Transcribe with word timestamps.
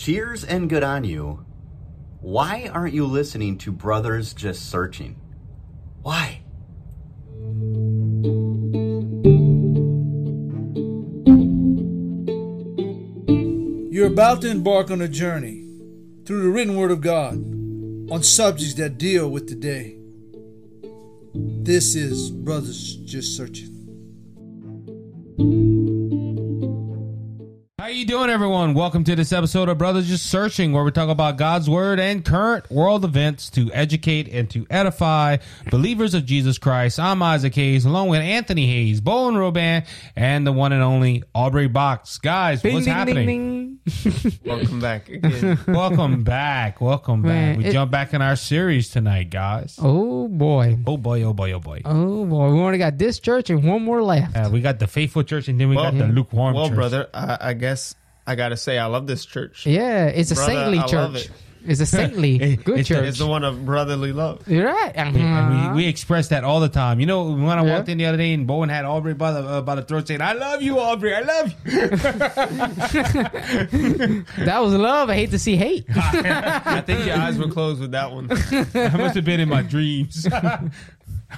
cheers 0.00 0.44
and 0.44 0.70
good 0.70 0.82
on 0.82 1.04
you. 1.04 1.44
Why 2.22 2.70
aren't 2.72 2.94
you 2.94 3.04
listening 3.04 3.58
to 3.58 3.70
Brothers 3.70 4.32
Just 4.32 4.70
Searching? 4.70 5.20
Why? 6.00 6.40
You're 13.92 14.06
about 14.06 14.40
to 14.40 14.50
embark 14.50 14.90
on 14.90 15.02
a 15.02 15.08
journey 15.08 15.66
through 16.24 16.44
the 16.44 16.48
written 16.48 16.76
word 16.76 16.90
of 16.90 17.02
God 17.02 17.34
on 18.10 18.22
subjects 18.22 18.74
that 18.74 18.96
deal 18.96 19.28
with 19.28 19.46
today. 19.46 19.98
This 21.34 21.94
is 21.94 22.30
Brothers 22.30 22.96
Just 23.04 23.36
Searching. 23.36 23.76
How 28.00 28.02
you 28.02 28.08
doing, 28.08 28.30
everyone? 28.30 28.72
Welcome 28.72 29.04
to 29.04 29.14
this 29.14 29.30
episode 29.30 29.68
of 29.68 29.76
Brothers 29.76 30.08
Just 30.08 30.24
Searching, 30.24 30.72
where 30.72 30.82
we 30.82 30.90
talk 30.90 31.10
about 31.10 31.36
God's 31.36 31.68
Word 31.68 32.00
and 32.00 32.24
current 32.24 32.70
world 32.70 33.04
events 33.04 33.50
to 33.50 33.70
educate 33.74 34.26
and 34.26 34.48
to 34.48 34.66
edify 34.70 35.36
believers 35.70 36.14
of 36.14 36.24
Jesus 36.24 36.56
Christ. 36.56 36.98
I'm 36.98 37.22
Isaac 37.22 37.54
Hayes, 37.56 37.84
along 37.84 38.08
with 38.08 38.22
Anthony 38.22 38.66
Hayes, 38.68 39.02
Bowen 39.02 39.34
Roban, 39.34 39.86
and 40.16 40.46
the 40.46 40.52
one 40.52 40.72
and 40.72 40.82
only 40.82 41.24
Aubrey 41.34 41.68
Box. 41.68 42.16
Guys, 42.16 42.64
what's 42.64 42.86
happening? 42.86 43.80
Welcome 44.46 44.80
back 44.80 45.10
again. 45.10 45.58
Welcome 45.68 46.24
back. 46.24 46.80
Welcome 46.80 47.20
back. 47.20 47.28
Man, 47.28 47.58
we 47.58 47.66
it- 47.66 47.72
jump 47.72 47.90
back 47.90 48.14
in 48.14 48.22
our 48.22 48.36
series 48.36 48.88
tonight, 48.88 49.28
guys. 49.28 49.78
Oh 49.78 50.26
boy. 50.26 50.78
Oh 50.86 50.96
boy, 50.96 51.22
oh 51.24 51.34
boy, 51.34 51.52
oh 51.52 51.60
boy. 51.60 51.82
Oh 51.84 52.24
boy. 52.24 52.50
We 52.50 52.60
only 52.60 52.78
got 52.78 52.96
this 52.96 53.18
church 53.18 53.50
and 53.50 53.62
one 53.62 53.82
more 53.82 54.02
left. 54.02 54.34
Uh, 54.34 54.48
we 54.50 54.62
got 54.62 54.78
the 54.78 54.86
faithful 54.86 55.22
church, 55.22 55.48
and 55.48 55.60
then 55.60 55.68
we 55.68 55.76
got 55.76 55.92
the 55.92 56.06
lukewarm 56.06 56.54
well, 56.54 56.68
church. 56.68 56.76
brother, 56.76 57.10
I, 57.12 57.36
I 57.40 57.52
guess 57.52 57.94
I 58.30 58.36
gotta 58.36 58.56
say 58.56 58.78
I 58.78 58.86
love 58.86 59.06
this 59.06 59.26
church. 59.26 59.66
yeah, 59.66 60.06
it's 60.06 60.30
a 60.30 60.34
Brother, 60.34 60.52
saintly 60.52 60.78
I 60.78 60.82
love 60.82 60.90
church. 61.14 61.26
it. 61.26 61.30
It's 61.62 61.78
a 61.78 61.84
saintly 61.84 62.36
It- 62.40 62.64
good 62.68 62.78
it's 62.78 62.88
the- 62.88 62.94
church. 62.94 63.04
It's 63.08 63.18
the 63.18 63.26
one 63.26 63.44
of 63.44 63.66
brotherly 63.66 64.14
love. 64.14 64.48
You're 64.48 64.64
right. 64.64 64.96
Uh-huh. 64.96 65.72
we, 65.74 65.82
we 65.82 65.88
express 65.88 66.28
that 66.28 66.42
all 66.42 66.58
the 66.60 66.70
time. 66.70 67.00
You 67.00 67.06
know, 67.06 67.32
when 67.32 67.58
I 67.58 67.62
Yeah. 67.62 67.74
walked 67.76 67.90
in 67.90 67.98
the 67.98 68.06
other 68.06 68.16
day 68.16 68.32
and 68.32 68.46
Bowen 68.46 68.70
had 68.70 68.86
Aubrey 68.86 69.12
by 69.12 69.32
the 69.32 69.40
uh, 69.46 69.60
by 69.60 69.74
the 69.74 69.82
throat 69.82 70.08
saying, 70.08 70.22
"I 70.22 70.32
love 70.32 70.62
you, 70.62 70.78
Aubrey. 70.78 71.14
I 71.14 71.20
love 71.20 71.52
you." 71.66 71.88
that 74.44 74.58
was 74.62 74.72
love. 74.72 75.10
I 75.10 75.14
hate 75.14 75.30
to 75.32 75.38
see 75.38 75.56
hate. 75.56 75.84
I 75.94 76.80
think 76.80 77.04
your 77.04 77.16
eyes 77.16 77.36
were 77.36 77.48
closed 77.48 77.78
with 77.80 77.90
that 77.92 78.10
one. 78.12 78.30
I 78.30 78.96
must 78.96 79.16
have 79.16 79.24
been 79.26 79.40
in 79.40 79.48
my 79.50 79.60
dreams. 79.62 80.26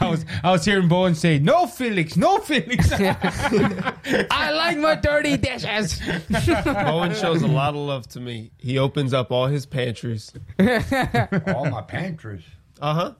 I 0.00 0.08
was 0.08 0.24
I 0.42 0.50
was 0.52 0.64
hearing 0.64 0.88
Bowen 0.88 1.14
say, 1.14 1.38
"No, 1.38 1.66
Felix, 1.66 2.16
no, 2.16 2.38
Felix." 2.38 2.90
I 3.00 4.50
like 4.52 4.78
my 4.78 4.94
dirty 4.94 5.36
dishes. 5.36 6.00
Bowen 6.64 7.14
shows 7.14 7.42
a 7.42 7.46
lot 7.48 7.70
of 7.70 7.76
love 7.80 8.08
to 8.10 8.20
me. 8.20 8.50
He 8.58 8.78
opens 8.78 9.12
up 9.12 9.30
all 9.30 9.46
his 9.46 9.66
pantries. 9.66 10.32
all 10.58 11.66
my 11.70 11.82
pantries. 11.86 12.42
Uh 12.80 12.94
huh. 12.94 13.12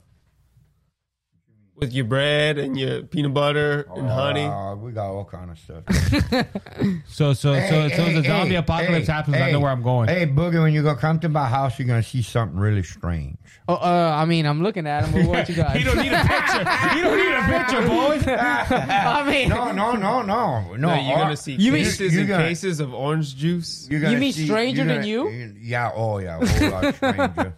With 1.83 1.93
your 1.93 2.05
bread 2.05 2.59
and 2.59 2.79
your 2.79 3.03
peanut 3.03 3.35
butter 3.35 3.89
and 3.97 4.09
honey. 4.09 4.45
Uh, 4.45 4.77
we 4.77 4.93
got 4.93 5.07
all 5.11 5.25
kind 5.25 5.51
of 5.51 5.59
stuff. 5.59 5.83
so 7.09 7.33
so 7.33 7.35
so 7.35 7.53
Hey, 7.55 7.91
so 7.97 8.05
hey, 8.05 8.15
the 8.15 8.23
zombie 8.23 8.51
hey, 8.51 8.55
apocalypse 8.57 9.09
hey, 9.09 9.13
happens. 9.13 9.35
I 9.35 9.39
hey, 9.41 9.53
know 9.53 9.59
where 9.59 9.73
I'm 9.73 9.83
going. 9.83 10.09
Hey, 10.09 10.25
Boogie, 10.27 10.63
when 10.63 10.73
you 10.73 10.85
go 10.85 10.95
come 10.95 11.19
to 11.19 11.29
my 11.29 11.49
house, 11.49 11.81
you're 11.81 11.89
gonna 11.89 12.05
see 12.05 12.23
something 12.23 12.57
really 12.57 12.85
strange. 12.85 13.37
Oh, 13.67 13.75
uh, 13.75 14.13
I 14.17 14.25
mean, 14.27 14.47
I'm 14.47 14.63
looking 14.63 14.87
at 14.87 15.07
him. 15.07 15.13
But 15.13 15.29
what 15.29 15.49
you 15.49 15.57
got? 15.57 15.77
You 15.83 15.85
don't 15.85 15.97
need 15.99 16.13
a 16.13 16.23
picture. 16.25 16.97
You 16.97 17.03
don't 17.03 17.17
need 17.17 17.35
a 17.35 17.59
picture, 17.59 17.89
Bowen. 17.89 18.23
I 18.29 19.29
mean, 19.29 19.49
No, 19.49 19.73
no, 19.73 19.93
no, 19.97 20.23
no, 20.23 20.71
no. 20.71 20.77
No, 20.77 20.95
you're 20.95 21.15
all- 21.15 21.23
gonna 21.25 21.37
see 21.37 21.55
You 21.55 21.73
mean- 21.73 21.83
cases 21.85 22.13
you're 22.13 22.21
and 22.21 22.29
gonna- 22.29 22.45
cases 22.47 22.79
of 22.79 22.95
orange 22.95 23.35
juice. 23.37 23.89
You're 23.91 24.01
gonna 24.01 24.13
You 24.15 24.19
mean 24.21 24.33
see- 24.33 24.45
stranger 24.47 24.85
you're 24.85 24.87
than 24.87 24.97
gonna- 24.99 25.07
you? 25.09 25.55
Yeah, 25.61 25.91
oh 25.93 26.19
yeah, 26.19 26.39
a 26.41 26.47
whole 26.47 26.71
lot 26.71 26.95
stranger. 26.95 27.55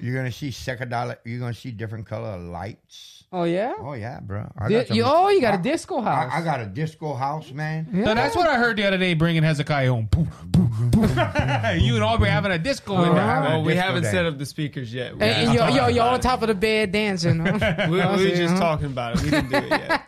you're 0.00 0.16
gonna 0.16 0.32
see 0.32 0.48
psychedelic. 0.50 1.18
You're 1.24 1.38
gonna 1.40 1.54
see 1.54 1.70
different 1.70 2.06
color 2.06 2.36
lights. 2.38 3.21
Oh 3.32 3.44
yeah. 3.44 3.74
Oh 3.80 3.94
yeah, 3.94 4.20
bro. 4.20 4.50
I 4.58 4.68
Di- 4.68 4.74
got 4.74 4.86
some- 4.88 4.96
you, 4.96 5.02
oh, 5.06 5.28
you 5.28 5.40
got 5.40 5.54
a 5.54 5.58
I- 5.58 5.62
disco 5.62 6.00
house. 6.00 6.30
I, 6.32 6.38
I 6.40 6.44
got 6.44 6.60
a 6.60 6.66
disco 6.66 7.14
house, 7.14 7.50
man. 7.52 7.86
So 8.04 8.14
that's 8.14 8.36
what 8.36 8.48
I 8.48 8.56
heard 8.56 8.76
the 8.76 8.84
other 8.86 8.98
day, 8.98 9.14
bringing 9.14 9.42
Hezekiah 9.42 9.90
home. 9.90 10.08
Poof, 10.08 10.28
poof, 10.52 10.70
poof. 10.92 11.10
you 11.82 11.94
and 11.94 12.04
Aubrey 12.04 12.28
having 12.28 12.52
a 12.52 12.58
disco 12.58 12.94
in 13.02 13.08
We're 13.10 13.14
there. 13.14 13.40
Well, 13.40 13.62
we 13.62 13.72
disco 13.74 13.86
haven't 13.86 14.02
day. 14.04 14.10
set 14.10 14.26
up 14.26 14.38
the 14.38 14.46
speakers 14.46 14.92
yet. 14.92 15.16
We, 15.16 15.22
and, 15.22 15.48
and 15.48 15.54
yo, 15.54 15.68
yo, 15.68 15.88
you're 15.88 16.04
on 16.04 16.20
top 16.30 16.42
of 16.42 16.48
the 16.48 16.54
bed 16.54 16.92
dancing. 16.92 17.38
Huh? 17.40 17.86
we, 17.88 17.96
we 17.96 18.00
I 18.00 18.10
were 18.12 18.18
see, 18.18 18.34
just 18.36 18.56
talking 18.56 18.86
about 18.86 19.16
it. 19.16 19.22
We 19.22 19.30
didn't 19.30 19.50
do 19.50 19.56
it 19.56 19.70
yet. 19.70 20.02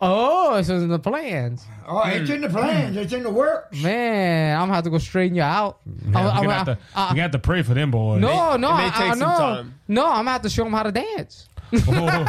Oh, 0.00 0.60
so 0.62 0.74
it's 0.74 0.82
in 0.84 0.88
the 0.88 0.98
plans. 0.98 1.64
Oh, 1.86 2.02
it's 2.06 2.30
in 2.30 2.40
the 2.42 2.48
plans. 2.48 2.96
It's 2.96 3.12
in 3.12 3.22
the 3.22 3.30
works. 3.30 3.80
Man, 3.82 4.54
I'm 4.56 4.62
gonna 4.62 4.74
have 4.74 4.84
to 4.84 4.90
go 4.90 4.98
straighten 4.98 5.34
you 5.36 5.42
out. 5.42 5.78
Yeah, 5.86 6.16
I'm- 6.18 6.24
we're 6.24 6.30
I'm- 6.30 6.42
gonna 6.42 6.54
have 6.54 6.66
to, 6.66 6.78
I- 6.94 7.04
we're 7.06 7.08
gonna 7.10 7.22
have 7.22 7.30
to 7.32 7.38
pray 7.38 7.62
for 7.62 7.74
them 7.74 7.90
boys. 7.90 8.20
no, 8.20 8.56
no, 8.56 8.72
it 8.74 8.76
may 8.76 8.86
I, 8.86 8.90
take 8.90 9.00
I, 9.00 9.10
some 9.10 9.18
no, 9.20 9.26
time. 9.26 9.74
no. 9.88 10.06
I'm 10.06 10.16
gonna 10.18 10.30
have 10.30 10.42
to 10.42 10.50
show 10.50 10.64
them 10.64 10.72
how 10.72 10.84
to 10.84 10.92
dance. 10.92 11.48
Oh, 11.72 12.24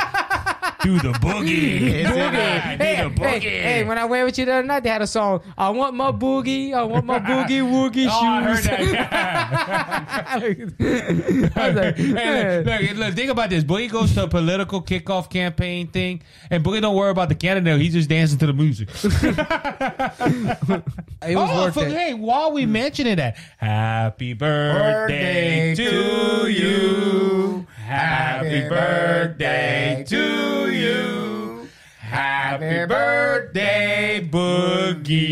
do 0.83 0.97
the 0.99 1.11
boogie. 1.13 2.03
Boogie. 2.05 2.77
Hey, 2.77 3.03
the 3.03 3.09
boogie. 3.09 3.39
hey, 3.39 3.61
hey, 3.61 3.83
when 3.83 3.97
I 3.97 4.05
went 4.05 4.25
with 4.25 4.37
you 4.37 4.45
the 4.45 4.53
other 4.53 4.67
night, 4.67 4.83
they 4.83 4.89
had 4.89 5.01
a 5.01 5.07
song. 5.07 5.41
I 5.57 5.69
want 5.69 5.95
my 5.95 6.11
boogie. 6.11 6.73
I 6.73 6.83
want 6.83 7.05
my 7.05 7.19
boogie 7.19 7.61
woogie 7.61 8.03
shoes. 8.03 8.09
Oh, 8.19 8.25
I 8.25 8.43
heard 8.43 8.63
that. 8.63 8.77
I 11.55 11.67
was 11.67 11.75
like, 11.75 11.97
hey, 11.97 12.63
look, 12.63 12.81
look, 12.81 12.97
look, 12.97 13.15
think 13.15 13.31
about 13.31 13.49
this. 13.49 13.63
Boogie 13.63 13.89
goes 13.89 14.13
to 14.13 14.23
a 14.23 14.27
political 14.27 14.81
kickoff 14.81 15.29
campaign 15.29 15.87
thing, 15.87 16.21
and 16.49 16.63
Boogie 16.63 16.81
don't 16.81 16.95
worry 16.95 17.11
about 17.11 17.29
the 17.29 17.35
candidate. 17.35 17.79
He's 17.79 17.93
just 17.93 18.09
dancing 18.09 18.39
to 18.39 18.47
the 18.47 18.53
music. 18.53 18.89
It 21.21 21.35
was 21.35 21.49
oh, 21.51 21.63
worth 21.65 21.73
for, 21.73 21.85
it. 21.85 21.91
hey, 21.91 22.13
while 22.13 22.53
we 22.53 22.65
mentioning 22.65 23.17
that, 23.17 23.37
happy 23.57 24.33
birthday, 24.33 25.75
Birthday 25.75 25.75
to 25.75 26.49
you. 26.49 27.67
Happy 27.93 28.69
birthday 28.69 30.03
to 30.07 30.71
you. 30.71 31.67
Happy 31.97 32.85
birthday, 32.85 34.29
Boogie. 34.31 35.31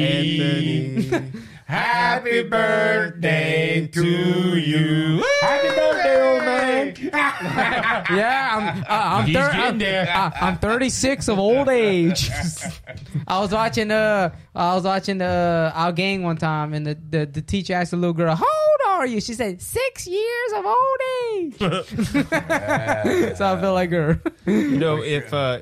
Anthony. 1.12 1.40
Happy 1.66 2.42
birthday 2.42 3.86
to 3.94 4.58
you. 4.58 5.24
Happy 5.42 5.68
birthday, 5.68 6.32
old 6.32 6.44
man. 6.46 6.94
Yeah, 8.10 8.50
I'm. 8.56 8.84
Uh, 8.84 8.86
I'm, 8.90 9.26
He's 9.26 9.36
thir- 9.36 9.52
getting 9.52 9.64
I'm, 9.66 9.78
there. 9.78 10.10
I, 10.10 10.32
I'm 10.42 10.58
36 10.58 11.28
of 11.28 11.38
old 11.40 11.70
age. 11.70 12.32
I 13.28 13.40
was 13.40 13.52
watching 13.52 13.92
uh 13.92 14.34
I 14.56 14.74
was 14.76 14.84
watching 14.84 15.22
uh, 15.22 15.72
our 15.76 15.92
gang 15.92 16.24
one 16.24 16.38
time, 16.38 16.74
and 16.74 16.88
the, 16.88 16.98
the 17.10 17.26
the 17.28 17.42
teacher 17.42 17.74
asked 17.76 17.92
the 17.92 17.98
little 17.98 18.14
girl, 18.14 18.34
"How 18.34 18.46
old 18.46 18.80
are 18.98 19.08
you?" 19.08 19.22
She 19.22 19.34
said, 19.34 19.62
six 19.62 20.08
years 20.08 20.52
of 20.56 20.66
old 20.66 21.00
age." 21.34 21.58
so 23.38 23.46
I 23.46 23.62
feel 23.62 23.74
like 23.74 23.92
her. 23.92 24.22
You 24.46 24.78
know, 24.78 25.02
if 25.04 25.34
uh, 25.34 25.62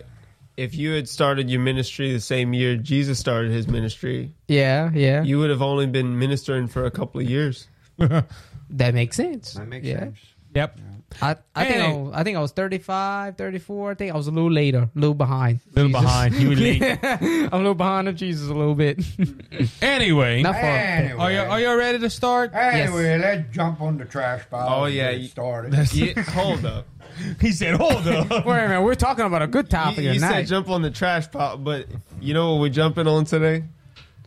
if 0.58 0.76
you 0.76 0.92
had 0.92 1.08
started 1.08 1.50
your 1.50 1.62
ministry 1.62 2.12
the 2.14 2.20
same 2.20 2.54
year 2.54 2.76
Jesus 2.78 3.20
started 3.20 3.52
his 3.52 3.68
ministry, 3.68 4.34
yeah, 4.48 4.90
yeah, 4.94 5.24
you 5.24 5.40
would 5.40 5.50
have 5.50 5.62
only 5.62 5.88
been 5.88 6.18
ministering 6.18 6.68
for 6.68 6.86
a 6.86 6.92
couple 6.92 7.22
of 7.22 7.30
years. 7.30 7.68
that 7.98 8.94
makes 8.94 9.16
sense. 9.16 9.54
That 9.54 9.68
makes 9.68 9.86
yeah. 9.86 10.00
sense. 10.00 10.18
Yep. 10.54 10.80
I, 11.22 11.36
I 11.56 11.66
think 11.66 11.82
I, 11.82 11.94
was, 11.94 12.14
I 12.14 12.24
think 12.24 12.38
I 12.38 12.42
was 12.42 12.52
35, 12.52 13.38
34. 13.38 13.92
I 13.92 13.94
think 13.96 14.14
I 14.14 14.18
was 14.18 14.28
a 14.28 14.32
little 14.32 14.52
later, 14.52 14.80
a 14.80 14.90
little 15.00 15.14
behind. 15.14 15.60
A 15.76 15.82
Little 15.82 15.90
Jesus. 15.92 16.02
behind. 16.04 16.36
You 16.36 16.50
were 16.50 16.56
late. 16.56 16.82
I'm 17.04 17.54
a 17.54 17.58
little 17.58 17.74
behind 17.76 18.08
of 18.10 18.16
Jesus 18.16 18.50
a 18.50 18.54
little 18.54 18.76
bit. 18.76 19.04
Anyway, 19.82 20.42
Not 20.42 20.56
far. 20.56 20.64
Anyway, 20.64 21.20
are 21.20 21.32
you 21.32 21.40
are 21.40 21.60
you 21.62 21.78
ready 21.78 22.00
to 22.00 22.10
start? 22.10 22.54
anyway 22.54 23.18
let's 23.18 23.54
jump 23.56 23.82
on 23.82 23.98
the 23.98 24.06
trash 24.06 24.44
pile. 24.50 24.68
Oh, 24.82 24.84
and 24.86 24.94
yeah, 24.94 25.12
get 25.14 25.22
you- 25.22 25.28
started. 25.28 25.74
Yeah, 25.94 26.22
hold 26.32 26.66
up. 26.66 26.86
He 27.40 27.52
said, 27.54 27.76
"Hold 27.76 28.06
up." 28.08 28.30
Wait 28.46 28.58
a 28.60 28.68
minute, 28.68 28.82
we're 28.82 28.94
talking 28.96 29.24
about 29.26 29.42
a 29.42 29.48
good 29.48 29.70
topic 29.70 30.00
You, 30.00 30.10
you 30.10 30.14
tonight. 30.16 30.30
said 30.42 30.48
jump 30.48 30.70
on 30.70 30.82
the 30.82 30.92
trash 30.92 31.32
pile, 31.32 31.58
but 31.58 31.88
you 32.20 32.34
know 32.34 32.54
what 32.54 32.62
we're 32.62 32.70
jumping 32.70 33.08
on 33.08 33.24
today? 33.24 33.64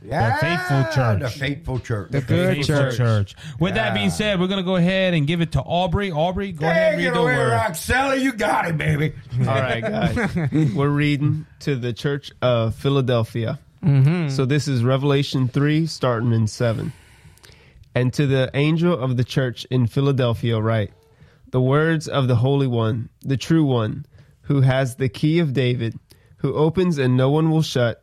Yeah, 0.05 0.37
faithful 0.39 0.93
church. 0.95 1.21
The 1.21 1.29
faithful 1.29 1.79
church. 1.81 2.11
The 2.13 2.21
good 2.21 2.57
Faithful 2.57 2.77
church. 2.77 2.97
church. 2.97 3.35
With 3.59 3.75
that 3.75 3.95
being 3.95 4.11
said, 4.11 4.39
we're 4.41 4.47
gonna 4.47 4.63
go 4.63 4.77
ahead 4.77 5.15
and 5.15 5.27
give 5.27 5.41
it 5.41 5.53
to 5.53 5.61
Aubrey. 5.61 6.11
Aubrey, 6.13 6.53
go 6.53 6.67
ahead 6.67 6.95
and 6.95 6.99
read 6.99 7.05
get 7.05 7.15
the 7.15 7.21
away, 7.21 7.37
word. 7.37 7.53
Roxella. 7.53 8.21
You 8.21 8.33
got 8.33 8.69
it, 8.69 8.79
baby. 8.79 9.13
All 9.41 9.47
right, 9.47 9.81
guys. 9.81 10.17
We're 10.75 10.89
reading 10.89 11.47
to 11.61 11.75
the 11.77 11.93
church 11.93 12.31
of 12.43 12.75
Philadelphia. 12.77 13.59
Mm-hmm. 13.85 14.29
So 14.31 14.45
this 14.45 14.67
is 14.69 14.83
Revelation 14.85 15.49
3, 15.49 15.87
starting 15.87 16.33
in 16.33 16.47
7. 16.47 16.93
And 17.95 18.13
to 18.15 18.27
the 18.27 18.51
angel 18.55 18.93
of 18.99 19.17
the 19.17 19.25
church 19.25 19.65
in 19.71 19.87
Philadelphia, 19.87 20.61
write 20.61 20.93
the 21.51 21.61
words 21.61 22.07
of 22.09 22.29
the 22.29 22.37
Holy 22.37 22.67
One, 22.67 23.09
the 23.23 23.37
true 23.37 23.65
One, 23.65 24.05
who 24.43 24.61
has 24.61 24.97
the 24.97 25.09
key 25.09 25.39
of 25.41 25.53
David, 25.53 25.99
who 26.39 26.55
opens 26.55 26.99
and 26.99 27.17
no 27.17 27.31
one 27.31 27.51
will 27.51 27.63
shut, 27.63 28.03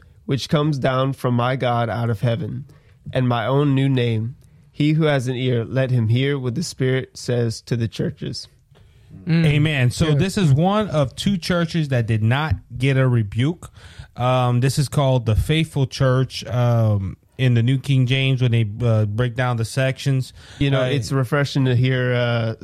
which 0.25 0.49
comes 0.49 0.77
down 0.77 1.13
from 1.13 1.35
my 1.35 1.55
God 1.55 1.89
out 1.89 2.09
of 2.09 2.21
heaven, 2.21 2.65
and 3.13 3.27
my 3.27 3.45
own 3.45 3.75
new 3.75 3.89
name. 3.89 4.35
He 4.71 4.93
who 4.93 5.03
has 5.03 5.27
an 5.27 5.35
ear, 5.35 5.65
let 5.65 5.91
him 5.91 6.07
hear 6.07 6.39
what 6.39 6.55
the 6.55 6.63
Spirit 6.63 7.17
says 7.17 7.61
to 7.63 7.75
the 7.75 7.87
churches. 7.87 8.47
Amen. 9.27 9.91
So 9.91 10.13
this 10.15 10.37
is 10.37 10.53
one 10.53 10.87
of 10.89 11.15
two 11.15 11.37
churches 11.37 11.89
that 11.89 12.07
did 12.07 12.23
not 12.23 12.55
get 12.77 12.97
a 12.97 13.07
rebuke. 13.07 13.69
Um, 14.15 14.61
this 14.61 14.79
is 14.79 14.87
called 14.87 15.25
the 15.25 15.35
Faithful 15.35 15.85
Church 15.85 16.45
um, 16.45 17.17
in 17.37 17.53
the 17.53 17.61
New 17.61 17.77
King 17.77 18.05
James 18.05 18.41
when 18.41 18.51
they 18.51 18.65
uh, 18.81 19.05
break 19.05 19.35
down 19.35 19.57
the 19.57 19.65
sections. 19.65 20.31
You 20.59 20.71
know, 20.71 20.83
Uh, 20.83 20.85
it's 20.85 21.11
refreshing 21.11 21.65
to 21.65 21.75
hear. 21.75 22.13
Uh, 22.13 22.55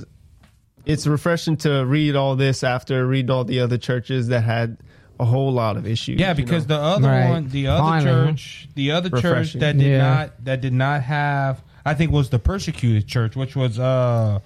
it's 0.86 1.06
refreshing 1.06 1.58
to 1.58 1.86
read 1.86 2.16
all 2.16 2.38
this 2.38 2.64
after 2.64 3.06
reading 3.06 3.30
all 3.30 3.44
the 3.44 3.60
other 3.60 3.78
churches 3.78 4.30
that 4.30 4.46
had 4.46 4.78
a 5.20 5.26
whole 5.26 5.52
lot 5.52 5.78
of 5.78 5.86
issues. 5.88 6.20
Yeah, 6.20 6.30
you 6.30 6.36
because 6.36 6.68
know? 6.68 6.78
the 6.78 6.82
other 6.82 7.08
Right. 7.08 7.30
one, 7.30 7.50
the 7.50 7.68
other 7.68 7.82
Finally, 7.82 8.32
church, 8.34 8.70
the 8.76 8.92
other 8.92 9.10
church 9.22 9.54
that 9.54 9.78
did 9.78 9.88
Yeah. 9.88 9.98
not 9.98 10.46
that 10.46 10.62
did 10.62 10.74
not 10.74 11.04
have, 11.04 11.62
I 11.86 11.94
think, 11.94 12.12
was 12.12 12.30
the 12.30 12.40
persecuted 12.40 13.08
church, 13.08 13.36
which 13.36 13.56
was 13.56 13.80
uh, 13.80 14.40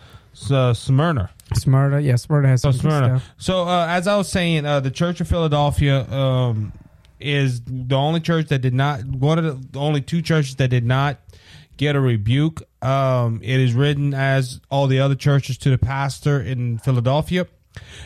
uh 0.49 0.73
Smyrna. 0.73 1.29
Smyrna, 1.55 1.99
yeah, 1.99 2.15
Smyrna 2.15 2.47
has 2.47 2.61
So 2.61 2.71
some 2.71 2.79
Smyrna. 2.81 3.19
stuff. 3.19 3.29
So 3.37 3.67
uh, 3.67 3.87
as 3.89 4.07
I 4.07 4.15
was 4.15 4.29
saying, 4.29 4.65
uh, 4.65 4.79
the 4.79 4.91
Church 4.91 5.19
of 5.19 5.27
Philadelphia 5.27 6.09
um, 6.11 6.71
is 7.19 7.61
the 7.65 7.95
only 7.95 8.19
church 8.21 8.47
that 8.47 8.59
did 8.59 8.73
not 8.73 9.03
one 9.05 9.37
of 9.37 9.71
the 9.71 9.79
only 9.79 10.01
two 10.01 10.21
churches 10.21 10.55
that 10.55 10.69
did 10.69 10.85
not 10.85 11.19
get 11.77 11.95
a 11.95 11.99
rebuke. 11.99 12.63
Um, 12.81 13.39
it 13.43 13.59
is 13.59 13.73
written 13.73 14.13
as 14.13 14.59
all 14.69 14.87
the 14.87 14.99
other 14.99 15.15
churches 15.15 15.57
to 15.59 15.69
the 15.69 15.77
pastor 15.77 16.39
in 16.41 16.77
Philadelphia. 16.77 17.47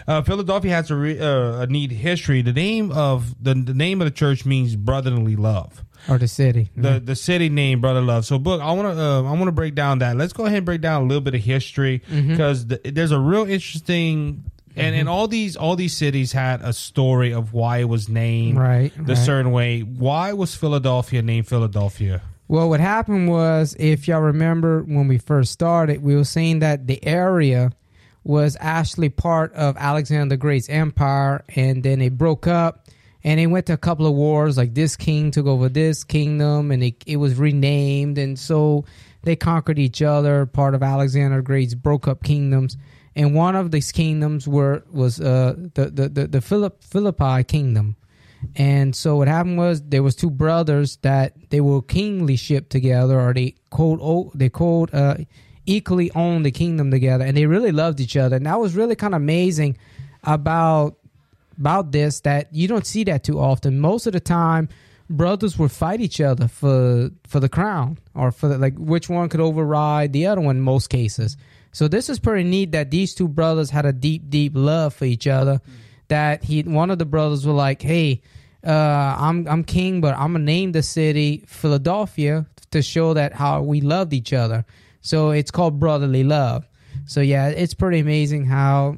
Uh, 0.07 0.21
Philadelphia 0.21 0.71
has 0.71 0.91
a, 0.91 0.95
re, 0.95 1.19
uh, 1.19 1.61
a 1.61 1.67
neat 1.67 1.91
history. 1.91 2.41
The 2.43 2.53
name 2.53 2.91
of 2.91 3.41
the, 3.43 3.53
the 3.55 3.73
name 3.73 4.01
of 4.01 4.05
the 4.05 4.11
church 4.11 4.45
means 4.45 4.75
brotherly 4.75 5.35
love 5.35 5.83
Or 6.07 6.17
the 6.19 6.27
city. 6.27 6.69
the 6.77 6.99
the 6.99 7.15
city 7.15 7.49
name 7.49 7.81
brother 7.81 8.01
love 8.01 8.25
so 8.25 8.37
book 8.37 8.61
i 8.61 8.71
want 8.71 8.95
to 8.95 9.01
uh, 9.01 9.19
i 9.23 9.31
want 9.31 9.45
to 9.45 9.51
break 9.51 9.73
down 9.73 9.99
that 9.99 10.15
let's 10.17 10.33
go 10.33 10.45
ahead 10.45 10.57
and 10.57 10.65
break 10.65 10.81
down 10.81 11.01
a 11.01 11.05
little 11.05 11.21
bit 11.21 11.33
of 11.33 11.41
history 11.41 12.01
Mm-hmm. 12.11 12.29
because 12.29 12.67
the, 12.67 12.79
there's 12.85 13.11
a 13.11 13.19
real 13.19 13.45
interesting 13.49 14.43
and 14.75 14.95
and 14.95 15.09
all 15.09 15.27
these 15.27 15.55
all 15.57 15.75
these 15.75 15.95
cities 15.97 16.31
had 16.31 16.61
a 16.61 16.73
story 16.73 17.33
of 17.33 17.53
why 17.53 17.79
it 17.79 17.89
was 17.89 18.07
named 18.07 18.57
Right, 18.57 18.93
the 18.95 19.13
right. 19.15 19.17
certain 19.25 19.51
way 19.51 19.81
why 19.81 20.33
was 20.33 20.53
philadelphia 20.53 21.21
named 21.23 21.47
philadelphia 21.47 22.21
Well, 22.47 22.69
what 22.69 22.79
happened 22.79 23.27
was, 23.29 23.75
if 23.79 24.07
y'all 24.07 24.21
remember 24.21 24.83
when 24.83 25.07
we 25.07 25.17
first 25.17 25.51
started, 25.51 26.03
we 26.03 26.15
were 26.15 26.23
saying 26.25 26.59
that 26.59 26.85
the 26.85 27.03
area 27.03 27.71
was 28.25 28.57
actually 28.59 29.09
part 29.09 29.53
of 29.53 29.77
Alexander 29.77 30.33
the 30.33 30.37
Great's 30.37 30.67
empire, 30.67 31.45
and 31.55 31.83
then 31.83 32.01
it 32.01 32.17
broke 32.17 32.47
up, 32.47 32.87
and 33.23 33.39
it 33.39 33.47
went 33.47 33.67
to 33.67 33.73
a 33.73 33.77
couple 33.77 34.07
of 34.07 34.13
wars. 34.13 34.57
Like 34.57 34.73
this 34.73 34.95
king 34.95 35.31
took 35.31 35.45
over 35.45 35.69
this 35.69 36.03
kingdom, 36.03 36.71
and 36.71 36.83
it 36.83 36.95
it 37.05 37.17
was 37.17 37.35
renamed, 37.35 38.17
and 38.17 38.37
so 38.37 38.83
they 39.21 39.35
conquered 39.35 39.79
each 39.79 40.01
other. 40.01 40.47
Part 40.47 40.73
of 40.73 40.83
Alexander 40.83 41.37
the 41.37 41.43
Great's 41.43 41.75
broke 41.75 42.07
up 42.07 42.23
kingdoms, 42.23 42.77
and 43.15 43.35
one 43.35 43.55
of 43.55 43.69
these 43.69 43.91
kingdoms 43.91 44.47
were 44.47 44.83
was 44.91 45.21
uh, 45.21 45.53
the 45.75 45.91
the 45.91 46.09
the, 46.09 46.27
the 46.27 46.41
Philip 46.41 46.83
Philippi 46.83 47.43
kingdom. 47.43 47.95
And 48.55 48.95
so 48.95 49.17
what 49.17 49.27
happened 49.27 49.57
was 49.57 49.81
there 49.81 50.03
was 50.03 50.15
two 50.15 50.29
brothers 50.29 50.97
that 50.97 51.33
they 51.49 51.61
were 51.61 51.81
kingly 51.81 52.35
shipped 52.35 52.69
together, 52.69 53.19
or 53.19 53.33
they 53.33 53.55
called 53.69 53.99
oh, 54.01 54.31
they 54.35 54.49
called 54.49 54.93
uh, 54.93 55.17
equally 55.65 56.11
owned 56.11 56.45
the 56.45 56.51
kingdom 56.51 56.91
together, 56.91 57.25
and 57.25 57.35
they 57.35 57.45
really 57.45 57.71
loved 57.71 57.99
each 57.99 58.17
other. 58.17 58.35
And 58.35 58.45
that 58.45 58.59
was 58.59 58.75
really 58.75 58.95
kind 58.95 59.13
of 59.13 59.21
amazing 59.21 59.77
about 60.23 60.97
about 61.57 61.91
this 61.91 62.19
that 62.21 62.53
you 62.53 62.67
don't 62.67 62.85
see 62.85 63.03
that 63.05 63.23
too 63.23 63.39
often. 63.39 63.79
Most 63.79 64.07
of 64.07 64.13
the 64.13 64.19
time, 64.19 64.67
brothers 65.09 65.57
would 65.57 65.71
fight 65.71 66.01
each 66.01 66.19
other 66.19 66.47
for 66.47 67.11
for 67.27 67.39
the 67.39 67.49
crown 67.49 67.97
or 68.13 68.31
for 68.31 68.47
the, 68.47 68.57
like 68.57 68.75
which 68.77 69.09
one 69.09 69.29
could 69.29 69.39
override 69.39 70.13
the 70.13 70.27
other 70.27 70.41
one 70.41 70.57
in 70.57 70.61
most 70.61 70.89
cases. 70.89 71.37
So 71.71 71.87
this 71.87 72.09
is 72.09 72.19
pretty 72.19 72.47
neat 72.47 72.71
that 72.71 72.89
these 72.89 73.13
two 73.13 73.27
brothers 73.27 73.69
had 73.69 73.85
a 73.85 73.91
deep, 73.91 74.29
deep 74.29 74.53
love 74.55 74.93
for 74.93 75.05
each 75.05 75.27
other. 75.27 75.59
That 76.07 76.43
he 76.43 76.63
one 76.63 76.91
of 76.91 76.99
the 76.99 77.05
brothers 77.05 77.45
were 77.45 77.53
like, 77.53 77.81
"Hey, 77.81 78.21
uh, 78.65 79.15
I'm 79.19 79.47
I'm 79.47 79.63
king, 79.63 80.01
but 80.01 80.15
I'm 80.15 80.33
gonna 80.33 80.45
name 80.45 80.71
the 80.71 80.83
city 80.83 81.43
Philadelphia 81.47 82.45
to 82.71 82.81
show 82.81 83.13
that 83.15 83.33
how 83.33 83.61
we 83.61 83.81
loved 83.81 84.13
each 84.13 84.31
other." 84.31 84.65
So 85.05 85.29
it's 85.29 85.51
called 85.51 85.79
brotherly 85.79 86.23
love. 86.23 86.67
So 87.05 87.21
yeah, 87.21 87.49
it's 87.49 87.75
pretty 87.75 87.99
amazing 87.99 88.45
how 88.45 88.97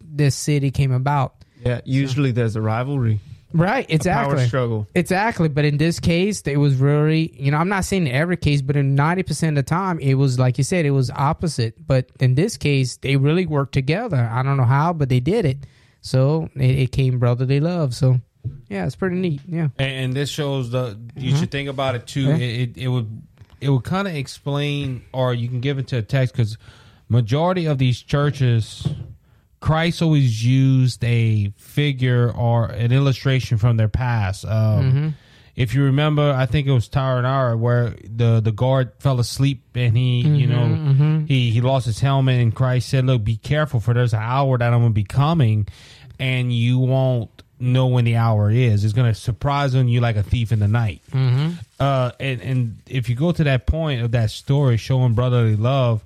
this 0.00 0.34
city 0.34 0.70
came 0.70 0.92
about. 0.92 1.34
yeah, 1.64 1.80
usually 1.84 2.30
there's 2.30 2.56
a 2.56 2.60
rivalry, 2.60 3.20
Right, 3.54 3.88
a 3.88 3.94
exactly. 3.94 4.36
power 4.36 4.46
struggle. 4.46 4.86
Exactly, 4.94 5.48
but 5.48 5.64
in 5.64 5.78
this 5.78 5.98
case, 5.98 6.42
it 6.42 6.58
was 6.58 6.74
really, 6.76 7.34
you 7.42 7.50
know, 7.50 7.56
I'm 7.56 7.70
not 7.70 7.86
saying 7.86 8.06
in 8.06 8.12
every 8.12 8.36
case, 8.36 8.60
but 8.60 8.76
in 8.76 8.96
90% 8.96 9.48
of 9.50 9.54
the 9.54 9.62
time, 9.62 9.98
it 10.00 10.14
was 10.14 10.38
like 10.38 10.58
you 10.58 10.64
said, 10.64 10.84
it 10.84 10.90
was 10.90 11.10
opposite. 11.10 11.86
But 11.86 12.10
in 12.20 12.34
this 12.34 12.58
case, 12.58 12.98
they 12.98 13.16
really 13.16 13.46
worked 13.46 13.72
together. 13.72 14.28
I 14.30 14.42
don't 14.42 14.58
know 14.58 14.64
how, 14.64 14.92
but 14.92 15.08
they 15.08 15.20
did 15.20 15.46
it. 15.46 15.58
So 16.02 16.50
it, 16.54 16.78
it 16.78 16.92
came 16.92 17.18
brotherly 17.18 17.60
love. 17.60 17.94
So 17.94 18.20
yeah, 18.68 18.84
it's 18.84 18.96
pretty 18.96 19.16
neat. 19.16 19.40
Yeah. 19.48 19.68
and, 19.78 19.92
and 20.04 20.14
this 20.14 20.28
shows 20.28 20.70
the 20.70 20.98
you 21.16 21.30
mm-hmm. 21.30 21.40
should 21.40 21.50
think 21.50 21.68
about 21.70 21.94
it 21.94 22.06
too 22.06 22.22
Yeah. 22.22 22.36
it, 22.36 22.60
it, 22.60 22.78
it 22.78 22.88
would 22.88 23.22
it 23.60 23.70
would 23.70 23.84
kind 23.84 24.08
of 24.08 24.14
explain 24.14 25.04
or 25.12 25.34
you 25.34 25.48
can 25.48 25.60
give 25.60 25.78
it 25.78 25.88
to 25.88 25.98
a 25.98 26.02
text 26.02 26.34
because 26.34 26.58
majority 27.08 27.66
of 27.66 27.78
these 27.78 28.02
churches 28.02 28.86
christ 29.60 30.02
always 30.02 30.44
used 30.44 31.02
a 31.04 31.52
figure 31.56 32.30
or 32.32 32.66
an 32.66 32.92
illustration 32.92 33.58
from 33.58 33.76
their 33.76 33.88
past. 33.88 34.44
Um, 34.44 34.50
mm-hmm. 34.52 35.08
if 35.54 35.74
you 35.74 35.84
remember 35.84 36.32
i 36.36 36.46
think 36.46 36.66
it 36.66 36.72
was 36.72 36.88
tower 36.88 37.18
and 37.18 37.26
hour 37.26 37.56
where 37.56 37.96
the 38.04 38.40
the 38.40 38.52
guard 38.52 38.92
fell 38.98 39.20
asleep 39.20 39.62
and 39.74 39.96
he 39.96 40.20
you 40.20 40.46
mm-hmm, 40.46 40.50
know 40.50 40.92
mm-hmm. 40.92 41.24
he 41.26 41.50
he 41.50 41.60
lost 41.60 41.86
his 41.86 42.00
helmet 42.00 42.40
and 42.40 42.54
christ 42.54 42.88
said 42.88 43.06
look 43.06 43.24
be 43.24 43.36
careful 43.36 43.80
for 43.80 43.94
there's 43.94 44.12
an 44.12 44.22
hour 44.22 44.58
that 44.58 44.72
i'm 44.72 44.80
gonna 44.80 44.90
be 44.90 45.04
coming 45.04 45.66
and 46.18 46.52
you 46.52 46.78
won't 46.78 47.42
know 47.58 47.86
when 47.86 48.04
the 48.04 48.16
hour 48.16 48.50
is 48.50 48.84
it's 48.84 48.92
gonna 48.92 49.14
surprise 49.14 49.74
on 49.74 49.88
you 49.88 50.00
like 50.00 50.16
a 50.16 50.22
thief 50.22 50.52
in 50.52 50.58
the 50.58 50.68
night 50.68 51.00
uh, 51.80 52.10
and 52.20 52.40
and 52.42 52.76
if 52.86 53.08
you 53.08 53.14
go 53.14 53.32
to 53.32 53.44
that 53.44 53.66
point 53.66 54.02
of 54.02 54.10
that 54.12 54.30
story 54.30 54.76
showing 54.76 55.14
brotherly 55.14 55.56
love, 55.56 56.04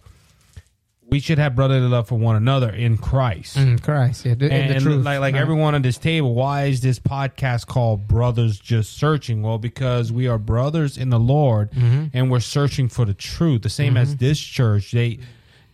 we 1.08 1.18
should 1.18 1.38
have 1.38 1.56
brotherly 1.56 1.88
love 1.88 2.06
for 2.06 2.16
one 2.16 2.36
another 2.36 2.70
in 2.70 2.96
Christ. 2.96 3.56
Mm, 3.56 3.82
Christ. 3.82 4.24
Yeah. 4.24 4.34
The, 4.34 4.52
And, 4.52 4.76
the 4.76 4.80
truth. 4.80 5.04
like 5.04 5.18
like 5.18 5.34
Right. 5.34 5.40
everyone 5.42 5.74
on 5.74 5.82
this 5.82 5.98
table, 5.98 6.34
why 6.34 6.66
is 6.66 6.80
this 6.82 7.00
podcast 7.00 7.66
called 7.66 8.06
Brothers 8.06 8.58
Just 8.60 8.96
Searching? 8.96 9.42
Well, 9.42 9.58
because 9.58 10.12
we 10.12 10.28
are 10.28 10.38
brothers 10.38 10.96
in 10.96 11.10
the 11.10 11.18
Lord, 11.18 11.72
Mm-hmm. 11.72 12.04
and 12.16 12.30
we're 12.30 12.38
searching 12.40 12.88
for 12.88 13.04
the 13.04 13.14
truth. 13.14 13.62
The 13.62 13.70
same 13.70 13.96
as 13.96 14.14
this 14.16 14.38
church, 14.38 14.92
they 14.92 15.18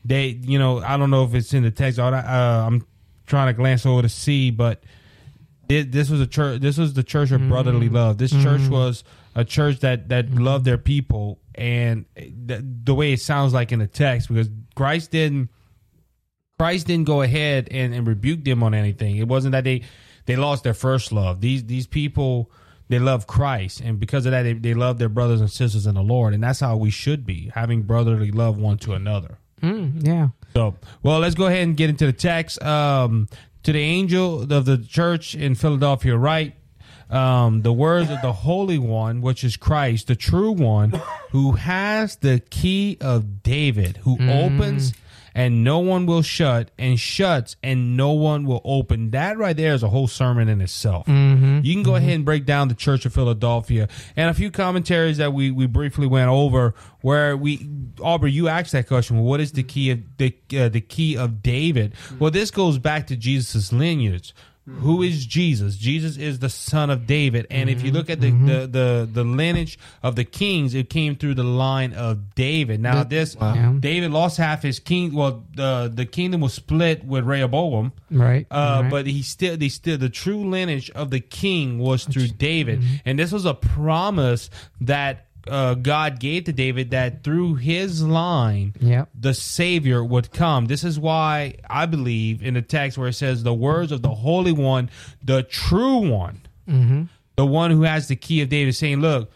they 0.06 0.28
you 0.28 0.59
know 0.59 0.78
I 0.80 0.97
don't 0.97 1.11
know 1.11 1.25
if 1.25 1.35
it's 1.35 1.52
in 1.52 1.62
the 1.64 1.71
text. 1.71 1.99
Uh, 1.99 2.12
I'm 2.66 2.87
trying 3.26 3.49
to 3.49 3.52
glance 3.52 3.85
over 3.85 4.02
to 4.02 4.09
see, 4.09 4.50
but 4.50 4.83
this 5.68 6.11
was 6.11 6.20
a 6.20 6.26
church. 6.26 6.61
This 6.61 6.78
was 6.78 6.94
the 6.94 7.02
church 7.02 7.30
of 7.30 7.46
brotherly 7.49 7.88
love. 7.88 8.18
This 8.18 8.30
church 8.30 8.68
was 8.68 9.04
a 9.35 9.44
church 9.44 9.80
that 9.80 10.08
that 10.08 10.32
loved 10.32 10.64
their 10.64 10.78
people, 10.78 11.40
and 11.54 12.06
the, 12.16 12.64
the 12.85 12.94
way 12.94 13.12
it 13.12 13.20
sounds 13.20 13.52
like 13.52 13.73
in 13.73 13.78
the 13.78 13.87
text, 13.87 14.28
because 14.28 14.49
Christ 14.75 15.11
didn't 15.11 15.50
Christ 16.58 16.87
didn't 16.87 17.06
go 17.06 17.23
ahead 17.23 17.68
and, 17.70 17.94
and 17.94 18.06
rebuke 18.06 18.44
them 18.44 18.62
on 18.62 18.75
anything. 18.75 19.16
It 19.16 19.28
wasn't 19.28 19.52
that 19.52 19.64
they 19.64 19.82
they 20.26 20.37
lost 20.37 20.64
their 20.64 20.75
first 20.75 21.12
love. 21.12 21.40
These 21.40 21.64
these 21.64 21.87
people 21.87 22.50
they 22.88 22.99
love 22.99 23.26
Christ, 23.26 23.80
and 23.80 23.99
because 23.99 24.26
of 24.26 24.32
that, 24.32 24.42
they, 24.44 24.52
they 24.52 24.75
love 24.75 24.99
their 24.99 25.08
brothers 25.08 25.40
and 25.40 25.50
sisters 25.50 25.87
in 25.87 25.96
the 25.96 26.02
Lord, 26.02 26.35
and 26.35 26.42
that's 26.42 26.61
how 26.61 26.76
we 26.76 26.90
should 26.90 27.26
be 27.26 27.50
having 27.54 27.82
brotherly 27.82 28.30
love 28.30 28.58
one 28.58 28.78
to 28.78 28.92
another. 28.92 29.38
Mm, 29.61 30.06
yeah. 30.06 30.28
So, 30.54 30.76
well, 31.02 31.18
let's 31.18 31.35
go 31.35 31.46
ahead 31.46 31.62
and 31.62 31.76
get 31.76 31.90
into 31.90 32.06
the 32.06 32.12
text. 32.12 32.62
Um, 32.62 33.28
to 33.66 33.73
the 33.73 33.80
angel 33.80 34.52
of 34.52 34.64
the 34.64 34.78
church 34.78 35.35
in 35.35 35.56
Philadelphia, 35.56 36.16
write, 36.16 36.54
um, 37.11 37.62
the 37.62 37.73
words 37.73 38.08
of 38.11 38.23
the 38.23 38.32
Holy 38.32 38.78
One, 38.78 39.20
which 39.20 39.42
is 39.42 39.56
Christ, 39.56 40.06
the 40.06 40.14
true 40.14 40.52
one, 40.52 40.92
who 41.32 41.52
has 41.52 42.14
the 42.14 42.38
key 42.49 42.96
of 43.00 43.42
David, 43.42 43.96
who 43.99 44.18
opens 44.30 44.94
and 45.37 45.62
no 45.62 45.81
one 45.81 46.07
will 46.07 46.23
shut, 46.23 46.71
and 46.78 46.99
shuts 46.99 47.57
and 47.62 47.95
no 47.95 48.12
one 48.12 48.47
will 48.47 48.62
open. 48.64 49.11
That 49.11 49.37
right 49.37 49.55
there 49.55 49.75
is 49.75 49.83
a 49.83 49.88
whole 49.88 50.09
sermon 50.09 50.49
in 50.49 50.62
itself. 50.62 51.07
Mm-hmm. 51.07 51.61
You 51.62 51.75
can 51.75 51.83
go 51.83 51.90
mm-hmm. 51.90 51.97
ahead 51.99 52.14
and 52.14 52.25
break 52.25 52.47
down 52.47 52.69
the 52.69 52.75
Church 52.75 53.05
of 53.05 53.12
Philadelphia 53.12 53.87
and 54.16 54.31
a 54.31 54.35
few 54.35 54.50
commentaries 54.50 55.19
that 55.19 55.35
we, 55.35 55.50
we 55.50 55.66
briefly 55.66 56.07
went 56.07 56.31
over. 56.31 56.75
Where 57.02 57.37
we, 57.37 57.69
Aubrey, 58.00 58.33
you 58.33 58.49
asked 58.49 58.73
that 58.73 58.88
question. 58.88 59.16
Well, 59.16 59.26
what 59.26 59.40
is 59.40 59.52
the 59.52 59.62
key 59.62 59.90
of 59.90 60.00
the 60.16 60.35
uh, 60.59 60.71
the 60.71 60.81
key 60.81 61.19
of 61.19 61.43
David? 61.43 61.93
Mm-hmm. 61.93 62.19
Well, 62.19 62.31
this 62.31 62.50
goes 62.50 62.78
back 62.78 63.07
to 63.09 63.16
Jesus' 63.16 63.75
lineage. 63.75 64.35
Who 64.68 65.02
is 65.02 65.25
Jesus? 65.26 65.76
Jesus 65.76 66.16
is 66.16 66.40
the 66.40 66.49
son 66.49 66.90
of 66.90 67.06
David, 67.06 67.46
and 67.52 67.70
if 67.70 67.82
you 67.85 67.92
look 67.92 68.11
at 68.11 68.20
the, 68.20 68.30
the, 68.32 68.66
the 68.66 69.08
the 69.12 69.23
lineage 69.23 69.78
of 70.02 70.16
the 70.16 70.25
kings, 70.25 70.75
it 70.75 70.90
came 70.90 71.14
through 71.14 71.35
the 71.35 71.44
line 71.44 71.92
of 71.92 72.35
David. 72.35 72.80
Now, 72.80 73.04
this 73.04 73.37
Yeah. 73.40 73.75
David 73.78 74.11
lost 74.11 74.38
half 74.38 74.62
his 74.62 74.80
king. 74.80 75.12
Well, 75.14 75.44
the 75.54 75.88
the 75.94 76.04
kingdom 76.04 76.40
was 76.40 76.52
split 76.52 77.04
with 77.04 77.25
Rehoboam, 77.25 77.92
Right. 78.11 78.44
uh, 78.50 78.80
right. 78.82 78.90
but 78.90 79.06
he 79.06 79.23
still, 79.23 79.56
they 79.56 79.68
still, 79.68 79.99
the 79.99 80.08
true 80.08 80.49
lineage 80.50 80.90
of 80.90 81.11
the 81.11 81.20
king 81.20 81.78
was 81.78 82.04
through 82.04 82.28
David, 82.28 82.80
Mm-hmm. 82.80 82.94
and 83.04 83.18
this 83.20 83.30
was 83.30 83.44
a 83.44 83.54
promise 83.54 84.50
that 84.80 85.25
uh, 85.49 85.75
God 85.75 86.19
gave 86.21 86.45
to 86.45 86.53
David 86.53 86.91
that 86.91 87.23
through 87.23 87.57
his 87.57 88.03
line, 88.03 88.75
Yep. 88.81 89.09
the 89.19 89.35
Savior 89.35 90.03
would 90.05 90.31
come. 90.33 90.67
This 90.67 90.83
is 90.85 90.99
why 90.99 91.57
I 91.69 91.87
believe 91.87 92.43
in 92.43 92.55
the 92.55 92.62
text 92.62 92.99
where 92.99 93.09
it 93.09 93.15
says 93.15 93.43
the 93.43 93.55
words 93.55 93.93
of 93.93 94.03
the 94.03 94.09
Holy 94.15 94.53
One, 94.53 94.91
the 95.23 95.43
true 95.43 95.99
one, 95.99 96.41
the 97.37 97.47
one 97.47 97.71
who 97.71 97.83
has 97.83 98.09
the 98.09 98.17
key 98.17 98.41
of 98.43 98.49
David, 98.49 98.75
saying, 98.75 99.00
"Look, 99.00 99.31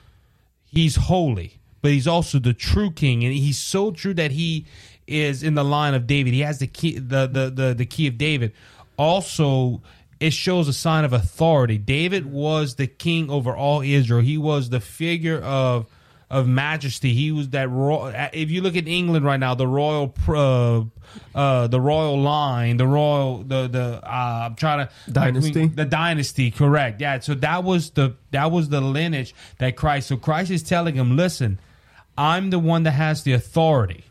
he's 0.66 0.96
holy, 0.96 1.58
but 1.82 1.92
he's 1.92 2.06
also 2.08 2.38
the 2.38 2.52
true 2.54 2.90
king, 2.90 3.24
and 3.24 3.32
he's 3.32 3.58
so 3.58 3.90
true 3.90 4.14
that 4.14 4.32
he 4.32 4.66
is 5.06 5.42
in 5.42 5.54
the 5.54 5.64
line 5.64 5.94
of 5.94 6.06
David. 6.06 6.32
He 6.34 6.40
has 6.40 6.58
the 6.58 6.66
key, 6.66 6.98
the 6.98 7.26
the 7.26 7.50
the, 7.50 7.74
the 7.74 7.86
key 7.86 8.06
of 8.06 8.16
David. 8.18 8.52
Also, 8.96 9.80
it 10.20 10.32
shows 10.32 10.68
a 10.68 10.72
sign 10.72 11.04
of 11.04 11.12
authority. 11.12 11.78
David 11.78 12.26
was 12.26 12.74
the 12.74 12.86
king 12.86 13.30
over 13.30 13.56
all 13.56 13.80
Israel. 13.80 14.20
He 14.20 14.36
was 14.36 14.68
the 14.70 14.80
figure 14.80 15.38
of 15.40 15.86
of 16.30 16.46
majesty. 16.46 17.12
He 17.12 17.32
was 17.32 17.50
that 17.50 17.68
royal. 17.68 18.12
If 18.32 18.50
you 18.50 18.62
look 18.62 18.76
at 18.76 18.86
England 18.86 19.24
right 19.24 19.40
now, 19.40 19.54
the 19.54 19.66
royal, 19.66 20.14
uh, 20.28 20.82
uh, 21.34 21.66
the 21.66 21.80
royal 21.80 22.20
line, 22.20 22.76
the 22.76 22.86
royal, 22.86 23.42
the 23.42 23.68
the. 23.68 24.00
Uh, 24.02 24.46
I'm 24.46 24.54
trying 24.54 24.86
to 24.86 24.92
Dynasty? 25.10 25.66
the 25.66 25.84
dynasty 25.84 26.50
correct 26.50 27.00
yeah 27.00 27.18
so 27.18 27.34
that 27.34 27.64
was 27.64 27.90
the 27.90 28.16
that 28.30 28.50
was 28.50 28.68
the 28.68 28.80
lineage 28.80 29.34
that 29.58 29.76
christ 29.76 30.08
so 30.08 30.16
christ 30.16 30.50
is 30.50 30.62
telling 30.62 30.94
him 30.94 31.16
listen 31.16 31.58
i'm 32.16 32.50
the 32.50 32.58
one 32.58 32.82
that 32.84 32.92
has 32.92 33.22
the 33.22 33.32
authority 33.32 34.04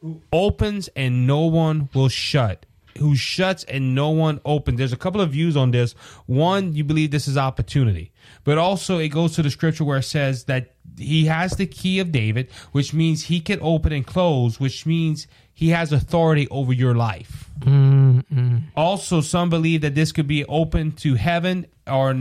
who 0.00 0.20
opens 0.32 0.88
and 0.96 1.26
no 1.26 1.40
one 1.42 1.88
will 1.94 2.08
shut 2.08 2.66
who 2.98 3.14
shuts 3.16 3.64
and 3.64 3.94
no 3.94 4.10
one 4.10 4.40
opens 4.44 4.78
there's 4.78 4.92
a 4.92 4.96
couple 4.96 5.20
of 5.20 5.30
views 5.30 5.56
on 5.56 5.70
this 5.70 5.92
one 6.26 6.74
you 6.74 6.84
believe 6.84 7.10
this 7.10 7.28
is 7.28 7.36
opportunity 7.36 8.10
but 8.44 8.58
also 8.58 8.98
it 8.98 9.08
goes 9.08 9.34
to 9.34 9.42
the 9.42 9.50
scripture 9.50 9.84
where 9.84 9.98
it 9.98 10.02
says 10.02 10.44
that 10.44 10.74
he 10.98 11.26
has 11.26 11.52
the 11.52 11.66
key 11.66 11.98
of 11.98 12.12
david 12.12 12.50
which 12.72 12.92
means 12.92 13.24
he 13.24 13.40
can 13.40 13.58
open 13.62 13.92
and 13.92 14.06
close 14.06 14.58
which 14.58 14.86
means 14.86 15.26
he 15.60 15.68
has 15.68 15.92
authority 15.92 16.48
over 16.48 16.72
your 16.72 16.94
life. 16.94 17.50
Mm-hmm. 17.58 18.56
Also, 18.74 19.20
some 19.20 19.50
believe 19.50 19.82
that 19.82 19.94
this 19.94 20.10
could 20.10 20.26
be 20.26 20.42
open 20.46 20.92
to 20.92 21.16
heaven 21.16 21.66
or 21.86 22.16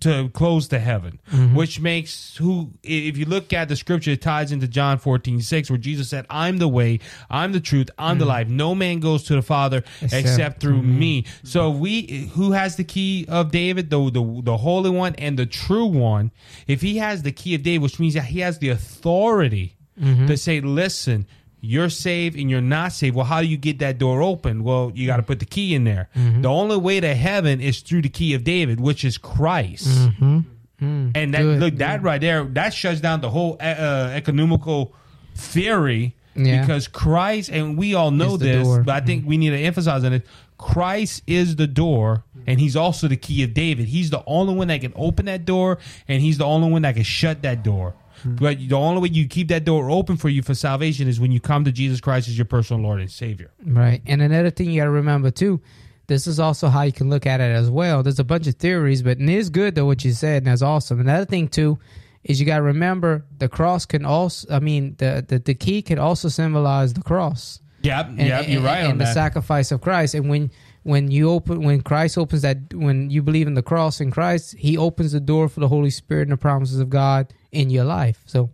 to 0.00 0.28
close 0.30 0.68
to 0.68 0.78
heaven, 0.78 1.20
mm-hmm. 1.30 1.54
which 1.54 1.80
makes 1.80 2.36
who, 2.36 2.72
if 2.82 3.16
you 3.16 3.24
look 3.24 3.52
at 3.52 3.68
the 3.68 3.76
scripture, 3.76 4.12
it 4.12 4.22
ties 4.22 4.52
into 4.52 4.66
John 4.66 4.98
14, 4.98 5.40
6, 5.40 5.70
where 5.70 5.78
Jesus 5.78 6.08
said, 6.08 6.26
I'm 6.30 6.58
the 6.58 6.68
way, 6.68 7.00
I'm 7.28 7.52
the 7.52 7.60
truth, 7.60 7.90
I'm 7.98 8.18
the 8.18 8.24
mm. 8.24 8.28
life. 8.28 8.48
No 8.48 8.74
man 8.74 9.00
goes 9.00 9.24
to 9.24 9.34
the 9.34 9.42
Father 9.42 9.84
except, 10.00 10.26
Except 10.26 10.60
through 10.60 10.82
me. 10.82 11.26
So 11.42 11.70
we, 11.70 12.30
who 12.34 12.52
has 12.52 12.76
the 12.76 12.84
key 12.84 13.26
of 13.28 13.50
David, 13.50 13.90
the, 13.90 14.10
the, 14.10 14.40
the 14.42 14.56
Holy 14.56 14.90
One 14.90 15.14
and 15.16 15.38
the 15.38 15.46
true 15.46 15.86
one, 15.86 16.30
if 16.66 16.80
he 16.80 16.98
has 16.98 17.22
the 17.22 17.32
key 17.32 17.54
of 17.54 17.62
David, 17.62 17.82
which 17.82 17.98
means 17.98 18.14
that 18.14 18.24
he 18.24 18.40
has 18.40 18.58
the 18.58 18.70
authority 18.70 19.76
mm-hmm. 20.00 20.26
to 20.26 20.36
say, 20.36 20.60
listen, 20.60 21.26
you're 21.60 21.90
saved 21.90 22.36
and 22.38 22.50
you're 22.50 22.60
not 22.60 22.92
saved. 22.92 23.14
Well, 23.16 23.26
how 23.26 23.40
do 23.40 23.46
you 23.46 23.56
get 23.56 23.78
that 23.80 23.98
door 23.98 24.22
open? 24.22 24.64
Well, 24.64 24.92
you 24.94 25.06
got 25.06 25.18
to 25.18 25.22
put 25.22 25.38
the 25.40 25.44
key 25.46 25.74
in 25.74 25.84
there. 25.84 26.08
Mm-hmm. 26.16 26.42
The 26.42 26.48
only 26.48 26.76
way 26.78 27.00
to 27.00 27.14
heaven 27.14 27.60
is 27.60 27.80
through 27.80 28.02
the 28.02 28.08
key 28.08 28.34
of 28.34 28.44
David, 28.44 28.80
which 28.80 29.04
is 29.04 29.18
Christ. 29.18 29.86
Mm-hmm. 29.86 30.38
Mm-hmm. 30.82 31.10
And 31.14 31.34
that 31.34 31.42
Good, 31.42 31.60
look 31.60 31.74
that 31.76 32.02
right 32.02 32.20
there 32.20 32.44
that 32.44 32.72
shuts 32.72 33.00
down 33.00 33.20
the 33.20 33.28
whole 33.30 33.56
uh, 33.60 34.10
ecumenical 34.14 34.94
theory 35.34 36.14
Yeah. 36.34 36.60
because 36.62 36.88
Christ 36.88 37.50
and 37.50 37.76
we 37.76 37.94
all 37.94 38.10
know 38.10 38.36
this, 38.36 38.66
door. 38.66 38.82
but 38.82 38.94
I 39.02 39.04
think 39.04 39.26
we 39.26 39.36
need 39.36 39.50
to 39.50 39.58
emphasize 39.58 40.04
on 40.04 40.12
it. 40.14 40.26
Christ 40.56 41.22
is 41.26 41.56
the 41.56 41.66
door, 41.66 42.24
and 42.46 42.60
He's 42.60 42.76
also 42.76 43.08
the 43.08 43.16
key 43.16 43.42
of 43.42 43.54
David. 43.54 43.86
He's 43.88 44.10
the 44.10 44.22
only 44.26 44.54
one 44.54 44.68
that 44.68 44.80
can 44.82 44.92
open 44.94 45.24
that 45.26 45.44
door, 45.46 45.78
and 46.06 46.20
He's 46.20 46.36
the 46.38 46.44
only 46.44 46.70
one 46.70 46.82
that 46.82 46.94
can 46.94 47.02
shut 47.04 47.42
that 47.42 47.62
door. 47.62 47.94
Mm-hmm. 48.20 48.36
But 48.36 48.58
the 48.68 48.74
only 48.76 49.02
way 49.02 49.08
you 49.12 49.26
keep 49.28 49.48
that 49.48 49.64
door 49.64 49.90
open 49.90 50.16
for 50.16 50.28
you 50.28 50.42
for 50.42 50.54
salvation 50.54 51.08
is 51.08 51.20
when 51.20 51.32
you 51.32 51.40
come 51.40 51.64
to 51.64 51.72
Jesus 51.72 52.00
Christ 52.00 52.28
as 52.28 52.36
your 52.38 52.44
personal 52.44 52.82
Lord 52.82 53.00
and 53.00 53.10
Savior. 53.10 53.50
Right. 53.64 54.02
And 54.06 54.22
another 54.22 54.50
thing 54.50 54.70
you 54.70 54.80
got 54.80 54.84
to 54.84 54.90
remember 54.90 55.30
too, 55.30 55.60
this 56.06 56.26
is 56.26 56.40
also 56.40 56.68
how 56.68 56.82
you 56.82 56.92
can 56.92 57.08
look 57.08 57.26
at 57.26 57.40
it 57.40 57.52
as 57.54 57.70
well. 57.70 58.02
There's 58.02 58.18
a 58.18 58.24
bunch 58.24 58.46
of 58.46 58.54
theories, 58.56 59.02
but 59.02 59.20
it 59.20 59.28
is 59.28 59.48
good 59.50 59.74
though 59.74 59.86
what 59.86 60.04
you 60.04 60.12
said, 60.12 60.38
and 60.38 60.46
that's 60.46 60.62
awesome. 60.62 61.00
Another 61.00 61.24
thing 61.24 61.48
too 61.48 61.78
is 62.24 62.38
you 62.40 62.46
got 62.46 62.56
to 62.56 62.62
remember 62.62 63.24
the 63.38 63.48
cross 63.48 63.86
can 63.86 64.04
also, 64.04 64.46
I 64.54 64.58
mean, 64.60 64.94
the, 64.98 65.24
the 65.26 65.38
the 65.38 65.54
key 65.54 65.80
can 65.82 65.98
also 65.98 66.28
symbolize 66.28 66.92
the 66.92 67.02
cross. 67.02 67.60
Yep, 67.82 68.06
And, 68.08 68.20
yep, 68.20 68.48
you're 68.48 68.60
right 68.60 68.80
and 68.80 68.92
on 68.92 68.98
the 68.98 69.04
that. 69.04 69.14
sacrifice 69.14 69.72
of 69.72 69.80
Christ. 69.80 70.14
And 70.14 70.28
when 70.28 70.50
when 70.82 71.10
you 71.10 71.30
open, 71.30 71.62
when 71.62 71.80
Christ 71.82 72.18
opens 72.18 72.42
that, 72.42 72.74
when 72.74 73.08
you 73.10 73.22
believe 73.22 73.46
in 73.46 73.54
the 73.54 73.62
cross 73.62 74.00
in 74.00 74.10
Christ, 74.10 74.54
He 74.58 74.76
opens 74.76 75.12
the 75.12 75.20
door 75.20 75.48
for 75.48 75.60
the 75.60 75.68
Holy 75.68 75.90
Spirit 75.90 76.22
and 76.22 76.32
the 76.32 76.36
promises 76.36 76.78
of 76.80 76.90
God 76.90 77.32
in 77.52 77.70
your 77.70 77.84
life. 77.84 78.22
So 78.26 78.50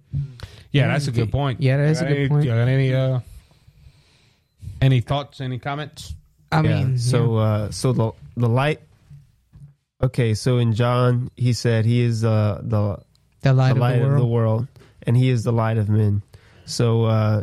yeah, 0.73 0.89
that's 0.89 1.09
a 1.09 1.13
good 1.13 1.31
point. 1.31 1.61
Yeah, 1.61 1.77
that 1.79 1.89
is 1.89 2.01
a 2.01 2.07
good 2.07 2.17
any- 2.17 2.29
point. 2.29 2.45
Got 2.47 2.69
any 2.69 2.95
uh, 2.95 3.21
any 4.81 5.01
thoughts? 5.01 5.41
Any 5.41 5.59
comments? 5.59 6.15
I 6.53 6.61
yeah. 6.61 6.85
mean, 6.85 6.99
so 6.99 7.37
uh, 7.37 7.71
so 7.71 7.93
the 7.93 8.13
the 8.37 8.49
light. 8.49 8.81
Okay, 10.03 10.35
so 10.35 10.59
in 10.59 10.75
John, 10.75 11.31
he 11.37 11.55
said 11.55 11.87
he 11.87 12.03
is 12.03 12.25
uh, 12.25 12.61
the 12.63 12.99
the 13.41 13.53
light, 13.53 13.75
the 13.75 13.81
light 13.81 14.03
of 14.03 14.11
the 14.11 14.27
world. 14.27 14.31
world, 14.31 14.69
and 15.03 15.17
he 15.17 15.31
is 15.31 15.43
the 15.45 15.53
light 15.53 15.79
of 15.79 15.89
men. 15.89 16.23
So 16.67 17.05
uh, 17.05 17.43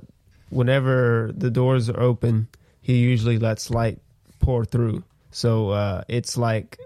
whenever 0.50 1.32
the 1.36 1.50
doors 1.50 1.90
are 1.90 2.00
open, 2.00 2.48
he 2.82 2.98
usually 2.98 3.40
lets 3.40 3.70
light 3.70 4.00
pour 4.40 4.66
through. 4.66 5.04
So 5.32 5.70
uh, 5.72 6.04
it's 6.08 6.38
like 6.38 6.78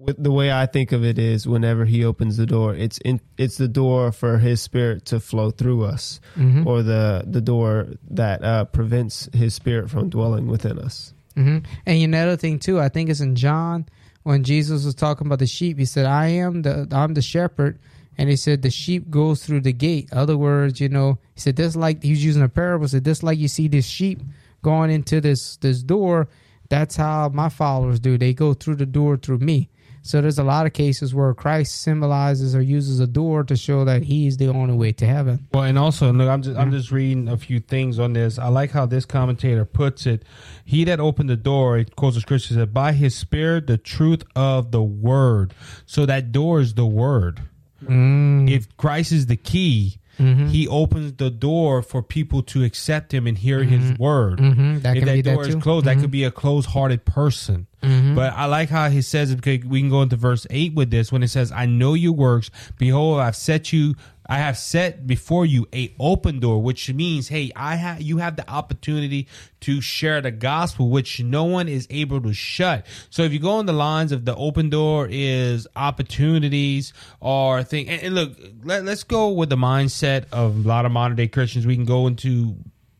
with 0.00 0.22
the 0.22 0.30
way 0.32 0.50
I 0.52 0.66
think 0.66 0.92
of 0.92 1.04
it 1.04 1.18
is 1.18 1.46
whenever 1.46 1.84
he 1.84 2.04
opens 2.04 2.36
the 2.36 2.46
door, 2.46 2.74
it's 2.74 2.98
in 2.98 3.20
it's 3.36 3.56
the 3.58 3.68
door 3.68 4.12
for 4.12 4.38
his 4.38 4.60
spirit 4.60 5.04
to 5.06 5.20
flow 5.20 5.50
through 5.50 5.84
us, 5.84 6.20
Mhm. 6.36 6.66
or 6.66 6.82
the 6.82 7.24
the 7.26 7.40
door 7.40 7.88
that 8.10 8.42
uh, 8.42 8.64
prevents 8.64 9.28
his 9.32 9.54
spirit 9.54 9.90
from 9.90 10.08
dwelling 10.08 10.46
within 10.46 10.78
us. 10.78 11.12
hmm 11.36 11.58
And 11.86 12.02
another 12.02 12.36
thing 12.36 12.58
too, 12.58 12.80
I 12.80 12.88
think 12.88 13.10
it's 13.10 13.20
in 13.20 13.34
John 13.36 13.86
when 14.22 14.42
Jesus 14.42 14.84
was 14.84 14.94
talking 14.94 15.26
about 15.26 15.38
the 15.38 15.46
sheep. 15.46 15.78
He 15.78 15.84
said, 15.84 16.06
"I 16.06 16.28
am 16.28 16.62
the 16.62 16.88
I'm 16.90 17.14
the 17.14 17.22
shepherd," 17.22 17.78
and 18.18 18.28
he 18.30 18.36
said 18.36 18.62
the 18.62 18.70
sheep 18.70 19.10
goes 19.10 19.44
through 19.44 19.60
the 19.62 19.72
gate. 19.72 20.08
Other 20.12 20.36
words, 20.36 20.80
you 20.80 20.88
know, 20.88 21.18
he 21.34 21.40
said 21.40 21.56
this 21.56 21.76
like 21.76 22.02
he 22.02 22.10
was 22.10 22.24
using 22.24 22.42
a 22.42 22.48
parable. 22.48 22.88
Said 22.88 23.04
this 23.04 23.22
like 23.22 23.38
you 23.38 23.48
see 23.48 23.68
this 23.68 23.86
sheep 23.86 24.22
going 24.62 24.90
into 24.90 25.20
this 25.20 25.56
this 25.58 25.82
door. 25.82 26.28
That's 26.68 26.94
how 26.96 27.30
my 27.34 27.48
followers 27.48 27.98
do. 27.98 28.16
They 28.16 28.32
go 28.32 28.54
through 28.54 28.76
the 28.76 28.86
door 28.86 29.16
through 29.16 29.38
me. 29.40 29.68
So 30.02 30.20
there's 30.20 30.38
a 30.38 30.44
lot 30.44 30.66
of 30.66 30.72
cases 30.72 31.14
where 31.14 31.32
Christ 31.34 31.82
symbolizes 31.82 32.54
or 32.54 32.62
uses 32.62 33.00
a 33.00 33.06
door 33.06 33.44
to 33.44 33.56
show 33.56 33.84
that 33.84 34.02
he 34.02 34.26
is 34.26 34.38
the 34.38 34.48
only 34.48 34.74
way 34.74 34.92
to 34.92 35.06
heaven. 35.06 35.46
Well, 35.52 35.64
and 35.64 35.78
also, 35.78 36.12
look, 36.12 36.28
I'm 36.28 36.42
just 36.42 36.58
I'm 36.58 36.70
just 36.70 36.90
reading 36.90 37.28
a 37.28 37.36
few 37.36 37.60
things 37.60 37.98
on 37.98 38.14
this. 38.14 38.38
I 38.38 38.48
like 38.48 38.70
how 38.70 38.86
this 38.86 39.04
commentator 39.04 39.64
puts 39.64 40.06
it. 40.06 40.24
He 40.64 40.84
that 40.84 41.00
opened 41.00 41.28
the 41.28 41.36
door, 41.36 41.76
it 41.78 41.96
quotes 41.96 42.16
the 42.16 42.22
scripture 42.22 42.54
said, 42.54 42.72
by 42.72 42.92
his 42.92 43.14
spirit, 43.14 43.66
the 43.66 43.76
truth 43.76 44.24
of 44.34 44.70
the 44.70 44.82
word. 44.82 45.52
So 45.84 46.06
that 46.06 46.32
door 46.32 46.60
is 46.60 46.74
the 46.74 46.86
word. 46.86 47.42
Mm. 47.84 48.50
If 48.50 48.74
Christ 48.76 49.12
is 49.12 49.26
the 49.26 49.36
key, 49.36 49.99
Mm-hmm. 50.20 50.48
he 50.48 50.68
opens 50.68 51.14
the 51.14 51.30
door 51.30 51.82
for 51.82 52.02
people 52.02 52.42
to 52.42 52.62
accept 52.62 53.12
him 53.12 53.26
and 53.26 53.38
hear 53.38 53.60
mm-hmm. 53.60 53.78
his 53.78 53.98
word. 53.98 54.38
Mhm. 54.38 54.82
That 54.82 54.96
if 54.96 55.00
can 55.00 55.06
that 55.06 55.14
be 55.14 55.22
that 55.22 55.34
door 55.34 55.48
is 55.48 55.54
closed, 55.56 55.86
that 55.86 55.94
could 55.94 56.04
mm-hmm. 56.04 56.10
be 56.10 56.24
a 56.24 56.30
closed 56.30 56.68
hearted 56.68 57.04
person. 57.04 57.66
But 58.14 58.34
I 58.34 58.44
like 58.44 58.68
how 58.68 58.90
he 58.90 59.00
says 59.00 59.30
it 59.30 59.36
because 59.36 59.66
we 59.66 59.80
can 59.80 59.88
go 59.88 60.02
into 60.02 60.16
verse 60.16 60.46
8 60.50 60.74
with 60.74 60.90
this 60.90 61.10
when 61.10 61.22
it 61.22 61.28
says, 61.28 61.50
I 61.50 61.66
know 61.66 61.94
your 61.94 62.12
works. 62.12 62.50
Behold, 62.78 63.20
I've 63.20 63.36
set 63.36 63.72
you 63.72 63.94
I 64.30 64.36
have 64.36 64.56
set 64.56 65.08
before 65.08 65.44
you 65.44 65.66
a 65.74 65.92
open 65.98 66.38
door, 66.38 66.62
which 66.62 66.88
means, 66.92 67.26
hey, 67.26 67.50
I 67.56 67.74
have 67.74 68.00
you 68.00 68.18
have 68.18 68.36
the 68.36 68.48
opportunity 68.48 69.26
to 69.62 69.80
share 69.80 70.20
the 70.20 70.30
gospel, 70.30 70.88
which 70.88 71.20
no 71.20 71.44
one 71.44 71.68
is 71.68 71.88
able 71.90 72.20
to 72.22 72.32
shut. 72.32 72.86
So 73.10 73.24
if 73.24 73.32
you 73.32 73.40
go 73.40 73.50
on 73.54 73.66
the 73.66 73.72
lines 73.72 74.12
of 74.12 74.24
the 74.24 74.36
open 74.36 74.70
door 74.70 75.08
is 75.10 75.66
opportunities 75.74 76.92
or 77.18 77.64
thing, 77.64 77.88
and, 77.88 78.02
and 78.02 78.14
look, 78.14 78.38
let, 78.62 78.84
let's 78.84 79.02
go 79.02 79.30
with 79.30 79.50
the 79.50 79.56
mindset 79.56 80.26
of 80.30 80.64
a 80.64 80.68
lot 80.68 80.86
of 80.86 80.92
modern 80.92 81.16
day 81.16 81.26
Christians. 81.26 81.66
We 81.66 81.74
can 81.74 81.84
go 81.84 82.06
into 82.06 82.54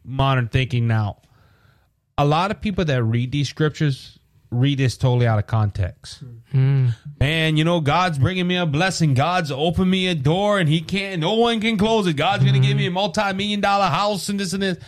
modern 0.05 0.49
thinking 0.49 0.89
now. 0.89 1.19
A 2.19 2.25
lot 2.25 2.51
of 2.51 2.61
people 2.61 2.85
that 2.87 3.05
read 3.05 3.31
these 3.31 3.49
scriptures 3.49 4.19
read 4.51 4.79
this 4.79 4.97
totally 4.97 5.27
out 5.27 5.39
of 5.39 5.47
context. 5.47 6.23
Hmm. 6.51 6.89
Man, 7.21 7.57
you 7.57 7.65
know, 7.65 7.81
God's 7.81 8.19
bringing 8.19 8.47
me 8.47 8.57
a 8.57 8.67
blessing. 8.67 9.15
God's 9.15 9.51
opened 9.51 9.91
me 9.91 10.09
a 10.09 10.15
door 10.15 10.59
and 10.59 10.69
he 10.69 10.81
can't, 10.81 11.21
no 11.21 11.35
one 11.35 11.61
can 11.61 11.79
close 11.79 12.07
it. 12.07 12.15
God's 12.15 12.43
going 12.43 12.55
to 12.55 12.61
give 12.61 12.73
hmm. 12.73 12.79
me 12.79 12.87
a 12.87 12.91
multi 12.91 13.33
million 13.33 13.61
dollar 13.61 13.87
house 13.87 14.29
and 14.29 14.39
this 14.39 14.53
and 14.53 14.63
this. 14.63 14.79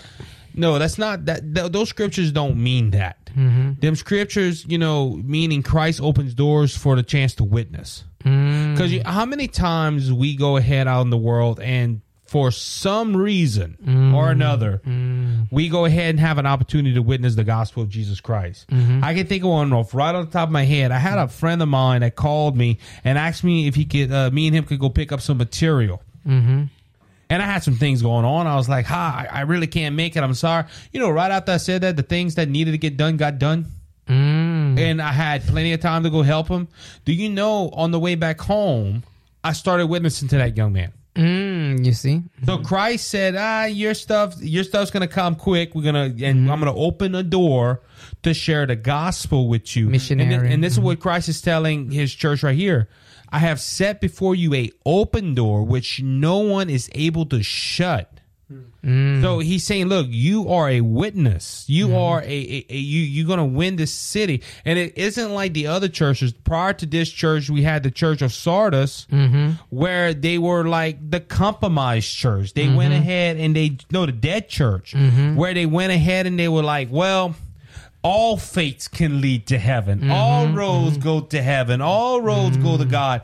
No, 0.54 0.78
that's 0.78 0.98
not 0.98 1.24
that. 1.26 1.54
th- 1.54 1.72
those 1.72 1.88
scriptures 1.88 2.30
don't 2.30 2.56
mean 2.56 2.90
that. 2.90 3.24
Mm-hmm. 3.26 3.80
Them 3.80 3.96
scriptures, 3.96 4.66
you 4.66 4.76
know, 4.76 5.20
meaning 5.24 5.62
Christ 5.62 6.00
opens 6.02 6.34
doors 6.34 6.76
for 6.76 6.94
the 6.96 7.02
chance 7.02 7.34
to 7.36 7.44
witness. 7.44 8.04
Hmm. 8.22 8.74
Because 8.74 8.92
how 9.06 9.24
many 9.24 9.48
times 9.48 10.12
we 10.12 10.36
go 10.36 10.56
ahead 10.56 10.86
out 10.86 11.02
in 11.02 11.10
the 11.10 11.16
world 11.16 11.60
and 11.60 12.02
for 12.32 12.50
some 12.50 13.14
reason 13.14 13.76
mm. 13.84 14.14
or 14.14 14.30
another, 14.30 14.80
mm. 14.86 15.46
we 15.50 15.68
go 15.68 15.84
ahead 15.84 16.08
and 16.08 16.18
have 16.18 16.38
an 16.38 16.46
opportunity 16.46 16.94
to 16.94 17.02
witness 17.02 17.34
the 17.34 17.44
gospel 17.44 17.82
of 17.82 17.90
Jesus 17.90 18.22
Christ. 18.22 18.66
Mm-hmm. 18.68 19.04
I 19.04 19.12
can 19.12 19.26
think 19.26 19.44
of 19.44 19.50
one 19.50 19.70
off 19.74 19.92
right 19.92 20.14
on 20.14 20.24
the 20.24 20.30
top 20.30 20.48
of 20.48 20.52
my 20.52 20.64
head. 20.64 20.92
I 20.92 20.98
had 20.98 21.18
a 21.18 21.28
friend 21.28 21.60
of 21.60 21.68
mine 21.68 22.00
that 22.00 22.16
called 22.16 22.56
me 22.56 22.78
and 23.04 23.18
asked 23.18 23.44
me 23.44 23.68
if 23.68 23.74
he 23.74 23.84
could, 23.84 24.10
uh, 24.10 24.30
me 24.30 24.46
and 24.46 24.56
him 24.56 24.64
could 24.64 24.78
go 24.78 24.88
pick 24.88 25.12
up 25.12 25.20
some 25.20 25.36
material. 25.36 26.00
Mm-hmm. 26.26 26.64
And 27.28 27.42
I 27.42 27.44
had 27.44 27.62
some 27.62 27.74
things 27.74 28.00
going 28.00 28.24
on. 28.24 28.46
I 28.46 28.56
was 28.56 28.68
like, 28.68 28.86
"Ha, 28.86 29.26
I 29.30 29.38
I 29.38 29.40
really 29.42 29.66
can't 29.66 29.94
make 29.94 30.16
it. 30.16 30.22
I'm 30.22 30.34
sorry." 30.34 30.64
You 30.90 31.00
know, 31.00 31.10
right 31.10 31.30
after 31.30 31.52
I 31.52 31.58
said 31.58 31.82
that, 31.82 31.96
the 31.96 32.02
things 32.02 32.36
that 32.36 32.48
needed 32.48 32.72
to 32.72 32.78
get 32.78 32.96
done 32.96 33.18
got 33.18 33.38
done 33.38 33.66
mm. 34.08 34.78
and 34.78 35.00
I 35.00 35.12
had 35.12 35.42
plenty 35.46 35.72
of 35.72 35.80
time 35.80 36.02
to 36.04 36.10
go 36.10 36.22
help 36.22 36.48
him. 36.48 36.68
Do 37.04 37.12
you 37.12 37.28
know 37.28 37.70
on 37.70 37.90
the 37.90 37.98
way 37.98 38.14
back 38.14 38.40
home, 38.40 39.02
I 39.44 39.52
started 39.52 39.86
witnessing 39.86 40.28
to 40.28 40.38
that 40.38 40.56
young 40.56 40.72
man. 40.72 40.92
Mm, 41.14 41.84
you 41.84 41.92
see? 41.92 42.22
So 42.46 42.58
Christ 42.58 43.08
said, 43.08 43.34
"Ah, 43.36 43.64
your 43.64 43.92
stuff, 43.92 44.34
your 44.40 44.64
stuff's 44.64 44.90
gonna 44.90 45.08
come 45.08 45.34
quick. 45.34 45.74
We're 45.74 45.84
gonna, 45.84 46.14
and 46.22 46.50
I'm 46.50 46.58
gonna 46.58 46.74
open 46.74 47.14
a 47.14 47.22
door 47.22 47.82
to 48.22 48.32
share 48.32 48.66
the 48.66 48.76
gospel 48.76 49.48
with 49.48 49.76
you." 49.76 49.90
Missionary. 49.90 50.34
and, 50.34 50.46
and 50.54 50.64
this 50.64 50.72
is 50.72 50.80
what 50.80 51.00
Christ 51.00 51.28
is 51.28 51.42
telling 51.42 51.90
His 51.90 52.14
church 52.14 52.42
right 52.42 52.56
here. 52.56 52.88
I 53.28 53.38
have 53.38 53.60
set 53.60 54.00
before 54.00 54.34
you 54.34 54.54
a 54.54 54.70
open 54.86 55.34
door 55.34 55.64
which 55.64 56.02
no 56.02 56.38
one 56.38 56.70
is 56.70 56.88
able 56.94 57.26
to 57.26 57.42
shut. 57.42 58.20
Mm. 58.84 59.22
So 59.22 59.38
he's 59.38 59.64
saying, 59.64 59.86
look, 59.86 60.06
you 60.10 60.48
are 60.48 60.68
a 60.68 60.80
witness. 60.80 61.64
You 61.68 61.86
mm-hmm. 61.88 61.96
are 61.96 62.20
a, 62.20 62.24
a, 62.24 62.66
a 62.70 62.76
you 62.76 63.00
you're 63.00 63.28
gonna 63.28 63.46
win 63.46 63.76
this 63.76 63.92
city, 63.92 64.42
and 64.64 64.78
it 64.78 64.98
isn't 64.98 65.32
like 65.32 65.52
the 65.52 65.68
other 65.68 65.88
churches. 65.88 66.32
Prior 66.32 66.72
to 66.72 66.86
this 66.86 67.08
church, 67.08 67.48
we 67.48 67.62
had 67.62 67.84
the 67.84 67.90
Church 67.90 68.22
of 68.22 68.32
Sardis, 68.32 69.06
mm-hmm. 69.10 69.52
where 69.70 70.14
they 70.14 70.36
were 70.38 70.64
like 70.64 71.10
the 71.10 71.20
compromised 71.20 72.12
church. 72.12 72.54
They 72.54 72.66
mm-hmm. 72.66 72.76
went 72.76 72.94
ahead 72.94 73.36
and 73.36 73.54
they 73.54 73.78
no 73.90 74.04
the 74.06 74.12
dead 74.12 74.48
church, 74.48 74.94
where 75.36 75.54
they 75.54 75.66
went 75.66 75.92
ahead 75.92 76.26
and 76.26 76.38
they 76.38 76.48
were 76.48 76.64
like, 76.64 76.88
well. 76.90 77.34
All 78.04 78.36
fates 78.36 78.88
can 78.88 79.20
lead 79.20 79.46
to 79.46 79.58
heaven. 79.60 80.10
All 80.10 80.48
roads 80.48 80.98
go 80.98 81.20
to 81.20 81.40
heaven. 81.40 81.80
All 81.80 82.20
roads 82.20 82.56
go 82.56 82.76
to 82.76 82.84
God. 82.84 83.22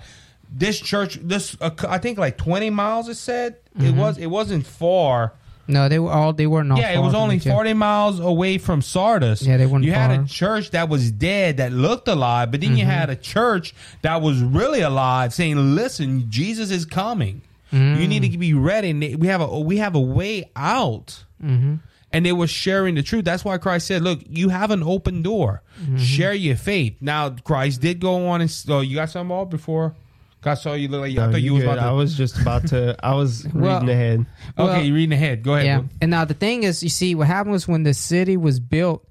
This 0.50 0.80
church, 0.80 1.18
this 1.22 1.56
uh, 1.60 1.70
I 1.88 1.98
think 1.98 2.18
like 2.18 2.36
twenty 2.38 2.70
miles. 2.70 3.08
It 3.08 3.16
said 3.16 3.56
it 3.78 3.94
was. 3.94 4.18
It 4.18 4.26
wasn't 4.26 4.66
far. 4.66 5.34
No, 5.70 5.86
they 5.90 5.98
were 5.98 6.10
all 6.10 6.32
they 6.32 6.46
were 6.46 6.64
not. 6.64 6.78
Yeah, 6.78 6.92
it 6.92 6.94
far 6.94 7.04
was 7.04 7.12
from 7.12 7.22
only 7.22 7.36
each 7.36 7.46
other. 7.46 7.56
40 7.56 7.74
miles 7.74 8.20
away 8.20 8.56
from 8.56 8.80
Sardis. 8.80 9.42
Yeah, 9.42 9.58
they 9.58 9.66
weren't 9.66 9.84
You 9.84 9.92
had 9.92 10.14
far. 10.14 10.24
a 10.24 10.26
church 10.26 10.70
that 10.70 10.88
was 10.88 11.10
dead 11.10 11.58
that 11.58 11.72
looked 11.72 12.08
alive, 12.08 12.50
but 12.50 12.62
then 12.62 12.70
you 12.78 12.84
Mm-hmm. 12.84 12.90
had 12.90 13.10
a 13.10 13.16
church 13.16 13.74
that 14.00 14.22
was 14.22 14.40
really 14.40 14.80
alive 14.80 15.34
saying, 15.34 15.74
"Listen, 15.74 16.30
Jesus 16.30 16.70
is 16.70 16.86
coming. 16.86 17.42
Mm. 17.70 18.00
You 18.00 18.08
need 18.08 18.32
to 18.32 18.38
be 18.38 18.54
ready." 18.54 18.88
And 18.90 19.02
they- 19.02 19.14
we 19.16 19.26
have 19.26 19.42
a 19.42 19.60
we 19.60 19.76
have 19.76 19.94
a 19.94 20.00
way 20.00 20.50
out. 20.56 21.22
Mm-hmm. 21.44 21.74
And 22.10 22.24
they 22.24 22.32
were 22.32 22.46
sharing 22.46 22.94
the 22.94 23.02
truth. 23.02 23.26
That's 23.26 23.44
why 23.44 23.58
Christ 23.58 23.86
said, 23.86 24.00
"Look, 24.00 24.20
you 24.26 24.48
have 24.48 24.70
an 24.70 24.82
open 24.82 25.20
door. 25.20 25.62
Mm-hmm. 25.82 25.98
Share 25.98 26.32
your 26.32 26.56
faith." 26.56 26.96
Now, 27.02 27.28
Christ 27.28 27.82
did 27.82 28.00
go 28.00 28.28
on 28.28 28.40
and 28.40 28.64
oh, 28.70 28.80
you 28.80 28.94
got 28.96 29.10
something 29.10 29.28
more 29.28 29.44
before. 29.44 29.94
I 30.44 30.54
saw 30.54 30.72
you 30.74 30.88
look 30.88 31.00
like 31.02 31.12
I 31.12 31.26
No, 31.26 31.32
thought 31.32 31.40
you 31.40 31.46
you 31.46 31.54
was 31.54 31.62
good. 31.64 31.72
about 31.72 31.82
to. 31.82 31.88
I 31.88 31.92
was 31.92 32.16
just 32.16 32.40
about 32.40 32.66
to. 32.68 32.96
I 33.04 33.14
was 33.14 33.46
Well- 33.54 33.80
reading 33.80 33.94
ahead. 33.94 34.20
okay, 34.20 34.26
well, 34.56 34.82
you're 34.84 34.94
reading 34.94 35.12
ahead. 35.12 35.42
Go 35.42 35.54
ahead. 35.54 35.66
Yeah, 35.66 35.78
bro. 35.80 35.88
and 36.00 36.10
now 36.10 36.24
the 36.24 36.34
thing 36.34 36.62
is, 36.62 36.82
you 36.82 36.88
see, 36.88 37.14
what 37.14 37.26
happened 37.26 37.52
was 37.52 37.66
when 37.68 37.82
the 37.82 37.94
city 37.94 38.36
was 38.36 38.60
built. 38.60 39.04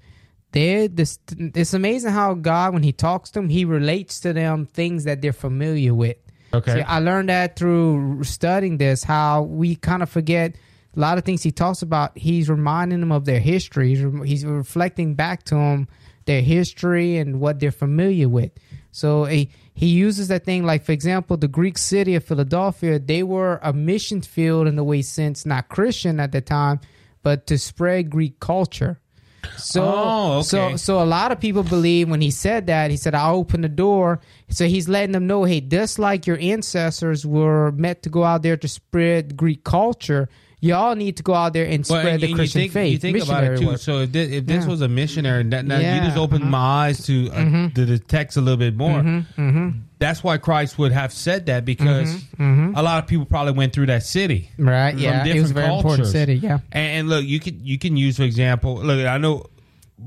They 0.52 0.86
this 0.86 1.18
it's 1.36 1.74
amazing 1.74 2.12
how 2.12 2.32
God, 2.32 2.72
when 2.72 2.82
He 2.82 2.92
talks 2.92 3.28
to 3.30 3.40
them, 3.40 3.50
He 3.50 3.66
relates 3.66 4.20
to 4.20 4.32
them 4.32 4.64
things 4.64 5.04
that 5.04 5.20
they're 5.20 5.34
familiar 5.34 5.92
with. 5.92 6.16
Okay. 6.54 6.76
See, 6.76 6.80
I 6.80 7.00
learned 7.00 7.28
that 7.28 7.56
through 7.56 8.24
studying 8.24 8.78
this, 8.78 9.04
how 9.04 9.42
we 9.42 9.76
kind 9.76 10.02
of 10.02 10.08
forget 10.08 10.56
a 10.96 10.98
lot 11.00 11.18
of 11.18 11.24
things 11.24 11.42
he 11.42 11.52
talks 11.52 11.82
about. 11.82 12.16
He's 12.16 12.48
reminding 12.48 13.00
them 13.00 13.12
of 13.12 13.26
their 13.26 13.38
history. 13.40 13.90
He's, 13.90 14.02
re- 14.02 14.26
he's 14.26 14.46
reflecting 14.46 15.14
back 15.14 15.42
to 15.44 15.54
them 15.56 15.88
their 16.24 16.40
history 16.40 17.18
and 17.18 17.38
what 17.40 17.60
they're 17.60 17.70
familiar 17.70 18.30
with. 18.30 18.52
So 18.90 19.24
he, 19.26 19.50
he 19.78 19.86
uses 19.86 20.26
that 20.26 20.44
thing 20.44 20.64
like, 20.66 20.82
for 20.82 20.90
example, 20.90 21.36
the 21.36 21.46
Greek 21.46 21.78
city 21.78 22.16
of 22.16 22.24
Philadelphia, 22.24 22.98
they 22.98 23.22
were 23.22 23.60
a 23.62 23.72
mission 23.72 24.20
field 24.22 24.66
in 24.66 24.74
the 24.74 24.82
way 24.82 25.02
sense, 25.02 25.46
not 25.46 25.68
Christian 25.68 26.18
at 26.18 26.32
the 26.32 26.40
time, 26.40 26.80
but 27.22 27.46
to 27.46 27.56
spread 27.58 28.10
Greek 28.10 28.40
culture. 28.40 28.98
So, 29.56 29.84
Oh, 29.84 30.32
okay. 30.38 30.42
so, 30.42 30.76
so 30.76 31.00
a 31.00 31.06
lot 31.06 31.30
of 31.30 31.38
people 31.38 31.62
believe 31.62 32.10
when 32.10 32.20
he 32.20 32.32
said 32.32 32.66
that, 32.66 32.90
he 32.90 32.96
said, 32.96 33.14
I'll 33.14 33.36
open 33.36 33.60
the 33.60 33.68
door. 33.68 34.20
So 34.48 34.66
he's 34.66 34.88
letting 34.88 35.12
them 35.12 35.28
know, 35.28 35.44
hey, 35.44 35.60
just 35.60 36.00
like 36.00 36.26
your 36.26 36.38
ancestors 36.40 37.24
were 37.24 37.70
meant 37.70 38.02
to 38.02 38.10
go 38.10 38.24
out 38.24 38.42
there 38.42 38.56
to 38.56 38.66
spread 38.66 39.36
Greek 39.36 39.62
culture, 39.62 40.28
y'all 40.60 40.94
need 40.96 41.16
to 41.18 41.22
go 41.22 41.34
out 41.34 41.52
there 41.52 41.64
and 41.66 41.86
Well, 41.88 42.00
spread 42.00 42.14
and 42.14 42.22
the 42.22 42.28
you 42.28 42.34
Christian 42.34 42.60
think, 42.62 42.72
faith. 42.72 42.92
You 42.92 42.98
think 42.98 43.22
about 43.24 43.44
it 43.44 43.58
too. 43.60 43.66
work. 43.68 43.78
So 43.78 44.00
if 44.00 44.12
this, 44.12 44.30
if 44.30 44.46
this 44.46 44.64
Yeah. 44.64 44.70
was 44.70 44.80
a 44.80 44.88
missionary, 44.88 45.42
that, 45.44 45.64
now 45.64 45.78
you 45.78 46.00
just 46.02 46.16
opened 46.16 46.42
uh-huh. 46.42 46.50
my 46.50 46.58
eyes 46.58 47.04
to 47.06 47.30
uh, 47.30 47.68
to 47.70 47.84
the 47.84 47.98
text 47.98 48.36
a 48.36 48.40
little 48.40 48.56
bit 48.58 48.76
more. 48.76 49.00
Mm-hmm, 49.00 49.70
That's 49.98 50.22
why 50.24 50.38
Christ 50.38 50.78
would 50.78 50.92
have 50.92 51.12
said 51.12 51.46
that 51.46 51.64
because 51.64 52.24
a 52.38 52.82
lot 52.82 53.02
of 53.02 53.06
people 53.08 53.26
probably 53.26 53.52
went 53.52 53.72
through 53.72 53.86
that 53.86 54.02
city. 54.02 54.50
Right, 54.58 54.92
from 54.92 55.00
yeah. 55.02 55.24
It 55.24 55.40
was 55.40 55.50
a 55.50 55.54
different 55.54 55.54
very 55.54 55.76
important 55.76 56.06
city, 56.08 56.34
yeah. 56.36 56.58
And, 56.72 56.86
and 57.00 57.08
look, 57.08 57.24
you 57.24 57.40
can 57.40 57.64
you 57.64 57.78
can 57.78 57.96
use 57.96 58.16
for 58.16 58.24
example. 58.24 58.76
Look, 58.76 59.06
I 59.06 59.18
know 59.18 59.44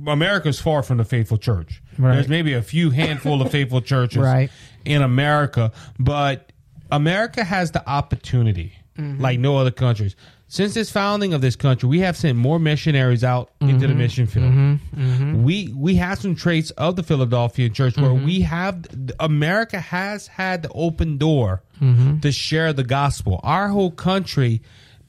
America's 0.07 0.59
far 0.59 0.83
from 0.83 0.97
the 0.97 1.05
faithful 1.05 1.37
church. 1.37 1.81
Right. 1.97 2.13
There's 2.13 2.29
maybe 2.29 2.53
a 2.53 2.61
few 2.61 2.89
handful 2.91 3.41
of 3.41 3.51
faithful 3.51 3.81
churches 3.81 4.19
Right. 4.19 4.49
in 4.85 5.01
America, 5.01 5.71
but 5.99 6.51
America 6.91 7.43
has 7.43 7.71
the 7.71 7.87
opportunity 7.89 8.73
Mm-hmm. 8.99 9.21
like 9.21 9.39
no 9.39 9.55
other 9.57 9.71
countries. 9.71 10.17
Since 10.53 10.73
this 10.73 10.91
founding 10.91 11.33
of 11.33 11.39
this 11.39 11.55
country, 11.55 11.87
we 11.87 11.99
have 12.01 12.17
sent 12.17 12.37
more 12.37 12.59
missionaries 12.59 13.23
out 13.23 13.51
into 13.61 13.73
Mm-hmm. 13.75 13.87
the 13.87 13.95
mission 13.95 14.27
field. 14.27 15.43
We 15.45 15.73
we 15.73 15.95
have 15.95 16.19
some 16.19 16.35
traits 16.35 16.71
of 16.71 16.97
the 16.97 17.03
Philadelphia 17.03 17.69
church 17.69 17.95
where 17.95 18.09
Mm-hmm. 18.11 18.25
we 18.25 18.41
have 18.41 18.83
America 19.21 19.79
has 19.79 20.27
had 20.27 20.63
the 20.63 20.69
open 20.75 21.17
door 21.17 21.63
Mm-hmm. 21.81 22.19
to 22.19 22.31
share 22.33 22.73
the 22.73 22.83
gospel. 22.83 23.39
Our 23.43 23.69
whole 23.69 23.91
country 23.91 24.61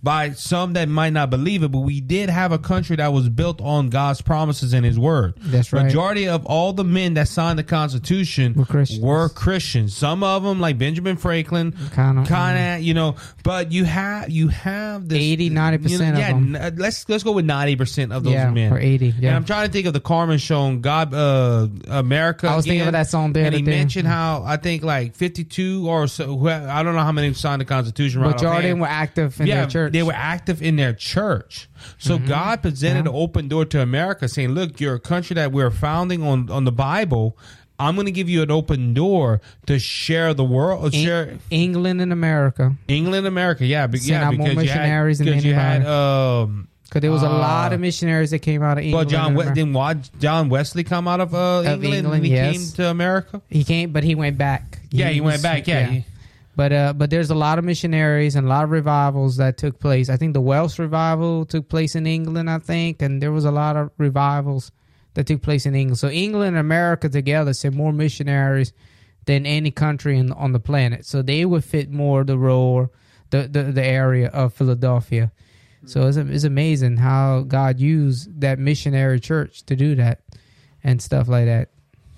by 0.02 0.32
some 0.32 0.72
that 0.72 0.88
might 0.88 1.12
not 1.12 1.30
believe 1.30 1.62
it, 1.62 1.70
but 1.70 1.78
we 1.80 2.00
did 2.00 2.28
have 2.28 2.50
a 2.52 2.58
country 2.58 2.96
that 2.96 3.12
was 3.12 3.28
built 3.28 3.60
on 3.60 3.88
God's 3.88 4.20
promises 4.20 4.72
and 4.72 4.84
His 4.84 4.98
Word. 4.98 5.34
That's 5.40 5.72
right. 5.72 5.84
Majority 5.84 6.28
of 6.28 6.44
all 6.46 6.72
the 6.72 6.84
men 6.84 7.14
that 7.14 7.28
signed 7.28 7.58
the 7.58 7.62
Constitution 7.64 8.54
Were 8.54 8.64
Christians. 8.64 9.00
were 9.00 9.28
Christians. 9.28 9.96
Some 9.96 10.22
of 10.22 10.42
them, 10.42 10.60
like 10.60 10.78
Benjamin 10.78 11.16
Franklin, 11.16 11.72
Kinda, 11.94 12.24
kind 12.26 12.58
of, 12.78 12.82
you 12.86 12.94
know. 12.94 13.16
But 13.44 13.70
you 13.70 13.84
have 13.84 14.28
you 14.30 14.48
have 14.48 15.08
this 15.08 15.18
80, 15.18 15.50
90% 15.50 15.88
you 15.90 15.98
know, 15.98 16.08
of 16.12 16.18
yeah, 16.18 16.32
them. 16.32 16.56
n- 16.56 16.74
let's 16.78 17.08
let's 17.08 17.22
go 17.22 17.32
with 17.32 17.44
ninety 17.44 17.76
percent 17.76 18.12
of 18.12 18.24
those 18.24 18.32
Yeah, 18.32 18.50
men 18.50 18.72
or 18.72 18.78
80, 18.78 19.10
And 19.10 19.22
yeah. 19.22 19.36
I'm 19.36 19.44
trying 19.44 19.66
to 19.66 19.72
think 19.72 19.86
of 19.86 19.92
the 19.92 20.00
Carmen 20.00 20.38
show, 20.38 20.60
on 20.62 20.80
God, 20.80 21.14
uh, 21.14 21.68
America. 21.88 22.48
I 22.48 22.56
was 22.56 22.64
thinking 22.66 22.86
of 22.86 22.92
that 22.92 23.06
song 23.08 23.32
there 23.32 23.46
and 23.46 23.54
he 23.54 23.62
they- 23.62 23.70
mentioned 23.70 24.08
how 24.08 24.42
I 24.44 24.56
think 24.56 24.82
like 24.82 25.14
52 25.14 25.88
or 25.88 26.06
so. 26.06 26.46
I 26.48 26.82
don't 26.82 26.94
know 26.94 27.02
how 27.02 27.12
many 27.12 27.32
signed 27.34 27.60
the 27.60 27.64
Constitution. 27.64 28.20
Right 28.20 28.32
Majority 28.32 28.70
of 28.70 28.78
were 28.78 28.86
active 28.86 29.40
in 29.40 29.46
yeah, 29.46 29.60
their 29.62 29.66
church. 29.68 29.91
They 29.92 30.02
were 30.02 30.12
active 30.14 30.62
in 30.62 30.76
their 30.76 30.92
church. 30.92 31.68
So 31.98 32.16
Mm-hmm. 32.18 32.26
God 32.28 32.62
presented 32.62 33.07
an 33.07 33.14
open 33.14 33.48
door 33.48 33.64
to 33.66 33.81
America, 33.81 34.28
saying, 34.28 34.50
"Look, 34.50 34.81
you're 34.81 34.94
a 34.94 35.00
country 35.00 35.35
that 35.35 35.52
we're 35.52 35.70
founding 35.70 36.22
on 36.22 36.50
on 36.50 36.64
the 36.64 36.72
Bible. 36.72 37.37
I'm 37.78 37.94
going 37.96 38.07
to 38.07 38.12
give 38.12 38.28
you 38.28 38.42
an 38.42 38.50
open 38.50 38.94
door 38.94 39.40
to 39.66 39.78
share 39.81 40.35
the 40.35 40.44
world, 40.44 40.94
share 40.94 41.38
England 41.50 42.00
and 42.00 42.12
America. 42.12 42.76
England, 42.87 43.18
and 43.18 43.26
America. 43.26 43.66
Yeah, 43.66 43.88
be, 43.88 43.98
yeah, 43.98 44.31
because 44.31 44.62
you 44.62 44.68
had, 44.68 45.18
because 45.18 45.44
you 45.44 45.55
had 45.55 45.85
um, 45.85 46.68
Because 46.85 47.00
there 47.00 47.11
was 47.11 47.22
a 47.24 47.26
Uh, 47.26 47.38
lot 47.38 47.72
of 47.72 47.81
missionaries 47.81 48.31
that 48.31 48.38
came 48.40 48.62
out 48.62 48.78
of 48.78 48.85
well, 48.85 49.02
England. 49.02 49.11
John 49.11 49.35
we- 49.35 49.44
didn't 49.52 50.20
John 50.20 50.48
Wesley 50.48 50.85
come 50.85 51.09
out 51.09 51.20
of, 51.20 51.35
uh, 51.35 51.62
England, 51.64 51.85
England, 51.94 52.09
when 52.11 52.22
he 52.24 52.31
yes. 52.33 52.52
came 52.57 52.66
to 52.76 52.90
America? 52.90 53.42
He 53.48 53.64
came, 53.64 53.90
but 53.90 54.05
he 54.05 54.14
went 54.14 54.38
back. 54.38 54.78
Yeah, 54.92 55.09
he, 55.09 55.20
went 55.20 55.37
was- 55.37 55.42
back. 55.42 55.66
Yeah, 55.66 55.87
he- 55.87 56.05
But 56.54 56.72
uh, 56.72 56.92
but 56.92 57.08
there's 57.08 57.30
a 57.30 57.34
lot 57.34 57.58
of 57.58 57.64
missionaries 57.64 58.36
and 58.36 58.46
a 58.46 58.50
lot 58.50 58.64
of 58.64 58.70
revivals 58.70 59.38
that 59.38 59.56
took 59.56 59.78
place. 59.78 60.10
I 60.10 60.16
think 60.16 60.34
the 60.34 60.40
Welsh 60.40 60.78
revival 60.78 61.46
took 61.46 61.68
place 61.68 61.94
in 61.94 62.06
England, 62.06 62.50
I 62.50 62.58
think, 62.58 63.00
and 63.00 63.22
there 63.22 63.32
was 63.32 63.46
a 63.46 63.50
lot 63.50 63.76
of 63.76 63.90
revivals 63.96 64.70
that 65.14 65.26
took 65.26 65.40
place 65.40 65.64
in 65.64 65.74
England. 65.74 65.98
So 65.98 66.08
England 66.08 66.48
and 66.48 66.58
America 66.58 67.08
together 67.08 67.54
sent 67.54 67.74
more 67.74 67.92
missionaries 67.92 68.72
than 69.24 69.46
any 69.46 69.70
country 69.70 70.18
in, 70.18 70.32
on 70.32 70.52
the 70.52 70.60
planet. 70.60 71.06
So 71.06 71.22
they 71.22 71.44
would 71.46 71.64
fit 71.64 71.90
more 71.90 72.22
the 72.22 72.36
role, 72.36 72.92
the 73.30 73.48
the, 73.48 73.62
the 73.64 73.84
area 73.84 74.28
of 74.28 74.52
Philadelphia. 74.52 75.32
So 75.84 76.06
it's, 76.06 76.16
it's 76.16 76.44
amazing 76.44 76.98
how 76.98 77.40
God 77.40 77.80
used 77.80 78.40
that 78.40 78.58
missionary 78.58 79.18
church 79.18 79.64
to 79.64 79.74
do 79.74 79.94
that 79.96 80.20
and 80.84 81.00
stuff 81.02 81.28
like 81.28 81.46
that. 81.46 81.70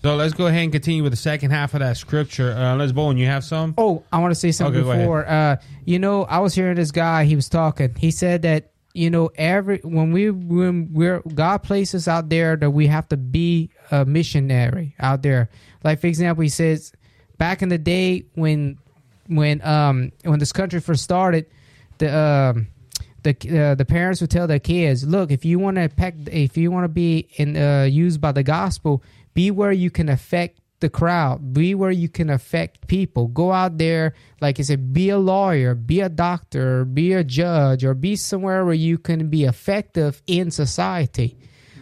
So 0.05 0.17
let's 0.17 0.35
go 0.35 0.49
ahead 0.49 0.65
and 0.65 0.71
continue 0.71 1.03
with 1.03 1.13
the 1.13 1.17
second 1.17 1.51
half 1.51 1.73
of 1.73 1.81
that 1.81 1.97
scripture. 1.97 2.53
Uh, 2.53 2.77
let's 2.77 2.93
Bowen, 2.93 3.17
you 3.17 3.25
have 3.25 3.43
some? 3.43 3.73
Oh, 3.79 4.03
I 4.13 4.19
want 4.19 4.33
to 4.33 4.35
say 4.35 4.53
something 4.53 4.83
Okay, 4.83 4.87
go 4.87 4.99
before. 4.99 5.27
Uh, 5.27 5.57
you 5.87 5.99
know, 5.99 6.25
I 6.25 6.41
was 6.41 6.55
hearing 6.55 6.77
this 6.77 6.91
guy. 6.91 7.25
He 7.25 7.35
was 7.35 7.49
talking. 7.49 7.95
He 7.95 8.11
said 8.11 8.43
that 8.43 8.73
you 8.93 9.09
know 9.09 9.31
every 9.37 9.79
when 9.79 10.13
we 10.13 10.31
when 10.31 10.93
we're 10.93 11.21
God 11.21 11.63
places 11.63 12.07
out 12.07 12.29
there 12.29 12.55
that 12.55 12.71
we 12.71 12.87
have 12.89 13.09
to 13.09 13.17
be 13.17 13.71
a 13.91 14.05
missionary 14.05 14.95
out 15.01 15.23
there. 15.23 15.49
Like 15.83 16.01
for 16.03 16.07
example, 16.07 16.43
he 16.43 16.51
says 16.51 16.93
back 17.39 17.63
in 17.63 17.71
the 17.71 17.79
day 17.79 18.27
when 18.35 18.77
when 19.29 19.67
um 19.67 20.13
when 20.23 20.39
this 20.39 20.53
country 20.53 20.81
first 20.81 21.03
started, 21.03 21.47
the 21.97 22.15
um 22.15 22.67
the 23.23 23.31
uh, 23.71 23.75
the 23.75 23.87
parents 23.87 24.21
would 24.21 24.31
tell 24.31 24.47
their 24.47 24.59
kids, 24.59 25.07
look, 25.07 25.31
if 25.31 25.47
you 25.47 25.59
want 25.59 25.79
to 25.79 25.89
pack, 25.89 26.15
if 26.27 26.59
you 26.59 26.71
want 26.71 26.85
to 26.85 26.89
be 26.89 27.27
in 27.37 27.57
uh, 27.57 27.85
used 27.85 28.21
by 28.21 28.33
the 28.33 28.43
gospel, 28.43 29.03
be 29.35 29.51
where 29.51 29.73
you 29.73 29.91
can 29.91 30.09
affect 30.09 30.61
the 30.81 30.89
crowd, 30.91 31.53
be 31.55 31.75
where 31.75 31.91
you 31.91 32.09
can 32.09 32.29
affect 32.31 32.87
people. 32.89 33.29
Go 33.29 33.53
out 33.53 33.79
there, 33.79 34.15
like 34.41 34.59
I 34.59 34.63
said, 34.63 34.93
be 34.93 35.09
a 35.11 35.19
lawyer, 35.19 35.75
be 35.75 36.01
a 36.01 36.09
doctor, 36.09 36.85
be 36.85 37.13
a 37.13 37.25
judge, 37.25 37.85
or 37.85 37.95
be 37.95 38.17
somewhere 38.17 38.65
where 38.65 38.75
you 38.75 38.99
can 38.99 39.29
be 39.29 39.45
effective 39.45 40.21
in 40.27 40.51
society. 40.51 41.37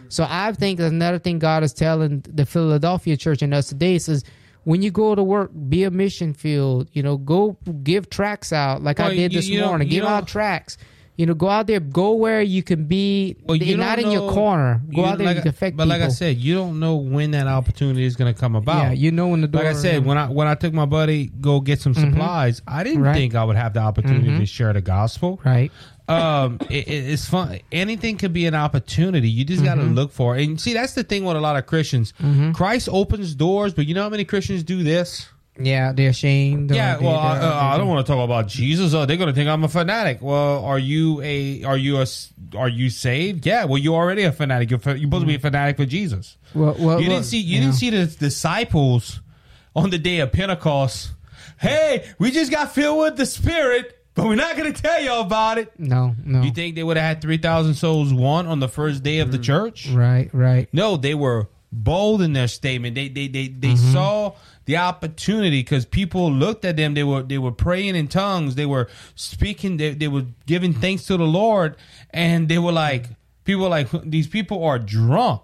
So 0.09 0.25
I 0.29 0.51
think 0.53 0.79
another 0.79 1.19
thing 1.19 1.39
God 1.39 1.63
is 1.63 1.73
telling 1.73 2.23
the 2.27 2.45
Philadelphia 2.45 3.17
church 3.17 3.41
and 3.41 3.53
us 3.53 3.67
today 3.67 3.95
is 3.95 4.23
when 4.63 4.81
you 4.81 4.91
go 4.91 5.15
to 5.15 5.23
work, 5.23 5.51
be 5.67 5.83
a 5.83 5.91
mission 5.91 6.33
field. 6.33 6.87
You 6.93 7.03
know, 7.03 7.17
go 7.17 7.57
give 7.83 8.09
tracks 8.09 8.53
out 8.53 8.83
like 8.83 8.99
I 8.99 9.13
did 9.15 9.33
you- 9.33 9.39
this 9.39 9.49
you 9.49 9.61
morning. 9.65 9.89
give 9.89 10.05
out 10.05 10.27
tracks. 10.27 10.77
You 11.15 11.27
know, 11.27 11.35
go 11.35 11.47
out 11.47 11.67
there, 11.67 11.79
go 11.79 12.13
where 12.13 12.41
you 12.41 12.63
can 12.63 12.85
be, 12.85 13.35
Well, 13.43 13.55
you 13.55 13.77
not 13.77 13.99
in 13.99 14.09
your 14.09 14.31
corner. 14.31 14.81
Go 14.95 15.05
out 15.05 15.19
there 15.19 15.27
like 15.27 15.37
and 15.37 15.45
affect 15.45 15.77
But 15.77 15.83
people. 15.83 15.99
like 15.99 16.01
I 16.01 16.11
said, 16.11 16.37
you 16.37 16.55
don't 16.55 16.79
know 16.79 16.95
when 16.95 17.31
that 17.31 17.45
opportunity 17.45 18.03
is 18.03 18.15
going 18.15 18.33
to 18.33 18.39
come 18.39 18.55
about. 18.55 18.83
yeah, 18.83 18.91
you 18.93 19.11
know 19.11 19.27
when 19.27 19.41
the 19.41 19.47
door. 19.47 19.61
like 19.63 19.75
I 19.75 19.77
said, 19.77 20.05
when 20.05 20.17
I 20.17 20.27
when 20.27 20.47
I 20.47 20.55
took 20.55 20.73
my 20.73 20.85
buddy 20.87 21.27
go 21.39 21.59
get 21.59 21.79
some 21.79 21.93
supplies, 21.93 22.63
I 22.67 22.83
didn't 22.83 23.03
Right. 23.03 23.13
think 23.13 23.35
I 23.35 23.43
would 23.43 23.55
have 23.57 23.73
the 23.75 23.81
opportunity 23.81 24.29
Mhm. 24.29 24.39
to 24.39 24.45
share 24.47 24.73
the 24.73 24.81
gospel. 24.81 25.39
right, 25.45 25.71
um, 26.07 26.57
it, 26.71 26.87
it- 26.87 27.09
it's 27.11 27.27
fun. 27.29 27.59
Anything 27.71 28.17
could 28.17 28.33
be 28.33 28.47
an 28.47 28.55
opportunity. 28.55 29.29
You 29.29 29.45
just 29.45 29.63
got 29.63 29.75
to 29.75 29.81
Mm-hmm. 29.81 29.93
look 29.93 30.11
for 30.11 30.35
it. 30.35 30.47
And 30.47 30.59
see, 30.59 30.73
that's 30.73 30.93
the 30.93 31.03
thing 31.03 31.25
with 31.25 31.37
a 31.37 31.41
lot 31.41 31.57
of 31.57 31.67
Christians. 31.67 32.11
Christ 32.53 32.89
opens 32.91 33.35
doors, 33.35 33.73
but 33.75 33.85
you 33.85 33.93
know 33.93 34.01
how 34.01 34.09
many 34.09 34.25
Christians 34.25 34.63
do 34.63 34.81
this? 34.81 35.27
Yeah, 35.59 35.91
they're 35.93 36.09
ashamed. 36.09 36.71
or 36.71 36.75
Yeah, 36.75 36.97
they- 36.97 37.05
well, 37.05 37.15
I, 37.15 37.37
they're- 37.39 37.47
uh, 37.49 37.53
I 37.73 37.77
don't 37.77 37.87
want 37.87 38.05
to 38.05 38.11
talk 38.11 38.23
about 38.23 38.47
Jesus. 38.47 38.93
Oh, 38.93 39.05
they're 39.05 39.17
going 39.17 39.29
to 39.29 39.35
think 39.35 39.49
I'm 39.49 39.63
a 39.63 39.67
fanatic. 39.69 40.19
Well, 40.21 40.63
are 40.65 40.79
you 40.79 41.21
a? 41.21 41.63
Are 41.63 41.77
you 41.77 41.97
a? 41.97 42.01
s- 42.03 42.33
Are 42.57 42.69
you 42.69 42.89
saved? 42.89 43.45
Yeah. 43.45 43.65
Well, 43.65 43.77
you're 43.77 43.95
already 43.95 44.23
a 44.23 44.31
fanatic. 44.31 44.69
You're, 44.69 44.79
fa- 44.79 44.91
you're 44.97 45.07
supposed 45.07 45.23
to 45.23 45.27
be 45.27 45.35
a 45.35 45.39
fanatic 45.39 45.77
for 45.77 45.85
Jesus. 45.85 46.37
Well, 46.55 46.75
well, 46.79 46.99
You 46.99 47.07
well, 47.07 47.17
didn't 47.17 47.25
see. 47.25 47.39
You 47.39 47.59
didn't 47.61 47.75
see 47.75 47.89
the 47.91 48.05
disciples 48.07 49.21
on 49.75 49.89
the 49.89 49.97
day 49.97 50.19
of 50.19 50.31
Pentecost. 50.31 51.11
Hey, 51.59 52.05
we 52.19 52.31
just 52.31 52.51
got 52.51 52.73
filled 52.73 52.99
with 52.99 53.15
the 53.17 53.25
Spirit, 53.25 53.97
but 54.15 54.25
we're 54.25 54.35
not 54.35 54.57
going 54.57 54.71
to 54.73 54.81
tell 54.81 55.01
y'all 55.01 55.21
about 55.21 55.57
it. 55.57 55.71
No, 55.79 56.15
no. 56.25 56.41
You 56.41 56.51
think 56.51 56.75
they 56.75 56.83
would 56.83 56.97
have 56.97 57.05
had 57.05 57.21
three 57.21 57.37
thousand 57.37 57.75
souls 57.75 58.13
won 58.13 58.47
on 58.47 58.59
the 58.59 58.67
first 58.67 59.01
day 59.03 59.19
of 59.19 59.31
the 59.31 59.37
church? 59.37 59.89
right, 59.89 60.29
right. 60.33 60.67
No, 60.73 60.97
they 60.97 61.13
were 61.15 61.47
bold 61.71 62.21
in 62.21 62.33
their 62.33 62.47
statement. 62.47 62.95
They 62.95 63.07
they 63.07 63.27
they, 63.27 63.47
they 63.47 63.69
Mm-hmm. 63.69 63.93
saw 63.93 64.33
the 64.65 64.77
opportunity 64.77 65.59
because 65.61 65.85
people 65.85 66.31
looked 66.31 66.63
at 66.65 66.77
them. 66.77 66.93
They 66.93 67.03
were 67.03 67.23
they 67.23 67.37
were 67.37 67.51
praying 67.51 67.95
in 67.95 68.07
tongues. 68.07 68.55
They 68.55 68.65
were 68.65 68.87
speaking. 69.15 69.77
They 69.77 69.93
they 69.93 70.07
were 70.07 70.25
giving 70.45 70.73
thanks 70.73 71.05
to 71.07 71.17
the 71.17 71.25
Lord, 71.25 71.75
and 72.11 72.47
they 72.49 72.57
were 72.59 72.71
like 72.71 73.07
people 73.43 73.63
were 73.63 73.69
like 73.69 73.89
these 74.03 74.27
people 74.27 74.63
are 74.63 74.79
drunk. 74.79 75.41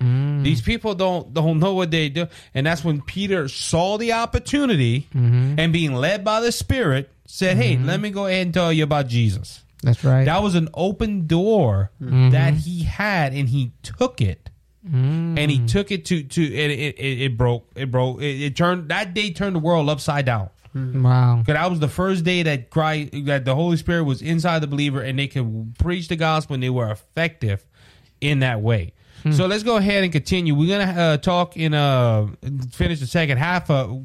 Mm. 0.00 0.42
These 0.42 0.62
people 0.62 0.94
don't 0.94 1.32
don't 1.32 1.58
know 1.60 1.74
what 1.74 1.90
they 1.90 2.08
do, 2.08 2.26
and 2.54 2.66
that's 2.66 2.82
when 2.84 3.02
Peter 3.02 3.46
saw 3.48 3.98
the 3.98 4.12
opportunity 4.14 5.06
Mm-hmm. 5.14 5.58
and 5.60 5.72
being 5.72 5.94
led 5.94 6.24
by 6.24 6.40
the 6.40 6.50
Spirit 6.50 7.10
said, 7.26 7.56
"Hey, 7.56 7.76
let 7.76 8.00
me 8.00 8.10
go 8.10 8.26
ahead 8.26 8.46
and 8.46 8.54
tell 8.54 8.72
you 8.72 8.82
about 8.84 9.06
Jesus." 9.06 9.60
That's 9.82 10.02
right. 10.04 10.24
That 10.24 10.42
was 10.42 10.54
an 10.54 10.68
open 10.74 11.26
door 11.26 11.90
Mm-hmm. 12.02 12.30
that 12.30 12.54
he 12.54 12.82
had, 12.82 13.32
and 13.32 13.48
he 13.48 13.72
took 13.82 14.20
it, 14.20 14.50
Mm. 14.84 15.38
and 15.38 15.48
he 15.48 15.64
took 15.66 15.92
it 15.92 16.06
to 16.06 16.24
to 16.24 16.42
it. 16.42 16.70
It, 16.70 16.98
it, 16.98 17.20
it 17.22 17.36
broke. 17.38 17.70
It 17.76 17.90
broke. 17.90 18.20
It, 18.20 18.42
it 18.42 18.56
turned 18.56 18.88
that 18.88 19.14
day 19.14 19.32
turned 19.32 19.54
the 19.54 19.60
world 19.60 19.88
upside 19.88 20.26
down. 20.26 20.50
wow. 20.74 21.36
Because 21.36 21.54
that 21.54 21.70
was 21.70 21.78
the 21.78 21.88
first 21.88 22.24
day 22.24 22.42
that 22.42 22.70
Christ, 22.70 23.10
that 23.26 23.44
the 23.44 23.54
Holy 23.54 23.76
Spirit 23.76 24.04
was 24.04 24.22
inside 24.22 24.58
the 24.58 24.66
believer, 24.66 25.00
and 25.00 25.18
they 25.18 25.28
could 25.28 25.74
preach 25.78 26.08
the 26.08 26.16
gospel, 26.16 26.54
and 26.54 26.62
they 26.62 26.70
were 26.70 26.90
effective 26.90 27.64
in 28.20 28.40
that 28.40 28.60
way. 28.60 28.94
So 29.30 29.46
let's 29.46 29.62
go 29.62 29.76
ahead 29.76 30.02
and 30.02 30.12
continue. 30.12 30.52
We're 30.52 30.76
gonna 30.76 31.00
uh, 31.00 31.16
talk 31.16 31.56
in 31.56 31.74
uh 31.74 32.26
finish 32.72 32.98
the 32.98 33.06
second 33.06 33.38
half 33.38 33.70
of 33.70 34.04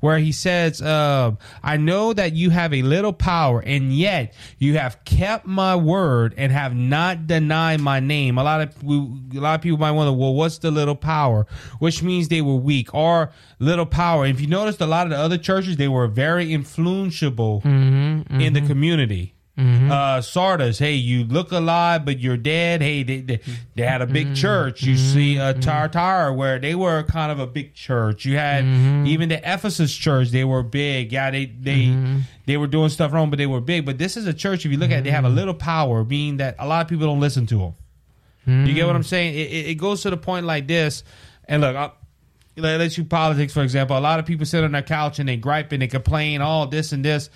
where 0.00 0.18
he 0.18 0.32
says, 0.32 0.80
uh, 0.80 1.32
"I 1.62 1.76
know 1.76 2.12
that 2.12 2.34
you 2.34 2.50
have 2.50 2.72
a 2.72 2.82
little 2.82 3.12
power, 3.12 3.60
and 3.60 3.92
yet 3.92 4.34
you 4.58 4.78
have 4.78 5.04
kept 5.04 5.46
my 5.46 5.76
word 5.76 6.34
and 6.36 6.52
have 6.52 6.74
not 6.74 7.26
denied 7.26 7.80
my 7.80 8.00
name." 8.00 8.38
A 8.38 8.42
lot 8.42 8.60
of 8.60 8.82
we, 8.82 8.96
a 9.36 9.40
lot 9.40 9.54
of 9.56 9.62
people 9.62 9.78
might 9.78 9.92
wonder, 9.92 10.12
"Well, 10.12 10.34
what's 10.34 10.58
the 10.58 10.70
little 10.70 10.96
power?" 10.96 11.46
Which 11.78 12.02
means 12.02 12.28
they 12.28 12.42
were 12.42 12.56
weak 12.56 12.94
or 12.94 13.30
little 13.58 13.86
power. 13.86 14.26
If 14.26 14.40
you 14.40 14.46
noticed, 14.46 14.80
a 14.80 14.86
lot 14.86 15.06
of 15.06 15.10
the 15.10 15.18
other 15.18 15.38
churches 15.38 15.76
they 15.76 15.88
were 15.88 16.06
very 16.08 16.52
influential 16.52 17.60
in 17.64 18.52
the 18.52 18.60
community. 18.60 19.33
Mm-hmm. 19.56 19.88
Uh, 19.88 20.20
Sardis, 20.20 20.80
hey, 20.80 20.94
you 20.94 21.24
look 21.24 21.52
alive, 21.52 22.04
but 22.04 22.18
you're 22.18 22.36
dead. 22.36 22.82
Hey, 22.82 23.04
they, 23.04 23.20
they, 23.20 23.40
they 23.76 23.82
had 23.82 24.02
a 24.02 24.06
big 24.06 24.26
mm-hmm. 24.26 24.34
church. 24.34 24.82
You 24.82 24.96
see, 24.96 25.38
uh, 25.38 25.52
mm-hmm. 25.52 25.60
Tartar, 25.60 26.32
where 26.32 26.58
they 26.58 26.74
were 26.74 27.04
kind 27.04 27.30
of 27.30 27.38
a 27.38 27.46
big 27.46 27.72
church. 27.72 28.24
You 28.24 28.36
had 28.36 28.64
even 29.06 29.28
the 29.28 29.38
Ephesus 29.38 29.94
church; 29.94 30.30
they 30.30 30.44
were 30.44 30.64
big. 30.64 31.12
Yeah, 31.12 31.30
they 31.30 31.46
they 31.46 31.96
they 32.46 32.56
were 32.56 32.66
doing 32.66 32.88
stuff 32.88 33.12
wrong, 33.12 33.30
but 33.30 33.36
they 33.36 33.46
were 33.46 33.60
big. 33.60 33.86
But 33.86 33.98
this 33.98 34.16
is 34.16 34.26
a 34.26 34.34
church. 34.34 34.66
If 34.66 34.72
you 34.72 34.78
look 34.78 34.90
at, 34.90 34.98
it, 34.98 35.04
they 35.04 35.10
have 35.10 35.24
a 35.24 35.30
little 35.30 35.54
power, 35.54 36.02
being 36.02 36.38
that 36.38 36.56
a 36.58 36.66
lot 36.66 36.82
of 36.82 36.88
people 36.88 37.06
don't 37.06 37.20
listen 37.20 37.46
to 37.46 37.58
them. 37.58 37.74
You 38.46 38.74
get 38.74 38.86
what 38.86 38.96
I'm 38.96 39.02
saying? 39.02 39.34
It, 39.34 39.50
it, 39.50 39.66
it 39.70 39.74
goes 39.76 40.02
to 40.02 40.10
the 40.10 40.16
point 40.16 40.44
like 40.46 40.66
this. 40.66 41.02
And 41.46 41.62
look, 41.62 41.76
I, 41.76 41.92
let- 42.56 42.78
let's 42.78 42.98
use 42.98 43.06
politics 43.08 43.52
for 43.52 43.62
example. 43.62 43.96
A 43.96 44.00
lot 44.00 44.18
of 44.18 44.26
people 44.26 44.46
sit 44.46 44.64
on 44.64 44.72
their 44.72 44.82
couch 44.82 45.18
and 45.18 45.28
they 45.28 45.36
gripe 45.36 45.72
and 45.72 45.80
they 45.80 45.86
complain, 45.86 46.40
all 46.40 46.66
this 46.66 46.92
and 46.92 47.04
this. 47.04 47.30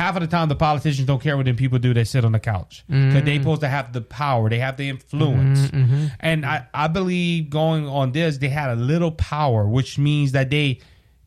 Half 0.00 0.16
of 0.16 0.22
the 0.22 0.28
time, 0.28 0.48
the 0.48 0.56
politicians 0.56 1.06
don't 1.06 1.20
care 1.20 1.36
what 1.36 1.44
them 1.44 1.56
people 1.56 1.78
do. 1.78 1.92
They 1.92 2.04
sit 2.04 2.24
on 2.24 2.32
the 2.32 2.40
couch 2.40 2.84
mm. 2.90 3.08
because 3.08 3.24
they 3.24 3.36
supposed 3.38 3.60
to 3.60 3.68
have 3.68 3.92
the 3.92 4.00
power. 4.00 4.48
They 4.48 4.58
have 4.58 4.78
the 4.78 4.88
influence. 4.88 5.60
Mm-hmm, 5.60 5.76
mm-hmm. 5.82 6.06
And 6.20 6.46
I, 6.46 6.66
I 6.72 6.88
believe 6.88 7.50
going 7.50 7.86
on 7.86 8.12
this, 8.12 8.38
they 8.38 8.48
had 8.48 8.70
a 8.70 8.76
little 8.76 9.12
power, 9.12 9.68
which 9.68 9.98
means 9.98 10.32
that 10.32 10.48
they. 10.48 10.80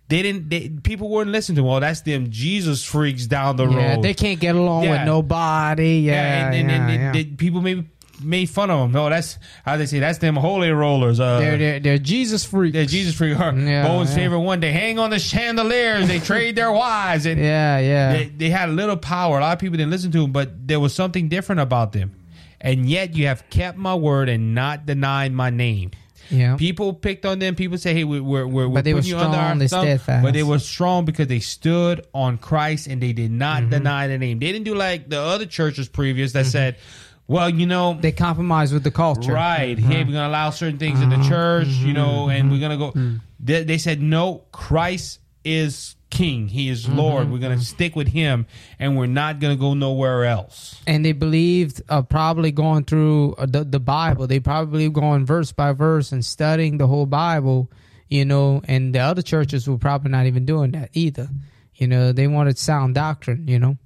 They 0.09 0.21
didn't. 0.21 0.49
They, 0.49 0.69
people 0.69 1.09
wouldn't 1.09 1.31
listen 1.31 1.55
to. 1.55 1.61
Them. 1.61 1.69
Well, 1.69 1.79
that's 1.79 2.01
them 2.01 2.29
Jesus 2.29 2.83
freaks 2.83 3.25
down 3.25 3.55
the 3.55 3.67
Yeah, 3.67 3.95
road. 3.95 4.03
they 4.03 4.13
can't 4.13 4.39
get 4.39 4.53
along 4.53 4.83
Yeah. 4.83 4.91
with 4.91 5.05
nobody. 5.07 5.99
Yeah, 6.01 6.47
and, 6.47 6.55
and, 6.55 6.71
and, 6.71 6.89
yeah, 6.89 6.93
and 6.93 7.03
yeah. 7.03 7.11
they- 7.23 7.35
people 7.35 7.61
maybe 7.61 7.87
made 8.21 8.49
fun 8.49 8.69
of 8.69 8.79
them. 8.79 8.91
No, 8.91 9.09
that's 9.09 9.37
how 9.65 9.77
they 9.77 9.85
say 9.85 9.99
that's 9.99 10.17
them 10.19 10.35
holy 10.35 10.69
rollers. 10.71 11.19
Uh, 11.19 11.39
they're, 11.39 11.57
they're 11.57 11.79
they're 11.79 11.97
Jesus 11.97 12.45
freaks. 12.45 12.73
they're 12.73 12.85
Jesus 12.85 13.15
freak. 13.15 13.37
Yeah, 13.39 13.87
Bowen's 13.87 14.09
yeah. 14.11 14.15
favorite 14.15 14.39
one. 14.39 14.59
They 14.59 14.71
hang 14.71 14.99
on 14.99 15.09
the 15.09 15.19
chandeliers. 15.19 16.07
They 16.07 16.19
trade 16.19 16.55
their 16.55 16.71
wives, 16.71 17.25
and 17.25 17.39
Yeah, 17.39 17.79
yeah. 17.79 18.13
they, 18.13 18.25
they 18.25 18.49
had 18.49 18.69
a 18.69 18.71
little 18.71 18.97
power. 18.97 19.37
A 19.37 19.41
lot 19.41 19.53
of 19.53 19.59
people 19.59 19.77
didn't 19.77 19.91
listen 19.91 20.11
to 20.11 20.21
them, 20.21 20.31
but 20.31 20.67
there 20.67 20.79
was 20.79 20.93
something 20.93 21.29
different 21.29 21.61
about 21.61 21.91
them. 21.93 22.13
And 22.61 22.89
yet 22.89 23.15
you 23.15 23.27
have 23.27 23.49
kept 23.49 23.77
my 23.77 23.93
word 23.95 24.29
and 24.29 24.55
not 24.55 24.85
denied 24.85 25.33
my 25.33 25.49
name. 25.49 25.91
yeah. 26.29 26.55
People 26.55 26.93
picked 26.93 27.25
on 27.25 27.39
them. 27.39 27.55
People 27.55 27.77
say, 27.77 27.93
"Hey, 27.93 28.05
we- 28.05 28.21
we're 28.21 28.47
we're, 28.47 28.67
we're 28.67 28.75
But 28.75 28.85
they 28.85 28.93
were 28.93 29.01
putting 29.01 29.09
you 29.11 29.17
under 29.17 29.33
strong, 29.33 29.45
our 29.51 29.55
they 29.57 29.67
thumb." 29.67 29.81
steadfast. 29.85 30.23
But 30.23 30.33
they 30.33 30.43
were 30.43 30.59
strong 30.59 31.03
because 31.03 31.27
they 31.27 31.39
stood 31.41 32.05
on 32.13 32.37
Christ 32.37 32.87
and 32.87 33.01
they 33.03 33.11
did 33.11 33.31
not 33.31 33.61
Mm-hmm. 33.63 33.69
deny 33.71 34.07
the 34.07 34.17
name. 34.17 34.39
They 34.39 34.51
didn't 34.53 34.63
do 34.65 34.75
like 34.75 35.09
the 35.09 35.19
other 35.19 35.45
churches 35.45 35.89
previous 35.89 36.31
that 36.33 36.45
said, 36.45 36.77
"Well, 37.27 37.49
you 37.49 37.65
know, 37.65 37.91
Mm-hmm. 37.93 38.01
They 38.01 38.11
compromise 38.11 38.73
with 38.73 38.83
the 38.83 38.91
culture. 38.91 39.33
Right. 39.33 39.77
Hey, 39.79 40.03
we're 40.03 40.11
gonna 40.13 40.27
allow 40.27 40.49
certain 40.51 40.77
things 40.79 41.01
in 41.01 41.09
the 41.09 41.15
Uh-huh. 41.17 41.29
church, 41.29 41.67
you 41.67 41.87
Mm-hmm. 41.87 41.93
know, 41.93 42.29
and 42.29 42.51
we're 42.51 42.59
gonna 42.59 42.77
go. 42.77 42.93
They, 43.39 43.63
they 43.63 43.77
said 43.77 44.01
no. 44.01 44.43
Christ 44.51 45.19
is 45.43 45.95
King. 46.09 46.47
He 46.47 46.69
is 46.69 46.85
Mm-hmm. 46.85 46.97
Lord. 46.97 47.31
We're 47.31 47.39
gonna 47.39 47.59
stick 47.59 47.95
with 47.95 48.07
Him, 48.09 48.45
and 48.79 48.97
we're 48.97 49.07
not 49.07 49.39
gonna 49.39 49.55
go 49.55 49.73
nowhere 49.73 50.25
else. 50.25 50.81
and 50.85 51.03
they 51.03 51.11
believed 51.13 51.81
uh, 51.89 52.01
probably 52.03 52.51
going 52.51 52.83
through 52.85 53.33
uh, 53.37 53.45
the, 53.47 53.63
the 53.63 53.79
Bible. 53.79 54.27
They 54.27 54.39
probably 54.39 54.89
going 54.89 55.25
verse 55.25 55.51
by 55.51 55.71
verse 55.73 56.11
and 56.11 56.23
studying 56.23 56.77
the 56.77 56.87
whole 56.87 57.05
Bible, 57.07 57.71
you 58.09 58.25
know. 58.25 58.61
And 58.67 58.93
the 58.93 58.99
other 58.99 59.21
churches 59.23 59.67
were 59.67 59.77
probably 59.77 60.11
not 60.11 60.25
even 60.27 60.45
doing 60.45 60.71
that 60.71 60.89
either, 60.93 61.29
You 61.75 61.87
know, 61.87 62.11
they 62.11 62.27
wanted 62.27 62.57
sound 62.59 62.95
doctrine. 62.95 63.47
You 63.47 63.59
know. 63.59 63.77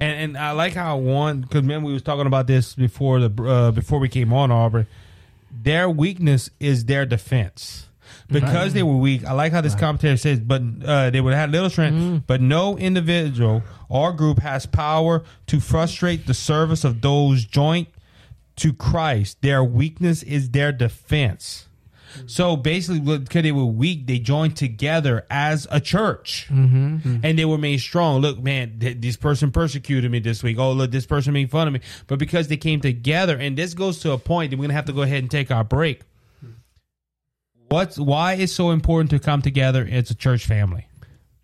And, 0.00 0.12
and 0.12 0.38
I 0.38 0.52
like 0.52 0.74
how 0.74 0.96
one 0.96 1.40
because 1.42 1.62
remember 1.62 1.86
we 1.86 1.92
was 1.92 2.02
talking 2.02 2.26
about 2.26 2.46
this 2.46 2.74
before 2.74 3.20
the 3.20 3.42
uh, 3.44 3.70
before 3.70 3.98
we 3.98 4.08
came 4.08 4.32
on 4.32 4.50
Auburn. 4.50 4.86
Their 5.62 5.88
weakness 5.88 6.50
is 6.58 6.84
their 6.86 7.06
defense 7.06 7.86
because 8.28 8.72
they 8.72 8.82
were 8.82 8.96
weak. 8.96 9.24
I 9.24 9.32
like 9.32 9.52
how 9.52 9.60
this 9.60 9.74
commentator 9.74 10.16
says, 10.16 10.40
but 10.40 10.62
uh, 10.84 11.10
they 11.10 11.20
would 11.20 11.34
have 11.34 11.50
little 11.50 11.70
strength. 11.70 12.24
But 12.26 12.40
no 12.40 12.76
individual 12.76 13.62
or 13.88 14.12
group 14.12 14.40
has 14.40 14.66
power 14.66 15.22
to 15.46 15.60
frustrate 15.60 16.26
the 16.26 16.34
service 16.34 16.84
of 16.84 17.00
those 17.00 17.44
joint 17.44 17.88
to 18.56 18.72
Christ. 18.72 19.42
Their 19.42 19.62
weakness 19.62 20.22
is 20.22 20.50
their 20.50 20.72
defense. 20.72 21.68
Mm-hmm. 22.14 22.26
So 22.28 22.56
basically, 22.56 23.18
because 23.18 23.42
they 23.42 23.52
were 23.52 23.64
weak, 23.64 24.06
they 24.06 24.18
joined 24.18 24.56
together 24.56 25.26
as 25.30 25.66
a 25.70 25.80
church, 25.80 26.46
mm-hmm. 26.50 27.20
and 27.22 27.38
they 27.38 27.44
were 27.44 27.58
made 27.58 27.78
strong. 27.80 28.20
Look, 28.20 28.38
man, 28.38 28.78
th- 28.78 29.00
this 29.00 29.16
person 29.16 29.50
persecuted 29.50 30.10
me 30.10 30.20
this 30.20 30.42
week. 30.42 30.58
Oh, 30.58 30.72
look, 30.72 30.90
this 30.90 31.06
person 31.06 31.32
made 31.32 31.50
fun 31.50 31.66
of 31.66 31.74
me. 31.74 31.80
But 32.06 32.18
because 32.18 32.48
they 32.48 32.56
came 32.56 32.80
together, 32.80 33.36
and 33.36 33.56
this 33.56 33.74
goes 33.74 34.00
to 34.00 34.12
a 34.12 34.18
point 34.18 34.50
that 34.50 34.58
we're 34.58 34.64
gonna 34.64 34.74
have 34.74 34.86
to 34.86 34.92
go 34.92 35.02
ahead 35.02 35.22
and 35.22 35.30
take 35.30 35.50
our 35.50 35.64
break. 35.64 36.02
What's 37.68 37.98
why 37.98 38.34
it's 38.34 38.52
so 38.52 38.70
important 38.70 39.10
to 39.10 39.18
come 39.18 39.42
together 39.42 39.86
as 39.90 40.10
a 40.10 40.14
church 40.14 40.46
family? 40.46 40.86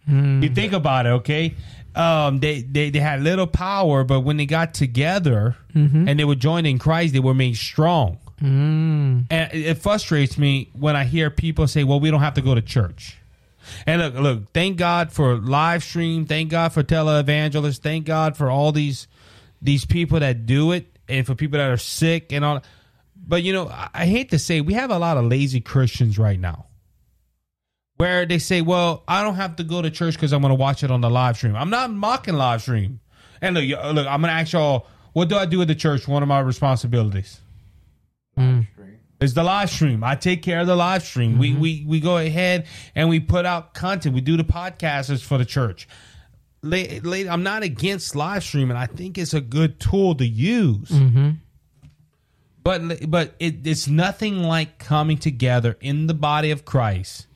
Hmm. 0.07 0.43
You 0.43 0.51
think 0.51 0.73
about 0.73 1.07
it, 1.07 1.11
okay? 1.11 1.55
Um, 1.95 2.39
they, 2.39 2.63
they 2.63 2.91
they 2.91 3.01
had 3.01 3.23
little 3.23 3.49
power, 3.49 4.05
but 4.05 4.21
when 4.21 4.37
they 4.37 4.47
got 4.47 4.75
together 4.75 5.57
mm-hmm. 5.75 6.09
and 6.09 6.21
they 6.21 6.25
were 6.25 6.37
joined 6.37 6.67
in 6.67 6.79
Christ, 6.79 7.13
they 7.13 7.21
were 7.21 7.35
made 7.35 7.57
strong. 7.57 8.19
Mm. 8.43 9.27
And 9.31 9.53
it 9.53 9.79
frustrates 9.79 10.39
me 10.39 10.71
when 10.73 10.97
I 10.97 11.05
hear 11.05 11.31
people 11.31 11.67
say, 11.67 11.85
"Well, 11.85 12.01
we 12.01 12.11
don't 12.11 12.21
have 12.21 12.35
to 12.35 12.43
go 12.43 12.55
to 12.55 12.63
church." 12.63 13.19
And 13.87 14.01
look, 14.01 14.15
look, 14.15 14.53
thank 14.53 14.79
God 14.79 15.13
for 15.13 15.37
live 15.37 15.85
stream. 15.85 16.25
Thank 16.25 16.51
God 16.51 16.73
for 16.73 16.83
televangelists. 16.83 17.79
Thank 17.79 18.07
God 18.07 18.37
for 18.37 18.51
all 18.51 18.73
these 18.73 19.07
these 19.61 19.85
people 19.85 20.21
that 20.21 20.47
do 20.47 20.73
it, 20.73 20.99
and 21.09 21.27
for 21.27 21.35
people 21.35 21.59
that 21.59 21.71
are 21.71 21.77
sick 21.77 22.33
and 22.33 22.45
all. 22.45 22.63
But 23.15 23.43
you 23.43 23.53
know, 23.53 23.69
I, 23.69 23.89
I 23.93 24.07
hate 24.07 24.31
to 24.31 24.39
say, 24.39 24.63
we 24.63 24.73
have 24.73 24.91
a 24.91 24.99
lot 24.99 25.19
of 25.19 25.27
lazy 25.27 25.61
Christians 25.61 26.19
right 26.19 26.41
now, 26.41 26.67
where 27.99 28.25
they 28.25 28.39
say, 28.39 28.63
"Well, 28.63 29.05
I 29.07 29.23
don't 29.23 29.35
have 29.35 29.57
to 29.57 29.65
go 29.65 29.83
to 29.83 29.91
church 29.91 30.15
because 30.15 30.33
I'm 30.33 30.41
going 30.41 30.51
to 30.51 30.55
watch 30.55 30.83
it 30.83 30.91
on 30.91 31.03
the 31.03 31.11
live 31.11 31.37
stream." 31.37 31.57
I'm 31.57 31.71
not 31.71 31.91
mocking 31.91 32.35
live 32.35 32.63
stream. 32.63 33.01
And 33.43 33.55
look, 33.55 33.65
look, 33.69 34.07
I'm 34.07 34.23
going 34.23 34.33
to 34.35 34.41
ask 34.41 34.53
y'all, 34.53 34.87
what 35.13 35.29
do 35.29 35.37
I 35.37 35.47
do 35.47 35.61
at 35.63 35.69
the 35.69 35.75
church? 35.75 36.07
One 36.07 36.23
of 36.23 36.29
my 36.29 36.41
responsibilities 36.41 37.41
Mm. 38.41 38.67
is 39.21 39.35
the 39.35 39.43
live 39.43 39.71
stream. 39.71 40.03
I 40.03 40.15
take 40.15 40.43
care 40.43 40.61
of 40.61 40.67
the 40.67 40.77
live 40.77 41.03
stream. 41.03 41.39
We 41.39 41.51
mm-hmm. 41.51 41.61
we 41.61 41.85
we 41.87 42.01
go 42.01 42.19
ahead 42.19 42.67
and 42.95 43.09
we 43.09 43.21
put 43.21 43.47
out 43.47 43.75
content. 43.75 44.15
We 44.15 44.21
do 44.21 44.37
the 44.37 44.45
podcasters 44.45 45.23
for 45.23 45.39
the 45.39 45.45
church. 45.45 45.89
Late, 46.63 47.05
late, 47.05 47.27
I'm 47.27 47.43
not 47.43 47.63
against 47.63 48.15
live 48.15 48.45
streaming. 48.45 48.77
I 48.77 48.87
think 48.87 49.17
it's 49.17 49.33
a 49.33 49.41
good 49.41 49.81
tool 49.81 50.15
to 50.17 50.27
use. 50.27 50.91
Mm-hmm. 50.91 51.31
But 52.63 53.11
but 53.11 53.35
it, 53.39 53.67
it's 53.67 53.89
nothing 53.89 54.43
like 54.43 54.79
coming 54.79 55.17
together 55.17 55.77
in 55.81 56.07
the 56.07 56.15
body 56.15 56.51
of 56.51 56.65
Christ. 56.65 57.27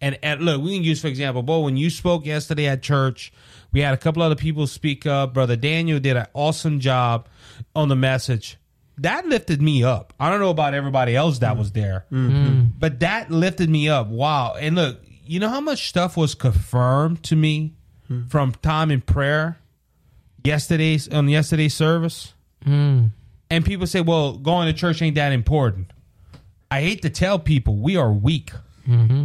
And, 0.00 0.18
and 0.22 0.40
look, 0.40 0.62
we 0.62 0.76
can 0.76 0.84
use 0.84 1.00
for 1.00 1.08
example, 1.08 1.42
Bo, 1.42 1.60
when 1.60 1.76
you 1.76 1.90
spoke 1.90 2.24
yesterday 2.24 2.66
at 2.68 2.82
church, 2.82 3.32
we 3.72 3.80
had 3.80 3.92
a 3.92 3.96
couple 3.96 4.22
other 4.22 4.36
people 4.36 4.66
speak 4.66 5.06
up. 5.06 5.34
Brother 5.34 5.56
Daniel 5.56 6.00
did 6.00 6.16
an 6.16 6.26
awesome 6.32 6.80
job 6.80 7.28
on 7.74 7.88
the 7.88 7.96
message. 7.96 8.56
That 9.00 9.26
lifted 9.26 9.60
me 9.62 9.82
up. 9.82 10.12
I 10.20 10.30
don't 10.30 10.40
know 10.40 10.50
about 10.50 10.74
everybody 10.74 11.16
else 11.16 11.38
that 11.40 11.56
was 11.56 11.72
there, 11.72 12.06
mm-hmm. 12.12 12.66
but 12.78 13.00
that 13.00 13.30
lifted 13.30 13.70
me 13.70 13.88
up. 13.88 14.08
Wow! 14.08 14.54
And 14.54 14.76
look, 14.76 15.00
you 15.24 15.40
know 15.40 15.48
how 15.48 15.60
much 15.60 15.88
stuff 15.88 16.16
was 16.16 16.34
confirmed 16.34 17.22
to 17.24 17.36
me 17.36 17.74
hmm. 18.08 18.26
from 18.26 18.52
time 18.52 18.90
in 18.90 19.00
prayer 19.00 19.58
yesterday's 20.44 21.08
on 21.08 21.28
yesterday's 21.28 21.74
service. 21.74 22.34
Hmm. 22.64 23.06
And 23.50 23.64
people 23.64 23.86
say, 23.86 24.00
well, 24.00 24.36
going 24.36 24.66
to 24.66 24.72
church 24.72 25.02
ain't 25.02 25.16
that 25.16 25.32
important. 25.32 25.92
I 26.70 26.82
hate 26.82 27.02
to 27.02 27.10
tell 27.10 27.38
people 27.38 27.76
we 27.76 27.96
are 27.96 28.12
weak. 28.12 28.52
Mm-hmm. 28.88 29.24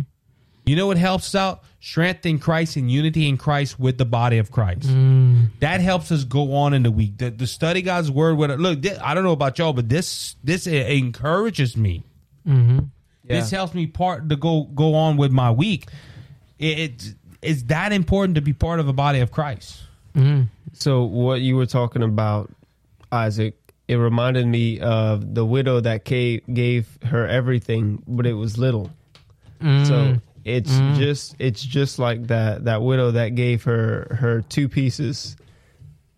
You 0.65 0.75
know 0.75 0.87
what 0.87 0.97
helps 0.97 1.27
us 1.27 1.35
out? 1.35 1.63
Strength 1.79 2.25
in 2.25 2.39
Christ 2.39 2.75
and 2.75 2.89
unity 2.89 3.29
in 3.29 3.37
Christ 3.37 3.79
with 3.79 3.97
the 3.97 4.05
body 4.05 4.39
of 4.39 4.51
Christ. 4.51 4.89
Mm. 4.89 5.49
That 5.59 5.81
helps 5.81 6.11
us 6.11 6.23
go 6.23 6.55
on 6.55 6.73
in 6.73 6.83
the 6.83 6.91
week. 6.91 7.17
The, 7.17 7.29
the 7.29 7.45
study 7.45 7.81
God's 7.83 8.09
word. 8.09 8.37
With 8.37 8.51
look, 8.51 8.81
thi- 8.81 8.97
I 8.97 9.13
don't 9.13 9.23
know 9.23 9.31
about 9.31 9.59
y'all, 9.59 9.73
but 9.73 9.89
this 9.89 10.35
this 10.43 10.65
encourages 10.65 11.77
me. 11.77 12.03
Mm-hmm. 12.47 12.79
This 13.23 13.51
helps 13.51 13.73
me 13.73 13.87
part 13.87 14.29
to 14.29 14.35
go 14.35 14.63
go 14.63 14.95
on 14.95 15.17
with 15.17 15.31
my 15.31 15.51
week. 15.51 15.87
It, 16.57 16.79
it 16.79 17.15
it's 17.41 17.63
that 17.63 17.91
important 17.91 18.35
to 18.35 18.41
be 18.41 18.53
part 18.53 18.79
of 18.79 18.87
a 18.87 18.93
body 18.93 19.19
of 19.19 19.31
Christ. 19.31 19.81
Mm-hmm. 20.15 20.43
So 20.73 21.03
what 21.03 21.41
you 21.41 21.55
were 21.55 21.65
talking 21.65 22.03
about, 22.03 22.51
Isaac, 23.11 23.55
it 23.87 23.95
reminded 23.95 24.47
me 24.47 24.79
of 24.79 25.35
the 25.35 25.45
widow 25.45 25.79
that 25.79 26.03
gave, 26.03 26.41
gave 26.51 26.97
her 27.03 27.27
everything, 27.27 28.01
but 28.07 28.25
it 28.25 28.33
was 28.33 28.57
little. 28.57 28.89
So 29.61 29.67
mm. 29.67 30.21
It's 30.45 30.69
just 30.97 31.35
it's 31.39 31.61
just 31.63 31.99
like 31.99 32.27
that 32.27 32.65
that 32.65 32.81
widow 32.81 33.11
that 33.11 33.35
gave 33.35 33.63
her 33.63 34.15
her 34.19 34.41
two 34.41 34.69
pieces, 34.69 35.35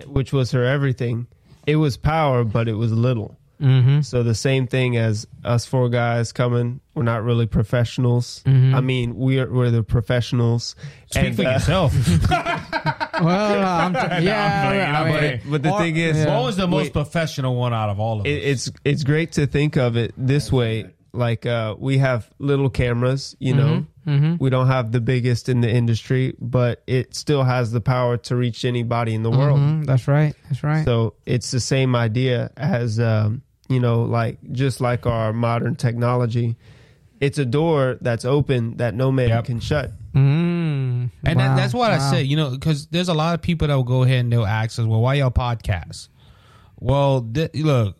which 0.05 0.31
was 0.33 0.51
her 0.51 0.63
everything. 0.65 1.27
It 1.65 1.77
was 1.77 1.97
power, 1.97 2.43
but 2.43 2.67
it 2.67 2.73
was 2.73 2.91
little. 2.91 3.37
Mm-hmm. 3.61 4.01
So 4.01 4.21
the 4.21 4.35
same 4.35 4.67
thing 4.67 4.97
as 4.97 5.25
us 5.43 5.65
four 5.65 5.89
guys 5.89 6.31
coming, 6.31 6.79
we're 6.93 7.01
not 7.01 7.23
really 7.23 7.47
professionals. 7.47 8.43
I 8.45 8.81
mean, 8.81 9.15
we're 9.15 9.51
we're 9.51 9.71
the 9.71 9.81
professionals. 9.81 10.75
Speak 11.09 11.23
And, 11.23 11.35
for 11.35 11.45
uh, 11.45 11.53
yourself. 11.53 11.93
Well, 13.19 13.65
I'm 13.65 13.93
t- 13.93 14.25
yeah, 14.27 14.67
playing, 14.67 14.81
I 14.83 14.99
I'm 15.01 15.07
mean, 15.07 15.17
playing. 15.17 15.41
But 15.49 15.63
the 15.63 15.71
or- 15.71 15.79
thing 15.79 15.95
is, 15.95 16.17
yeah. 16.17 16.35
What 16.35 16.43
was 16.45 16.55
the 16.55 16.67
most 16.67 16.83
Wait. 16.85 16.93
professional 16.93 17.55
one 17.55 17.73
out 17.73 17.89
of 17.89 17.99
all 17.99 18.19
of 18.19 18.27
us? 18.27 18.27
it, 18.27 18.43
it's 18.43 18.71
it's 18.85 19.03
great 19.03 19.31
to 19.33 19.47
think 19.47 19.75
of 19.75 19.97
it 19.97 20.13
this 20.15 20.51
way. 20.51 20.91
Like 21.13 21.45
uh, 21.45 21.75
we 21.79 21.97
have 21.99 22.29
little 22.39 22.69
cameras, 22.69 23.35
you 23.39 23.53
know. 23.53 23.85
We 24.39 24.49
don't 24.49 24.67
have 24.67 24.93
the 24.93 25.01
biggest 25.01 25.49
in 25.49 25.59
the 25.59 25.69
industry, 25.69 26.33
but 26.39 26.81
it 26.87 27.13
still 27.13 27.43
has 27.43 27.71
the 27.73 27.81
power 27.81 28.15
to 28.17 28.37
reach 28.37 28.63
anybody 28.63 29.13
in 29.13 29.21
the 29.23 29.29
world. 29.31 29.59
Mhm, 29.59 29.85
that's 29.85 30.07
right. 30.07 30.33
That's 30.47 30.63
right. 30.63 30.85
So 30.85 31.15
it's 31.25 31.51
the 31.51 31.59
same 31.59 31.93
idea 31.93 32.51
as 32.55 32.99
um, 33.01 33.41
you 33.67 33.81
know, 33.81 34.03
like 34.03 34.37
just 34.53 34.79
like 34.79 35.05
our 35.05 35.33
modern 35.33 35.75
technology. 35.75 36.55
It's 37.19 37.37
a 37.39 37.45
door 37.45 37.97
that's 37.99 38.23
open 38.25 38.77
that 38.77 38.93
no 38.93 39.11
man 39.11 39.29
Yep. 39.29 39.45
can 39.45 39.59
shut. 39.59 39.91
Mm, 40.13 41.09
And 41.25 41.37
wow, 41.39 41.47
that, 41.47 41.55
that's 41.57 41.73
what 41.73 41.91
I 41.91 41.97
wow. 41.97 42.11
say, 42.11 42.21
you 42.23 42.37
know, 42.37 42.51
because 42.51 42.87
there's 42.87 43.09
a 43.09 43.13
lot 43.13 43.33
of 43.33 43.41
people 43.41 43.67
that 43.67 43.73
will 43.75 43.83
go 43.83 44.03
ahead 44.03 44.19
and 44.19 44.31
they'll 44.31 44.45
ask 44.45 44.77
us, 44.79 44.85
well, 44.85 45.01
why 45.01 45.15
y'all 45.15 45.31
podcast? 45.31 46.09
Well, 46.79 47.21
th- 47.33 47.55
look, 47.55 47.97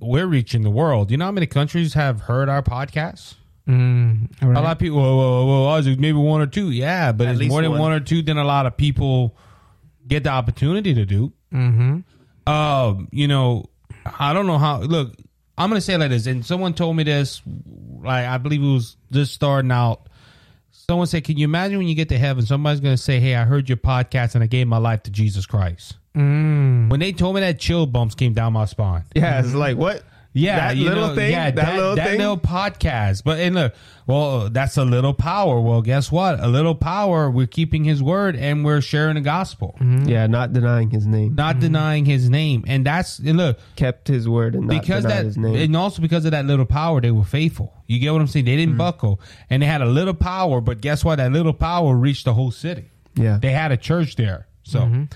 we're 0.00 0.26
reaching 0.26 0.62
the 0.62 0.70
world. 0.70 1.10
You 1.10 1.16
know 1.16 1.24
how 1.26 1.32
many 1.32 1.46
countries 1.46 1.94
have 1.94 2.22
heard 2.22 2.48
our 2.48 2.62
podcast? 2.62 3.34
Mm, 3.68 4.30
all 4.42 4.52
A 4.52 4.60
lot 4.62 4.72
of 4.72 4.78
people, 4.78 4.98
well, 4.98 5.16
well, 5.16 5.46
well, 5.46 5.68
Isaac, 5.70 5.98
maybe 5.98 6.18
one 6.18 6.40
or 6.40 6.46
two. 6.46 6.70
Yeah, 6.70 7.12
but 7.12 7.26
At 7.26 7.40
it's 7.40 7.48
more 7.48 7.62
than 7.62 7.72
one. 7.72 7.80
one 7.80 7.92
or 7.92 8.00
two 8.00 8.22
than 8.22 8.38
a 8.38 8.44
lot 8.44 8.66
of 8.66 8.76
people 8.76 9.36
get 10.06 10.22
the 10.22 10.30
opportunity 10.30 10.94
to 10.94 11.04
do. 11.04 11.32
Mm-hmm. 11.52 12.50
Um, 12.52 13.08
you 13.10 13.26
know, 13.26 13.64
I 14.18 14.32
don't 14.32 14.46
know 14.46 14.58
how. 14.58 14.80
Look, 14.80 15.16
I'm 15.58 15.68
gonna 15.68 15.80
say 15.80 15.96
like 15.96 16.10
this, 16.10 16.26
and 16.26 16.46
someone 16.46 16.74
told 16.74 16.96
me 16.96 17.02
this. 17.02 17.42
Like 18.00 18.26
I 18.26 18.38
believe 18.38 18.62
it 18.62 18.72
was 18.72 18.96
just 19.10 19.34
starting 19.34 19.72
out. 19.72 20.08
Someone 20.70 21.08
said, 21.08 21.24
"Can 21.24 21.36
you 21.36 21.44
imagine 21.44 21.78
when 21.78 21.88
you 21.88 21.96
get 21.96 22.08
to 22.10 22.18
heaven? 22.18 22.46
Somebody's 22.46 22.78
gonna 22.80 22.96
say, 22.96 23.18
"Hey, 23.18 23.34
I 23.34 23.44
heard 23.44 23.68
your 23.68 23.78
podcast 23.78 24.36
and 24.36 24.44
I 24.44 24.46
gave 24.46 24.68
my 24.68 24.76
life 24.78 25.02
to 25.04 25.10
Jesus 25.10 25.44
Christ." 25.44 25.96
Mm. 26.16 26.88
When 26.88 27.00
they 27.00 27.12
told 27.12 27.34
me 27.34 27.42
that, 27.42 27.58
chill 27.58 27.86
bumps 27.86 28.14
came 28.14 28.32
down 28.32 28.54
my 28.54 28.64
spine. 28.64 29.04
Yeah, 29.14 29.40
it's 29.40 29.54
like 29.54 29.76
what? 29.76 30.02
Yeah, 30.36 30.68
that 30.68 30.76
you 30.76 30.84
little 30.84 31.08
know, 31.08 31.14
thing. 31.14 31.32
Yeah, 31.32 31.50
that, 31.50 31.76
little 31.76 31.96
thing. 31.96 32.18
little 32.18 32.36
podcast. 32.36 33.24
But 33.24 33.38
and 33.40 33.54
look, 33.54 33.74
well, 34.06 34.50
that's 34.50 34.76
a 34.76 34.84
little 34.84 35.14
power. 35.14 35.58
Well, 35.58 35.80
guess 35.80 36.12
what? 36.12 36.38
A 36.40 36.46
little 36.46 36.74
power. 36.74 37.30
We're 37.30 37.46
keeping 37.46 37.84
His 37.84 38.02
word 38.02 38.36
and 38.36 38.62
we're 38.62 38.82
sharing 38.82 39.14
the 39.14 39.22
gospel, 39.22 39.76
mm-hmm. 39.80 40.06
yeah, 40.06 40.26
not 40.26 40.52
denying 40.52 40.90
his 40.90 41.06
name. 41.06 41.34
not 41.34 41.54
mm-hmm. 41.54 41.60
denying 41.60 42.04
His 42.04 42.28
name. 42.28 42.64
And 42.66 42.84
that's 42.84 43.18
and 43.18 43.38
look 43.38 43.58
Kept 43.76 44.08
his 44.08 44.28
word 44.28 44.54
and 44.54 44.66
not 44.66 44.80
because 44.80 45.04
that, 45.04 45.24
his 45.24 45.38
name. 45.38 45.56
and 45.56 45.74
also 45.74 46.02
because 46.02 46.26
of 46.26 46.32
that 46.32 46.44
little 46.44 46.66
power, 46.66 47.00
they 47.00 47.10
were 47.10 47.24
faithful. 47.24 47.72
You 47.86 47.98
get 47.98 48.12
what 48.12 48.20
I'm 48.20 48.26
saying? 48.26 48.44
They 48.44 48.56
didn't 48.56 48.72
mm-hmm. 48.72 48.78
buckle, 48.78 49.20
and 49.48 49.62
they 49.62 49.66
had 49.66 49.80
a 49.80 49.86
little 49.86 50.14
power. 50.14 50.60
But 50.60 50.82
guess 50.82 51.02
what? 51.02 51.16
That 51.16 51.32
little 51.32 51.54
power 51.54 51.96
reached 51.96 52.26
the 52.26 52.34
whole 52.34 52.50
city. 52.50 52.90
yeah. 53.14 53.38
They 53.40 53.52
had 53.52 53.72
a 53.72 53.76
church 53.78 54.16
there. 54.16 54.48
So, 54.64 55.06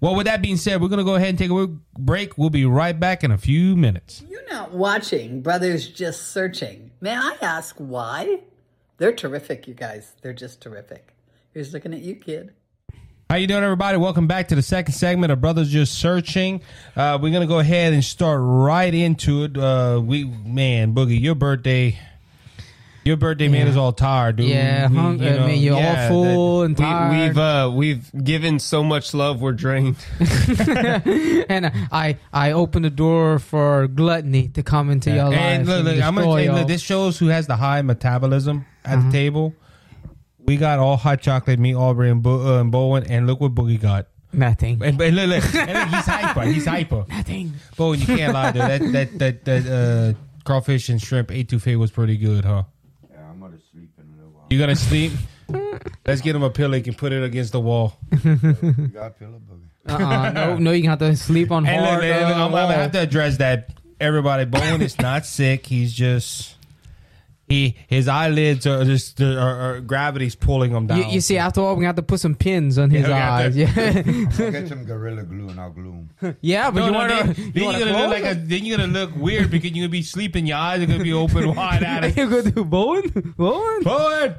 well, 0.00 0.14
with 0.14 0.26
that 0.26 0.42
being 0.42 0.56
said, 0.56 0.80
we're 0.80 0.88
gonna 0.88 1.04
go 1.04 1.16
ahead 1.16 1.30
and 1.30 1.38
take 1.38 1.50
a 1.50 1.66
break. 1.98 2.38
We'll 2.38 2.50
be 2.50 2.64
right 2.64 2.98
back 2.98 3.24
in 3.24 3.30
a 3.30 3.38
few 3.38 3.76
minutes. 3.76 4.22
You're 4.28 4.48
not 4.48 4.72
watching 4.72 5.42
Brothers 5.42 5.88
Just 5.88 6.28
Searching. 6.28 6.90
May 7.00 7.14
I 7.14 7.36
ask 7.42 7.76
why? 7.78 8.40
They're 8.98 9.12
terrific, 9.12 9.66
you 9.66 9.74
guys. 9.74 10.12
They're 10.22 10.32
just 10.32 10.60
terrific. 10.60 11.14
Here's 11.52 11.72
looking 11.72 11.94
at 11.94 12.00
you, 12.00 12.16
kid. 12.16 12.52
How 13.30 13.36
you 13.36 13.46
doing, 13.46 13.62
everybody? 13.62 13.98
Welcome 13.98 14.26
back 14.26 14.48
to 14.48 14.54
the 14.54 14.62
second 14.62 14.94
segment 14.94 15.30
of 15.30 15.40
Brothers 15.40 15.70
Just 15.70 15.98
Searching. 15.98 16.62
Uh, 16.96 17.18
we're 17.20 17.32
gonna 17.32 17.46
go 17.46 17.58
ahead 17.58 17.92
and 17.92 18.02
start 18.02 18.40
right 18.42 18.94
into 18.94 19.44
it. 19.44 19.58
Uh, 19.58 20.00
we 20.02 20.24
man, 20.24 20.94
Boogie, 20.94 21.20
your 21.20 21.34
birthday. 21.34 21.98
Your 23.08 23.16
birthday 23.16 23.48
made 23.48 23.64
Yeah. 23.64 23.70
us 23.70 23.76
all 23.76 23.92
tired, 23.92 24.36
dude. 24.36 24.46
Yeah, 24.48 24.88
We- 24.88 24.96
hung- 24.96 25.18
you 25.18 25.28
I 25.28 25.36
know, 25.36 25.46
mean, 25.46 25.62
you're 25.62 25.76
yeah, 25.78 26.02
all 26.02 26.08
full 26.10 26.62
and 26.62 26.78
We, 26.78 26.84
tired. 26.84 27.28
we've 27.28 27.38
uh, 27.38 27.70
we've 27.74 28.24
given 28.24 28.58
so 28.58 28.84
much 28.84 29.14
love, 29.14 29.40
we're 29.40 29.52
drained. 29.52 29.96
and 31.48 31.72
I 31.92 32.16
I 32.32 32.52
opened 32.52 32.84
the 32.84 32.90
door 32.90 33.38
for 33.38 33.88
gluttony 33.88 34.48
to 34.48 34.62
come 34.62 34.90
into 34.90 35.10
your 35.10 35.24
life. 35.24 35.34
And 35.34 35.66
look, 35.66 35.76
and 35.78 35.84
look, 35.96 36.04
I'm 36.04 36.14
gonna 36.14 36.26
destroy 36.26 36.44
tell 36.46 36.54
you, 36.54 36.60
look, 36.60 36.68
this 36.68 36.82
shows 36.82 37.18
who 37.18 37.28
has 37.28 37.46
the 37.46 37.56
high 37.56 37.82
metabolism 37.82 38.66
at 38.84 38.98
Uh-huh. 38.98 39.06
the 39.06 39.12
table. 39.12 39.54
We 40.38 40.56
got 40.56 40.78
all 40.78 40.96
hot 40.96 41.20
chocolate, 41.20 41.58
me, 41.58 41.74
Aubrey, 41.74 42.10
and, 42.10 42.22
Bo- 42.22 42.56
uh, 42.56 42.60
and 42.60 42.70
Bowen, 42.72 43.04
and 43.04 43.26
look 43.26 43.40
what 43.40 43.54
Boogie 43.54 43.80
got. 43.80 44.06
Nothing. 44.32 44.80
And, 44.82 45.00
and 45.00 45.16
look, 45.16 45.28
look, 45.28 45.54
and 45.54 45.72
look, 45.72 45.88
he's 45.88 46.06
hyper. 46.06 46.42
He's 46.42 46.66
hyper. 46.66 47.04
Nothing. 47.08 47.52
Bowen, 47.76 48.00
you 48.00 48.06
can't 48.06 48.34
lie, 48.34 48.52
dude. 48.52 48.62
That 48.62 48.92
that 48.92 49.18
that 49.18 49.44
that 49.46 49.66
uh, 49.66 50.18
crawfish 50.44 50.88
and 50.90 51.00
shrimp 51.00 51.28
etouffee 51.28 51.76
was 51.76 51.90
pretty 51.90 52.16
good, 52.18 52.44
huh? 52.44 52.64
Yeah, 53.10 53.18
I'm 53.30 53.40
gonna 53.40 53.56
sleep 53.72 53.90
in 53.98 54.04
a 54.12 54.16
little 54.16 54.32
while. 54.32 54.37
You 54.50 54.58
gonna 54.58 54.76
sleep? 54.76 55.12
Let's 56.06 56.20
get 56.20 56.34
him 56.34 56.42
a 56.42 56.50
pillow. 56.50 56.74
He 56.76 56.82
can 56.82 56.94
put 56.94 57.12
it 57.12 57.22
against 57.22 57.52
the 57.52 57.60
wall. 57.60 57.96
Got 58.12 58.26
a 58.26 59.10
pillow 59.10 59.40
boogie. 59.40 59.68
Uh-uh, 59.88 60.30
no, 60.32 60.56
no, 60.58 60.72
you 60.72 60.88
have 60.88 60.98
to 60.98 61.16
sleep 61.16 61.50
on 61.50 61.64
And 61.66 61.80
look, 61.80 61.90
hard. 61.90 62.04
look, 62.04 62.10
look, 62.20 62.22
uh, 62.22 62.34
I'm, 62.34 62.42
I'm 62.46 62.50
gonna 62.52 62.74
have 62.74 62.92
to 62.92 63.00
address 63.00 63.38
that. 63.38 63.70
Everybody, 64.00 64.44
Bowen 64.44 64.82
is 64.82 64.98
not 65.00 65.24
sick. 65.26 65.66
He's 65.66 65.92
just 65.92 66.54
he 67.48 67.76
his 67.86 68.08
eyelids 68.08 68.66
are 68.66 68.84
just 68.84 69.20
are, 69.20 69.38
are, 69.76 69.80
gravity's 69.80 70.34
pulling 70.34 70.70
him 70.72 70.86
down. 70.86 70.98
You, 70.98 71.04
you 71.06 71.20
see, 71.20 71.38
after 71.38 71.60
all, 71.60 71.76
we 71.76 71.84
have 71.84 71.96
to 71.96 72.02
put 72.02 72.20
some 72.20 72.34
pins 72.34 72.78
on 72.78 72.90
his 72.90 73.02
Yeah, 73.02 73.08
we 73.08 73.12
have 73.14 73.32
eyes. 73.32 73.54
to- 73.54 73.60
Yeah, 73.60 74.46
I'm 74.46 74.52
get 74.52 74.68
some 74.68 74.84
gorilla 74.84 75.22
glue 75.22 75.48
and 75.48 75.60
I'll 75.60 75.70
glue 75.70 76.06
'em. 76.22 76.36
yeah, 76.40 76.70
but 76.70 76.80
No, 76.80 76.86
you 76.86 76.92
no, 76.92 76.98
want 76.98 77.08
then, 77.10 77.26
to. 77.34 77.40
then 77.40 77.52
You 77.54 77.70
you're 77.70 77.78
gonna 77.80 77.98
look 77.98 78.10
like 78.22 78.24
a 78.24 78.34
then 78.34 78.64
you're 78.64 78.78
gonna 78.78 78.92
look 78.92 79.16
weird 79.16 79.50
because 79.50 79.70
you're 79.70 79.82
gonna 79.86 79.90
be 79.90 80.02
sleeping. 80.02 80.46
Your 80.46 80.58
eyes 80.58 80.82
are 80.82 80.86
gonna 80.86 81.02
be 81.02 81.12
open 81.12 81.54
wide 81.54 81.82
at 81.82 82.04
it. 82.04 82.16
You 82.16 82.28
gonna 82.28 82.50
do 82.50 82.64
Bowen? 82.64 83.34
Bowen? 83.36 83.82
Bowen. 83.82 84.34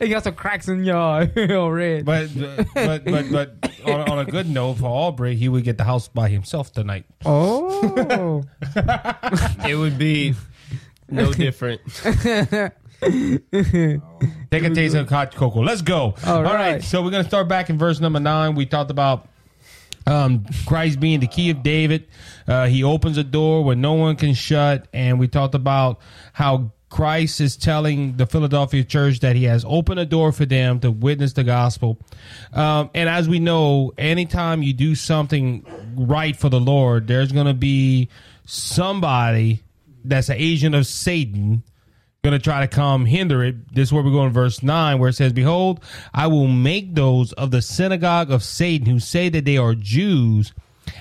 You 0.00 0.08
got 0.08 0.24
some 0.24 0.34
cracks 0.34 0.68
in 0.68 0.84
your 0.84 0.96
eye. 0.96 1.30
all 1.54 1.70
red. 1.70 2.04
But 2.04 2.28
but 2.74 3.04
but 3.04 3.30
but 3.30 3.54
on, 3.86 4.08
on 4.10 4.18
a 4.20 4.24
good 4.24 4.48
note 4.48 4.74
for 4.78 4.86
Aubrey, 4.86 5.36
he 5.36 5.48
would 5.48 5.64
get 5.64 5.78
the 5.78 5.84
house 5.84 6.08
by 6.08 6.28
himself 6.28 6.72
tonight. 6.72 7.04
oh, 7.24 8.42
it 9.66 9.76
would 9.76 9.98
be 9.98 10.34
no 11.08 11.32
different. 11.32 11.80
Take 13.00 14.64
a 14.64 14.70
taste 14.70 14.94
of 14.96 15.08
hot 15.08 15.34
cocoa. 15.34 15.60
Let's 15.60 15.82
go. 15.82 16.14
All 16.24 16.42
right. 16.42 16.82
So 16.82 17.02
we're 17.02 17.10
gonna 17.10 17.24
start 17.24 17.48
back 17.48 17.70
in 17.70 17.78
verse 17.78 18.00
number 18.00 18.20
nine. 18.20 18.54
We 18.54 18.66
talked 18.66 18.90
about 18.90 19.28
um, 20.06 20.46
Christ 20.66 21.00
being 21.00 21.20
the 21.20 21.26
key 21.26 21.50
of 21.50 21.62
David. 21.62 22.08
Uh, 22.46 22.66
he 22.66 22.82
opens 22.82 23.18
a 23.18 23.24
door 23.24 23.62
where 23.62 23.76
no 23.76 23.94
one 23.94 24.16
can 24.16 24.34
shut, 24.34 24.88
and 24.92 25.18
we 25.18 25.28
talked 25.28 25.54
about 25.54 26.00
how 26.32 26.72
Christ 26.90 27.40
is 27.40 27.56
telling 27.56 28.16
the 28.16 28.26
Philadelphia 28.26 28.82
church 28.82 29.20
that 29.20 29.36
he 29.36 29.44
has 29.44 29.64
opened 29.68 30.00
a 30.00 30.06
door 30.06 30.32
for 30.32 30.46
them 30.46 30.80
to 30.80 30.90
witness 30.90 31.34
the 31.34 31.44
gospel. 31.44 31.98
Um, 32.52 32.90
and 32.94 33.08
as 33.08 33.28
we 33.28 33.38
know, 33.38 33.92
anytime 33.98 34.62
you 34.62 34.72
do 34.72 34.94
something 34.94 35.66
right 35.94 36.34
for 36.34 36.48
the 36.48 36.60
Lord, 36.60 37.06
there's 37.06 37.30
going 37.30 37.46
to 37.46 37.54
be 37.54 38.08
somebody 38.46 39.62
that's 40.08 40.28
an 40.28 40.36
agent 40.38 40.74
of 40.74 40.86
Satan 40.86 41.62
going 42.24 42.32
to 42.32 42.42
try 42.42 42.60
to 42.60 42.68
come 42.68 43.06
hinder 43.06 43.44
it. 43.44 43.72
This 43.72 43.88
is 43.88 43.92
where 43.92 44.02
we 44.02 44.10
go 44.10 44.26
in 44.26 44.32
verse 44.32 44.62
9, 44.62 44.98
where 44.98 45.10
it 45.10 45.14
says, 45.14 45.32
Behold, 45.32 45.82
I 46.12 46.26
will 46.26 46.48
make 46.48 46.94
those 46.94 47.32
of 47.32 47.50
the 47.50 47.62
synagogue 47.62 48.30
of 48.30 48.42
Satan 48.42 48.86
who 48.86 48.98
say 48.98 49.28
that 49.28 49.44
they 49.44 49.56
are 49.56 49.74
Jews 49.74 50.52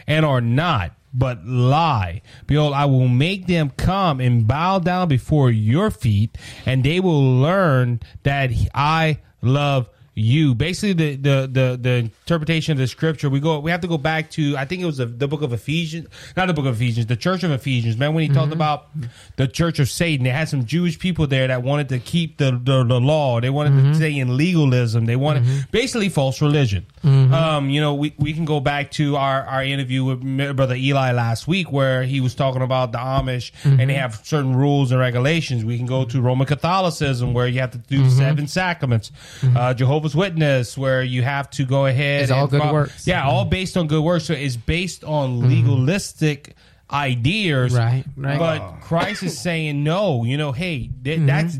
and 0.06 0.26
are 0.26 0.42
not, 0.42 0.94
but 1.14 1.46
lie. 1.46 2.22
Behold, 2.46 2.74
I 2.74 2.86
will 2.86 3.08
make 3.08 3.48
them 3.48 3.72
come 3.72 4.20
and 4.20 4.48
bow 4.48 4.80
down 4.80 5.08
before 5.08 5.50
your 5.50 5.90
feet, 5.90 6.38
and 6.66 6.84
they 6.84 7.00
will 7.00 7.40
learn 7.40 8.00
that 8.24 8.52
I 8.76 9.20
love 9.42 9.90
you. 10.18 10.56
Basically, 10.56 10.94
the, 10.94 11.16
the 11.16 11.50
the 11.52 11.80
the 11.82 11.94
interpretation 11.96 12.72
of 12.72 12.78
the 12.78 12.88
scripture, 12.88 13.30
we 13.30 13.40
go 13.40 13.60
we 13.60 13.72
have 13.72 13.82
to 13.82 13.88
go 13.88 13.98
back 13.98 14.32
to 14.32 14.56
I 14.58 14.66
think 14.66 14.82
it 14.82 14.86
was 14.86 14.98
the, 14.98 15.06
the 15.06 15.28
book 15.28 15.42
of 15.42 15.54
Ephesians, 15.54 16.08
not 16.36 16.48
the 16.48 16.54
book 16.54 16.66
of 16.66 16.76
Ephesians, 16.76 17.06
the 17.06 17.16
church 17.16 17.44
of 17.44 17.52
Ephesians. 17.52 17.98
Man, 17.98 18.14
when 18.14 18.24
he 18.24 18.30
talked 18.30 18.46
mm-hmm. 18.46 18.54
about 18.54 18.88
the 19.36 19.48
church 19.48 19.80
of 19.80 19.90
Satan, 19.90 20.24
they 20.24 20.32
had 20.32 20.50
some 20.50 20.66
Jewish 20.66 20.98
people 20.98 21.28
there 21.28 21.48
that 21.48 21.64
wanted 21.64 21.90
to 21.90 22.00
keep 22.00 22.38
the 22.38 22.52
the, 22.52 22.84
the 22.84 23.00
law. 23.00 23.40
They 23.40 23.50
wanted 23.50 23.72
to 23.72 23.76
mm-hmm. 23.76 23.94
stay 23.94 24.18
in 24.18 24.36
legalism. 24.38 25.06
They 25.06 25.16
wanted 25.16 25.44
mm-hmm. 25.44 25.72
basically 25.72 26.10
false 26.10 26.42
religion. 26.42 26.86
Um, 27.08 27.70
you 27.70 27.80
know, 27.80 27.94
we, 27.94 28.14
we 28.18 28.34
can 28.34 28.46
go 28.46 28.60
back 28.60 28.92
to 28.92 29.16
our, 29.16 29.44
our 29.44 29.64
interview 29.64 30.04
with 30.04 30.56
brother 30.56 30.76
Eli 30.76 31.12
last 31.14 31.48
week 31.48 31.72
where 31.72 32.04
he 32.04 32.20
was 32.20 32.36
talking 32.36 32.62
about 32.62 32.92
the 32.92 32.98
Amish 32.98 33.52
and 33.64 33.90
they 33.90 33.94
have 33.94 34.26
certain 34.26 34.56
rules 34.56 34.92
and 34.92 35.00
regulations. 35.00 35.64
We 35.64 35.78
can 35.78 35.86
go 35.86 36.04
to 36.06 36.22
Roman 36.22 36.48
Catholicism 36.48 37.34
where 37.34 37.48
you 37.48 37.60
have 37.62 37.72
to 37.72 37.78
do 37.78 38.10
seven 38.10 38.48
sacraments. 38.48 39.12
Uh, 39.56 39.74
Jehovah's 40.08 40.16
Witness 40.16 40.78
where 40.78 41.04
you 41.04 41.24
have 41.24 41.50
to 41.52 41.66
go 41.66 41.86
ahead. 41.86 42.24
It's 42.24 42.32
all 42.32 42.48
good 42.48 42.72
works. 42.72 43.08
Yeah, 43.08 43.26
all 43.26 43.42
mm-hmm. 43.42 43.50
based 43.50 43.78
on 43.78 43.88
good 43.88 44.04
works. 44.04 44.26
So 44.26 44.34
it's 44.34 44.56
based 44.56 45.04
on 45.04 45.40
mm-hmm. 45.40 45.50
legalistic 45.50 46.56
ideas. 46.90 47.76
Right, 47.76 48.06
right. 48.16 48.40
But 48.40 48.82
Christ 48.82 49.24
is 49.24 49.40
saying 49.40 49.84
no. 49.84 50.24
You 50.24 50.38
know, 50.38 50.52
hey, 50.52 50.90
th- 51.04 51.20
mm-hmm. 51.20 51.26
that's 51.28 51.60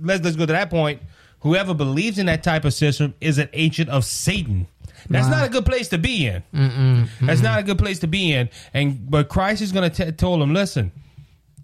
let's 0.00 0.22
let's 0.24 0.36
go 0.36 0.46
to 0.46 0.52
that 0.52 0.70
point. 0.70 1.02
Whoever 1.40 1.74
believes 1.74 2.18
in 2.18 2.26
that 2.26 2.42
type 2.42 2.64
of 2.64 2.74
system 2.74 3.14
is 3.20 3.38
an 3.38 3.48
agent 3.52 3.88
of 3.88 4.04
Satan. 4.04 4.66
That's 5.08 5.28
not 5.28 5.46
a 5.46 5.48
good 5.48 5.64
place 5.64 5.88
to 5.88 5.98
be 5.98 6.26
in. 6.26 6.42
That's 7.20 7.42
not 7.42 7.60
a 7.60 7.62
good 7.62 7.78
place 7.78 8.00
to 8.00 8.08
be 8.08 8.32
in. 8.32 8.48
And 8.74 9.08
but 9.08 9.28
Christ 9.28 9.62
is 9.62 9.70
going 9.70 9.88
to 9.88 10.10
tell 10.10 10.36
them, 10.38 10.52
listen, 10.52 10.90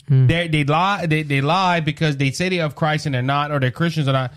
mm. 0.09 0.29
they 0.29 0.47
they 0.47 0.63
lie 0.63 1.07
they 1.07 1.23
they 1.23 1.41
lie 1.41 1.81
because 1.81 2.17
they 2.19 2.31
say 2.31 2.49
they 2.49 2.57
have 2.57 2.77
Christ 2.77 3.07
and 3.07 3.15
they're 3.17 3.23
not, 3.23 3.51
or 3.51 3.59
they're 3.59 3.73
Christians 3.73 4.07
or 4.07 4.13
not. 4.13 4.33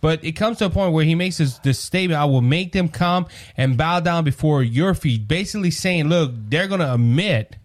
But 0.00 0.24
it 0.24 0.32
comes 0.32 0.58
to 0.58 0.66
a 0.66 0.70
point 0.70 0.92
where 0.92 1.04
he 1.04 1.14
makes 1.14 1.38
this, 1.38 1.58
this 1.58 1.78
statement: 1.78 2.20
"I 2.20 2.24
will 2.24 2.40
make 2.40 2.72
them 2.72 2.88
come 2.88 3.26
and 3.56 3.76
bow 3.76 4.00
down 4.00 4.24
before 4.24 4.62
your 4.62 4.94
feet," 4.94 5.28
basically 5.28 5.70
saying, 5.70 6.08
"Look, 6.08 6.32
they're 6.34 6.68
going 6.68 6.80
to 6.80 6.94
admit." 6.94 7.56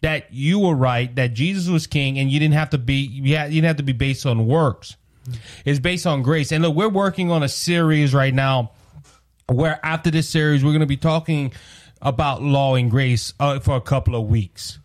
that 0.00 0.32
you 0.32 0.60
were 0.60 0.76
right, 0.76 1.12
that 1.16 1.34
Jesus 1.34 1.68
was 1.68 1.88
king, 1.88 2.18
and 2.18 2.30
you 2.30 2.38
didn't 2.38 2.54
have 2.54 2.70
to 2.70 2.78
be 2.78 2.94
you, 2.94 3.36
had, 3.36 3.52
you 3.52 3.56
didn't 3.56 3.66
have 3.66 3.76
to 3.78 3.82
be 3.82 3.92
based 3.92 4.26
on 4.26 4.46
works. 4.46 4.96
It's 5.64 5.80
based 5.80 6.06
on 6.06 6.22
grace. 6.22 6.52
And 6.52 6.62
look, 6.62 6.74
we're 6.74 6.88
working 6.88 7.30
on 7.30 7.42
a 7.42 7.48
series 7.48 8.14
right 8.14 8.32
now 8.32 8.72
where 9.46 9.80
after 9.84 10.10
this 10.10 10.28
series 10.28 10.64
we're 10.64 10.70
going 10.70 10.80
to 10.80 10.86
be 10.86 10.96
talking 10.96 11.52
about 12.00 12.42
law 12.42 12.76
and 12.76 12.90
grace 12.90 13.34
uh, 13.40 13.58
for 13.60 13.76
a 13.76 13.80
couple 13.80 14.14
of 14.14 14.28
weeks. 14.28 14.78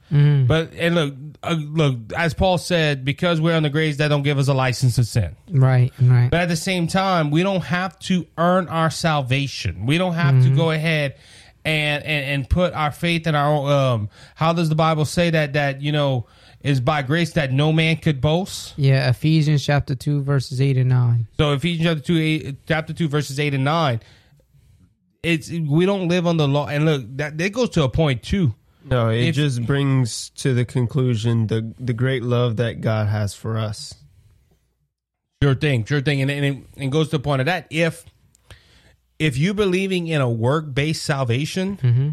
But 0.48 0.74
and 0.76 0.96
look, 0.96 1.14
uh, 1.42 1.56
look, 1.60 2.14
as 2.16 2.34
Paul 2.34 2.58
said, 2.60 3.04
because 3.04 3.42
we're 3.42 3.56
on 3.56 3.64
the 3.64 3.70
grace, 3.70 3.98
that 3.98 4.10
don't 4.10 4.22
give 4.22 4.38
us 4.38 4.48
a 4.48 4.54
license 4.54 4.96
to 4.96 5.04
sin. 5.04 5.36
right, 5.50 5.92
right. 6.00 6.30
But 6.30 6.42
at 6.42 6.50
the 6.50 6.56
same 6.56 6.88
time, 6.88 7.32
we 7.32 7.42
don't 7.42 7.64
have 7.64 7.98
to 8.00 8.28
earn 8.38 8.68
our 8.68 8.90
salvation. 8.90 9.86
We 9.86 9.98
don't 9.98 10.14
have 10.14 10.44
to 10.44 10.50
go 10.56 10.70
ahead 10.72 11.16
and, 11.66 12.04
and 12.04 12.26
and 12.26 12.50
put 12.50 12.74
our 12.74 12.92
faith 12.92 13.26
in 13.26 13.36
our 13.36 13.48
own. 13.52 13.70
Um, 13.72 14.10
how 14.36 14.54
does 14.54 14.70
the 14.70 14.76
Bible 14.76 15.06
say 15.06 15.32
that? 15.32 15.54
That 15.54 15.82
you 15.82 15.92
know 15.92 16.28
is 16.62 16.80
by 16.80 17.02
grace 17.02 17.34
that 17.34 17.52
no 17.52 17.74
man 17.74 17.98
could 17.98 18.22
boast. 18.22 18.74
Yeah, 18.78 19.10
Ephesians 19.10 19.66
chapter 19.66 19.96
two, 19.96 20.22
verses 20.22 20.62
eight 20.62 20.78
and 20.78 20.90
nine. 20.90 21.28
So 21.38 21.54
Ephesians 21.54 21.88
chapter 21.88 22.04
two, 22.04 22.18
eight, 22.18 22.56
chapter 22.68 22.94
two, 22.94 23.08
verses 23.08 23.40
eight 23.40 23.54
and 23.54 23.64
nine. 23.64 24.00
It's 25.24 25.50
we 25.50 25.86
don't 25.86 26.08
live 26.08 26.28
on 26.28 26.38
the 26.38 26.48
law, 26.48 26.68
and 26.68 26.86
look 26.86 27.04
that 27.18 27.38
that 27.38 27.52
goes 27.54 27.70
to 27.72 27.84
a 27.84 27.90
point 27.90 28.24
too. 28.24 28.54
No, 28.86 29.10
it 29.10 29.30
If- 29.30 29.36
just 29.36 29.66
brings 29.66 30.30
to 30.32 30.54
the 30.54 30.66
conclusion 30.66 31.48
the 31.48 31.74
the 31.80 31.94
great 31.94 32.24
love 32.24 32.58
that 32.58 32.82
God 32.82 33.08
has 33.08 33.34
for 33.34 33.58
us. 33.58 33.96
Sure 35.42 35.56
thing, 35.56 35.86
sure 35.86 36.02
thing, 36.02 36.22
and 36.22 36.32
and 36.32 36.46
it, 36.46 36.58
and 36.78 36.92
goes 36.92 37.08
to 37.10 37.18
the 37.18 37.24
point 37.24 37.42
of 37.42 37.46
that 37.48 37.68
if 37.70 38.06
if 39.20 39.38
you 39.38 39.54
believing 39.54 40.08
in 40.08 40.22
a 40.22 40.30
work 40.30 40.74
based 40.74 41.04
salvation, 41.04 41.78
mm-hmm. 41.78 42.10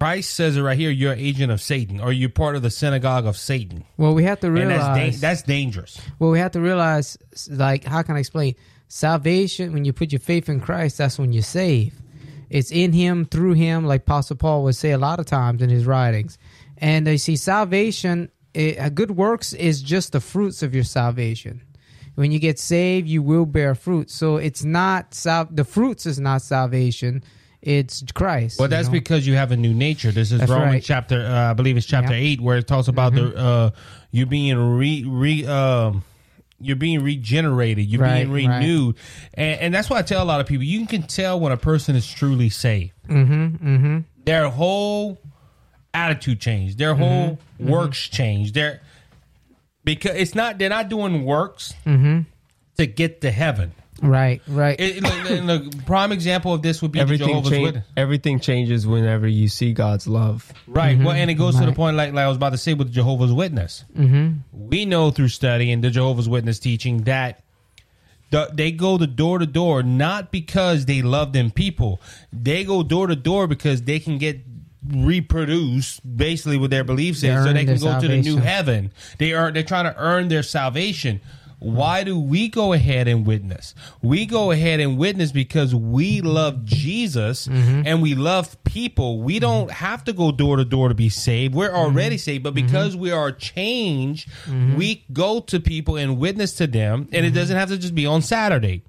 Christ 0.00 0.34
says 0.34 0.56
it 0.56 0.62
right 0.62 0.76
here. 0.78 0.90
You're 0.90 1.12
an 1.12 1.18
agent 1.18 1.50
of 1.50 1.60
Satan, 1.60 2.00
or 2.00 2.12
you're 2.12 2.28
part 2.28 2.54
of 2.54 2.62
the 2.62 2.70
synagogue 2.70 3.26
of 3.26 3.36
Satan, 3.36 3.84
Well, 3.96 4.14
we 4.14 4.24
have 4.24 4.40
to 4.40 4.48
and 4.48 4.56
realize 4.56 4.80
that's 4.80 5.16
da- 5.16 5.20
that's 5.20 5.42
dangerous. 5.42 6.00
Well, 6.18 6.30
we 6.30 6.38
have 6.38 6.52
to 6.52 6.60
realize, 6.60 7.16
like, 7.48 7.84
how 7.84 8.02
can 8.02 8.16
I 8.16 8.20
explain? 8.20 8.54
Salvation, 8.88 9.72
when 9.72 9.84
you 9.84 9.92
put 9.92 10.12
your 10.12 10.20
faith 10.20 10.48
in 10.48 10.60
Christ, 10.60 10.98
that's 10.98 11.18
when 11.18 11.32
you're 11.32 11.42
saved. 11.42 11.96
It's 12.50 12.70
in 12.70 12.92
Him, 12.92 13.24
through 13.24 13.54
Him, 13.54 13.84
like 13.84 14.02
Apostle 14.02 14.36
Paul 14.36 14.62
would 14.64 14.76
say 14.76 14.92
a 14.92 14.98
lot 14.98 15.20
of 15.20 15.26
times 15.26 15.62
in 15.62 15.70
his 15.70 15.86
writings. 15.86 16.38
And 16.78 17.06
they 17.06 17.16
see 17.16 17.36
salvation, 17.36 18.30
it, 18.54 18.94
good 18.94 19.10
works 19.12 19.52
is 19.52 19.82
just 19.82 20.12
the 20.12 20.20
fruits 20.20 20.62
of 20.62 20.74
your 20.74 20.84
salvation. 20.84 21.62
When 22.14 22.32
you 22.32 22.38
get 22.38 22.58
saved, 22.58 23.06
you 23.08 23.22
will 23.22 23.44
bear 23.44 23.74
fruit. 23.74 24.10
So 24.10 24.36
it's 24.36 24.64
not 24.64 25.12
sal- 25.12 25.48
the 25.50 25.64
fruits 25.64 26.06
is 26.06 26.18
not 26.18 26.40
salvation; 26.40 27.22
it's 27.60 28.02
Christ. 28.14 28.58
Well, 28.58 28.68
you 28.68 28.70
that's 28.70 28.88
know? 28.88 28.92
because 28.92 29.26
you 29.26 29.34
have 29.34 29.52
a 29.52 29.56
new 29.56 29.74
nature. 29.74 30.10
This 30.12 30.32
is 30.32 30.40
That's 30.40 30.50
Romans 30.50 30.72
right. 30.72 30.82
chapter, 30.82 31.20
uh, 31.20 31.50
I 31.50 31.52
believe 31.52 31.76
it's 31.76 31.84
chapter 31.84 32.14
eight, 32.14 32.40
where 32.40 32.56
it 32.56 32.66
talks 32.66 32.88
about 32.88 33.14
the 33.14 33.36
uh, 33.36 33.70
you 34.12 34.24
being 34.24 34.56
re 34.56 35.04
re 35.06 35.46
um. 35.46 36.04
You're 36.58 36.76
being 36.76 37.02
regenerated. 37.02 37.86
You're 37.86 38.00
Right, 38.02 38.24
being 38.30 38.48
right. 38.48 38.58
renewed, 38.58 38.96
and, 39.34 39.60
and 39.60 39.74
that's 39.74 39.90
why 39.90 39.98
I 39.98 40.02
tell 40.02 40.22
a 40.22 40.24
lot 40.24 40.40
of 40.40 40.46
people. 40.46 40.64
You 40.64 40.86
can 40.86 41.02
tell 41.02 41.38
when 41.38 41.52
a 41.52 41.56
person 41.56 41.96
is 41.96 42.06
truly 42.10 42.48
saved. 42.48 42.92
Mm-hmm, 43.08 43.68
mm-hmm. 43.68 43.98
their 44.24 44.48
whole 44.48 45.18
attitude 45.92 46.40
changed, 46.40 46.78
their 46.78 46.94
whole 46.94 47.38
Mm-hmm. 47.58 47.68
works 47.70 47.98
changed. 48.08 48.54
Their 48.54 48.80
because 49.84 50.16
it's 50.16 50.34
not 50.34 50.58
they're 50.58 50.68
not 50.70 50.88
doing 50.88 51.24
works 51.24 51.72
Mm-hmm. 51.86 52.20
to 52.78 52.86
get 52.86 53.20
to 53.22 53.30
heaven. 53.30 53.72
Right, 54.02 54.42
right. 54.46 54.78
It, 54.78 54.98
it- 54.98 55.30
and 55.30 55.48
the 55.48 55.82
prime 55.86 56.12
example 56.12 56.52
of 56.52 56.62
this 56.62 56.82
would 56.82 56.92
be 56.92 56.98
the 56.98 57.02
Everything 57.02 57.28
Jehovah's 57.28 57.50
change, 57.50 57.64
Witness. 57.64 57.84
everything 57.96 58.40
changes 58.40 58.86
whenever 58.86 59.26
you 59.26 59.48
see 59.48 59.72
God's 59.72 60.06
love. 60.06 60.52
Right. 60.66 60.98
Well, 60.98 61.12
and 61.12 61.30
it 61.30 61.34
goes 61.34 61.58
to 61.58 61.64
the 61.66 61.72
point, 61.72 61.96
like, 61.96 62.12
like 62.12 62.24
I 62.24 62.28
was 62.28 62.36
about 62.36 62.50
to 62.50 62.58
say, 62.58 62.74
with 62.74 62.92
Jehovah's 62.92 63.32
Witness. 63.32 63.84
mm-hmm. 63.96 64.40
We 64.68 64.84
know 64.84 65.10
through 65.10 65.28
study 65.28 65.72
and 65.72 65.82
the 65.82 65.90
Jehovah's 65.90 66.28
Witness 66.28 66.58
teaching 66.58 67.04
that 67.04 67.42
the, 68.30 68.50
they 68.52 68.72
go 68.72 68.98
the 68.98 69.06
door 69.06 69.38
to 69.38 69.46
door 69.46 69.82
not 69.82 70.30
because 70.32 70.86
they 70.86 71.00
love 71.00 71.32
them 71.32 71.50
people. 71.50 72.00
They 72.32 72.64
go 72.64 72.82
door 72.82 73.06
to 73.06 73.16
door 73.16 73.46
because 73.46 73.82
they 73.82 73.98
can 74.00 74.18
get 74.18 74.40
reproduced 75.06 76.00
basically 76.16 76.58
with 76.58 76.70
their 76.70 76.84
beliefs 76.84 77.20
They 77.20 77.28
is 77.30 77.44
so 77.44 77.52
they 77.52 77.64
can 77.64 77.78
their 77.78 77.94
go 77.94 78.00
to 78.00 78.08
the 78.08 78.20
new 78.20 78.36
heaven. 78.38 78.92
They 79.18 79.32
are 79.32 79.50
they're 79.50 79.62
trying 79.62 79.84
to 79.84 79.94
earn 79.98 80.28
their 80.28 80.42
salvation. 80.42 81.20
Why 81.58 82.04
do 82.04 82.18
we 82.20 82.48
go 82.48 82.74
ahead 82.74 83.08
and 83.08 83.26
witness? 83.26 83.74
We 84.02 84.26
go 84.26 84.50
ahead 84.50 84.78
and 84.78 84.98
witness 84.98 85.32
because 85.32 85.74
we 85.74 86.20
love 86.20 86.64
Jesus 86.64 87.48
Mm-hmm. 87.48 87.82
and 87.86 88.02
we 88.02 88.14
love 88.14 88.62
people. 88.64 89.22
We 89.22 89.38
don't 89.38 89.70
have 89.70 90.04
to 90.04 90.12
go 90.12 90.32
door 90.32 90.56
to 90.58 90.64
door 90.64 90.88
to 90.88 90.94
be 90.94 91.08
saved. 91.08 91.54
We're 91.54 91.68
Mm-hmm. 91.70 91.76
already 91.76 92.18
saved, 92.18 92.44
but 92.44 92.54
because 92.54 92.94
we 92.96 93.10
are 93.10 93.32
changed, 93.32 94.28
we 94.76 95.04
go 95.12 95.40
to 95.40 95.58
people 95.60 95.96
and 95.96 96.18
witness 96.18 96.52
to 96.54 96.66
them, 96.66 97.08
and 97.12 97.24
it 97.24 97.28
Mm-hmm. 97.30 97.34
doesn't 97.36 97.56
have 97.56 97.68
to 97.70 97.78
just 97.78 97.94
be 97.94 98.04
on 98.06 98.22
Saturday. 98.22 98.82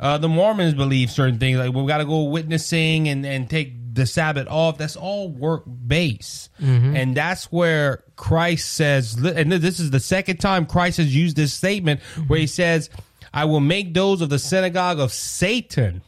Uh, 0.00 0.16
the 0.18 0.28
Mormons 0.28 0.74
believe 0.74 1.10
certain 1.10 1.38
things 1.40 1.58
like 1.58 1.72
we've 1.74 1.88
got 1.88 1.98
to 1.98 2.04
go 2.04 2.22
witnessing 2.24 3.08
and, 3.08 3.26
and 3.26 3.50
take 3.50 3.72
the 3.96 4.06
Sabbath 4.06 4.46
off. 4.48 4.78
That's 4.78 4.96
all 4.96 5.28
work 5.28 5.64
based, 5.66 6.50
Mm-hmm. 6.62 6.96
and 6.96 7.16
that's 7.16 7.50
where 7.52 8.02
Christ 8.16 8.72
says, 8.74 9.14
and 9.16 9.50
this 9.52 9.80
is 9.80 9.90
the 9.90 10.00
second 10.00 10.38
time 10.38 10.64
Christ 10.66 10.98
has 10.98 11.14
used 11.14 11.36
this 11.36 11.52
statement 11.52 12.00
where 12.28 12.38
he 12.38 12.46
says, 12.46 12.88
"I 13.34 13.44
will 13.46 13.60
make 13.60 13.92
those 13.94 14.20
of 14.20 14.28
the 14.28 14.38
synagogue 14.38 15.00
of 15.00 15.12
Satan." 15.12 16.02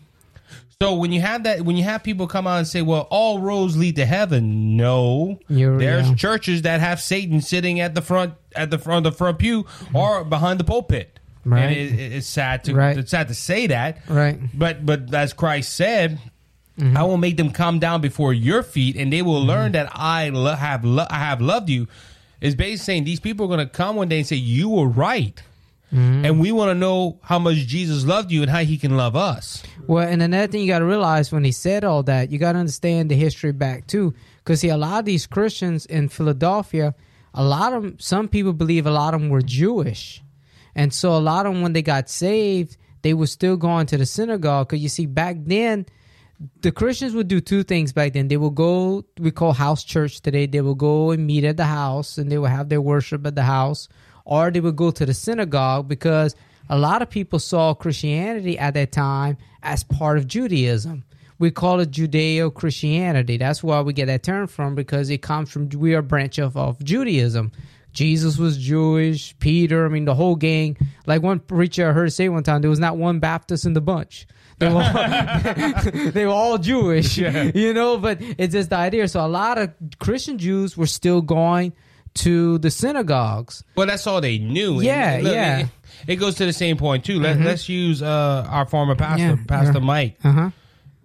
So 0.81 0.95
when 0.95 1.11
you 1.11 1.21
have 1.21 1.43
that, 1.43 1.63
when 1.63 1.77
you 1.77 1.83
have 1.83 2.05
people 2.05 2.29
come 2.29 2.47
out 2.47 2.59
and 2.59 2.67
say, 2.67 2.83
"Well, 2.83 3.09
all 3.11 3.41
roads 3.41 3.77
lead 3.77 3.97
to 3.97 4.07
heaven," 4.07 4.77
no, 4.77 5.41
You're- 5.49 5.77
there's 5.85 6.09
yeah. 6.09 6.15
churches 6.15 6.63
that 6.63 6.81
have 6.81 7.01
Satan 7.01 7.41
sitting 7.41 7.81
at 7.81 7.95
the 7.97 8.01
front, 8.03 8.35
at 8.55 8.71
the 8.71 8.79
front, 8.79 9.03
the 9.05 9.11
front 9.13 9.39
pew, 9.41 9.67
or 9.93 10.23
behind 10.25 10.61
the 10.61 10.65
pulpit. 10.65 11.19
Right. 11.45 11.63
And 11.65 11.77
it, 11.77 11.93
it- 11.99 12.13
it's 12.13 12.27
sad 12.29 12.63
to 12.65 12.75
Right. 12.75 12.97
it's 12.97 13.11
sad 13.11 13.27
to 13.29 13.35
say 13.35 13.67
that, 13.69 13.99
Right. 14.09 14.39
But 14.57 14.87
but 14.87 15.13
as 15.13 15.33
Christ 15.33 15.75
said, 15.75 16.19
Mm-hmm. 16.79 16.97
I 16.97 17.03
will 17.03 17.17
make 17.17 17.37
them 17.37 17.51
come 17.51 17.79
down 17.81 18.01
before 18.01 18.33
your 18.33 18.63
feet, 18.63 18.95
and 18.97 19.13
they 19.13 19.21
will 19.23 19.45
learn 19.45 19.73
that 19.73 19.89
I 19.93 20.29
lo- 20.31 20.55
have 20.55 20.85
lo- 20.85 21.07
I 21.11 21.19
have 21.19 21.41
loved 21.41 21.69
you. 21.69 21.89
Is 22.41 22.55
basically 22.55 22.77
saying 22.77 23.05
these 23.05 23.19
people 23.21 23.47
are 23.47 23.49
going 23.49 23.67
to 23.67 23.73
come 23.73 23.97
one 23.97 24.09
day 24.09 24.19
and 24.19 24.27
say 24.27 24.37
you 24.37 24.69
were 24.69 24.87
right, 24.89 25.43
Mm-hmm. 25.93 26.25
and 26.27 26.39
we 26.39 26.53
want 26.53 26.69
to 26.69 26.75
know 26.75 27.19
how 27.23 27.39
much 27.39 27.57
Jesus 27.67 28.05
loved 28.05 28.31
you 28.31 28.43
and 28.43 28.51
how 28.51 28.59
He 28.59 28.77
can 28.77 28.97
love 28.97 29.17
us. 29.17 29.63
Well, 29.87 30.07
and 30.07 30.23
another 30.23 30.47
thing 30.47 30.61
you 30.61 30.67
got 30.69 30.81
to 30.81 30.85
realize 30.85 31.33
when 31.33 31.45
he 31.45 31.51
said 31.53 31.83
all 31.83 32.03
that, 32.03 32.31
you 32.31 32.39
got 32.39 32.53
to 32.53 32.59
understand 32.59 33.11
the 33.11 33.15
history 33.17 33.53
back 33.53 33.87
too. 33.87 34.13
Because 34.45 34.61
see, 34.61 34.69
a 34.69 34.77
lot 34.77 34.99
of 35.01 35.05
these 35.07 35.27
Christians 35.27 35.87
in 35.87 36.11
Philadelphia, 36.11 36.95
a 37.33 37.43
lot 37.43 37.73
of 37.73 37.85
'em- 37.85 37.97
some 37.99 38.29
people 38.29 38.53
believe 38.53 38.87
a 38.87 38.91
lot 38.91 39.15
of 39.15 39.21
them 39.23 39.31
were 39.31 39.41
Jewish, 39.41 40.23
and 40.77 40.93
so 40.93 41.17
a 41.17 41.19
lot 41.19 41.47
of 41.47 41.55
them 41.55 41.63
when 41.63 41.73
they 41.73 41.83
got 41.83 42.11
saved, 42.11 42.77
they 43.03 43.15
were 43.15 43.27
still 43.27 43.57
going 43.57 43.87
to 43.87 43.97
the 43.97 44.05
synagogue. 44.07 44.69
Because 44.69 44.83
you 44.83 44.91
see, 44.91 45.07
back 45.07 45.37
then, 45.47 45.87
the 46.61 46.71
Christians 46.71 47.15
would 47.15 47.29
do 47.29 47.41
two 47.41 47.63
things 47.63 47.93
back 47.93 48.13
then. 48.13 48.29
They 48.29 48.37
would 48.37 48.55
go, 48.55 49.05
we 49.19 49.31
call 49.31 49.53
house 49.53 49.83
church 49.83 50.21
today. 50.21 50.47
They 50.47 50.61
would 50.61 50.79
go 50.79 51.11
and 51.11 51.27
meet 51.27 51.45
at 51.45 51.57
the 51.57 51.65
house, 51.65 52.19
and 52.19 52.31
they 52.31 52.39
would 52.39 52.51
have 52.51 52.69
their 52.69 52.81
worship 52.81 53.27
at 53.27 53.35
the 53.35 53.43
house, 53.43 53.89
or 54.25 54.51
they 54.51 54.61
would 54.61 54.77
go 54.77 54.91
to 54.91 55.05
the 55.05 55.15
synagogue 55.15 55.89
because 55.89 56.37
a 56.69 56.79
lot 56.79 57.03
of 57.03 57.11
people 57.11 57.39
saw 57.39 57.75
Christianity 57.75 58.59
at 58.59 58.75
that 58.75 58.93
time 58.93 59.37
as 59.63 59.83
part 59.83 60.19
of 60.19 60.27
Judaism. 60.27 61.05
We 61.39 61.51
call 61.51 61.81
it 61.81 61.91
Judeo 61.91 62.53
Christianity. 62.53 63.37
That's 63.37 63.63
where 63.63 63.83
we 63.83 63.93
get 63.93 64.07
that 64.07 64.23
term 64.23 64.49
from 64.49 64.75
because 64.75 65.09
it 65.09 65.23
comes 65.23 65.51
from 65.51 65.69
we 65.71 65.95
are 65.95 65.99
a 65.99 66.03
branch 66.03 66.39
of, 66.39 66.57
of 66.57 66.83
Judaism. 66.83 67.53
Jesus 67.93 68.39
was 68.39 68.59
Jewish, 68.59 69.37
Peter, 69.39 69.87
I 69.87 69.89
mean 69.89 70.05
the 70.05 70.15
whole 70.15 70.37
gang. 70.37 70.77
Like 71.07 71.23
one 71.23 71.41
preacher 71.41 71.89
I 71.89 71.93
heard 71.93 72.13
say 72.13 72.29
one 72.29 72.43
time, 72.43 72.61
there 72.61 72.71
was 72.71 72.79
not 72.79 72.97
one 72.97 73.19
Baptist 73.19 73.65
in 73.67 73.73
the 73.73 73.81
bunch. 73.81 74.27
They 74.59 74.69
were 74.69 74.83
all, 74.83 76.11
they 76.13 76.27
were 76.27 76.33
all 76.33 76.59
Jewish, 76.59 77.17
you 77.19 77.73
know. 77.75 77.99
But 77.99 78.19
it's 78.21 78.53
just 78.55 78.71
the 78.71 78.77
idea. 78.77 79.07
So 79.09 79.25
a 79.25 79.29
lot 79.29 79.59
of 79.59 79.73
Christian 79.99 80.39
Jews 80.39 80.77
were 80.77 80.87
still 80.87 81.21
going 81.23 81.73
to 82.15 82.59
the 82.59 82.71
synagogues. 82.71 83.63
Well, 83.77 83.87
that's 83.87 84.07
all 84.07 84.21
they 84.21 84.39
knew. 84.39 84.75
And 84.77 84.83
Yeah, 84.85 85.21
look, 85.23 85.33
yeah. 85.33 85.59
It, 85.61 85.67
it 86.07 86.17
goes 86.17 86.37
to 86.37 86.47
the 86.47 86.53
same 86.53 86.77
point 86.77 87.05
too. 87.05 87.21
Let, 87.21 87.39
Let's 87.41 87.69
use 87.69 88.03
uh, 88.03 88.47
our 88.49 88.67
former 88.67 88.95
pastor, 88.97 89.23
Yeah, 89.25 89.37
Pastor 89.47 89.79
yeah. 89.79 89.85
Mike. 89.85 90.19
Uh 90.25 90.33
huh. 90.33 90.51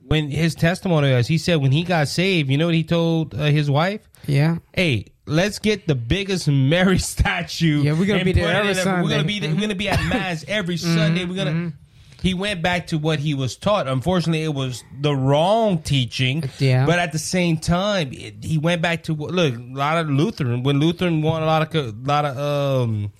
When 0.05 0.29
his 0.29 0.53
testimony 0.55 1.13
was, 1.13 1.27
he 1.27 1.37
said 1.37 1.55
when 1.61 1.71
he 1.71 1.83
got 1.83 2.07
saved, 2.07 2.49
you 2.49 2.57
know 2.57 2.65
what 2.65 2.75
he 2.75 2.83
told 2.83 3.33
uh, 3.33 3.45
his 3.45 3.69
wife? 3.71 4.01
Yeah. 4.27 4.57
Hey, 4.73 5.07
let's 5.25 5.59
get 5.59 5.87
the 5.87 5.95
biggest 5.95 6.47
Mary 6.47 6.97
statue. 6.99 7.81
Yeah, 7.83 7.93
we're 7.93 8.05
gonna 8.05 8.19
and 8.19 8.25
be 8.25 8.33
there 8.33 8.53
every 8.53 8.71
a- 8.73 9.03
We're 9.03 9.09
gonna 9.09 9.23
be 9.23 9.39
there, 9.39 9.53
we're 9.53 9.61
gonna 9.61 9.75
be 9.75 9.89
at 9.89 10.03
mass 10.05 10.43
every 10.47 10.77
Sunday. 10.77 11.25
We're 11.25 11.35
gonna. 11.35 11.73
He 12.23 12.33
went 12.33 12.61
back 12.61 12.87
to 12.87 12.97
what 12.97 13.19
he 13.19 13.33
was 13.33 13.57
taught. 13.57 13.85
Unfortunately, 13.85 14.43
it 14.43 14.53
was 14.53 14.85
the 14.97 15.13
wrong 15.13 15.79
teaching. 15.79 16.49
Yeah. 16.57 16.85
But 16.85 16.97
at 16.97 17.11
the 17.11 17.19
same 17.19 17.57
time, 17.57 18.13
it, 18.13 18.35
he 18.41 18.57
went 18.57 18.81
back 18.81 19.03
to 19.03 19.13
look 19.13 19.55
a 19.55 19.57
lot 19.57 19.97
of 19.97 20.09
Lutheran. 20.09 20.63
When 20.63 20.79
Lutheran 20.79 21.21
won 21.21 21.43
a 21.43 21.45
lot 21.45 21.75
of 21.75 21.75
a 21.75 21.93
lot 22.07 22.23
of 22.23 22.37
um. 22.37 23.11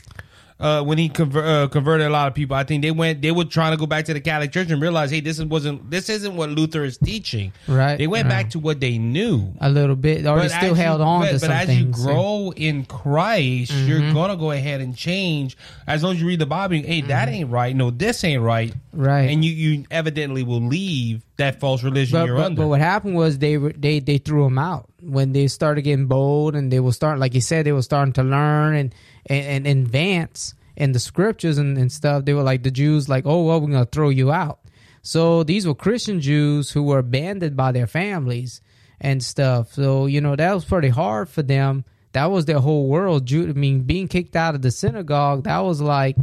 Uh, 0.64 0.82
when 0.82 0.98
he 0.98 1.10
conver- 1.10 1.46
uh, 1.66 1.68
converted 1.68 2.08
a 2.08 2.10
lot 2.10 2.28
of 2.28 2.34
people, 2.34 2.56
I 2.56 2.64
think 2.64 2.82
they 2.82 2.92
went. 2.92 3.22
They 3.22 3.32
were 3.32 3.44
trying 3.46 3.72
to 3.74 3.78
go 3.78 3.86
back 3.86 4.06
to 4.06 4.14
the 4.14 4.22
Catholic 4.22 4.52
Church 4.52 4.72
and 4.72 4.82
realize, 4.82 5.12
hey, 5.12 5.20
this 5.20 5.40
wasn't. 5.42 5.92
This 5.92 6.10
isn't 6.10 6.36
what 6.36 6.50
Luther 6.50 6.84
is 6.86 6.98
teaching. 6.98 7.52
Right, 7.68 7.98
They 7.98 8.08
went 8.08 8.30
back 8.30 8.50
to 8.52 8.60
what 8.60 8.80
they 8.80 8.98
knew 8.98 9.54
A 9.60 9.70
little 9.70 9.96
bit, 9.98 10.26
or 10.26 10.40
they 10.40 10.48
still 10.48 10.74
held 10.74 11.02
you- 11.02 11.06
on 11.06 11.22
but, 11.22 11.28
to 11.28 11.34
but 11.34 11.42
some 11.42 11.52
as 11.52 11.68
things. 11.68 11.80
you. 11.82 11.86
Mm-hmm. 11.88 12.04
grow 12.04 12.54
in 12.56 12.86
Christ, 12.86 13.74
you're 13.74 14.14
gonna 14.14 14.38
go 14.38 14.52
ahead 14.52 14.80
and 14.82 14.96
change. 14.96 15.58
As 15.86 16.02
long 16.04 16.14
as 16.14 16.22
you 16.22 16.28
read 16.28 16.40
the 16.40 16.46
Bible, 16.46 16.76
hey, 16.78 17.02
that 17.02 17.28
ain't 17.30 17.50
right. 17.52 17.76
No, 17.76 17.92
this 17.92 18.24
ain't 18.24 18.42
right. 18.42 18.70
Mm-hmm. 18.72 19.02
Right. 19.04 19.30
and 19.30 19.44
you 19.44 19.52
you 19.52 19.86
evidently 19.92 20.44
will 20.44 20.62
leave 20.62 21.24
that 21.38 21.60
false 21.60 21.84
religion 21.84 22.20
but, 22.20 22.26
you're 22.28 22.38
but, 22.38 22.46
under. 22.46 22.62
but 22.62 22.68
what 22.68 22.80
happened 22.80 23.16
was 23.16 23.40
they 23.40 23.56
they 23.56 24.00
they 24.00 24.18
threw 24.18 24.44
them 24.44 24.58
out. 24.60 24.90
When 25.02 25.32
they 25.34 25.48
started 25.48 25.82
getting 25.82 26.08
bold 26.08 26.56
and 26.56 26.72
they 26.72 26.80
were 26.80 26.92
starting 26.92 27.20
like 27.20 27.34
you 27.34 27.42
said 27.42 27.66
they 27.66 27.72
were 27.72 27.82
starting 27.82 28.14
to 28.14 28.24
learn 28.24 28.76
and 28.76 28.96
and, 29.26 29.68
and 29.68 29.86
advance 29.86 30.54
in 30.76 30.92
the 30.92 31.00
scriptures 31.00 31.58
and, 31.58 31.78
and 31.78 31.92
stuff 31.92 32.26
they 32.26 32.34
were 32.34 32.44
like 32.44 32.64
the 32.64 32.72
jews 32.72 33.08
like 33.08 33.26
oh 33.26 33.44
well 33.44 33.62
we're 33.62 33.72
gonna 33.72 33.86
throw 33.86 34.10
you 34.10 34.32
out. 34.32 34.60
So 35.02 35.44
these 35.44 35.68
were 35.68 35.76
christian 35.76 36.22
jews 36.22 36.72
who 36.72 36.84
were 36.84 37.00
abandoned 37.00 37.58
by 37.58 37.72
their 37.72 37.88
families 37.88 38.62
and 39.02 39.24
stuff. 39.24 39.74
So 39.74 40.06
you 40.06 40.22
know 40.22 40.36
that 40.36 40.54
was 40.54 40.66
pretty 40.66 40.90
hard 40.90 41.30
for 41.30 41.42
them. 41.42 41.84
That 42.12 42.30
was 42.30 42.46
their 42.46 42.60
whole 42.60 42.88
world. 42.88 43.26
Ju- 43.26 43.50
i 43.50 43.54
mean 43.54 43.82
being 43.82 44.08
kicked 44.08 44.36
out 44.36 44.54
of 44.54 44.62
the 44.62 44.72
synagogue 44.72 45.46
that 45.46 45.60
was 45.60 45.82
like 45.82 46.16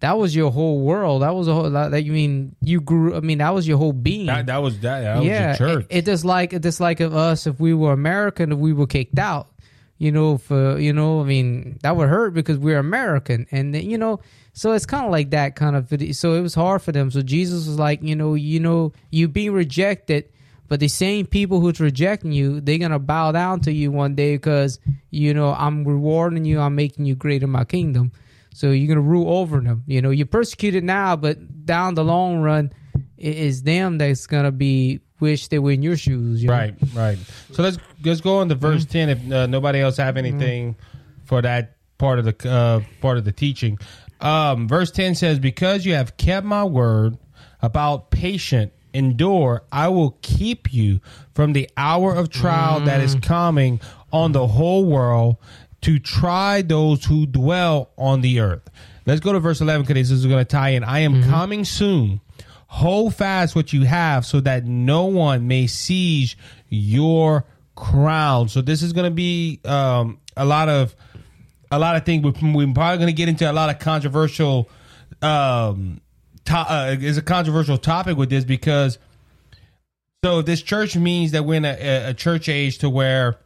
that 0.00 0.18
was 0.18 0.36
your 0.36 0.50
whole 0.50 0.80
world 0.80 1.22
that 1.22 1.34
was 1.34 1.48
a 1.48 1.54
whole 1.54 1.70
that 1.70 2.04
you 2.04 2.12
mean 2.12 2.54
you 2.60 2.80
grew 2.80 3.16
i 3.16 3.20
mean 3.20 3.38
that 3.38 3.50
was 3.50 3.66
your 3.66 3.78
whole 3.78 3.92
being 3.92 4.26
that, 4.26 4.46
that 4.46 4.58
was 4.58 4.78
that, 4.80 5.00
that 5.00 5.16
was 5.16 5.26
yeah, 5.26 5.48
your 5.48 5.56
church. 5.56 5.86
It, 5.90 5.98
it 5.98 6.04
just 6.04 6.24
like 6.24 6.52
it 6.52 6.62
just 6.62 6.80
like 6.80 7.00
of 7.00 7.14
us 7.14 7.46
if 7.46 7.58
we 7.58 7.74
were 7.74 7.92
American 7.92 8.52
if 8.52 8.58
we 8.58 8.72
were 8.72 8.86
kicked 8.86 9.18
out. 9.18 9.48
You 9.98 10.12
know, 10.12 10.36
for 10.36 10.78
you 10.78 10.92
know, 10.92 11.22
I 11.22 11.24
mean, 11.24 11.78
that 11.82 11.96
would 11.96 12.10
hurt 12.10 12.34
because 12.34 12.58
we're 12.58 12.78
American, 12.78 13.46
and 13.50 13.74
then, 13.74 13.88
you 13.88 13.96
know, 13.96 14.20
so 14.52 14.72
it's 14.72 14.84
kind 14.84 15.06
of 15.06 15.10
like 15.10 15.30
that 15.30 15.56
kind 15.56 15.74
of. 15.74 15.88
So 16.14 16.34
it 16.34 16.42
was 16.42 16.54
hard 16.54 16.82
for 16.82 16.92
them. 16.92 17.10
So 17.10 17.22
Jesus 17.22 17.66
was 17.66 17.78
like, 17.78 18.02
you 18.02 18.14
know, 18.14 18.34
you 18.34 18.60
know, 18.60 18.92
you 19.10 19.26
being 19.26 19.54
rejected, 19.54 20.30
but 20.68 20.80
the 20.80 20.88
same 20.88 21.24
people 21.24 21.60
who's 21.60 21.80
rejecting 21.80 22.32
you, 22.32 22.60
they're 22.60 22.76
gonna 22.76 22.98
bow 22.98 23.32
down 23.32 23.60
to 23.60 23.72
you 23.72 23.90
one 23.90 24.14
day 24.14 24.34
because 24.34 24.80
you 25.10 25.32
know 25.32 25.54
I'm 25.54 25.84
rewarding 25.84 26.44
you, 26.44 26.60
I'm 26.60 26.74
making 26.74 27.06
you 27.06 27.14
great 27.14 27.42
in 27.42 27.48
my 27.48 27.64
kingdom. 27.64 28.12
So 28.56 28.70
you're 28.70 28.88
gonna 28.88 29.02
rule 29.06 29.28
over 29.38 29.60
them. 29.60 29.82
You 29.86 30.00
know, 30.00 30.08
you're 30.10 30.24
persecuted 30.26 30.82
now, 30.82 31.14
but 31.14 31.66
down 31.66 31.94
the 31.94 32.02
long 32.04 32.40
run, 32.40 32.72
it 33.18 33.36
is 33.36 33.62
them 33.64 33.98
that's 33.98 34.26
gonna 34.26 34.50
be 34.50 35.00
wish 35.20 35.48
they 35.48 35.58
were 35.58 35.72
in 35.72 35.82
your 35.82 35.96
shoes. 35.98 36.42
You 36.42 36.48
know? 36.48 36.54
Right, 36.54 36.74
right. 36.94 37.18
So 37.52 37.62
let's 37.62 37.76
let's 38.02 38.22
go 38.22 38.38
on 38.38 38.48
to 38.48 38.54
verse 38.54 38.84
Mm-hmm. 38.84 38.92
ten. 38.92 39.08
If 39.10 39.30
uh, 39.32 39.46
nobody 39.46 39.80
else 39.80 39.98
have 39.98 40.16
anything 40.16 40.76
for 41.24 41.42
that 41.42 41.76
part 41.98 42.18
of 42.18 42.24
the 42.24 42.50
uh, 42.50 42.80
part 43.02 43.18
of 43.18 43.24
the 43.26 43.32
teaching, 43.32 43.78
um, 44.22 44.66
verse 44.68 44.90
ten 44.90 45.14
says, 45.14 45.38
"Because 45.38 45.84
you 45.84 45.92
have 45.92 46.16
kept 46.16 46.46
my 46.46 46.64
word 46.64 47.18
about 47.60 48.10
patient 48.10 48.72
endure, 48.94 49.64
I 49.70 49.88
will 49.88 50.16
keep 50.22 50.72
you 50.72 51.00
from 51.34 51.52
the 51.52 51.68
hour 51.76 52.14
of 52.14 52.30
trial 52.30 52.80
that 52.80 53.00
Mm. 53.00 53.04
is 53.04 53.14
coming 53.16 53.80
on 54.12 54.32
the 54.32 54.46
whole 54.46 54.86
world 54.86 55.36
to 55.82 55.98
try 55.98 56.62
those 56.62 57.04
who 57.04 57.26
dwell 57.26 57.90
on 57.96 58.20
the 58.20 58.40
earth." 58.40 58.68
Let's 59.06 59.20
go 59.20 59.32
to 59.32 59.40
verse 59.40 59.60
eleven 59.60 59.82
because 59.86 60.08
this 60.08 60.10
is 60.10 60.26
going 60.26 60.38
to 60.44 60.44
tie 60.44 60.70
in. 60.70 60.82
I 60.84 61.00
am 61.00 61.14
Mm-hmm. 61.22 61.30
coming 61.30 61.64
soon. 61.64 62.20
Hold 62.68 63.14
fast 63.14 63.54
what 63.54 63.72
you 63.72 63.84
have 63.84 64.26
so 64.26 64.40
that 64.40 64.64
no 64.66 65.04
one 65.04 65.46
may 65.46 65.66
seize 65.68 66.34
your 66.68 67.44
crown. 67.76 68.48
So 68.48 68.60
this 68.60 68.82
is 68.82 68.92
going 68.92 69.04
to 69.04 69.14
be 69.14 69.60
um, 69.64 70.18
a 70.36 70.44
lot 70.44 70.68
of 70.68 70.94
a 71.70 71.78
lot 71.78 71.94
of 71.96 72.04
things. 72.04 72.24
We're, 72.24 72.52
we're 72.52 72.72
probably 72.74 72.98
going 72.98 73.06
to 73.06 73.12
get 73.12 73.28
into 73.28 73.48
a 73.50 73.52
lot 73.52 73.70
of 73.70 73.78
controversial. 73.78 74.68
Um, 75.22 76.00
to, 76.46 76.54
uh, 76.56 76.96
is 77.00 77.16
a 77.18 77.22
controversial 77.22 77.78
topic 77.78 78.16
with 78.16 78.30
this 78.30 78.44
because. 78.44 78.98
So 80.24 80.42
this 80.42 80.60
church 80.60 80.96
means 80.96 81.30
that 81.32 81.44
we're 81.44 81.54
in 81.56 81.64
a, 81.64 82.08
a 82.08 82.14
church 82.14 82.48
age 82.48 82.78
to 82.78 82.90
where 82.90 83.38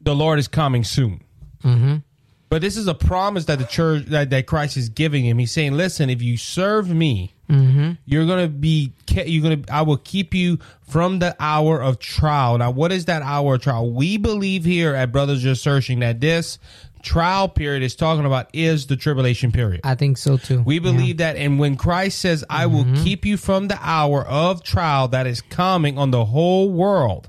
the 0.00 0.14
Lord 0.14 0.40
is 0.40 0.48
coming 0.48 0.82
soon. 0.82 1.22
Mm-hmm. 1.64 1.96
But 2.54 2.60
this 2.60 2.76
is 2.76 2.86
a 2.86 2.94
promise 2.94 3.46
that 3.46 3.58
the 3.58 3.64
church 3.64 4.04
that, 4.06 4.30
that 4.30 4.46
Christ 4.46 4.76
is 4.76 4.88
giving 4.88 5.24
him. 5.24 5.38
He's 5.38 5.50
saying, 5.50 5.72
"Listen, 5.72 6.08
if 6.08 6.22
you 6.22 6.36
serve 6.36 6.88
me, 6.88 7.32
mm-hmm. 7.50 7.92
you're 8.04 8.26
gonna 8.26 8.46
be 8.46 8.92
you're 9.10 9.42
gonna 9.42 9.62
I 9.68 9.82
will 9.82 9.96
keep 9.96 10.34
you 10.34 10.58
from 10.82 11.18
the 11.18 11.34
hour 11.40 11.82
of 11.82 11.98
trial." 11.98 12.56
Now, 12.58 12.70
what 12.70 12.92
is 12.92 13.06
that 13.06 13.22
hour 13.22 13.56
of 13.56 13.62
trial? 13.62 13.90
We 13.90 14.18
believe 14.18 14.64
here 14.64 14.94
at 14.94 15.10
Brothers 15.10 15.42
Just 15.42 15.64
Searching 15.64 15.98
that 15.98 16.20
this 16.20 16.60
trial 17.02 17.48
period 17.48 17.82
is 17.82 17.96
talking 17.96 18.24
about 18.24 18.50
is 18.52 18.86
the 18.86 18.96
tribulation 18.96 19.50
period. 19.50 19.80
I 19.82 19.96
think 19.96 20.16
so 20.16 20.36
too. 20.36 20.62
We 20.62 20.78
believe 20.78 21.16
that, 21.16 21.36
and 21.36 21.58
when 21.58 21.76
Christ 21.76 22.20
says, 22.20 22.44
"I 22.48 22.66
will 22.66 22.84
mm-hmm. 22.84 23.02
keep 23.02 23.26
you 23.26 23.36
from 23.36 23.66
the 23.66 23.78
hour 23.80 24.24
of 24.24 24.62
trial 24.62 25.08
that 25.08 25.26
is 25.26 25.40
coming 25.40 25.98
on 25.98 26.12
the 26.12 26.24
whole 26.24 26.70
world," 26.70 27.28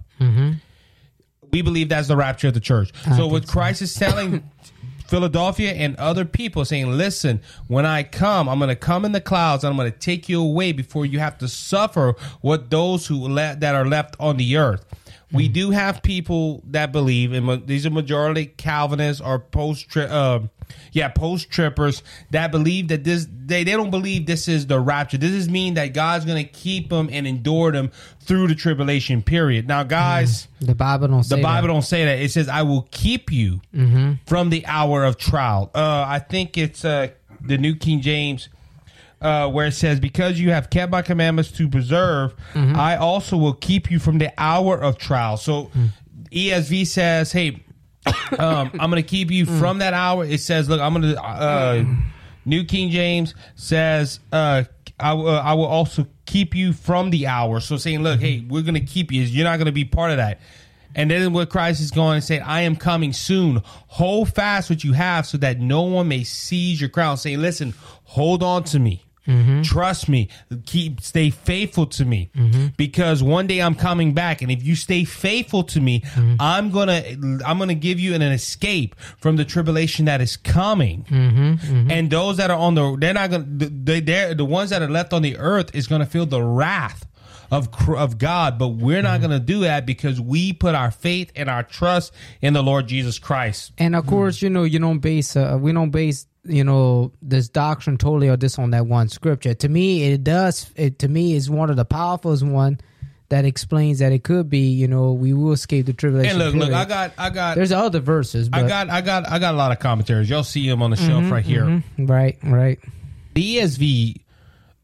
we 1.56 1.62
believe 1.62 1.88
that's 1.88 2.10
the 2.10 2.18
rapture 2.18 2.50
of 2.50 2.54
the 2.54 2.60
church. 2.60 2.92
so, 3.16 3.28
what 3.28 3.48
Christ 3.48 3.82
is 3.82 3.94
telling 3.94 4.44
Philadelphia 5.08 5.72
and 5.72 5.96
other 5.96 6.26
people, 6.26 6.66
saying, 6.66 6.92
"Listen, 6.98 7.40
when 7.68 7.86
I 7.86 8.04
come, 8.04 8.50
I'm 8.50 8.60
going 8.60 8.68
to 8.68 8.76
come 8.76 9.06
in 9.06 9.14
the 9.14 9.22
clouds, 9.22 9.64
and 9.64 9.72
I'm 9.72 9.78
going 9.78 9.90
to 9.90 9.98
take 9.98 10.28
you 10.28 10.42
away 10.42 10.74
before 10.74 11.06
you 11.06 11.20
have 11.20 11.38
to 11.38 11.48
suffer 11.48 12.16
what 12.42 12.72
those 12.72 13.08
who 13.08 13.30
le- 13.30 13.56
that 13.56 13.74
are 13.74 13.86
left 13.86 14.18
on 14.20 14.36
the 14.36 14.58
earth." 14.58 14.86
We 15.32 15.48
do 15.48 15.72
have 15.72 16.02
people 16.04 16.62
that 16.68 16.92
believe, 16.92 17.32
and 17.32 17.66
these 17.68 17.86
are 17.86 17.90
majority 17.90 18.46
Calvinists 18.46 19.22
or 19.22 19.40
post, 19.40 19.96
uh, 19.96 20.40
yeah, 20.92 21.10
post 21.10 21.50
trippers 21.50 22.04
that 22.32 22.52
believe 22.52 22.88
that 22.88 23.04
this 23.04 23.28
they 23.30 23.64
they 23.64 23.72
don't 23.72 23.92
believe 23.92 24.26
this 24.26 24.48
is 24.48 24.68
the 24.68 24.80
rapture. 24.80 25.18
This 25.18 25.32
is 25.32 25.50
mean 25.50 25.74
that 25.76 25.94
God's 25.94 26.26
going 26.26 26.44
to 26.44 26.50
keep 26.52 26.90
them 26.90 27.10
and 27.12 27.28
endure 27.28 27.72
them 27.72 27.92
through 28.22 28.48
the 28.48 28.56
tribulation 28.56 29.22
period. 29.22 29.68
Now, 29.68 29.84
guys, 29.84 30.48
the 30.62 30.76
Bible 30.76 31.08
don't 31.10 31.24
say 31.24 31.36
the 31.36 31.42
Bible 31.42 31.68
that. 31.68 31.74
don't 31.74 31.82
say 31.84 32.06
that. 32.06 32.20
It 32.20 32.32
says, 32.32 32.48
"I 32.48 32.62
will 32.64 32.88
keep 32.92 33.32
you 33.32 33.62
from 34.26 34.50
the 34.50 34.66
hour 34.66 35.04
of 35.04 35.18
trial." 35.18 35.70
Uh, 35.76 36.06
I 36.08 36.20
think 36.20 36.58
it's 36.58 36.86
uh, 36.86 37.10
the 37.42 37.58
New 37.58 37.76
King 37.76 38.02
James. 38.02 38.50
Uh, 39.22 39.50
where 39.50 39.66
it 39.68 39.72
says, 39.72 40.00
"Because 40.00 40.40
you 40.40 40.52
have 40.52 40.70
kept 40.70 40.92
my 40.92 41.02
commandments 41.02 41.50
to 41.54 41.68
preserve, 41.70 42.36
I 42.54 42.98
also 42.98 43.38
will 43.38 43.54
keep 43.54 43.90
you 43.90 43.98
from 43.98 44.18
the 44.20 44.30
hour 44.38 44.78
of 44.78 44.98
trial." 44.98 45.38
So, 45.38 45.72
ESV 46.32 46.86
says, 46.86 47.32
"Hey, 47.32 47.64
um, 48.40 48.72
I'm 48.80 48.90
going 48.90 49.02
to 49.02 49.08
keep 49.08 49.32
you 49.32 49.46
from 49.46 49.80
that 49.80 49.94
hour." 49.94 50.26
It 50.26 50.40
says, 50.42 50.70
"Look, 50.70 50.82
I'm 50.82 50.94
going 50.94 51.14
to." 51.14 51.22
Uh, 51.24 51.86
New 52.48 52.64
King 52.64 52.92
James 52.92 53.34
says, 53.56 54.20
uh, 54.32 54.64
I, 55.00 55.14
will- 55.14 55.28
uh, 55.30 55.42
"I 55.42 55.54
will 55.56 55.66
also 55.66 56.06
keep 56.26 56.54
you 56.56 56.74
from 56.74 57.10
the 57.10 57.28
hour." 57.28 57.60
So, 57.60 57.78
saying, 57.78 58.04
"Look, 58.04 58.20
hey, 58.20 58.46
we're 58.48 58.62
going 58.62 58.76
to 58.76 58.80
keep 58.82 59.12
you. 59.12 59.24
You're 59.24 59.46
not 59.46 59.58
going 59.58 59.66
to 59.66 59.72
be 59.72 59.86
part 59.86 60.12
of 60.12 60.18
that." 60.18 60.40
And 60.98 61.12
then 61.12 61.34
what 61.34 61.50
Christ 61.50 61.82
is 61.82 61.92
going 61.92 62.16
and 62.16 62.24
saying, 62.24 62.44
I 62.44 62.62
am 62.62 62.78
coming 62.78 63.12
soon. 63.12 63.62
Hold 63.66 64.34
fast 64.34 64.70
what 64.70 64.82
you 64.86 64.94
have 64.94 65.26
so 65.26 65.38
that 65.40 65.60
no 65.60 65.82
one 65.82 66.08
may 66.08 66.24
seize 66.24 66.80
your 66.80 66.90
crown. 66.90 67.18
Saying, 67.18 67.40
listen, 67.42 67.74
hold 68.06 68.42
on 68.42 68.64
to 68.66 68.80
me. 68.80 69.04
Mm-hmm. 69.28 69.62
Trust 69.64 70.10
me. 70.10 70.30
Keep 70.66 71.02
stay 71.02 71.30
faithful 71.30 71.86
to 71.88 72.06
me. 72.06 72.30
Mm-hmm. 72.36 72.68
Because 72.78 73.24
one 73.24 73.48
day 73.48 73.62
I'm 73.62 73.76
coming 73.76 74.14
back. 74.14 74.42
And 74.42 74.52
if 74.52 74.64
you 74.64 74.76
stay 74.76 75.04
faithful 75.04 75.64
to 75.64 75.82
me, 75.82 76.02
mm-hmm. 76.02 76.36
I'm 76.40 76.72
gonna 76.72 77.04
I'm 77.46 77.58
gonna 77.58 77.76
give 77.76 78.00
you 78.00 78.14
an, 78.14 78.22
escape 78.26 78.96
from 79.18 79.36
the 79.36 79.46
tribulation 79.46 80.06
that 80.06 80.20
is 80.20 80.36
coming. 80.36 81.06
And 81.10 82.10
those 82.10 82.38
that 82.38 82.50
are 82.50 82.58
on 82.58 82.76
the 82.76 82.98
they're 83.00 83.14
not 83.14 83.30
gonna 83.30 83.46
they 83.46 84.00
they're 84.00 84.34
the 84.34 84.46
ones 84.46 84.72
that 84.72 84.82
are 84.82 84.90
left 84.90 85.14
on 85.14 85.22
the 85.22 85.38
earth 85.38 85.74
is 85.76 85.88
gonna 85.88 86.06
feel 86.06 86.26
the 86.26 86.42
wrath 86.42 87.06
of 87.52 87.70
of 87.90 88.18
God, 88.18 88.58
but 88.58 88.70
we're 88.70 89.02
not 89.02 89.20
going 89.20 89.32
to 89.32 89.40
do 89.40 89.62
that 89.62 89.86
because 89.86 90.20
we 90.20 90.54
put 90.54 90.76
our 90.76 90.92
faith 90.92 91.32
and 91.36 91.50
our 91.50 91.64
trust 91.64 92.14
in 92.42 92.54
the 92.54 92.64
Lord 92.64 92.88
Jesus 92.88 93.20
Christ. 93.20 93.72
And 93.78 93.96
of 93.96 94.06
course, 94.06 94.40
mm. 94.40 94.44
you 94.44 94.50
know, 94.50 94.64
you 94.64 94.80
don't 94.80 95.00
base 95.00 95.36
uh, 95.36 95.58
we 95.60 95.72
don't 95.72 95.92
base 95.92 96.28
you 96.46 96.64
know 96.64 97.12
this 97.22 97.50
doctrine 97.50 97.98
totally 97.98 98.30
or 98.30 98.38
this 98.38 98.58
on 98.60 98.72
that 98.72 98.88
one 98.88 99.10
scripture. 99.10 99.54
To 99.54 99.70
me, 99.70 100.04
it 100.12 100.24
does. 100.24 100.72
It 100.76 101.00
to 101.00 101.08
me 101.08 101.34
is 101.34 101.50
one 101.50 101.70
of 101.70 101.76
the 101.76 101.86
powerful 101.86 102.36
one 102.38 102.80
that 103.30 103.46
explains 103.46 104.00
that 104.00 104.12
it 104.12 104.24
could 104.24 104.50
be. 104.50 104.70
You 104.70 104.88
know, 104.88 105.14
we 105.14 105.34
will 105.34 105.54
escape 105.54 105.86
the 105.86 105.94
tribulation. 105.94 106.40
And 106.40 106.60
look, 106.60 106.70
look. 106.70 106.74
I 106.74 106.86
got, 106.86 107.14
I 107.18 107.30
got, 107.30 107.56
There's 107.56 107.72
other 107.72 108.00
verses, 108.00 108.50
but 108.50 108.64
I 108.64 108.68
got, 108.68 108.90
I 108.90 109.02
got, 109.02 109.30
I 109.30 109.40
got 109.40 109.54
a 109.54 109.58
lot 109.58 109.72
of 109.72 109.80
commentaries. 109.80 110.30
Y'all 110.30 110.44
see 110.44 110.68
them 110.68 110.82
on 110.82 110.92
the 110.92 110.98
shelf 110.98 111.24
mm-hmm, 111.24 111.34
right 111.34 111.46
here. 111.46 111.64
Mm-hmm. 111.64 112.06
right, 112.06 112.38
right. 112.44 112.80
The 113.34 113.58
ESV, 113.58 114.22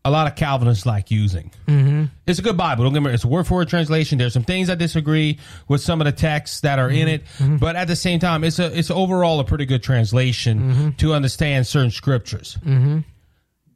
a 0.04 0.10
lot 0.12 0.28
of 0.28 0.36
Calvinists 0.36 0.86
like 0.86 1.12
using. 1.12 1.52
Mm-hmm. 1.68 2.06
It's 2.26 2.40
a 2.40 2.42
good 2.42 2.58
Bible. 2.58 2.84
Don't 2.84 2.94
get 2.94 3.02
me. 3.02 3.08
wrong. 3.08 3.14
It's 3.14 3.24
a 3.24 3.28
word 3.28 3.46
for 3.46 3.56
word 3.56 3.70
translation. 3.70 4.18
There's 4.18 4.34
some 4.34 4.44
things 4.44 4.70
I 4.70 4.76
disagree 4.76 5.40
with 5.68 5.82
some 5.82 6.02
of 6.02 6.06
the 6.06 6.12
texts 6.12 6.62
that 6.62 6.80
are 6.80 6.90
in 6.90 7.08
mm-hmm. 7.08 7.08
it, 7.08 7.26
mm-hmm. 7.38 7.58
but 7.58 7.76
at 7.76 7.88
the 7.88 7.96
same 7.96 8.20
time, 8.20 8.44
it's 8.44 8.60
a 8.60 8.78
it's 8.78 8.90
overall 8.90 9.40
a 9.40 9.44
pretty 9.44 9.66
good 9.66 9.84
translation 9.84 10.60
mm-hmm. 10.60 10.90
to 10.92 11.14
understand 11.14 11.68
certain 11.68 11.92
scriptures. 11.92 12.58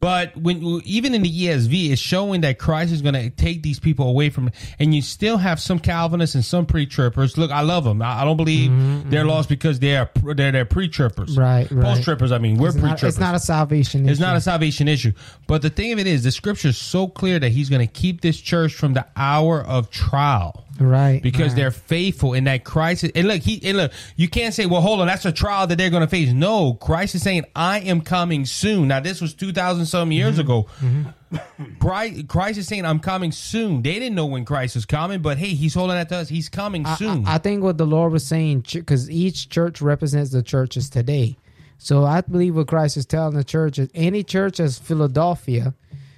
But 0.06 0.38
when 0.38 0.62
even 0.86 1.16
in 1.16 1.24
the 1.24 1.32
ESV, 1.46 1.90
it's 1.90 2.00
showing 2.00 2.42
that 2.42 2.60
Christ 2.60 2.94
is 2.94 3.02
going 3.02 3.16
to 3.16 3.32
take 3.32 3.64
these 3.64 3.80
people 3.80 4.08
away 4.08 4.30
from, 4.30 4.52
and 4.78 4.94
you 4.94 5.02
still 5.02 5.38
have 5.38 5.60
some 5.60 5.80
Calvinists 5.80 6.36
and 6.36 6.46
some 6.46 6.68
pre-trippers. 6.68 7.40
Look, 7.40 7.50
I 7.50 7.62
love 7.62 7.86
them. 7.86 8.04
I, 8.04 8.22
I 8.22 8.24
don't 8.24 8.38
believe 8.38 9.10
they're 9.10 9.26
lost 9.26 9.50
because 9.50 9.80
they 9.80 9.98
are 9.98 10.08
they're 10.24 10.52
they're 10.52 10.64
pre-trippers, 10.64 11.36
Right, 11.36 11.72
right. 11.72 11.84
Post-trippers. 11.96 12.32
I 12.32 12.38
mean, 12.38 12.58
we're 12.58 12.68
It's 12.68 12.78
pre-trippers. 12.78 13.16
it's 13.16 13.18
not 13.18 13.34
a 13.34 13.40
salvation. 13.40 14.02
Issue. 14.04 14.12
It's 14.12 14.20
issue. 14.20 14.28
not 14.28 14.36
a 14.36 14.42
salvation 14.42 14.88
issue. 14.88 15.14
But 15.48 15.64
the 15.64 15.72
thing 15.72 15.92
of 15.92 15.98
it 15.98 16.06
is, 16.06 16.24
the 16.24 16.32
scripture 16.32 16.68
is 16.68 16.78
so 16.78 17.08
clear 17.08 17.40
that 17.40 17.50
he's 17.50 17.70
going 17.72 17.82
to 17.88 17.92
keep 17.92 18.22
this 18.22 18.40
church 18.40 18.76
from 18.76 18.94
the 18.94 19.08
hour 19.16 19.60
of 19.60 19.90
trial. 19.90 20.65
Right 20.80 21.22
Because 21.24 21.50
right. 21.50 21.56
they're 21.56 21.72
faithful 21.72 22.34
in 22.34 22.44
that 22.46 22.64
Christ 22.64 23.04
is, 23.04 23.12
and 23.16 23.28
look, 23.28 23.42
he 23.42 23.62
and 23.64 23.78
look, 23.78 23.92
you 24.16 24.28
can't 24.28 24.54
say, 24.54 24.66
well, 24.66 24.82
hold 24.82 25.02
on, 25.02 25.08
that's 25.08 25.26
a 25.26 25.32
trial 25.32 25.68
that 25.68 25.78
they're 25.78 25.90
going 25.90 26.02
to 26.02 26.08
face. 26.08 26.32
No, 26.32 26.74
Christ 26.74 27.16
is 27.16 27.22
saying, 27.22 27.46
I 27.56 27.80
am 27.80 28.02
coming 28.02 28.46
soon. 28.46 28.88
Now, 28.90 29.00
this 29.00 29.22
was 29.22 29.34
two 29.34 29.54
thousand 29.54 29.86
some 29.86 30.12
years 30.12 30.34
mm-hmm. 30.34 30.42
ago. 30.42 30.68
Mm-hmm. 30.80 31.76
Christ, 31.80 32.28
Christ 32.28 32.60
is 32.60 32.68
saying, 32.68 32.86
I'm 32.86 33.00
coming 33.00 33.32
soon. 33.32 33.82
They 33.82 33.94
didn't 33.94 34.16
know 34.16 34.26
when 34.26 34.46
Christ 34.46 34.76
was 34.76 34.86
coming, 34.86 35.22
but 35.22 35.38
hey, 35.38 35.50
he's 35.50 35.74
holding 35.74 35.96
that 35.96 36.10
to 36.10 36.18
us. 36.18 36.30
He's 36.30 36.50
coming 36.50 36.86
I- 36.86 36.96
soon. 36.96 37.26
I, 37.26 37.36
I 37.36 37.38
think 37.40 37.64
what 37.64 37.78
the 37.78 37.86
Lord 37.86 38.12
was 38.12 38.26
saying, 38.26 38.66
because 38.72 39.10
each 39.10 39.50
church 39.50 39.82
represents 39.82 40.32
the 40.32 40.44
churches 40.44 40.90
today. 40.90 41.38
So 41.78 42.06
I 42.06 42.22
believe 42.22 42.56
what 42.56 42.68
Christ 42.68 42.96
is 42.96 43.06
telling 43.06 43.36
the 43.36 43.44
church 43.44 43.80
is 43.80 43.90
any 43.94 44.24
church 44.24 44.62
as 44.62 44.80
Philadelphia 44.80 45.74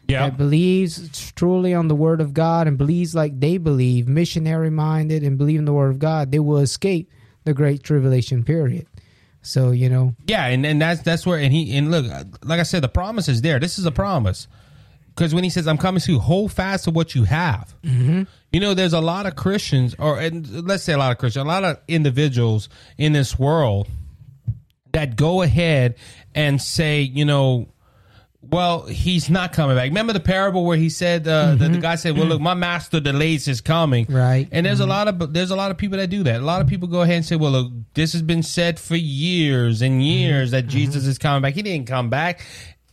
yeah, 0.08 0.30
that 0.30 0.38
believes 0.38 1.32
truly 1.34 1.74
on 1.74 1.88
the 1.88 1.96
word 1.96 2.22
of 2.22 2.34
God 2.34 2.68
and 2.68 2.78
believes 2.78 3.14
like 3.14 3.40
they 3.40 3.58
believe, 3.58 4.08
missionary 4.08 4.70
minded 4.70 5.24
and 5.24 5.38
believe 5.38 5.60
in 5.60 5.66
the 5.66 5.74
word 5.74 5.90
of 5.90 6.00
God, 6.00 6.32
they 6.32 6.40
will 6.40 6.58
escape 6.60 7.12
the 7.44 7.54
great 7.54 7.84
tribulation 7.84 8.44
period. 8.44 8.88
So, 9.42 9.72
you 9.72 9.90
know, 9.90 10.16
Yeah, 10.26 10.46
and, 10.48 10.66
and 10.66 10.82
that's 10.82 11.02
that's 11.02 11.26
where 11.26 11.40
and 11.40 11.54
he 11.54 11.78
and 11.78 11.90
look, 11.92 12.06
like 12.44 12.60
I 12.60 12.64
said, 12.64 12.84
the 12.84 12.90
promise 12.90 13.30
is 13.30 13.42
there. 13.42 13.60
This 13.60 13.80
is 13.80 13.86
a 13.86 13.92
promise 13.92 14.48
because 15.10 15.34
when 15.34 15.44
he 15.44 15.50
says, 15.50 15.68
"I'm 15.68 15.78
coming 15.78 16.02
to 16.02 16.12
you, 16.14 16.20
hold 16.20 16.52
fast 16.52 16.84
to 16.86 16.92
what 16.92 17.16
you 17.16 17.24
have," 17.24 17.74
Mm-hmm. 17.84 18.24
you 18.52 18.60
know, 18.60 18.74
there's 18.74 18.94
a 18.94 19.00
lot 19.02 19.26
of 19.26 19.36
Christians, 19.36 19.96
or 20.00 20.20
and 20.20 20.68
let's 20.68 20.84
say 20.84 20.94
a 20.94 20.98
lot 20.98 21.12
of 21.12 21.18
Christians, 21.18 21.46
a 21.46 21.48
lot 21.48 21.64
of 21.64 21.80
individuals 21.88 22.68
in 22.98 23.14
this 23.14 23.40
world 23.40 23.88
that 24.92 25.16
go 25.16 25.42
ahead 25.42 25.96
and 26.36 26.62
say, 26.62 27.02
you 27.02 27.26
know. 27.26 27.70
Well, 28.50 28.86
he's 28.86 29.30
not 29.30 29.54
coming 29.54 29.76
back. 29.76 29.90
Remember 29.90 30.14
the 30.14 30.20
parable 30.20 30.66
where 30.66 30.78
he 30.78 30.90
said 30.90 31.28
uh, 31.28 31.56
the, 31.56 31.70
the 31.70 31.78
guy 31.80 31.96
said, 31.96 32.18
"Well, 32.18 32.28
look, 32.28 32.42
my 32.42 32.54
master 32.54 33.00
delays 33.00 33.46
his 33.46 33.62
coming." 33.62 34.06
Mm-hmm. 34.06 34.16
Right. 34.16 34.48
And 34.52 34.66
there's 34.66 34.80
a 34.80 34.86
lot 34.86 35.08
of 35.08 35.34
there's 35.34 35.52
a 35.52 35.56
lot 35.56 35.72
of 35.72 35.78
people 35.78 35.98
that 35.98 36.10
do 36.10 36.24
that. 36.24 36.42
A 36.42 36.46
lot 36.46 36.62
of 36.62 36.68
people 36.68 36.88
go 36.88 37.02
ahead 37.02 37.18
and 37.18 37.26
say, 37.26 37.36
"Well, 37.36 37.52
look, 37.52 37.72
this 37.94 38.14
has 38.14 38.22
been 38.22 38.44
said 38.44 38.80
for 38.80 38.96
years 38.96 39.82
and 39.82 40.04
years 40.04 40.52
that 40.52 40.68
Jesus 40.68 41.06
is 41.06 41.18
coming 41.18 41.42
back. 41.42 41.54
He 41.54 41.62
didn't 41.62 41.88
come 41.88 42.10
back." 42.10 42.42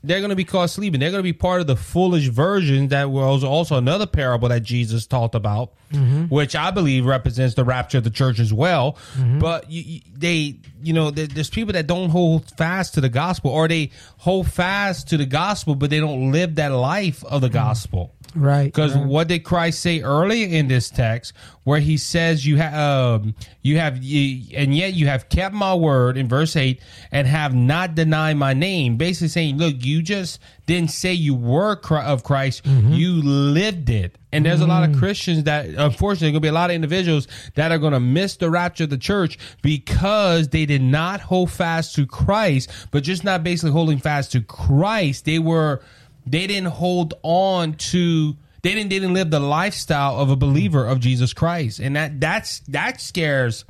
They're 0.07 0.21
going 0.21 0.31
to 0.31 0.37
be 0.37 0.45
caught 0.45 0.71
sleeping. 0.71 1.01
They're 1.01 1.11
going 1.11 1.23
to 1.23 1.25
be 1.25 1.33
part 1.33 1.61
of 1.61 1.67
the 1.67 1.77
foolish 1.77 2.29
version 2.29 2.89
that 2.89 3.11
was 3.11 3.43
also 3.43 3.77
another 3.77 4.07
parable 4.07 4.49
that 4.49 4.63
Jesus 4.63 5.07
talked 5.07 5.35
about, 5.35 5.73
mm-hmm. 5.93 6.25
which 6.25 6.55
I 6.55 6.71
believe 6.71 7.07
represents 7.07 7.55
the 7.55 7.65
rapture 7.65 7.99
of 7.99 8.05
the 8.05 8.11
church 8.11 8.39
as 8.39 8.53
well. 8.53 8.99
Mm-hmm. 9.17 9.39
But 9.39 9.71
you, 9.71 9.83
you, 9.83 10.01
they, 10.13 10.59
you 10.83 10.93
know, 10.93 11.11
there, 11.11 11.27
there's 11.27 11.51
people 11.51 11.73
that 11.73 11.87
don't 11.87 12.11
hold 12.11 12.51
fast 12.59 12.95
to 12.95 13.01
the 13.01 13.09
gospel, 13.09 13.51
or 13.51 13.67
they 13.67 13.91
hold 14.19 14.51
fast 14.51 15.09
to 15.09 15.17
the 15.17 15.27
gospel, 15.27 15.75
but 15.75 15.91
they 15.91 16.01
don't 16.01 16.33
live 16.33 16.57
that 16.57 16.69
life 16.69 17.25
of 17.25 17.41
the 17.41 17.49
gospel. 17.49 18.15
Right. 18.35 18.64
Because 18.64 18.95
right. 18.95 19.07
what 19.07 19.28
did 19.28 19.41
Christ 19.41 19.80
say 19.80 20.03
early 20.03 20.57
in 20.57 20.68
this 20.68 20.91
text, 20.91 21.32
where 21.64 21.80
he 21.80 21.97
says 21.97 22.47
you 22.47 22.57
have, 22.57 22.74
um, 23.22 23.35
you 23.62 23.78
have, 23.78 24.03
you, 24.03 24.47
and 24.55 24.74
yet 24.74 24.95
you 24.95 25.07
have 25.07 25.28
kept 25.28 25.55
my 25.55 25.74
word 25.74 26.16
in 26.16 26.28
verse 26.28 26.57
eight 26.57 26.82
and 27.11 27.26
have 27.26 27.55
not 27.55 27.95
denied 27.95 28.37
my 28.37 28.53
name. 28.53 28.97
Basically 28.97 29.28
saying, 29.28 29.59
look, 29.59 29.76
you 29.85 30.03
just 30.03 30.41
didn't 30.66 30.91
say 30.91 31.12
you 31.12 31.35
were 31.35 31.78
of 31.91 32.24
Christ, 32.24 32.64
you 32.64 33.22
lived 33.22 33.91
it. 33.91 34.16
And 34.32 34.45
there's 34.45 34.61
a 34.61 34.66
lot 34.66 34.89
of 34.89 34.97
Christians 34.99 35.45
that, 35.45 35.66
unfortunately, 35.66 36.32
gonna 36.32 36.41
be 36.41 36.49
a 36.49 36.53
lot 36.53 36.70
of 36.70 36.74
individuals 36.74 37.28
that 37.55 37.70
are 37.70 37.78
gonna 37.78 38.01
miss 38.01 38.37
the 38.37 38.51
rapture 38.51 38.85
of 38.85 38.91
the 38.91 38.99
church 38.99 39.39
because 39.62 40.49
they 40.49 40.66
did 40.66 40.82
not 40.82 41.20
hold 41.20 41.53
fast 41.53 41.95
to 41.95 42.07
Christ, 42.07 42.70
but 42.91 43.05
just 43.05 43.22
not 43.22 43.45
basically 43.45 43.70
holding 43.70 43.99
fast 43.99 44.32
to 44.32 44.41
Christ. 44.41 45.24
They 45.24 45.39
were 45.39 45.82
they 46.27 46.47
didn't 46.47 46.70
hold 46.70 47.14
on 47.22 47.75
to 47.75 48.37
they 48.62 48.75
didn't 48.75 48.89
they 48.91 48.99
didn't 48.99 49.14
live 49.14 49.31
the 49.31 49.41
lifestyle 49.41 50.18
of 50.18 50.31
a 50.31 50.37
believer 50.37 50.87
of 50.87 51.01
Jesus 51.01 51.33
Christ, 51.33 51.81
and 51.81 51.97
that 51.97 52.20
that's 52.20 52.61
that 52.68 53.01
scares 53.01 53.64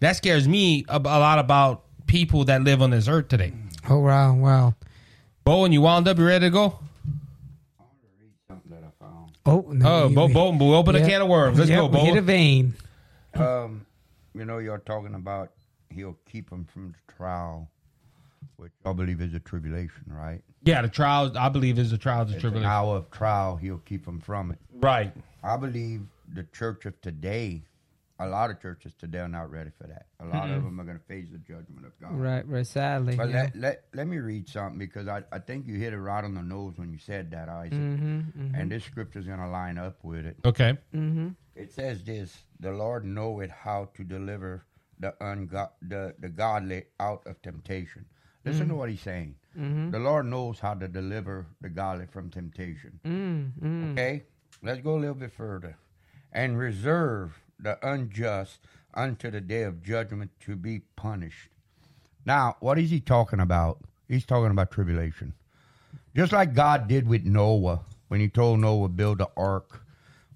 that 0.00 0.16
scares 0.16 0.48
me 0.48 0.84
a, 0.88 0.96
a 0.98 1.18
lot 1.20 1.38
about 1.38 1.84
people 2.06 2.44
that 2.46 2.62
live 2.62 2.82
on 2.82 2.90
this 2.90 3.06
earth 3.08 3.28
today. 3.28 3.52
oh 3.88 3.98
wow, 3.98 4.34
wow. 4.34 4.74
Bowen, 5.44 5.72
you 5.72 5.80
wound 5.82 6.06
up? 6.08 6.18
You 6.18 6.26
ready 6.26 6.46
to 6.46 6.50
go? 6.50 6.78
Something 8.48 8.70
that 8.70 8.82
I 8.84 9.04
found. 9.04 9.30
Oh, 9.46 9.64
no, 9.72 10.04
Oh, 10.04 10.08
Bo, 10.08 10.28
Bo, 10.28 10.52
Bo, 10.52 10.74
open 10.74 10.96
a 10.96 11.00
can 11.06 11.22
of 11.22 11.28
worms. 11.28 11.58
Let's 11.58 11.70
Yep, 11.70 11.78
go, 11.78 11.86
we 11.86 11.98
Hit 12.00 12.16
a 12.16 12.20
Bo. 12.20 12.26
vein. 12.26 12.74
Um, 13.34 13.86
you 14.34 14.44
know, 14.44 14.58
you're 14.58 14.78
talking 14.78 15.14
about 15.14 15.50
he'll 15.90 16.18
keep 16.30 16.50
him 16.50 16.64
from 16.72 16.92
the 16.92 17.12
trial, 17.14 17.70
which 18.56 18.72
I 18.84 18.92
believe 18.92 19.20
is 19.20 19.34
a 19.34 19.40
tribulation, 19.40 20.04
right? 20.08 20.42
Yeah, 20.62 20.82
the 20.82 20.88
trials. 20.88 21.36
I 21.36 21.48
believe 21.48 21.78
is 21.78 21.90
the 21.90 21.98
trials 21.98 22.30
of 22.30 22.36
It's 22.36 22.44
an 22.44 22.50
tribulation. 22.50 22.70
hour 22.70 22.96
of 22.96 23.10
trial. 23.10 23.56
He'll 23.56 23.78
keep 23.78 24.04
them 24.04 24.20
from 24.20 24.50
it. 24.52 24.58
Right. 24.74 25.12
I 25.42 25.56
believe 25.56 26.02
the 26.34 26.44
church 26.52 26.84
of 26.86 27.00
today, 27.00 27.62
a 28.18 28.26
lot 28.26 28.50
of 28.50 28.60
churches 28.60 28.92
today 28.98 29.18
are 29.20 29.28
not 29.28 29.50
ready 29.50 29.70
for 29.80 29.86
that. 29.86 30.06
A 30.20 30.26
lot 30.26 30.50
of 30.50 30.62
them 30.62 30.78
are 30.80 30.84
going 30.84 30.98
to 30.98 31.04
face 31.04 31.28
the 31.32 31.38
judgment 31.38 31.86
of 31.86 31.98
God. 32.00 32.12
Right, 32.12 32.46
right. 32.46 32.66
Sadly. 32.66 33.16
But 33.16 33.30
yeah. 33.30 33.42
let, 33.44 33.56
let, 33.56 33.84
let 33.94 34.06
me 34.06 34.18
read 34.18 34.48
something 34.48 34.78
because 34.78 35.08
I, 35.08 35.22
I 35.32 35.38
think 35.38 35.66
you 35.66 35.76
hit 35.76 35.94
it 35.94 35.98
right 35.98 36.22
on 36.22 36.34
the 36.34 36.42
nose 36.42 36.74
when 36.76 36.92
you 36.92 36.98
said 36.98 37.30
that, 37.30 37.48
Isaac. 37.48 37.72
Mm-hmm, 37.72 38.54
And 38.54 38.70
this 38.70 38.84
scripture's 38.84 39.26
going 39.26 39.38
to 39.40 39.48
line 39.48 39.78
up 39.78 39.96
with 40.04 40.26
it. 40.26 40.36
Okay. 40.44 40.76
It 41.56 41.72
says 41.72 42.02
this: 42.04 42.36
the 42.60 42.72
Lord 42.72 43.04
knoweth 43.04 43.50
how 43.50 43.88
to 43.94 44.04
deliver 44.04 44.64
the 44.98 45.14
ungo- 45.20 45.70
the 45.82 46.14
the 46.18 46.28
godly 46.28 46.84
out 46.98 47.26
of 47.26 47.40
temptation. 47.42 48.04
Listen 48.44 48.68
to 48.68 48.74
mm. 48.74 48.78
what 48.78 48.90
he's 48.90 49.00
saying. 49.00 49.34
Mm-hmm. 49.58 49.90
The 49.90 49.98
Lord 49.98 50.26
knows 50.26 50.60
how 50.60 50.74
to 50.74 50.88
deliver 50.88 51.46
the 51.60 51.68
godly 51.68 52.06
from 52.06 52.30
temptation. 52.30 53.00
Mm-hmm. 53.04 53.92
Okay, 53.92 54.22
let's 54.62 54.80
go 54.80 54.96
a 54.96 55.00
little 55.00 55.14
bit 55.14 55.32
further, 55.32 55.76
and 56.32 56.58
reserve 56.58 57.38
the 57.58 57.78
unjust 57.86 58.60
unto 58.94 59.30
the 59.30 59.40
day 59.40 59.62
of 59.62 59.82
judgment 59.82 60.30
to 60.40 60.56
be 60.56 60.80
punished. 60.96 61.50
Now, 62.24 62.56
what 62.60 62.78
is 62.78 62.90
he 62.90 63.00
talking 63.00 63.40
about? 63.40 63.80
He's 64.08 64.24
talking 64.24 64.50
about 64.50 64.70
tribulation. 64.70 65.34
Just 66.14 66.32
like 66.32 66.54
God 66.54 66.88
did 66.88 67.06
with 67.06 67.24
Noah 67.24 67.80
when 68.08 68.20
he 68.20 68.28
told 68.28 68.58
Noah, 68.60 68.88
build 68.88 69.18
the 69.18 69.30
ark. 69.36 69.82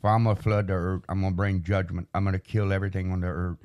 For 0.01 0.11
I'm 0.11 0.25
going 0.25 0.37
to 0.37 0.43
flood 0.43 0.67
the 0.69 0.75
earth. 0.75 1.03
I'm 1.09 1.21
going 1.21 1.33
to 1.33 1.37
bring 1.37 1.63
judgment. 1.63 2.09
I'm 2.15 2.25
going 2.25 2.35
to 2.35 2.39
kill 2.39 2.73
everything 2.73 3.11
on 3.11 3.21
the 3.21 3.27
earth. 3.27 3.59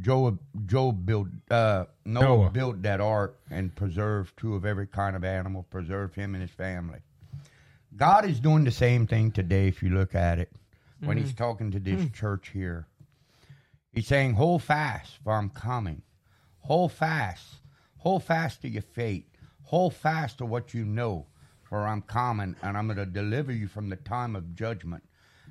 Job, 0.00 0.38
Job 0.66 1.06
built, 1.06 1.28
uh, 1.50 1.86
Noah, 2.04 2.22
Noah. 2.24 2.50
built 2.50 2.82
that 2.82 3.00
ark 3.00 3.38
and 3.50 3.74
preserved 3.74 4.36
two 4.36 4.54
of 4.54 4.66
every 4.66 4.86
kind 4.86 5.16
of 5.16 5.24
animal, 5.24 5.62
preserved 5.70 6.14
him 6.14 6.34
and 6.34 6.42
his 6.42 6.50
family. 6.50 6.98
God 7.96 8.26
is 8.26 8.40
doing 8.40 8.64
the 8.64 8.70
same 8.70 9.06
thing 9.06 9.30
today 9.30 9.68
if 9.68 9.82
you 9.82 9.90
look 9.90 10.14
at 10.14 10.38
it. 10.38 10.52
When 11.00 11.18
he's 11.18 11.34
talking 11.34 11.70
to 11.72 11.78
this 11.78 12.10
church 12.10 12.50
here, 12.52 12.86
he's 13.92 14.06
saying, 14.06 14.34
Hold 14.34 14.62
fast, 14.62 15.18
for 15.22 15.34
I'm 15.34 15.50
coming. 15.50 16.02
Hold 16.60 16.92
fast. 16.92 17.46
Hold 17.98 18.24
fast 18.24 18.62
to 18.62 18.68
your 18.68 18.82
faith. 18.82 19.24
Hold 19.64 19.94
fast 19.94 20.38
to 20.38 20.46
what 20.46 20.74
you 20.74 20.84
know, 20.84 21.26
for 21.62 21.86
I'm 21.86 22.02
coming 22.02 22.56
and 22.62 22.76
I'm 22.76 22.86
going 22.86 22.96
to 22.98 23.06
deliver 23.06 23.52
you 23.52 23.68
from 23.68 23.88
the 23.88 23.96
time 23.96 24.34
of 24.36 24.54
judgment. 24.54 25.02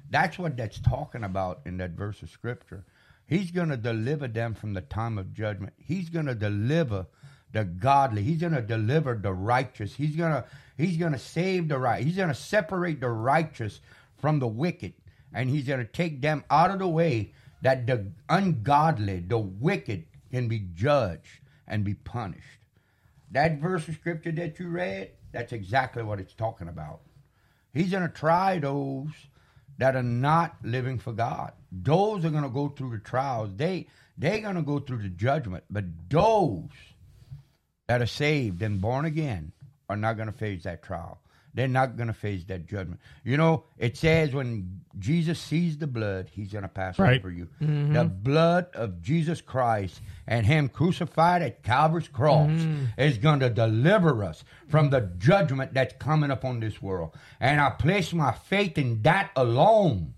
That's 0.10 0.38
what 0.40 0.58
that's 0.58 0.80
talking 0.80 1.24
about 1.24 1.62
in 1.66 1.78
that 1.78 1.92
verse 1.92 2.22
of 2.22 2.30
scripture. 2.30 2.86
He's 3.28 3.52
going 3.52 3.70
to 3.70 3.78
deliver 3.78 4.28
them 4.28 4.54
from 4.54 4.74
the 4.74 4.82
time 4.82 5.18
of 5.18 5.34
judgment. 5.34 5.74
He's 5.78 6.10
going 6.10 6.28
to 6.28 6.36
deliver 6.36 7.08
the 7.52 7.64
godly. 7.64 8.22
He's 8.22 8.42
going 8.42 8.54
to 8.54 8.62
deliver 8.62 9.16
the 9.16 9.34
righteous. 9.34 9.96
He's 9.96 10.16
going 10.16 10.34
to 10.34 10.46
he's 10.78 10.98
going 10.98 11.14
to 11.14 11.20
save 11.20 11.68
the 11.68 11.80
right. 11.80 12.04
He's 12.04 12.18
going 12.18 12.30
to 12.30 12.36
separate 12.36 13.00
the 13.00 13.10
righteous 13.10 13.80
from 14.18 14.40
the 14.40 14.48
wicked 14.48 14.94
and 15.36 15.50
he's 15.50 15.68
going 15.68 15.80
to 15.80 15.86
take 15.86 16.22
them 16.22 16.44
out 16.50 16.72
of 16.72 16.80
the 16.80 16.88
way 16.88 17.34
that 17.62 17.86
the 17.86 18.08
ungodly, 18.30 19.20
the 19.20 19.38
wicked 19.38 20.06
can 20.32 20.48
be 20.48 20.60
judged 20.74 21.40
and 21.68 21.84
be 21.84 21.94
punished. 21.94 22.44
That 23.32 23.60
verse 23.60 23.88
of 23.88 23.96
scripture 23.96 24.32
that 24.34 24.60
you 24.60 24.70
read, 24.70 25.12
that's 25.32 25.52
exactly 25.52 26.04
what 26.04 26.20
it's 26.20 26.34
talking 26.34 26.70
about. 26.70 27.02
He's 27.74 27.92
going 27.92 28.08
to 28.08 28.14
try 28.14 28.60
those 28.60 29.10
that 29.78 29.96
are 29.96 30.04
not 30.04 30.56
living 30.64 31.00
for 31.00 31.12
God. 31.12 31.52
Those 31.84 32.24
are 32.26 32.30
going 32.30 32.44
to 32.44 32.50
go 32.50 32.70
through 32.70 32.92
the 32.92 33.00
trials. 33.00 33.50
They 33.56 33.88
they're 34.18 34.40
going 34.40 34.56
to 34.56 34.62
go 34.62 34.80
through 34.80 35.02
the 35.04 35.10
judgment. 35.10 35.66
But 35.70 35.86
those 36.10 36.70
that 37.88 38.02
are 38.02 38.08
saved 38.08 38.62
and 38.62 38.80
born 38.82 39.06
again 39.06 39.52
are 39.90 39.98
not 39.98 40.16
going 40.16 40.28
to 40.32 40.38
face 40.38 40.64
that 40.64 40.84
trial. 40.84 41.20
They're 41.54 41.70
not 41.70 41.96
going 41.96 42.08
to 42.08 42.14
face 42.14 42.44
that 42.46 42.66
judgment. 42.68 43.00
You 43.24 43.38
know, 43.38 43.64
it 43.78 43.96
says 43.96 44.34
when 44.34 44.82
Jesus 45.00 45.40
sees 45.40 45.78
the 45.78 45.88
blood, 45.88 46.30
he's 46.30 46.52
going 46.52 46.64
to 46.64 46.68
pass 46.68 47.00
Right. 47.00 47.18
over 47.18 47.32
you. 47.32 47.48
Mm-hmm. 47.62 47.94
The 47.94 48.04
blood 48.04 48.68
of 48.74 49.02
Jesus 49.02 49.40
Christ 49.40 50.02
and 50.28 50.46
him 50.46 50.68
crucified 50.68 51.42
at 51.42 51.64
Calvary's 51.64 52.10
cross 52.10 52.50
mm-hmm. 52.50 52.86
is 52.98 53.18
going 53.18 53.40
to 53.40 53.50
deliver 53.50 54.22
us 54.22 54.44
from 54.68 54.90
the 54.90 55.10
judgment 55.18 55.74
that's 55.74 55.94
coming 55.98 56.30
upon 56.30 56.60
this 56.60 56.82
world. 56.82 57.16
And 57.40 57.62
I 57.62 57.70
place 57.70 58.12
my 58.12 58.34
faith 58.34 58.78
in 58.78 59.02
that 59.04 59.32
alone. 59.38 60.15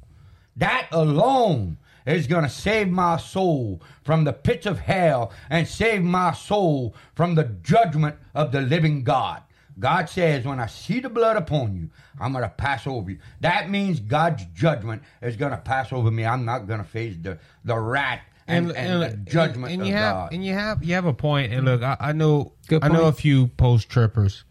That 0.58 0.88
alone 0.92 1.78
is 2.06 2.28
going 2.28 2.44
to 2.44 2.50
save 2.50 2.90
my 2.90 3.18
soul 3.18 3.82
from 4.04 4.24
the 4.24 4.34
pits 4.34 4.66
of 4.66 4.80
hell 4.80 5.32
and 5.50 5.68
save 5.68 6.04
my 6.04 6.34
soul 6.34 6.96
from 7.16 7.36
the 7.36 7.44
judgment 7.44 8.16
of 8.34 8.52
the 8.52 8.62
living 8.62 9.04
God. 9.04 9.44
God 9.80 10.10
says, 10.10 10.44
when 10.44 10.60
I 10.60 10.66
see 10.66 11.00
the 11.00 11.10
blood 11.10 11.38
upon 11.38 11.76
you, 11.76 11.90
I'm 12.20 12.32
going 12.32 12.44
to 12.44 12.50
pass 12.50 12.88
over 12.88 13.12
you. 13.12 13.20
That 13.42 13.70
means 13.70 14.00
God's 14.00 14.44
judgment 14.56 15.04
is 15.22 15.36
going 15.36 15.52
to 15.52 15.58
pass 15.58 15.94
over 15.94 16.10
me. 16.10 16.26
I'm 16.26 16.46
not 16.46 16.68
going 16.68 16.80
to 16.80 16.86
face 16.88 17.16
the, 17.22 17.38
the 17.64 17.78
wrath 17.78 18.22
and, 18.48 18.72
and, 18.72 19.04
the 19.04 19.18
judgment 19.30 19.74
and 19.74 19.82
of 19.82 19.88
you 19.88 19.94
have 19.94 20.16
God. 20.16 20.34
and 20.34 20.46
you 20.46 20.54
have 20.54 20.84
you 20.84 20.94
have 20.94 21.06
a 21.06 21.14
point. 21.14 21.50
point 21.50 21.54
and 21.54 21.66
look 21.66 21.84
I, 21.84 21.98
I 22.00 22.12
know 22.14 22.54
Good 22.68 22.84
I 22.84 22.88
know 22.88 23.06
a 23.06 23.12
few 23.12 23.48
post 23.48 23.90
trippers 23.90 24.46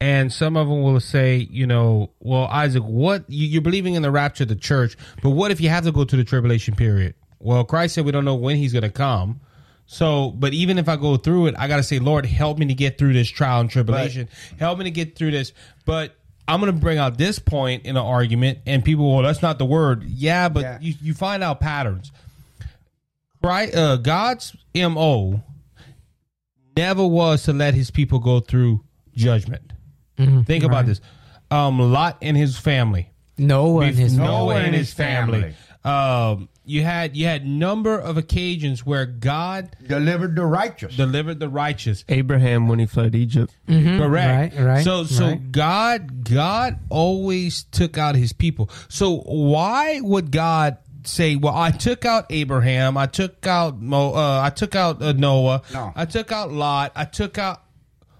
and 0.00 0.32
some 0.32 0.56
of 0.56 0.68
them 0.68 0.82
will 0.82 1.00
say 1.00 1.48
you 1.50 1.66
know 1.66 2.10
well 2.20 2.44
Isaac 2.44 2.82
what 2.82 3.24
you, 3.28 3.46
you're 3.46 3.62
believing 3.62 3.94
in 3.94 4.02
the 4.02 4.10
rapture 4.10 4.44
of 4.44 4.48
the 4.48 4.56
church 4.56 4.96
but 5.22 5.30
what 5.30 5.50
if 5.50 5.60
you 5.60 5.68
have 5.68 5.84
to 5.84 5.92
go 5.92 6.04
to 6.04 6.16
the 6.16 6.24
tribulation 6.24 6.74
period? 6.74 7.14
Well 7.40 7.64
Christ 7.64 7.94
said 7.94 8.04
we 8.04 8.12
don't 8.12 8.24
know 8.24 8.34
when 8.34 8.56
he's 8.56 8.72
going 8.72 8.82
to 8.82 8.90
come. 8.90 9.40
So 9.86 10.30
but 10.30 10.52
even 10.54 10.78
if 10.78 10.88
I 10.88 10.96
go 10.96 11.16
through 11.16 11.48
it 11.48 11.54
I 11.58 11.68
got 11.68 11.76
to 11.78 11.82
say 11.82 11.98
Lord 11.98 12.26
help 12.26 12.58
me 12.58 12.66
to 12.66 12.74
get 12.74 12.98
through 12.98 13.12
this 13.12 13.28
trial 13.28 13.60
and 13.60 13.70
tribulation. 13.70 14.28
Help 14.58 14.78
me 14.78 14.84
to 14.84 14.90
get 14.90 15.16
through 15.16 15.32
this. 15.32 15.52
But 15.84 16.14
I'm 16.46 16.60
going 16.60 16.72
to 16.72 16.80
bring 16.80 16.98
out 16.98 17.18
this 17.18 17.38
point 17.38 17.84
in 17.84 17.96
an 17.96 18.02
argument 18.04 18.60
and 18.66 18.84
people 18.84 19.12
well 19.12 19.22
that's 19.22 19.42
not 19.42 19.58
the 19.58 19.66
word. 19.66 20.04
Yeah 20.04 20.48
but 20.48 20.62
Yeah. 20.62 20.78
You, 20.80 20.94
you 21.02 21.14
find 21.14 21.42
out 21.42 21.60
patterns. 21.60 22.12
Right 23.42 23.74
uh 23.74 23.96
god's 23.96 24.56
mo 24.74 25.42
never 26.76 27.04
was 27.04 27.42
to 27.44 27.52
let 27.52 27.74
his 27.74 27.90
people 27.90 28.20
go 28.20 28.38
through 28.38 28.84
judgment 29.16 29.72
think 30.44 30.64
about 30.64 30.86
this 30.86 31.00
um 31.50 31.78
lot 31.78 32.18
and 32.22 32.36
his 32.36 32.58
family 32.58 33.10
Noah 33.38 33.84
and 33.86 33.96
his 33.96 34.16
noah, 34.18 34.56
and 34.56 34.66
and 34.66 34.74
his 34.74 34.88
his 34.88 34.94
family, 34.94 35.54
um 35.84 36.48
you 36.64 36.82
had 36.82 37.16
you 37.16 37.24
had 37.26 37.46
number 37.46 37.96
of 37.98 38.16
occasions 38.18 38.84
where 38.84 39.06
god 39.06 39.74
Delivered 39.86 40.34
the 40.36 40.44
righteous. 40.44 40.96
delivered 40.96 41.38
the 41.40 41.48
righteous 41.48 42.04
Abraham 42.08 42.68
when 42.68 42.78
he 42.78 42.86
fled 42.86 43.14
Egypt. 43.14 43.56
Correct. 43.66 44.54
Right, 44.56 44.64
right, 44.64 44.84
So 44.84 45.04
so 45.04 45.28
right. 45.28 45.52
God 45.52 46.28
God 46.28 46.78
always 46.90 47.62
took 47.62 47.96
out 47.96 48.16
his 48.16 48.32
people. 48.32 48.68
So 48.88 49.18
why 49.20 50.00
would 50.02 50.30
God 50.32 50.76
say, 51.04 51.36
"Well, 51.36 51.54
I 51.56 51.70
took 51.70 52.04
out 52.04 52.26
Abraham, 52.28 52.98
I 52.98 53.06
took 53.06 53.46
out 53.46 53.80
Mo, 53.80 54.12
uh, 54.12 54.40
I 54.44 54.50
took 54.50 54.74
out 54.74 55.00
uh, 55.00 55.12
Noah, 55.12 55.62
No. 55.72 55.92
I 55.96 56.04
took 56.04 56.32
out 56.32 56.52
Lot, 56.52 56.92
I 56.96 57.04
took 57.06 57.38
out." 57.38 57.62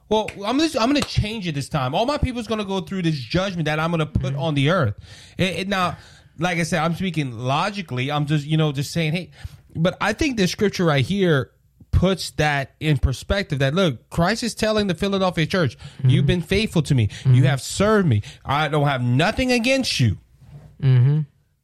Well, 0.08 0.30
I'm 0.44 0.58
just, 0.58 0.78
I'm 0.78 0.90
going 0.90 1.02
to 1.02 1.08
change 1.08 1.46
it 1.46 1.54
this 1.54 1.68
time. 1.68 1.94
All 1.94 2.06
my 2.06 2.18
people's 2.18 2.46
going 2.46 2.60
to 2.60 2.64
go 2.64 2.80
through 2.80 3.02
this 3.02 3.16
judgment 3.16 3.66
that 3.66 3.78
I'm 3.78 3.90
going 3.90 4.00
to 4.00 4.06
put 4.06 4.32
mm-hmm. 4.32 4.42
on 4.42 4.54
the 4.54 4.70
earth. 4.70 4.94
It, 5.36 5.56
it- 5.56 5.68
now, 5.68 5.96
like 6.38 6.58
I 6.58 6.62
said, 6.62 6.82
I'm 6.82 6.94
speaking 6.94 7.32
logically. 7.32 8.10
I'm 8.10 8.26
just 8.26 8.46
you 8.46 8.56
know 8.56 8.72
just 8.72 8.92
saying, 8.92 9.12
hey, 9.12 9.30
but 9.74 9.96
I 10.00 10.12
think 10.12 10.36
this 10.36 10.50
scripture 10.50 10.84
right 10.84 11.04
here 11.04 11.50
puts 11.90 12.30
that 12.32 12.74
in 12.80 12.98
perspective 12.98 13.58
that 13.60 13.74
look 13.74 14.08
christ 14.10 14.42
is 14.42 14.54
telling 14.54 14.86
the 14.86 14.94
philadelphia 14.94 15.46
church 15.46 15.76
mm-hmm. 15.78 16.10
you've 16.10 16.26
been 16.26 16.42
faithful 16.42 16.82
to 16.82 16.94
me. 16.94 17.04
You 17.24 17.30
mm-hmm. 17.30 17.44
have 17.44 17.62
served 17.62 18.06
me. 18.06 18.22
I 18.44 18.68
don't 18.68 18.86
have 18.86 19.02
nothing 19.02 19.50
against 19.50 19.98
you 19.98 20.18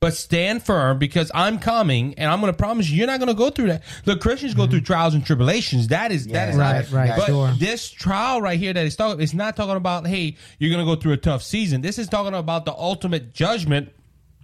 but 0.04 0.14
stand 0.14 0.62
firm 0.62 0.98
because 0.98 1.30
i'm 1.34 1.58
coming 1.58 2.14
and 2.18 2.30
i'm 2.30 2.40
going 2.40 2.52
to 2.52 2.56
promise 2.56 2.88
you 2.90 2.98
you're 2.98 3.06
not 3.06 3.18
going 3.20 3.28
to 3.28 3.34
go 3.34 3.48
through 3.50 3.68
that 3.68 3.82
look 4.06 4.20
christians 4.20 4.52
go 4.54 4.66
through 4.66 4.80
trials 4.80 5.14
and 5.14 5.24
tribulations 5.24 5.88
that 5.88 6.12
is 6.12 6.26
that 6.28 6.48
is 6.50 6.56
Right, 6.56 6.82
not 6.88 6.90
right, 6.92 7.12
but 7.16 7.26
sure. 7.26 7.50
this 7.58 7.88
trial 7.90 8.42
right 8.42 8.58
here 8.58 8.72
that 8.72 8.84
is 8.86 8.96
talking 8.96 9.20
it's 9.22 9.34
not 9.34 9.56
talking 9.56 9.76
about 9.76 10.06
hey 10.06 10.36
you're 10.58 10.70
going 10.70 10.84
to 10.84 10.90
go 10.94 11.00
through 11.00 11.12
a 11.12 11.16
tough 11.16 11.42
season 11.42 11.80
this 11.80 11.98
is 11.98 12.08
talking 12.08 12.34
about 12.34 12.64
the 12.64 12.72
ultimate 12.72 13.32
judgment 13.32 13.90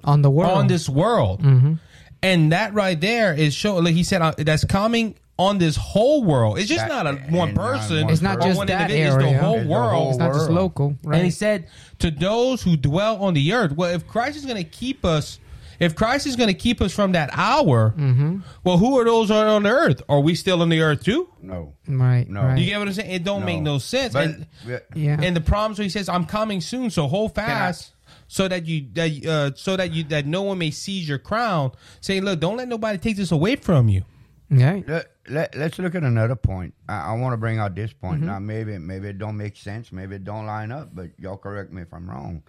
on 0.03 0.23
the 0.23 0.31
world. 0.31 0.53
on 0.53 0.67
this 0.67 0.89
world. 0.89 1.43
Mm-hmm. 1.43 1.75
And 2.23 2.53
that 2.53 2.73
right 2.75 2.99
there 2.99 3.35
is 3.35 3.53
showing, 3.55 3.85
like 3.85 3.95
he 3.95 4.03
said, 4.05 4.23
uh, 4.23 4.33
that's 4.39 4.65
coming 4.65 5.15
on 5.39 5.59
this 5.59 5.77
whole 5.77 6.23
world. 6.25 6.59
It's 6.59 6.69
just 6.69 6.87
That- 6.87 7.05
not 7.05 7.07
a 7.07 7.17
one 7.31 7.55
person. 7.55 8.05
one 8.05 8.13
It's 8.13 8.23
not 8.23 8.41
just 8.41 8.57
one 8.57 8.67
that 8.69 8.91
individual, 8.91 9.17
It's 9.17 9.25
area. 9.25 9.39
the 9.39 9.45
whole 9.45 9.55
It's 9.57 9.65
the 9.65 9.71
world. 9.71 9.93
whole 9.93 10.09
it's 10.11 10.19
not 10.19 10.33
just 10.35 10.51
local, 10.51 10.97
right? 11.05 11.17
And 11.17 11.25
he 11.25 11.31
said 11.31 11.67
to 11.99 12.11
those 12.11 12.63
who 12.63 12.77
dwell 12.79 13.23
on 13.23 13.35
the 13.35 13.53
earth, 13.53 13.73
well, 13.73 13.91
if 13.95 14.07
Christ 14.07 14.37
is 14.39 14.45
going 14.47 14.57
to 14.57 14.65
keep 14.65 15.05
us, 15.05 15.39
if 15.81 15.97
Christ 15.97 16.27
is 16.27 16.37
going 16.37 16.47
to 16.49 16.55
keep 16.55 16.81
us 16.81 16.93
from 16.95 17.13
that 17.13 17.31
hour, 17.33 17.95
Mm-hmm. 17.97 18.41
well, 18.63 18.79
who 18.79 18.99
are 19.01 19.05
those 19.05 19.31
are 19.31 19.47
on 19.49 19.65
the 19.65 19.71
earth? 19.71 20.03
Are 20.09 20.21
we 20.21 20.35
still 20.37 20.63
on 20.63 20.69
the 20.69 20.81
earth 20.83 21.03
too? 21.03 21.29
No. 21.43 21.75
right, 21.89 22.29
No. 22.29 22.43
right. 22.43 22.59
You 22.59 22.67
get 22.67 22.79
what 22.79 22.87
I'm 22.89 22.95
saying? 22.95 23.11
It 23.11 23.25
don't 23.25 23.45
make 23.45 23.63
no 23.63 23.79
sense. 23.79 24.13
But, 24.13 24.25
and, 24.27 24.47
yeah. 24.95 25.19
and 25.21 25.35
the 25.35 25.41
problem, 25.41 25.75
so 25.75 25.83
he 25.83 25.89
says, 25.89 26.09
"I'm 26.09 26.27
coming 26.27 26.61
soon, 26.61 26.91
so 26.91 27.09
hold 27.09 27.35
fast." 27.35 27.95
So 28.29 28.47
that 28.47 28.67
you 28.67 28.87
that 28.93 29.27
uh, 29.27 29.57
so 29.57 29.77
that 29.77 29.93
you 29.93 30.05
that 30.05 30.25
no 30.27 30.43
one 30.43 30.59
may 30.59 30.71
seize 30.71 31.09
your 31.09 31.19
crown. 31.19 31.73
Say, 32.01 32.21
look, 32.21 32.39
don't 32.39 32.57
let 32.57 32.69
nobody 32.69 32.97
take 32.99 33.17
this 33.17 33.33
away 33.33 33.57
from 33.57 33.89
you. 33.89 34.03
yeah. 34.51 34.81
let, 34.87 35.07
let, 35.29 35.55
let's 35.57 35.79
look 35.81 35.95
at 35.97 36.03
another 36.05 36.37
point. 36.37 36.75
I, 36.89 37.11
I 37.11 37.13
want 37.15 37.33
to 37.33 37.37
bring 37.37 37.59
out 37.59 37.75
this 37.75 37.93
point. 37.93 38.19
Mm-hmm. 38.19 38.27
Now, 38.27 38.39
maybe 38.39 38.79
maybe 38.79 39.09
it 39.09 39.19
don't 39.19 39.37
make 39.37 39.57
sense. 39.57 39.91
Maybe 39.91 40.15
it 40.17 40.25
don't 40.25 40.47
line 40.47 40.71
up. 40.71 40.91
But 40.95 41.11
y'all 41.19 41.37
correct 41.39 41.73
me 41.73 41.83
if 41.83 41.93
I'm 41.93 42.09
wrong. 42.09 42.43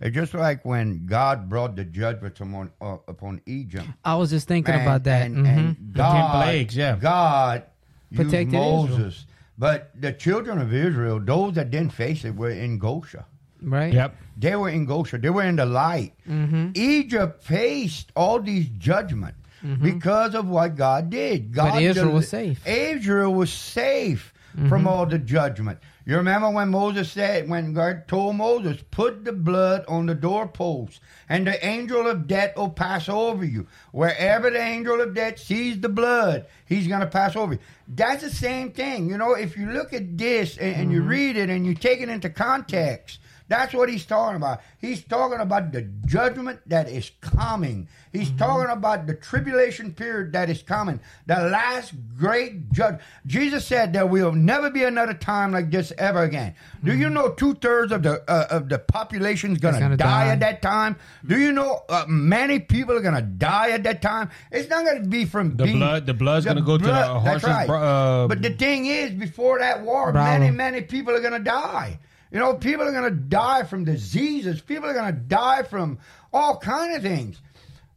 It's 0.00 0.14
just 0.14 0.32
like 0.34 0.64
when 0.64 1.06
God 1.06 1.48
brought 1.48 1.74
the 1.76 1.84
judgment 1.84 2.38
upon, 2.40 2.70
uh, 2.80 2.98
upon 3.08 3.40
Egypt. 3.46 3.86
I 4.04 4.14
was 4.16 4.30
just 4.30 4.46
thinking 4.46 4.74
And- 4.74 4.82
about 4.82 5.04
that. 5.04 5.26
And, 5.26 5.36
Mhm. 5.44 5.56
and 5.58 5.76
The 5.92 5.98
God, 5.98 6.42
plagues, 6.44 6.76
yeah. 6.76 6.96
God 7.00 7.64
used 8.10 8.22
Protected 8.22 8.54
Israel. 8.54 8.86
Moses. 8.86 9.26
But 9.58 9.90
the 10.00 10.12
children 10.12 10.60
of 10.60 10.72
Israel, 10.72 11.18
those 11.18 11.54
that 11.54 11.70
didn't 11.72 11.92
face 11.92 12.24
it, 12.24 12.34
were 12.36 12.50
in 12.50 12.78
Goshen. 12.78 13.24
right? 13.60 13.92
Yep. 13.92 14.14
They 14.36 14.54
were 14.54 14.68
in 14.68 14.84
Goshen. 14.84 15.20
They 15.20 15.30
were 15.30 15.42
in 15.42 15.56
the 15.56 15.66
light. 15.66 16.12
Mm-hmm. 16.30 16.70
Egypt 16.74 17.42
faced 17.42 18.12
all 18.14 18.38
these 18.40 18.68
judgment 18.78 19.34
because 19.82 20.36
of 20.36 20.46
what 20.48 20.76
God 20.76 21.10
did. 21.10 21.52
God 21.52 21.72
Mm-hmm. 21.72 21.82
Israel 21.90 22.06
del- 22.06 22.14
was 22.14 22.28
safe. 22.28 22.60
Mm-hmm. 22.64 22.96
Israel 22.98 23.34
was 23.34 23.52
safe 23.52 24.32
from 24.68 24.86
all 24.86 25.06
the 25.06 25.18
judgment. 25.18 25.80
You 26.08 26.16
remember 26.16 26.48
when 26.48 26.70
Moses 26.70 27.12
said, 27.12 27.50
when 27.50 27.74
God 27.74 28.08
told 28.08 28.36
Moses, 28.36 28.82
put 28.90 29.26
the 29.26 29.32
blood 29.34 29.84
on 29.88 30.06
the 30.06 30.14
doorpost, 30.14 31.00
and 31.28 31.46
the 31.46 31.62
angel 31.62 32.06
of 32.06 32.26
death 32.26 32.56
will 32.56 32.70
pass 32.70 33.10
over 33.10 33.44
you. 33.44 33.66
Wherever 33.92 34.48
the 34.48 34.58
angel 34.58 35.02
of 35.02 35.14
death 35.14 35.38
sees 35.38 35.78
the 35.78 35.90
blood, 35.90 36.46
he's 36.64 36.86
going 36.88 37.02
to 37.02 37.06
pass 37.06 37.36
over 37.36 37.52
you. 37.52 37.58
That's 37.86 38.22
the 38.22 38.30
same 38.30 38.72
thing. 38.72 39.10
You 39.10 39.18
know, 39.18 39.34
if 39.34 39.58
you 39.58 39.70
look 39.70 39.92
at 39.92 40.16
this 40.16 40.56
and, 40.56 40.76
and 40.76 40.92
you 40.92 41.00
mm-hmm. 41.00 41.10
read 41.10 41.36
it 41.36 41.50
and 41.50 41.66
you 41.66 41.74
take 41.74 42.00
it 42.00 42.08
into 42.08 42.30
context, 42.30 43.18
that's 43.48 43.72
what 43.74 43.88
he's 43.88 44.04
talking 44.06 44.36
about. 44.36 44.60
He's 44.78 45.02
talking 45.02 45.40
about 45.40 45.72
the 45.72 45.82
judgment 46.06 46.60
that 46.66 46.88
is 46.88 47.10
coming. 47.20 47.88
He's 48.12 48.30
talking 48.32 48.70
about 48.70 49.06
the 49.06 49.14
tribulation 49.14 49.92
period 49.92 50.32
that 50.32 50.48
is 50.50 50.62
coming. 50.62 51.00
The 51.26 51.34
last 51.34 51.94
great 52.18 52.70
judge. 52.72 53.00
Jesus 53.26 53.66
said 53.66 53.92
there 53.92 54.06
will 54.06 54.32
never 54.32 54.70
be 54.70 54.84
another 54.84 55.14
time 55.14 55.52
like 55.52 55.70
this 55.70 55.92
ever 55.98 56.22
again. 56.24 56.54
Do 56.84 56.94
you 56.94 57.10
know 57.10 57.30
two 57.32 57.54
thirds 57.54 57.92
of 57.92 58.02
the 58.02 58.22
uh, 58.30 58.46
of 58.50 58.68
the 58.68 58.78
population 58.78 59.52
is 59.52 59.58
gonna, 59.58 59.78
gonna 59.80 59.96
die, 59.96 60.26
die. 60.26 60.32
at 60.32 60.40
that 60.40 60.62
time? 60.62 60.96
Do 61.26 61.38
you 61.38 61.52
know 61.52 61.82
uh, 61.88 62.04
many 62.08 62.58
people 62.60 62.94
are 62.96 63.00
going 63.00 63.14
to 63.14 63.22
die 63.22 63.70
at 63.70 63.82
that 63.84 64.02
time? 64.02 64.30
It's 64.52 64.68
not 64.68 64.84
going 64.84 65.02
to 65.02 65.08
be 65.08 65.24
from 65.24 65.56
The 65.56 65.64
being- 65.64 65.78
blood- 65.78 66.06
the 66.06 66.14
blood's 66.14 66.44
gonna 66.44 66.60
go 66.62 66.78
to 66.78 66.84
the 66.84 67.04
horse's 67.20 67.44
right. 67.48 67.68
uh, 67.68 68.26
but 68.28 68.42
the 68.42 68.50
thing 68.50 68.86
is, 68.86 69.10
before 69.12 69.58
that 69.58 69.82
war, 69.82 70.12
Bravo. 70.12 70.38
many 70.38 70.50
many 70.50 70.80
people 70.82 71.14
are 71.14 71.20
going 71.20 71.32
to 71.32 71.38
die. 71.38 71.98
You 72.30 72.38
know, 72.38 72.54
people 72.54 72.86
are 72.86 72.92
going 72.92 73.10
to 73.10 73.20
die 73.20 73.62
from 73.62 73.84
diseases. 73.84 74.60
People 74.60 74.88
are 74.88 74.94
going 74.94 75.14
to 75.14 75.20
die 75.20 75.62
from 75.62 75.98
all 76.32 76.58
kind 76.58 76.94
of 76.94 77.02
things. 77.02 77.40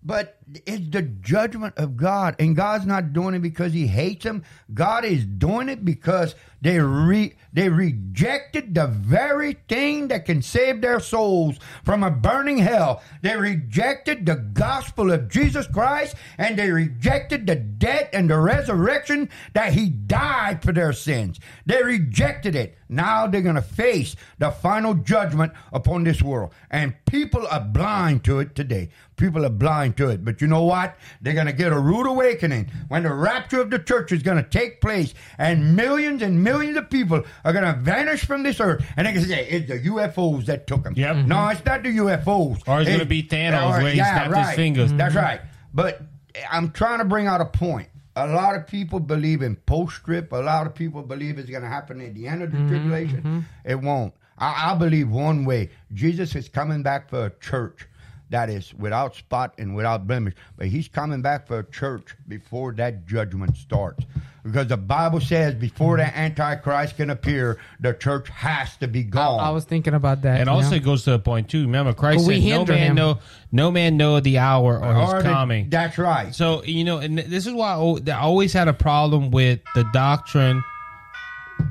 But 0.04 0.38
it's 0.66 0.90
the 0.90 1.02
judgment 1.02 1.78
of 1.78 1.98
God, 1.98 2.36
and 2.40 2.56
God's 2.56 2.86
not 2.86 3.14
doing 3.14 3.36
it 3.36 3.42
because 3.42 3.74
He 3.74 3.88
hates 3.88 4.24
them. 4.24 4.44
God 4.74 5.06
is 5.06 5.26
doing 5.26 5.70
it 5.70 5.86
because 5.86 6.36
they 6.62 6.80
re- 6.80 7.36
they 7.54 7.70
rejected 7.70 8.76
the 8.76 8.88
very 8.88 9.58
thing 9.68 10.08
that 10.10 10.26
can 10.26 10.42
save 10.42 10.82
their 10.82 11.00
souls 11.00 11.58
from 11.84 12.04
a 12.04 12.12
burning 12.12 12.60
hell. 12.60 13.02
They 13.22 13.36
rejected 13.36 14.26
the 14.26 14.36
gospel 14.36 15.12
of 15.12 15.30
Jesus 15.30 15.68
Christ, 15.68 16.16
and 16.38 16.58
they 16.58 16.72
rejected 16.72 17.48
the 17.48 17.56
death 17.56 18.10
and 18.14 18.30
the 18.30 18.38
resurrection 18.38 19.30
that 19.54 19.74
He 19.74 19.90
died 19.90 20.62
for 20.62 20.72
their 20.72 20.94
sins. 20.94 21.40
They 21.66 21.84
rejected 21.84 22.56
it. 22.56 22.78
Now 22.90 23.28
they're 23.28 23.42
going 23.42 23.56
to 23.56 23.62
face 23.62 24.16
the 24.38 24.52
final 24.52 24.94
judgment 24.94 25.54
upon 25.72 26.04
this 26.04 26.22
world, 26.22 26.54
and 26.70 26.94
people 27.06 27.48
are 27.48 27.62
blind 27.62 28.24
to 28.26 28.40
it 28.40 28.56
today. 28.56 28.90
People 29.16 29.46
are 29.46 29.50
blind 29.50 29.98
to 29.98 30.10
it. 30.10 30.26
But 30.26 30.41
you 30.42 30.48
know 30.48 30.64
what? 30.64 30.98
They're 31.22 31.34
going 31.34 31.48
to 31.48 31.54
get 31.54 31.72
a 31.72 31.80
rude 31.80 32.08
awakening 32.08 32.72
when 32.88 33.04
the 33.04 33.14
rapture 33.14 33.62
of 33.62 33.70
the 33.70 33.80
church 33.80 34.12
is 34.12 34.24
going 34.24 34.44
to 34.44 34.50
take 34.50 34.82
place 34.82 35.14
and 35.38 35.76
millions 35.76 36.22
and 36.22 36.44
millions 36.44 36.78
of 36.78 36.90
people 36.90 37.24
are 37.46 37.54
going 37.54 37.66
to 37.66 37.80
vanish 37.80 38.26
from 38.26 38.44
this 38.44 38.60
earth. 38.60 38.86
And 38.98 39.08
they 39.08 39.14
can 39.14 39.24
say, 39.24 39.48
it's 39.48 39.68
the 39.68 39.80
UFOs 39.90 40.46
that 40.46 40.68
took 40.68 40.84
them. 40.84 40.94
Yep. 40.96 41.28
No, 41.28 41.48
it's 41.50 41.64
not 41.66 41.84
the 41.84 41.98
UFOs. 41.98 42.68
Or 42.68 42.82
it's 42.82 42.90
gonna 42.90 43.06
be 43.06 43.24
Thanos 43.24 43.82
where 43.82 43.92
he 43.92 43.98
snapped 43.98 44.36
his 44.36 44.56
fingers. 44.56 44.94
That's 44.94 45.16
mm-hmm. 45.16 45.24
right. 45.24 45.42
But 45.74 46.02
I'm 46.50 46.72
trying 46.72 47.00
to 47.00 47.06
bring 47.06 47.28
out 47.28 47.42
a 47.42 47.46
point. 47.46 47.88
A 48.16 48.28
lot 48.28 48.56
of 48.56 48.68
people 48.68 49.00
believe 49.00 49.42
in 49.42 49.56
post 49.56 50.04
trip. 50.04 50.32
A 50.34 50.38
lot 50.38 50.68
of 50.68 50.76
people 50.76 51.02
believe 51.02 51.40
it's 51.40 51.50
going 51.50 51.64
to 51.64 51.70
happen 51.70 52.02
at 52.02 52.14
the 52.14 52.28
end 52.28 52.44
of 52.44 52.52
the 52.52 52.58
mm-hmm, 52.58 52.68
tribulation. 52.68 53.18
Mm-hmm. 53.20 53.40
It 53.66 53.76
won't. 53.76 54.14
I, 54.38 54.72
I 54.72 54.76
believe 54.76 55.10
one 55.10 55.46
way 55.46 55.70
Jesus 55.94 56.36
is 56.36 56.50
coming 56.50 56.84
back 56.84 57.10
for 57.10 57.28
a 57.28 57.30
church 57.40 57.88
that 58.32 58.50
is 58.50 58.74
without 58.74 59.16
spot 59.16 59.54
and 59.58 59.76
without 59.76 60.08
blemish. 60.08 60.34
But 60.58 60.68
he's 60.68 60.88
coming 60.88 61.22
back 61.22 61.48
for 61.48 61.60
a 61.60 61.64
church 61.64 62.16
before 62.28 62.74
that 62.74 63.06
judgment 63.06 63.56
starts. 63.58 64.06
Because 64.44 64.68
the 64.68 64.78
Bible 64.78 65.20
says 65.22 65.54
before 65.54 65.98
the 65.98 66.18
Antichrist 66.18 66.98
can 66.98 67.12
appear, 67.12 67.60
the 67.80 67.94
church 67.94 68.28
has 68.30 68.76
to 68.78 68.88
be 68.88 69.04
gone. 69.04 69.40
I 69.40 69.52
was 69.52 69.66
thinking 69.66 69.94
about 69.94 70.24
that. 70.24 70.40
And 70.40 70.50
also 70.50 70.72
know? 70.72 70.76
it 70.78 70.84
goes 70.84 71.04
to 71.04 71.12
the 71.12 71.20
point 71.20 71.48
too. 71.50 71.62
Remember, 71.62 71.94
Christ 71.94 72.28
we 72.28 72.42
said, 72.42 72.50
"No 72.50 72.66
man 72.66 72.78
him. 72.88 72.96
know, 72.96 73.20
no 73.52 73.70
man 73.70 73.98
know 73.98 74.20
the 74.20 74.40
hour 74.40 74.80
or 74.84 74.96
his 74.96 75.14
Or 75.14 75.22
the- 75.22 75.30
coming." 75.30 75.70
That's 75.70 76.00
right. 76.00 76.34
So 76.34 76.64
you 76.64 76.84
know, 76.84 76.98
and 76.98 77.20
this 77.20 77.46
is 77.46 77.54
why 77.54 77.74
I 77.74 78.12
always 78.14 78.52
had 78.52 78.68
a 78.68 78.74
problem 78.74 79.30
with 79.30 79.60
the 79.76 79.84
doctrine 79.94 80.64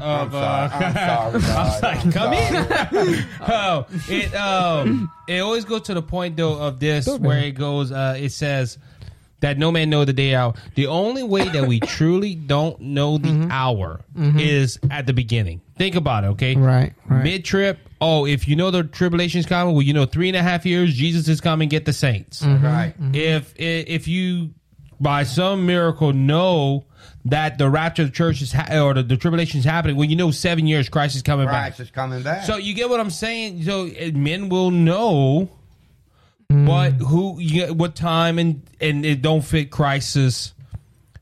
of. 0.00 0.34
I'm 0.34 0.70
sorry. 0.70 0.94
uh, 0.94 1.30
I'm 1.30 1.40
sorry, 1.40 1.40
God. 1.40 1.82
like, 1.82 2.04
I'm 2.06 2.12
come 2.12 2.32
in. 2.32 3.26
oh, 3.42 3.86
it 4.08 4.34
um, 4.34 5.10
it 5.28 5.40
always 5.40 5.64
goes 5.64 5.82
to 5.82 5.94
the 5.94 6.02
point 6.02 6.36
though 6.36 6.58
of 6.58 6.80
this 6.80 7.06
where 7.18 7.38
it 7.38 7.52
goes. 7.52 7.92
Uh, 7.92 8.16
it 8.18 8.30
says 8.32 8.78
that 9.40 9.56
no 9.56 9.72
man 9.72 9.88
know 9.88 10.04
the 10.04 10.12
day 10.12 10.34
hour. 10.34 10.52
The 10.74 10.86
only 10.86 11.22
way 11.22 11.48
that 11.48 11.66
we 11.66 11.80
truly 11.80 12.34
don't 12.34 12.78
know 12.80 13.16
the 13.18 13.28
Mm-hmm. 13.28 13.50
hour 13.50 14.00
is 14.16 14.78
at 14.90 15.06
the 15.06 15.12
beginning. 15.14 15.62
Think 15.78 15.94
about 15.94 16.24
it, 16.24 16.26
okay? 16.28 16.56
Right, 16.56 16.92
right. 17.08 17.24
Mid 17.24 17.44
trip. 17.46 17.78
Oh, 18.02 18.26
if 18.26 18.46
you 18.48 18.54
know 18.56 18.70
the 18.70 18.84
tribulation's 18.84 19.46
coming, 19.46 19.74
well, 19.74 19.82
you 19.82 19.92
know 19.94 20.04
three 20.06 20.28
and 20.28 20.36
a 20.36 20.42
half 20.42 20.66
years, 20.66 20.94
Jesus 20.94 21.26
is 21.28 21.40
coming. 21.40 21.68
Get 21.70 21.84
the 21.86 21.92
saints. 21.94 22.42
Mm-hmm. 22.42 22.64
Right. 22.66 22.94
If 23.14 23.54
if 23.58 24.06
you 24.08 24.50
by 25.00 25.22
some 25.24 25.66
miracle 25.66 26.12
know 26.12 26.84
that 27.24 27.58
the 27.58 27.68
rapture 27.68 28.02
of 28.02 28.08
the 28.08 28.14
church 28.14 28.40
is 28.42 28.52
ha- 28.52 28.82
or 28.82 28.94
the, 28.94 29.02
the 29.02 29.16
tribulation 29.16 29.58
is 29.60 29.64
happening, 29.64 29.96
well, 29.96 30.08
you 30.08 30.16
know 30.16 30.30
seven 30.30 30.66
years 30.66 30.88
Christ 30.88 31.16
is 31.16 31.22
coming 31.22 31.46
back. 31.46 31.72
Christ 31.76 31.80
is 31.80 31.90
coming 31.90 32.22
back. 32.22 32.44
So 32.44 32.56
you 32.56 32.74
get 32.74 32.88
what 32.88 33.00
I'm 33.00 33.10
saying. 33.10 33.62
So 33.64 33.86
uh, 33.88 34.10
men 34.12 34.48
will 34.48 34.70
know 34.70 35.50
Mm. 36.50 36.66
what 36.66 36.92
who 36.94 37.38
you, 37.38 37.72
what 37.72 37.94
time 37.94 38.36
and 38.40 38.62
and 38.80 39.06
it 39.06 39.22
don't 39.22 39.42
fit 39.42 39.70
Christ's 39.70 40.52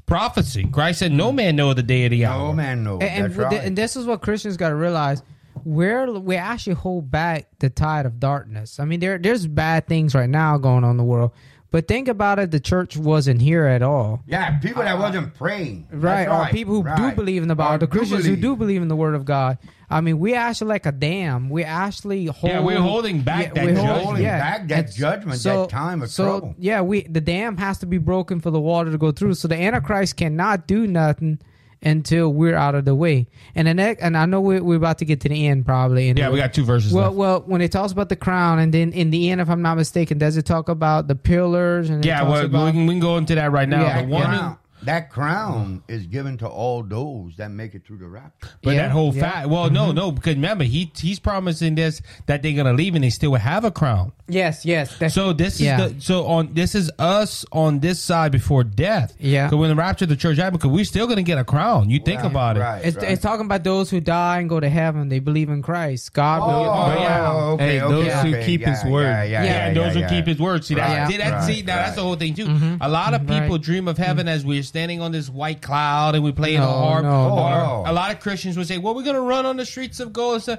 prophecy. 0.06 0.64
Christ 0.72 1.00
said, 1.00 1.12
"No 1.12 1.32
man 1.32 1.54
know 1.54 1.74
the 1.74 1.82
day 1.82 2.06
of 2.06 2.12
the 2.12 2.24
hour." 2.24 2.46
no 2.48 2.52
man 2.54 2.82
knows. 2.82 3.02
and, 3.02 3.10
and, 3.10 3.34
That's 3.34 3.36
right. 3.36 3.62
and 3.64 3.76
this 3.76 3.94
is 3.94 4.06
what 4.06 4.22
Christians 4.22 4.56
got 4.56 4.70
to 4.70 4.74
realize. 4.74 5.22
We're 5.64 6.10
we 6.18 6.36
actually 6.36 6.76
hold 6.76 7.10
back 7.10 7.46
the 7.58 7.68
tide 7.68 8.06
of 8.06 8.18
darkness. 8.18 8.80
I 8.80 8.86
mean, 8.86 9.00
there 9.00 9.18
there's 9.18 9.46
bad 9.46 9.86
things 9.86 10.14
right 10.14 10.30
now 10.30 10.56
going 10.56 10.82
on 10.82 10.92
in 10.92 10.96
the 10.96 11.04
world, 11.04 11.32
but 11.70 11.86
think 11.86 12.08
about 12.08 12.38
it. 12.38 12.50
The 12.50 12.60
church 12.60 12.96
wasn't 12.96 13.42
here 13.42 13.64
at 13.64 13.82
all. 13.82 14.22
yeah, 14.26 14.58
people 14.58 14.82
that 14.82 14.98
wasn't 14.98 15.34
praying. 15.34 15.86
That's 15.90 16.02
Right, 16.02 16.26
or 16.26 16.30
right, 16.30 16.52
people 16.52 16.82
who 16.82 16.96
do 16.96 17.12
believe 17.12 17.42
in 17.42 17.48
the 17.48 17.54
Bible, 17.54 17.74
Or 17.74 17.78
the 17.78 17.86
do 17.86 17.98
Christians 17.98 18.24
who 18.24 18.36
do 18.36 18.56
believe 18.56 18.82
in 18.82 18.88
the 18.88 18.96
Word 18.96 19.14
of 19.14 19.24
God. 19.24 19.58
I 19.90 20.00
mean, 20.00 20.18
we 20.18 20.34
actually 20.34 20.68
like 20.68 20.86
a 20.86 20.92
dam. 20.92 21.48
We 21.48 21.64
actually 21.64 22.26
hold. 22.26 22.52
Yeah, 22.52 22.60
we're 22.60 22.80
holding 22.80 23.22
back 23.22 23.54
that 23.54 23.64
we're 23.64 23.74
judgment. 23.74 24.02
Holding 24.02 24.22
back 24.24 24.68
that 24.68 24.92
judgment, 24.92 25.42
that 25.42 25.68
time 25.70 26.02
of 26.02 26.10
so, 26.10 26.24
trouble. 26.24 26.54
Yeah, 26.58 26.82
we 26.82 27.02
the 27.02 27.20
dam 27.20 27.56
has 27.56 27.78
to 27.78 27.86
be 27.86 27.98
broken 27.98 28.40
for 28.40 28.50
the 28.50 28.60
water 28.60 28.90
to 28.90 28.98
go 28.98 29.12
through. 29.12 29.34
So 29.34 29.48
the 29.48 29.56
Antichrist 29.56 30.16
cannot 30.16 30.66
do 30.66 30.86
nothing 30.86 31.40
until 31.82 32.32
we're 32.32 32.56
out 32.56 32.74
of 32.74 32.84
the 32.84 32.94
way. 32.94 33.26
And 33.54 33.68
the 33.68 33.74
next, 33.74 34.02
and 34.02 34.16
I 34.16 34.26
know 34.26 34.40
we're, 34.40 34.62
we're 34.62 34.76
about 34.76 34.98
to 34.98 35.04
get 35.04 35.20
to 35.22 35.28
the 35.28 35.46
end 35.46 35.64
probably. 35.64 36.10
Yeah, 36.12 36.30
we 36.30 36.38
got 36.38 36.52
two 36.52 36.64
verses 36.64 36.92
Well, 36.92 37.06
left. 37.06 37.16
well, 37.16 37.40
when 37.46 37.60
it 37.60 37.70
talks 37.72 37.92
about 37.92 38.08
the 38.08 38.16
crown, 38.16 38.58
and 38.58 38.74
then 38.74 38.92
in 38.92 39.10
the 39.10 39.30
end, 39.30 39.40
if 39.40 39.48
I'm 39.48 39.62
not 39.62 39.76
mistaken, 39.76 40.18
does 40.18 40.36
it 40.36 40.42
talk 40.46 40.68
about 40.68 41.06
the 41.08 41.14
pillars? 41.14 41.88
And 41.90 42.04
Yeah, 42.04 42.22
well, 42.22 42.44
about, 42.44 42.66
we 42.66 42.72
can, 42.72 42.86
we 42.86 42.94
can 42.94 43.00
go 43.00 43.16
into 43.16 43.34
that 43.36 43.52
right 43.52 43.68
now. 43.68 43.82
Yeah, 43.82 44.02
the 44.02 44.08
one, 44.08 44.22
crown, 44.24 44.58
that 44.82 45.10
crown 45.10 45.82
is 45.88 46.06
given 46.06 46.38
to 46.38 46.48
all 46.48 46.82
those 46.82 47.36
that 47.36 47.50
make 47.50 47.74
it 47.74 47.84
through 47.86 47.98
the 47.98 48.06
rapture. 48.06 48.48
but 48.62 48.70
Yeah, 48.74 48.82
that 48.82 48.90
whole 48.90 49.14
yeah. 49.14 49.30
fact. 49.30 49.48
Well, 49.48 49.70
no, 49.70 49.92
no, 49.92 50.12
because 50.12 50.34
remember, 50.36 50.64
he 50.64 50.90
he's 50.96 51.18
promising 51.18 51.74
this 51.74 52.00
that 52.26 52.42
they're 52.42 52.52
gonna 52.54 52.72
leave 52.72 52.94
and 52.94 53.02
they 53.04 53.10
still 53.10 53.34
have 53.34 53.64
a 53.64 53.70
crown. 53.70 54.12
yes, 54.28 54.64
yes. 54.64 54.96
That's, 54.98 55.14
So 55.14 55.32
this 55.32 55.60
is 55.60 55.66
the 55.66 55.94
so 55.98 56.26
on 56.26 56.54
this 56.54 56.74
is 56.74 56.90
us 56.98 57.44
on 57.52 57.80
this 57.80 58.00
side 58.00 58.32
before 58.32 58.64
death. 58.64 59.14
Yeah. 59.18 59.46
Because 59.46 59.58
when 59.58 59.70
the 59.70 59.76
rapture 59.76 60.04
of 60.04 60.08
the 60.10 60.16
church 60.16 60.36
happens, 60.38 60.62
because 60.62 60.74
we're 60.74 60.84
still 60.84 61.06
gonna 61.06 61.22
get 61.22 61.38
a 61.38 61.44
crown. 61.44 61.90
You 61.90 61.98
think 62.00 62.22
Right, 62.22 62.30
about 62.30 62.56
it. 62.56 62.60
right, 62.60 62.84
It's, 62.84 62.96
right. 62.96 63.10
it's 63.10 63.22
talking 63.22 63.46
about 63.46 63.64
those 63.64 63.90
who 63.90 64.00
die 64.00 64.38
and 64.40 64.48
go 64.48 64.60
to 64.60 64.68
heaven. 64.68 65.08
They 65.08 65.18
believe 65.18 65.48
in 65.48 65.62
Christ. 65.62 66.12
God 66.12 66.40
will. 66.46 66.70
Oh, 66.70 66.86
But 66.88 67.00
yeah. 67.00 67.32
okay, 67.32 67.64
Hey, 67.64 67.80
okay, 67.80 67.94
those 67.94 68.22
who 68.22 68.28
okay, 68.36 68.46
keep 68.46 68.60
yeah, 68.60 68.70
his 68.74 68.84
word. 68.90 69.02
Yeah, 69.02 69.22
yeah, 69.22 69.24
Yeah, 69.24 69.44
Yeah, 69.44 69.52
yeah, 69.52 69.66
and 69.66 69.76
those 69.76 69.96
yeah, 69.96 70.08
who 70.08 70.14
keep 70.14 70.26
his 70.26 70.38
word. 70.38 70.64
See 70.64 70.74
that? 70.74 70.98
Right, 70.98 71.10
see, 71.10 71.16
that 71.18 71.32
right, 71.32 71.44
see, 71.44 71.62
now 71.62 71.76
that's 71.76 71.94
the 71.96 72.00
right. 72.02 72.06
whole 72.06 72.16
thing 72.16 72.34
too. 72.34 72.46
Mm-hmm. 72.46 72.76
A 72.80 72.88
lot 72.88 73.14
of 73.14 73.22
mm-hmm. 73.22 73.40
people 73.42 73.56
Right. 73.56 73.62
dream 73.62 73.88
of 73.88 73.98
heaven 73.98 74.26
mm-hmm. 74.26 74.34
as 74.34 74.44
we're 74.44 74.62
standing 74.68 75.00
on 75.00 75.10
this 75.12 75.28
white 75.28 75.60
cloud 75.62 76.14
and 76.14 76.22
we 76.22 76.32
play 76.32 76.54
in 76.54 76.60
a 76.60 76.64
No, 76.64 76.70
harp. 76.70 77.02
no, 77.04 77.10
or 77.30 77.50
no. 77.50 77.84
a 77.86 77.92
lot 77.92 78.12
of 78.12 78.20
Christians 78.20 78.56
would 78.56 78.66
say, 78.68 78.78
"Well, 78.78 78.94
we're 78.94 79.02
gonna 79.02 79.20
run 79.20 79.44
on 79.46 79.56
the 79.56 79.66
streets 79.66 79.98
of 80.00 80.12
gold." 80.12 80.46
and. 80.48 80.58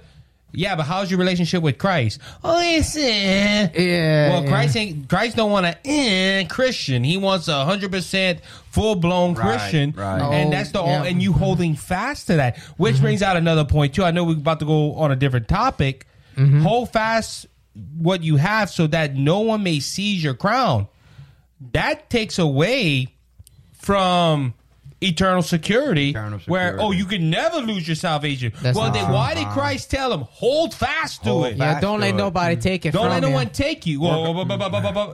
Yeah, 0.51 0.75
but 0.75 0.85
how's 0.87 1.11
your 1.11 1.19
relationship 1.19 1.61
with 1.61 1.77
Christ? 1.77 2.19
Oh, 2.43 2.59
it's 2.59 2.97
eh. 2.97 3.69
Yeah. 3.71 4.29
Well, 4.31 4.43
yeah. 4.43 4.49
Christ 4.49 4.75
ain't 4.77 5.07
Christ 5.07 5.35
don't 5.35 5.51
want 5.51 5.67
a 5.67 5.77
eh, 5.87 6.45
Christian. 6.45 7.03
He 7.03 7.17
wants 7.17 7.47
a 7.47 7.63
hundred 7.65 7.91
percent 7.91 8.39
full 8.71 8.95
blown 8.95 9.35
Right, 9.35 9.59
Christian, 9.59 9.93
right. 9.95 10.19
and 10.19 10.47
Oh, 10.47 10.57
that's 10.57 10.71
the 10.71 10.83
yeah. 10.83 10.97
all. 10.97 11.03
And 11.03 11.21
you 11.21 11.33
holding 11.33 11.75
fast 11.75 12.25
to 12.27 12.37
that, 12.37 12.57
which 12.77 12.99
brings 12.99 13.21
out 13.21 13.37
another 13.37 13.63
point 13.63 13.93
too. 13.93 14.03
I 14.03 14.09
know 14.09 14.23
we're 14.23 14.37
about 14.37 14.57
to 14.61 14.65
go 14.65 14.95
on 14.95 15.11
a 15.11 15.15
different 15.15 15.47
topic. 15.47 16.07
Hold 16.35 16.91
fast 16.91 17.45
what 17.99 18.23
you 18.23 18.37
have, 18.37 18.71
so 18.71 18.87
that 18.87 19.13
no 19.15 19.41
one 19.41 19.61
may 19.61 19.79
seize 19.79 20.23
your 20.23 20.33
crown. 20.33 20.87
That 21.73 22.09
takes 22.09 22.39
away 22.39 23.13
from 23.89 24.53
eternal 25.01 25.41
security, 25.41 26.09
Eternal 26.09 26.39
where 26.45 26.79
oh 26.79 26.91
you 26.91 27.05
can 27.05 27.29
never 27.29 27.57
lose 27.57 27.87
your 27.87 27.95
salvation. 27.95 28.51
That's 28.61 28.77
well, 28.77 28.91
then 28.91 29.05
true. 29.05 29.13
why 29.15 29.33
did 29.33 29.47
Christ 29.47 29.89
tell 29.89 30.13
him 30.13 30.21
hold 30.21 30.75
fast 30.75 31.23
to 31.23 31.29
Hold 31.29 31.45
it? 31.47 31.57
Yeah, 31.57 31.79
don't 31.79 31.99
let 31.99 32.09
to 32.09 32.15
it. 32.15 32.17
nobody 32.17 32.55
take 32.55 32.85
it 32.85 32.91
Don't 32.91 33.03
from 33.03 33.11
let 33.11 33.21
no 33.21 33.31
one 33.31 33.49
take 33.49 33.87
you. 33.87 33.99
The 33.99 34.05
blah, 34.05 34.43
blah, 34.43 34.69
Bible, 34.69 35.13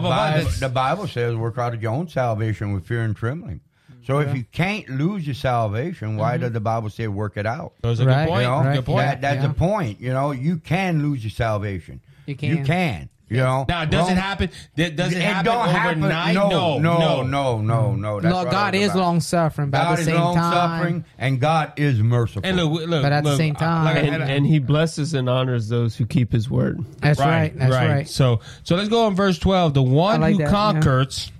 That's- 0.00 0.58
the 0.58 0.68
Bible 0.68 1.06
says, 1.06 1.36
"Work 1.36 1.58
out 1.58 1.80
your 1.80 1.92
own 1.92 2.08
salvation 2.08 2.72
with 2.72 2.84
fear 2.84 3.02
and 3.02 3.14
trembling." 3.14 3.60
So 4.02 4.18
if 4.18 4.34
you 4.34 4.44
can't 4.50 4.88
lose 4.88 5.24
your 5.24 5.34
salvation, 5.34 6.16
why 6.16 6.32
mm-hmm. 6.32 6.42
does 6.44 6.52
the 6.52 6.60
Bible 6.60 6.90
say 6.90 7.06
work 7.06 7.36
it 7.36 7.46
out? 7.46 7.74
Those 7.82 8.00
are 8.00 8.06
Right, 8.06 8.24
good 8.24 8.30
point. 8.30 8.42
You 8.42 8.48
know, 8.48 8.56
right, 8.56 8.74
Good 8.74 8.84
point. 8.86 9.06
That, 9.06 9.20
that's 9.20 9.42
Yeah. 9.42 9.48
the 9.48 9.54
point. 9.54 10.00
You 10.00 10.12
know, 10.12 10.30
you 10.32 10.56
can 10.56 11.02
lose 11.02 11.22
your 11.22 11.30
salvation. 11.30 12.00
You 12.26 12.34
You 12.40 12.64
can. 12.64 13.08
Can. 13.30 13.36
You 13.36 13.42
know. 13.42 13.64
Now, 13.68 13.84
does 13.84 14.10
it 14.10 14.16
happen? 14.16 14.50
Th- 14.76 14.94
Does 14.96 15.12
it, 15.12 15.18
It 15.18 15.22
happen 15.22 15.44
don't 15.46 15.68
happen. 15.68 15.98
overnight? 16.04 16.34
No, 16.34 16.48
no, 16.50 16.78
no, 16.78 17.22
no, 17.22 17.60
no, 17.60 17.92
no. 17.94 18.20
That's 18.20 18.34
Lord, 18.34 18.50
God 18.50 18.74
is 18.74 18.94
long 18.94 19.20
suffering, 19.20 19.70
but 19.70 19.78
at 19.78 19.84
God 19.84 19.96
the 19.96 20.00
is 20.00 20.06
same 20.06 20.14
long 20.16 20.34
time, 20.34 20.52
suffering, 20.52 21.04
and 21.18 21.40
God 21.40 21.72
is 21.76 21.98
merciful. 22.02 22.42
And 22.44 22.56
look, 22.56 22.86
look, 22.88 23.02
But 23.02 23.12
at 23.12 23.22
the 23.24 23.30
look, 23.30 23.38
same 23.38 23.54
I- 23.56 23.60
time- 23.60 23.84
like 23.84 23.96
And, 24.04 24.22
and 24.22 24.46
he 24.46 24.58
blesses 24.58 25.14
and 25.14 25.28
honors 25.28 25.68
those 25.68 25.96
who 25.96 26.06
keep 26.06 26.32
his 26.32 26.50
word. 26.50 26.84
that's 26.98 27.20
right. 27.20 27.56
That's 27.56 27.72
right. 27.72 28.08
So, 28.08 28.40
so 28.64 28.74
let's 28.76 28.88
go 28.88 29.06
on 29.06 29.14
verse 29.14 29.38
twelve. 29.38 29.74
The 29.74 29.82
one 29.82 30.20
like 30.20 30.32
who 30.32 30.38
that, 30.38 30.44
yeah. 30.44 30.50
conquers, 30.50 31.30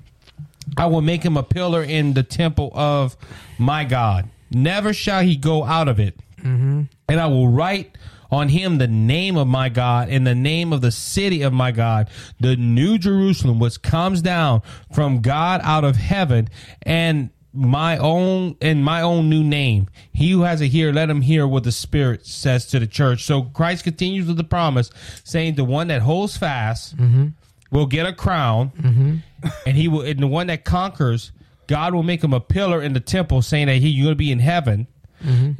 I 0.77 0.87
will 0.87 1.01
make 1.03 1.23
him 1.25 1.37
a 1.37 1.43
pillar 1.43 1.83
in 1.83 2.13
the 2.15 2.23
temple 2.23 2.71
of 2.75 3.17
my 3.59 3.85
God. 3.85 4.29
Never 4.53 4.93
shall 4.93 5.23
he 5.23 5.37
go 5.37 5.65
out 5.65 5.89
of 5.89 5.99
it. 6.01 6.17
Mm-hmm. 6.41 6.83
And 7.09 7.21
I 7.21 7.27
will 7.27 7.49
write 7.49 7.97
on 8.31 8.49
him 8.49 8.79
the 8.79 8.89
name 8.89 9.37
of 9.37 9.47
my 9.47 9.69
God 9.69 10.09
and 10.09 10.27
the 10.27 10.35
name 10.35 10.73
of 10.73 10.81
the 10.81 10.91
city 10.91 11.43
of 11.43 11.53
my 11.53 11.73
God, 11.73 12.09
the 12.39 12.57
new 12.57 12.99
Jerusalem, 12.99 13.59
which 13.59 13.83
comes 13.83 14.23
down 14.23 14.63
from 14.93 15.21
God 15.21 15.61
out 15.65 15.85
of 15.85 15.97
heaven, 15.97 16.49
and 16.83 17.31
my 17.53 17.97
own 17.99 18.57
and 18.61 18.85
my 18.85 19.03
own 19.03 19.29
new 19.29 19.43
name. 19.43 19.89
He 20.13 20.31
who 20.31 20.43
has 20.43 20.61
a 20.61 20.67
ear, 20.67 20.93
let 20.93 21.11
him 21.11 21.21
hear 21.21 21.47
what 21.47 21.65
the 21.65 21.73
Spirit 21.73 22.25
says 22.27 22.67
to 22.67 22.79
the 22.79 22.87
church. 22.87 23.25
So 23.25 23.43
Christ 23.43 23.85
continues 23.85 24.27
with 24.27 24.37
the 24.37 24.45
promise, 24.45 24.91
saying, 25.25 25.57
"The 25.57 25.65
one 25.65 25.89
that 25.89 26.03
holds 26.03 26.37
fast 26.37 26.97
mm-hmm. 26.97 27.29
will 27.71 27.87
get 27.87 28.07
a 28.07 28.13
crown, 28.13 28.71
mm-hmm. 28.71 29.49
and 29.67 29.77
he 29.77 29.89
will. 29.89 30.03
And 30.03 30.21
the 30.21 30.29
one 30.29 30.47
that 30.47 30.65
conquers, 30.65 31.33
God 31.67 31.95
will 31.95 32.03
make 32.05 32.23
him 32.23 32.33
a 32.33 32.41
pillar 32.41 32.81
in 32.81 32.93
the 32.93 33.01
temple, 33.01 33.43
saying 33.43 33.67
that 33.67 33.77
he 33.77 33.89
you're 33.89 34.05
going 34.05 34.15
to 34.15 34.17
be 34.17 34.33
in 34.33 34.39
heaven." 34.39 34.87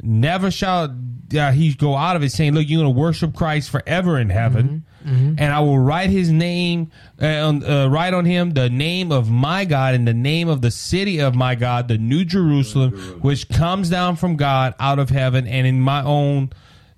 Never 0.01 0.51
shall 0.51 0.95
uh, 1.37 1.51
he 1.51 1.73
go 1.73 1.95
out 1.95 2.15
of 2.15 2.23
it, 2.23 2.31
saying, 2.31 2.53
"Look, 2.53 2.67
you're 2.67 2.81
going 2.83 2.93
to 2.93 2.99
worship 2.99 3.35
Christ 3.35 3.69
forever 3.69 4.19
in 4.19 4.29
heaven." 4.29 4.85
And 5.03 5.41
I 5.41 5.59
will 5.61 5.79
write 5.79 6.11
his 6.11 6.29
name, 6.29 6.91
uh, 7.19 7.25
uh, 7.25 7.87
write 7.89 8.13
on 8.13 8.23
him 8.25 8.51
the 8.51 8.69
name 8.69 9.11
of 9.11 9.31
my 9.31 9.65
God 9.65 9.95
and 9.95 10.07
the 10.07 10.13
name 10.13 10.47
of 10.47 10.61
the 10.61 10.69
city 10.69 11.19
of 11.19 11.33
my 11.33 11.55
God, 11.55 11.87
the 11.87 11.97
New 11.97 12.23
Jerusalem, 12.23 12.91
which 13.21 13.49
comes 13.49 13.89
down 13.89 14.15
from 14.15 14.35
God 14.35 14.75
out 14.79 14.99
of 14.99 15.09
heaven, 15.09 15.47
and 15.47 15.65
in 15.65 15.81
my 15.81 16.03
own 16.03 16.51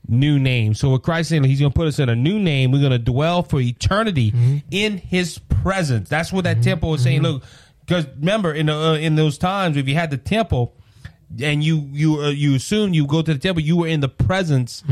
new 0.05 0.37
name. 0.37 0.73
So 0.73 0.89
with 0.89 1.03
Christ 1.03 1.29
saying 1.29 1.45
he's 1.45 1.61
going 1.61 1.71
to 1.71 1.75
put 1.75 1.87
us 1.87 1.97
in 1.97 2.09
a 2.09 2.15
new 2.15 2.39
name, 2.39 2.71
we're 2.73 2.79
going 2.81 2.91
to 2.91 2.99
dwell 2.99 3.41
for 3.41 3.61
eternity 3.61 4.33
in 4.69 4.97
his 4.97 5.37
presence. 5.37 6.09
That's 6.09 6.33
what 6.33 6.43
that 6.43 6.61
temple 6.61 6.93
is 6.95 7.03
saying. 7.03 7.21
Look, 7.21 7.43
because 7.85 8.05
remember 8.19 8.53
in 8.53 8.65
the, 8.65 8.75
uh, 8.75 8.93
in 8.95 9.15
those 9.15 9.37
times, 9.37 9.77
if 9.77 9.87
you 9.87 9.95
had 9.95 10.11
the 10.11 10.17
temple 10.17 10.75
and 11.41 11.63
you 11.63 11.87
you 11.91 12.21
uh, 12.21 12.29
you 12.29 12.55
assume 12.55 12.93
you 12.93 13.07
go 13.07 13.21
to 13.21 13.33
the 13.33 13.39
temple, 13.39 13.61
you 13.63 13.77
were 13.77 13.87
in 13.87 13.99
the 14.01 14.09
presence 14.09 14.83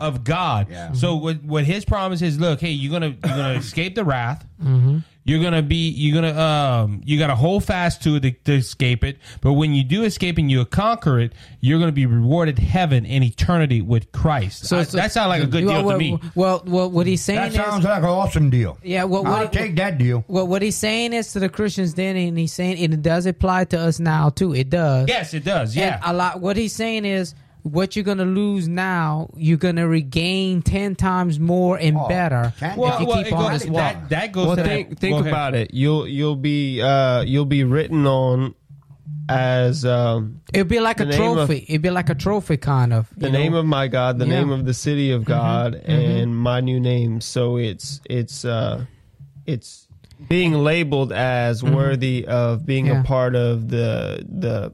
of 0.00 0.24
God. 0.24 0.68
Yeah. 0.70 0.92
So 0.92 1.14
what 1.16 1.42
what 1.42 1.64
his 1.64 1.84
promise 1.84 2.22
is, 2.22 2.38
look, 2.38 2.60
hey, 2.60 2.70
you're 2.70 2.92
gonna 2.92 3.08
you're 3.08 3.36
gonna 3.36 3.54
escape 3.58 3.94
the 3.94 4.04
wrath. 4.04 4.46
You're 5.26 5.42
gonna 5.42 5.62
be 5.62 5.90
you're 5.90 6.14
gonna 6.14 6.40
um 6.40 7.02
you 7.04 7.18
gotta 7.18 7.34
hold 7.34 7.64
fast 7.64 8.02
to 8.04 8.14
it 8.14 8.20
to, 8.20 8.30
to 8.30 8.54
escape 8.54 9.02
it. 9.02 9.18
But 9.40 9.54
when 9.54 9.74
you 9.74 9.82
do 9.82 10.04
escape 10.04 10.38
and 10.38 10.48
you 10.48 10.64
conquer 10.64 11.18
it, 11.18 11.32
you're 11.60 11.80
gonna 11.80 11.90
be 11.90 12.06
rewarded 12.06 12.60
heaven 12.60 13.04
and 13.04 13.24
eternity 13.24 13.82
with 13.82 14.12
Christ. 14.12 14.72
I- 14.72 14.84
that 14.84 15.10
sounds 15.10 15.28
like 15.28 15.42
a 15.42 15.46
good 15.46 15.64
well, 15.64 15.78
deal 15.78 15.86
well, 15.86 15.98
to 15.98 15.98
me. 15.98 16.20
Well, 16.36 16.62
well, 16.64 16.90
what 16.90 17.08
he's 17.08 17.22
saying 17.22 17.40
that 17.40 17.48
is, 17.48 17.56
sounds 17.56 17.84
like 17.84 17.98
an 17.98 18.08
awesome 18.08 18.50
deal. 18.50 18.78
yeah. 18.84 19.02
Well, 19.04 19.26
I'll 19.26 19.42
what, 19.42 19.52
take 19.52 19.74
that 19.76 19.98
deal. 19.98 20.24
well, 20.28 20.46
what 20.46 20.62
he's 20.62 20.76
saying 20.76 21.12
is 21.12 21.32
to 21.32 21.40
the 21.40 21.48
Christians 21.48 21.94
then, 21.94 22.16
and 22.16 22.38
he's 22.38 22.52
saying 22.52 22.78
it 22.78 23.02
does 23.02 23.26
apply 23.26 23.64
to 23.64 23.80
us 23.80 23.98
now 23.98 24.30
too. 24.30 24.54
It 24.54 24.70
does. 24.70 25.08
Yes, 25.08 25.34
it 25.34 25.44
does. 25.44 25.74
Yeah. 25.74 25.96
And 25.96 26.04
a 26.04 26.12
lot. 26.16 26.40
What 26.40 26.56
he's 26.56 26.72
saying 26.72 27.04
is, 27.04 27.34
what 27.66 27.96
you're 27.96 28.04
gonna 28.04 28.24
lose 28.24 28.68
now, 28.68 29.28
you're 29.36 29.56
gonna 29.58 29.86
regain 29.88 30.62
ten 30.62 30.94
times 30.94 31.38
more 31.40 31.76
and 31.78 31.96
Oh, 31.96 32.08
better 32.08 32.52
can't- 32.58 32.72
if 32.72 32.76
you 33.00 33.06
well, 33.06 33.24
keep 33.24 33.32
on 33.32 33.50
goes- 33.52 33.60
this 33.62 33.70
walk. 33.70 33.80
that, 33.94 34.08
that 34.10 34.32
goes 34.32 34.46
Well, 34.46 34.56
to 34.56 34.62
think 34.64 34.88
that. 34.90 34.98
think 35.00 35.12
Go 35.14 35.18
ahead. 35.20 35.32
about 35.32 35.54
it. 35.54 35.74
You'll 35.74 36.06
you'll 36.06 36.36
be 36.36 36.80
uh, 36.80 37.22
you'll 37.22 37.44
be 37.44 37.64
written 37.64 38.06
on 38.06 38.54
as 39.28 39.84
um, 39.84 40.40
It'd 40.52 40.68
be 40.68 40.78
like 40.78 41.00
a 41.00 41.04
name 41.04 41.20
of- 41.20 41.48
trophy. 41.48 41.64
It'd 41.68 41.82
be 41.82 41.90
like 41.90 42.08
a 42.10 42.14
trophy, 42.14 42.56
kind 42.58 42.92
of. 42.92 43.08
the 43.16 43.26
you 43.26 43.32
name 43.32 43.52
know? 43.52 43.58
of 43.58 43.66
my 43.66 43.88
God, 43.88 44.18
the 44.20 44.26
Yeah. 44.26 44.38
name 44.38 44.50
of 44.50 44.64
the 44.64 44.74
city 44.74 45.10
of 45.10 45.24
God, 45.24 45.74
and 45.74 46.36
my 46.36 46.60
new 46.60 46.78
name. 46.78 47.20
So 47.20 47.56
it's 47.56 48.00
it's 48.08 48.44
uh, 48.44 48.84
it's 49.46 49.88
being 50.28 50.52
labeled 50.54 51.12
as 51.12 51.62
worthy 51.64 52.24
of 52.26 52.64
being 52.64 52.86
Yeah. 52.86 53.00
a 53.00 53.04
part 53.04 53.34
of 53.34 53.68
the 53.68 54.24
the 54.28 54.72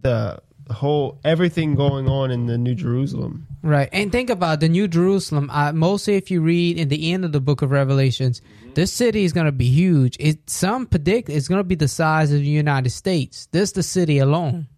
the 0.00 0.40
whole 0.70 1.18
everything 1.24 1.74
going 1.74 2.08
on 2.08 2.30
in 2.30 2.46
the 2.46 2.58
New 2.58 2.74
Jerusalem. 2.74 3.46
Right. 3.62 3.88
And 3.92 4.12
think 4.12 4.30
about 4.30 4.60
the 4.60 4.68
New 4.68 4.86
Jerusalem. 4.88 5.50
Uh, 5.52 5.72
mostly, 5.72 6.14
if 6.16 6.30
you 6.30 6.40
read 6.40 6.78
in 6.78 6.88
the 6.88 7.12
end 7.12 7.24
of 7.24 7.32
the 7.32 7.40
book 7.40 7.62
of 7.62 7.70
Revelations, 7.70 8.40
this 8.74 8.92
city 8.92 9.24
is 9.24 9.32
going 9.32 9.46
to 9.46 9.52
be 9.52 9.66
huge. 9.68 10.16
It 10.20 10.48
Some 10.48 10.86
predict 10.86 11.28
it's 11.28 11.48
going 11.48 11.58
to 11.60 11.64
be 11.64 11.74
the 11.74 11.88
size 11.88 12.32
of 12.32 12.38
the 12.40 12.46
United 12.46 12.90
States. 12.90 13.46
This 13.50 13.72
the 13.72 13.82
city 13.82 14.18
alone. 14.18 14.68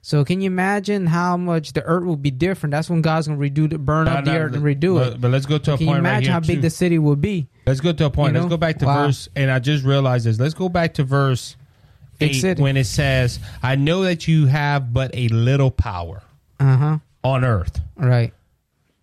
So 0.00 0.24
can 0.24 0.40
you 0.40 0.46
imagine 0.46 1.06
how 1.06 1.36
much 1.36 1.72
the 1.72 1.82
earth 1.82 2.04
will 2.04 2.16
be 2.16 2.30
different? 2.30 2.70
That's 2.70 2.88
when 2.88 3.02
God's 3.02 3.26
going 3.26 3.38
to 3.38 3.50
redo 3.50 3.68
the 3.68 3.78
burn 3.78 4.08
up 4.08 4.24
No, 4.24 4.32
the 4.32 4.38
earth 4.38 4.54
and 4.54 4.62
redo 4.62 4.94
but, 4.94 5.12
it. 5.14 5.20
But 5.20 5.30
let's 5.32 5.44
go 5.44 5.58
to 5.58 5.74
a 5.74 5.76
Can 5.76 5.86
you 5.86 5.92
point 5.92 6.04
right 6.04 6.10
imagine 6.10 6.24
here 6.24 6.32
how 6.32 6.40
big 6.40 6.56
too. 6.58 6.62
the 6.62 6.70
city 6.70 6.98
will 6.98 7.16
be? 7.16 7.48
Let's 7.66 7.80
go 7.80 7.92
to 7.92 8.06
a 8.06 8.10
point. 8.10 8.34
You 8.34 8.40
Let's 8.40 8.48
go 8.50 8.56
back 8.56 8.78
to 8.78 8.86
Wow. 8.86 9.06
verse, 9.06 9.28
and 9.36 9.50
I 9.50 9.58
just 9.58 9.84
realized 9.84 10.24
this. 10.24 10.38
Let's 10.40 10.54
go 10.54 10.68
back 10.70 10.94
to 10.94 11.04
verse 11.04 11.56
Big 12.18 12.30
eight 12.30 12.40
city. 12.40 12.62
when 12.62 12.76
it 12.76 12.84
says, 12.86 13.38
"I 13.62 13.76
know 13.76 14.02
that 14.02 14.26
you 14.28 14.46
have 14.46 14.92
but 14.92 15.10
a 15.14 15.28
little 15.28 15.70
power 15.70 16.22
Uh 16.60 16.76
huh. 16.76 16.98
on 17.24 17.44
earth." 17.44 17.80
Right. 17.96 18.32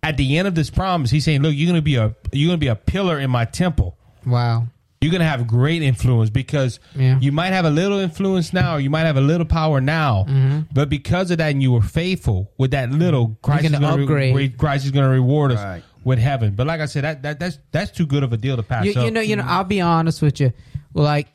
At 0.02 0.16
the 0.16 0.38
end 0.38 0.46
of 0.46 0.54
this 0.54 0.70
promise, 0.70 1.10
he's 1.10 1.24
saying, 1.24 1.42
"Look, 1.42 1.54
you're 1.54 1.66
gonna 1.66 1.82
be 1.82 1.96
a 1.96 2.14
you're 2.32 2.48
gonna 2.48 2.58
be 2.58 2.68
a 2.68 2.76
pillar 2.76 3.18
in 3.18 3.30
my 3.30 3.44
temple. 3.44 3.96
Wow. 4.24 4.66
You're 5.00 5.12
gonna 5.12 5.24
have 5.26 5.46
great 5.46 5.82
influence 5.82 6.30
because 6.30 6.80
Yeah. 6.94 7.18
you 7.20 7.30
might 7.32 7.52
have 7.52 7.64
a 7.64 7.70
little 7.70 7.98
influence 7.98 8.52
now, 8.52 8.76
or 8.76 8.80
you 8.80 8.88
might 8.90 9.02
have 9.04 9.16
a 9.16 9.20
little 9.20 9.46
power 9.46 9.80
now, 9.80 10.26
but 10.72 10.88
because 10.88 11.30
of 11.30 11.38
that, 11.38 11.50
and 11.50 11.62
you 11.62 11.70
were 11.72 11.82
faithful 11.82 12.50
with 12.56 12.70
that 12.70 12.90
little. 12.90 13.36
Christ 13.42 13.64
gonna 13.64 13.76
is 13.76 13.80
gonna 13.80 14.02
upgrade. 14.02 14.34
Re- 14.34 14.48
Christ 14.48 14.84
is 14.86 14.90
gonna 14.92 15.08
reward 15.10 15.52
us 15.52 15.62
Right. 15.62 15.82
with 16.04 16.18
heaven. 16.18 16.54
But 16.56 16.66
like 16.66 16.80
I 16.80 16.86
said, 16.86 17.04
that, 17.04 17.22
that 17.22 17.38
that's 17.40 17.58
that's 17.72 17.90
too 17.90 18.06
good 18.06 18.22
of 18.22 18.32
a 18.32 18.36
deal 18.36 18.56
to 18.56 18.62
pass 18.62 18.84
You, 18.86 18.92
up. 18.92 19.04
you 19.04 19.10
know, 19.10 19.20
you 19.20 19.36
know. 19.36 19.44
I'll 19.46 19.64
be 19.64 19.80
honest 19.80 20.22
with 20.22 20.40
you. 20.40 20.52
Like 20.94 21.28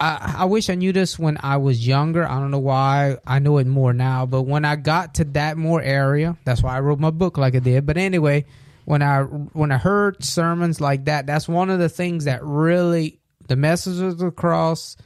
I, 0.00 0.36
I 0.38 0.44
wish 0.46 0.68
I 0.68 0.74
knew 0.74 0.92
this 0.92 1.18
when 1.18 1.38
I 1.42 1.58
was 1.58 1.86
younger. 1.86 2.26
I 2.26 2.40
don't 2.40 2.50
know 2.50 2.58
why 2.58 3.18
I 3.26 3.38
know 3.38 3.58
it 3.58 3.66
more 3.66 3.92
now, 3.92 4.26
but 4.26 4.42
when 4.42 4.64
I 4.64 4.76
got 4.76 5.14
to 5.14 5.24
that 5.24 5.56
more 5.56 5.80
area, 5.80 6.36
that's 6.44 6.62
why 6.62 6.76
I 6.76 6.80
wrote 6.80 6.98
my 6.98 7.10
book 7.10 7.38
like 7.38 7.54
I 7.54 7.60
did. 7.60 7.86
But 7.86 7.96
anyway, 7.96 8.44
when 8.84 9.02
I 9.02 9.22
when 9.22 9.70
I 9.70 9.78
heard 9.78 10.24
sermons 10.24 10.80
like 10.80 11.04
that, 11.04 11.26
that's 11.26 11.48
one 11.48 11.70
of 11.70 11.78
the 11.78 11.88
things 11.88 12.24
that 12.24 12.42
really 12.42 13.20
the 13.48 13.56
message 13.56 14.00
of 14.00 14.18
the 14.18 14.30
cross, 14.30 14.96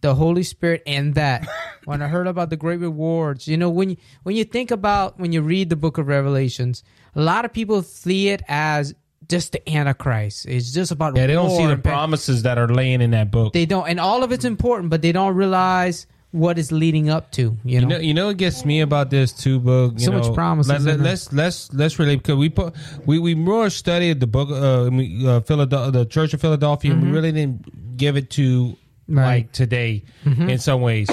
the 0.00 0.14
Holy 0.14 0.42
Spirit, 0.42 0.82
and 0.86 1.14
that 1.16 1.46
when 1.84 2.00
I 2.00 2.08
heard 2.08 2.26
about 2.26 2.50
the 2.50 2.56
great 2.56 2.80
rewards, 2.80 3.46
you 3.46 3.56
know, 3.56 3.70
when 3.70 3.90
you, 3.90 3.96
when 4.22 4.36
you 4.36 4.44
think 4.44 4.70
about 4.70 5.18
when 5.18 5.32
you 5.32 5.42
read 5.42 5.68
the 5.68 5.76
book 5.76 5.98
of 5.98 6.06
Revelations, 6.06 6.82
a 7.14 7.20
lot 7.20 7.44
of 7.44 7.52
people 7.52 7.82
see 7.82 8.28
it 8.28 8.42
as 8.48 8.94
just 9.28 9.52
the 9.52 9.68
Antichrist. 9.68 10.46
It's 10.46 10.72
just 10.72 10.92
about 10.92 11.16
Yeah, 11.16 11.26
they 11.26 11.34
don't 11.34 11.50
see 11.50 11.66
the 11.66 11.76
promises 11.76 12.42
that 12.42 12.58
are 12.58 12.68
laying 12.68 13.00
in 13.00 13.10
that 13.12 13.30
book. 13.30 13.52
they 13.52 13.66
don't, 13.66 13.88
and 13.88 14.00
all 14.00 14.22
of 14.22 14.32
it's 14.32 14.44
important, 14.44 14.90
but 14.90 15.02
they 15.02 15.12
don't 15.12 15.34
realize 15.34 16.06
what 16.32 16.58
is 16.58 16.70
leading 16.70 17.08
up 17.08 17.32
to. 17.32 17.56
You 17.64 17.80
know, 17.80 17.86
You 17.86 17.86
know, 17.86 17.98
you 17.98 18.14
know 18.14 18.26
what 18.26 18.36
gets 18.36 18.64
me 18.64 18.80
about 18.80 19.10
this 19.10 19.32
too, 19.32 19.58
book. 19.58 19.94
You 19.94 20.06
So 20.06 20.12
know, 20.12 20.18
much 20.20 20.34
promises 20.34 20.84
Let, 20.84 20.98
there. 20.98 21.12
us 21.12 21.32
let's 21.32 21.72
let's 21.72 21.98
relate 21.98 22.16
because 22.16 22.36
we 22.36 22.48
put 22.50 22.74
we 23.06 23.18
we 23.18 23.34
more 23.34 23.70
studied 23.70 24.20
the 24.20 24.26
book, 24.26 24.50
uh, 24.50 24.90
uh 25.28 25.40
Philadelphia, 25.40 25.90
the 25.92 26.04
Church 26.04 26.34
of 26.34 26.40
Philadelphia. 26.40 26.92
and 26.92 27.02
We 27.02 27.10
really 27.10 27.32
didn't 27.32 27.96
give 27.96 28.16
it 28.16 28.30
to 28.30 28.76
Mm-hmm. 29.08 29.18
Right. 29.18 29.24
Mm-hmm. 29.24 29.44
like 29.46 29.52
today 29.52 30.04
in 30.24 30.58
some 30.58 30.80
ways. 30.80 31.08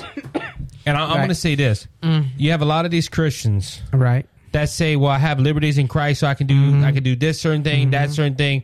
And 0.85 0.97
I. 0.97 1.01
Mm. 1.05 1.15
going 1.15 1.29
to 1.29 1.35
say 1.35 1.53
this: 1.55 1.87
you 2.37 2.49
have 2.51 2.61
a 2.61 2.65
lot 2.65 2.85
of 2.85 2.91
these 2.91 3.07
Christians 3.07 3.81
right? 3.93 4.25
That 4.53 4.69
say, 4.69 4.95
"Well, 4.95 5.11
I 5.11 5.17
have 5.19 5.39
liberties 5.39 5.77
in 5.77 5.87
Christ, 5.87 6.21
so 6.21 6.27
I 6.27 6.33
can 6.33 6.47
do 6.47 6.55
Mm-hmm. 6.55 6.83
I 6.83 6.91
can 6.91 7.03
do 7.03 7.15
this 7.15 7.39
certain 7.41 7.63
thing, 7.63 7.91
that 7.91 8.11
certain 8.11 8.35
thing." 8.35 8.63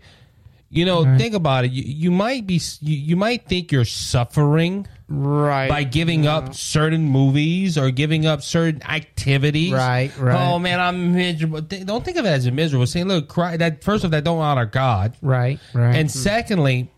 You 0.71 0.85
know, 0.85 1.03
think 1.17 1.33
about 1.33 1.65
it. 1.65 1.71
You, 1.71 1.83
you 1.83 2.11
might 2.11 2.45
be 2.45 2.61
you, 2.81 2.95
you 2.95 3.15
might 3.15 3.47
think 3.47 3.71
you're 3.71 3.85
suffering 3.85 4.87
Right. 5.11 5.67
by 5.67 5.85
giving 5.85 6.27
up 6.27 6.53
certain 6.53 7.03
movies 7.05 7.79
or 7.79 7.89
giving 7.89 8.27
up 8.27 8.43
certain 8.43 8.83
activities. 8.83 9.73
Right, 9.73 10.15
right. 10.19 10.39
Oh 10.39 10.59
man, 10.59 10.79
I'm 10.79 11.13
miserable. 11.15 11.61
Don't 11.61 12.05
think 12.05 12.17
of 12.17 12.25
it 12.25 12.29
as 12.29 12.45
a 12.45 12.51
miserable. 12.51 12.85
Saying, 12.85 13.07
look, 13.07 13.27
cry, 13.27 13.57
that 13.57 13.83
first 13.83 14.03
of 14.03 14.11
that 14.11 14.23
don't 14.23 14.37
honor 14.37 14.65
God, 14.67 15.15
right. 15.23 15.59
Right. 15.73 15.95
and 15.95 16.11
secondly, 16.11 16.91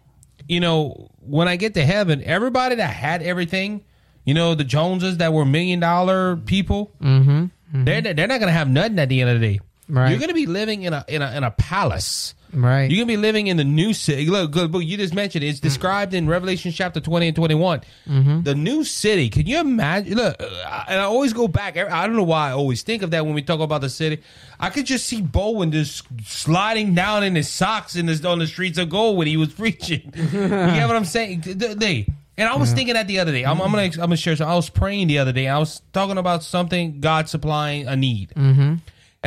you 0.50 0.60
know, 0.60 1.10
when 1.22 1.48
I 1.48 1.56
get 1.56 1.74
to 1.76 1.86
heaven, 1.86 2.22
everybody 2.26 2.76
that 2.76 2.94
had 2.94 3.24
everything, 3.24 3.86
you 4.26 4.34
know, 4.34 4.56
the 4.56 4.66
Joneses 4.66 5.18
that 5.18 5.32
were 5.32 5.46
million 5.46 5.80
dollar 5.80 6.36
people, 6.36 6.92
mm-hmm. 7.02 7.46
Mm-hmm. 7.74 7.84
they're 7.86 8.02
they're 8.14 8.28
not 8.28 8.40
gonna 8.40 8.52
have 8.52 8.70
nothing 8.70 9.00
at 9.00 9.10
the 9.10 9.22
end 9.22 9.30
of 9.30 9.40
the 9.40 9.54
day. 9.54 9.60
Right. 9.88 10.10
You're 10.10 10.20
gonna 10.20 10.34
be 10.34 10.46
living 10.46 10.84
in 10.84 10.94
a 10.94 11.04
in 11.08 11.22
a 11.22 11.32
in 11.36 11.44
a 11.44 11.52
palace. 11.52 12.34
right. 12.54 12.90
You're 12.90 13.04
gonna 13.04 13.14
be 13.14 13.18
living 13.18 13.48
in 13.48 13.58
the 13.58 13.66
new 13.66 13.94
city. 13.94 14.26
Look. 14.28 14.56
You 14.56 14.98
just 14.98 15.14
mentioned 15.14 15.44
it. 15.44 15.48
it's 15.48 15.60
mm. 15.60 15.64
described 15.64 16.14
in 16.14 16.28
Revelation 16.30 16.72
chapter 16.72 17.02
20 17.02 17.28
and 17.28 17.36
21. 17.36 17.82
Mm-hmm. 18.08 18.42
The 18.44 18.56
new 18.56 18.84
city. 18.86 19.30
Can 19.30 19.48
you 19.48 19.60
imagine? 19.60 20.16
Look, 20.16 20.36
and 20.40 21.00
I 21.00 21.04
always 21.04 21.34
go 21.34 21.48
back. 21.50 21.78
I 21.78 22.08
don't 22.08 22.16
know 22.16 22.24
why 22.24 22.50
I 22.50 22.52
always 22.52 22.84
think 22.84 23.04
of 23.04 23.12
that 23.12 23.26
when 23.26 23.34
we 23.34 23.42
talk 23.42 23.60
about 23.60 23.82
the 23.82 23.90
city. 23.90 24.22
I 24.60 24.70
could 24.70 24.86
just 24.86 25.06
see 25.06 25.22
Bowen 25.22 25.72
just 25.72 26.06
sliding 26.24 26.94
down 26.94 27.24
in 27.24 27.36
his 27.36 27.50
socks 27.50 27.96
in 27.96 28.06
this 28.06 28.24
on 28.24 28.40
the 28.40 28.48
streets 28.48 28.78
of 28.78 28.90
gold 28.90 29.18
when 29.18 29.28
he 29.28 29.36
was 29.36 29.54
preaching. 29.54 30.14
you 30.16 30.40
get 30.40 30.88
what 30.88 30.96
I'm 30.96 31.06
saying? 31.06 31.42
Th- 31.42 31.76
They. 31.78 32.08
And 32.42 32.50
I 32.50 32.56
was 32.56 32.74
thinking 32.74 32.96
that 32.96 33.08
the 33.08 33.20
other 33.20 33.32
day. 33.32 33.44
I'm, 33.44 33.62
I'm 33.62 33.70
gonna 33.70 33.84
I'm 33.84 33.92
gonna 33.92 34.18
share. 34.18 34.36
something. 34.36 34.52
I 34.52 34.56
was 34.56 34.68
praying 34.68 35.10
the 35.10 35.20
other 35.20 35.32
day. 35.32 35.48
I 35.48 35.60
was 35.60 35.84
talking 35.94 36.18
about 36.18 36.42
something 36.42 37.00
God 37.00 37.30
supplying 37.30 37.88
a 37.88 37.96
need. 37.96 38.34
And 38.36 38.82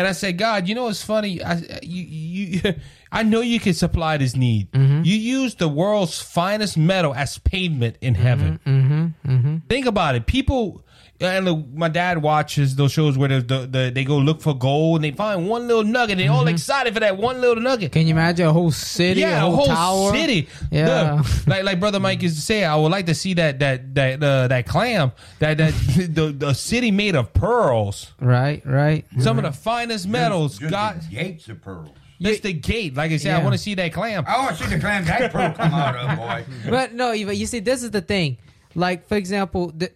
I 0.09 0.11
said, 0.11 0.37
God, 0.37 0.67
you 0.67 0.75
know 0.75 0.89
it's 0.89 1.05
funny? 1.05 1.41
I 1.41 1.79
you, 1.83 2.03
you 2.03 2.75
I 3.13 3.23
know 3.23 3.41
you 3.41 3.61
can 3.61 3.75
supply 3.75 4.17
this 4.17 4.35
need. 4.35 4.73
Mm-hmm. 4.73 5.05
You 5.05 5.15
use 5.15 5.55
the 5.55 5.69
world's 5.69 6.21
finest 6.21 6.77
metal 6.77 7.15
as 7.15 7.39
pavement 7.39 7.99
in 8.01 8.17
heaven. 8.17 8.59
Mm-hmm. 8.67 9.59
Think 9.69 9.87
about 9.87 10.17
it. 10.17 10.27
People 10.27 10.84
and 11.21 11.45
look, 11.45 11.67
my 11.73 11.89
dad 11.89 12.19
watches 12.21 12.75
those 12.77 12.91
shows 12.93 13.17
where 13.17 13.29
there's 13.29 13.45
the, 13.45 13.67
the, 13.67 13.93
they 13.95 14.05
go 14.05 14.19
look 14.19 14.41
for 14.41 14.53
gold 14.53 14.97
and 14.97 15.05
they 15.05 15.17
find 15.17 15.49
one 15.49 15.69
little 15.69 15.85
nugget. 15.85 16.19
They're 16.19 16.31
all 16.31 16.49
excited 16.49 16.93
for 16.93 17.01
that 17.01 17.17
one 17.17 17.41
little 17.41 17.63
nugget. 17.63 17.93
Can 17.93 18.07
you 18.07 18.13
imagine 18.15 18.47
a 18.47 18.53
whole 18.53 18.73
city? 18.73 19.21
Yeah, 19.21 19.47
a 19.47 19.51
whole, 19.51 19.67
tower? 19.67 20.13
city. 20.13 20.49
Yeah. 20.73 21.15
Look, 21.23 21.27
like 21.47 21.65
like 21.65 21.81
brother 21.81 22.01
Mike 22.01 22.21
used 22.23 22.35
to 22.37 22.43
say, 22.43 22.65
I 22.65 22.75
would 22.77 22.91
like 22.91 23.07
to 23.07 23.15
see 23.15 23.35
that 23.35 23.61
that 23.61 23.95
that 23.95 24.23
uh, 24.23 24.49
that 24.49 24.67
clam 24.67 25.13
that 25.39 25.59
that 25.59 25.73
the, 26.11 26.35
the 26.37 26.53
city 26.53 26.91
made 26.91 27.15
of 27.17 27.33
pearls, 27.33 28.13
Right. 28.21 28.61
Right. 28.67 29.05
some 29.21 29.39
of 29.39 29.45
the 29.45 29.53
finest 29.53 30.09
metals. 30.09 30.59
Just 30.59 30.71
God, 30.73 31.01
the 31.03 31.15
gates 31.15 31.49
of 31.49 31.63
pearls. 31.63 31.91
that's 32.21 32.41
the 32.41 32.53
gate. 32.53 32.95
Like 32.97 33.13
I 33.13 33.19
said, 33.19 33.35
I 33.35 33.43
want 33.43 33.53
to 33.55 33.59
see 33.59 33.75
that 33.75 33.93
clam. 33.93 34.25
I 34.27 34.39
want 34.39 34.57
to 34.57 34.65
see 34.65 34.71
the 34.75 34.81
clam 34.81 35.05
that 35.05 35.31
pearl 35.33 35.53
come 35.53 35.73
out 35.73 35.95
of, 35.97 36.19
boy. 36.19 36.45
But 36.71 36.93
no, 36.93 37.13
you, 37.13 37.31
you 37.31 37.47
see, 37.47 37.61
this 37.61 37.83
is 37.85 37.93
the 37.93 38.01
thing. 38.01 38.39
Like, 38.75 39.07
for 39.07 39.15
example, 39.17 39.73
the, 39.77 39.93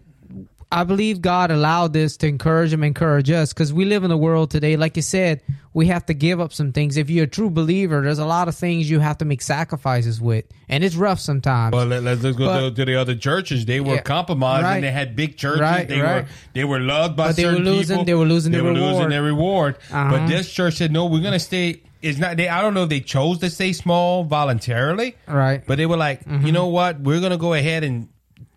I 0.70 0.84
believe 0.84 1.22
God 1.22 1.50
allowed 1.50 1.94
this 1.94 2.18
to 2.18 2.26
encourage 2.26 2.74
him, 2.74 2.84
encourage 2.84 3.30
us, 3.30 3.54
because 3.54 3.72
we 3.72 3.86
live 3.86 4.04
in 4.04 4.10
the 4.10 4.18
world 4.18 4.50
today. 4.50 4.76
Like 4.76 4.96
you 4.96 5.02
said, 5.02 5.42
we 5.72 5.86
have 5.86 6.04
to 6.06 6.14
give 6.14 6.40
up 6.40 6.52
some 6.52 6.72
things. 6.72 6.98
If 6.98 7.08
you're 7.08 7.24
a 7.24 7.26
true 7.26 7.48
believer, 7.48 8.02
there's 8.02 8.18
a 8.18 8.26
lot 8.26 8.48
of 8.48 8.54
things 8.54 8.90
you 8.90 9.00
have 9.00 9.16
to 9.18 9.24
make 9.24 9.40
sacrifices 9.40 10.20
with, 10.20 10.44
and 10.68 10.84
it's 10.84 10.94
rough 10.94 11.20
sometimes. 11.20 11.72
Well, 11.72 11.86
let, 11.86 12.04
us 12.06 12.20
go 12.36 12.46
But- 12.46 12.60
to, 12.60 12.70
to 12.74 12.84
the 12.84 12.96
other 12.96 13.14
churches. 13.14 13.64
They 13.64 13.80
were 13.80 13.94
Yeah, 13.94 14.00
compromised 14.02 14.64
right. 14.64 14.74
and 14.74 14.84
they 14.84 14.90
had 14.90 15.16
big 15.16 15.38
churches. 15.38 15.62
Right, 15.62 15.88
they 15.88 16.00
right. 16.00 16.24
were 16.24 16.28
they 16.52 16.64
were 16.64 16.80
loved 16.80 17.16
by 17.16 17.28
But 17.28 17.36
they 17.36 17.46
were 17.46 17.52
losing- 17.52 17.94
people. 17.96 18.04
they 18.04 18.14
were 18.14 18.26
losing 18.26 18.52
They 18.52 18.58
their 18.58 18.64
were 18.64 18.74
losing 18.78 19.08
their 19.08 19.22
reward. 19.22 19.76
Uh-huh. 19.90 20.10
But 20.10 20.26
this 20.26 20.52
church 20.52 20.74
said, 20.74 20.92
"No, 20.92 21.06
we're 21.06 21.22
gonna 21.22 21.38
stay." 21.40 21.80
It's 22.02 22.18
not. 22.18 22.36
They. 22.36 22.48
I 22.48 22.60
don't 22.60 22.74
know 22.74 22.82
if 22.82 22.90
they 22.90 23.00
chose 23.00 23.38
to 23.38 23.48
stay 23.50 23.72
small 23.72 24.22
voluntarily, 24.24 25.16
Right. 25.26 25.62
But 25.66 25.78
they 25.78 25.86
were 25.86 25.96
like, 25.96 26.20
you 26.42 26.52
know 26.52 26.66
what? 26.66 27.00
We're 27.00 27.20
gonna 27.20 27.38
go 27.38 27.54
ahead 27.54 27.82
and 27.84 28.08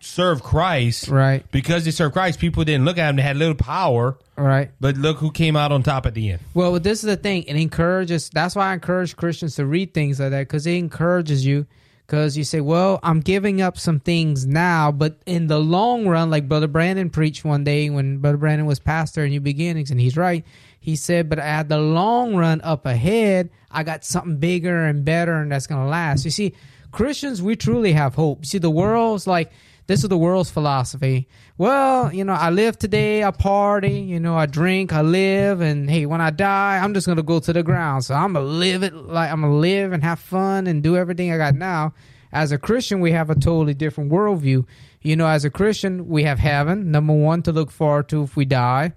serve 0.02 0.42
Christ, 0.42 1.08
Right. 1.08 1.44
Because 1.50 1.84
they 1.84 1.90
served 1.90 2.12
Christ, 2.12 2.38
people 2.38 2.64
didn't 2.64 2.84
look 2.84 2.98
at 2.98 3.06
them. 3.06 3.16
They 3.16 3.22
had 3.22 3.36
little 3.36 3.54
power, 3.54 4.18
right. 4.36 4.70
but 4.80 4.96
look 4.96 5.18
who 5.18 5.30
came 5.30 5.56
out 5.56 5.72
on 5.72 5.82
top 5.82 6.06
at 6.06 6.14
the 6.14 6.30
end. 6.30 6.40
Well, 6.54 6.78
this 6.80 7.02
is 7.02 7.08
the 7.08 7.16
thing. 7.16 7.44
It 7.44 7.56
encourages. 7.56 8.28
That's 8.30 8.56
why 8.56 8.70
I 8.70 8.74
encourage 8.74 9.16
Christians 9.16 9.56
to 9.56 9.66
read 9.66 9.94
things 9.94 10.20
like 10.20 10.30
that 10.30 10.40
because 10.40 10.66
it 10.66 10.74
encourages 10.74 11.46
you. 11.46 11.66
Because 12.06 12.36
you 12.36 12.44
say, 12.44 12.60
"Well, 12.60 12.98
I'm 13.02 13.20
giving 13.20 13.62
up 13.62 13.78
some 13.78 14.00
things 14.00 14.44
now, 14.44 14.92
but 14.92 15.16
in 15.24 15.46
the 15.46 15.58
long 15.58 16.06
run, 16.06 16.28
like 16.30 16.46
Brother 16.48 16.66
Brandon 16.66 17.08
preached 17.08 17.44
one 17.44 17.64
day 17.64 17.88
when 17.88 18.18
Brother 18.18 18.36
Brandon 18.36 18.66
was 18.66 18.80
pastor 18.80 19.24
in 19.24 19.30
New 19.30 19.40
Beginnings, 19.40 19.90
and 19.90 19.98
he's 19.98 20.16
right. 20.16 20.44
He 20.78 20.94
said, 20.96 21.30
"But 21.30 21.38
at 21.38 21.68
the 21.70 21.78
long 21.78 22.34
run, 22.34 22.60
up 22.62 22.84
ahead, 22.84 23.48
I 23.70 23.82
got 23.84 24.04
something 24.04 24.36
bigger 24.36 24.84
and 24.84 25.04
better, 25.06 25.40
and 25.40 25.50
that's 25.52 25.66
gonna 25.68 25.88
last." 25.88 26.24
You 26.26 26.32
see, 26.32 26.52
Christians, 26.90 27.40
we 27.40 27.56
truly 27.56 27.92
have 27.92 28.16
hope. 28.16 28.44
See, 28.44 28.58
the 28.58 28.68
world's 28.68 29.26
like 29.26 29.50
this 29.86 30.02
is 30.02 30.08
the 30.08 30.18
world's 30.18 30.50
philosophy. 30.50 31.28
Well, 31.58 32.12
you 32.12 32.24
know, 32.24 32.34
I 32.34 32.50
live 32.50 32.78
today, 32.78 33.24
I 33.24 33.30
party, 33.30 34.00
you 34.00 34.20
know, 34.20 34.36
I 34.36 34.46
drink, 34.46 34.92
I 34.92 35.02
live, 35.02 35.60
and 35.60 35.90
hey, 35.90 36.06
when 36.06 36.20
I 36.20 36.30
die, 36.30 36.78
I'm 36.78 36.94
just 36.94 37.06
gonna 37.06 37.22
go 37.22 37.40
to 37.40 37.52
the 37.52 37.62
ground. 37.62 38.04
So 38.04 38.14
I'm 38.14 38.32
gonna 38.32 38.46
live 38.46 38.82
it 38.82 38.94
like 38.94 39.30
I'm 39.30 39.40
gonna 39.40 39.56
live 39.56 39.92
and 39.92 40.02
have 40.04 40.18
fun 40.18 40.66
and 40.66 40.82
do 40.82 40.96
everything 40.96 41.32
I 41.32 41.36
got 41.36 41.54
now. 41.54 41.94
As 42.32 42.52
a 42.52 42.58
Christian, 42.58 43.00
we 43.00 43.12
have 43.12 43.28
a 43.28 43.34
totally 43.34 43.74
different 43.74 44.10
worldview. 44.10 44.64
You 45.02 45.16
know, 45.16 45.26
as 45.26 45.44
a 45.44 45.50
Christian, 45.50 46.08
we 46.08 46.22
have 46.22 46.38
heaven, 46.38 46.90
number 46.90 47.12
one, 47.12 47.42
to 47.42 47.52
look 47.52 47.70
forward 47.70 48.08
to 48.10 48.22
if 48.22 48.36
we 48.36 48.44
die. 48.44 48.92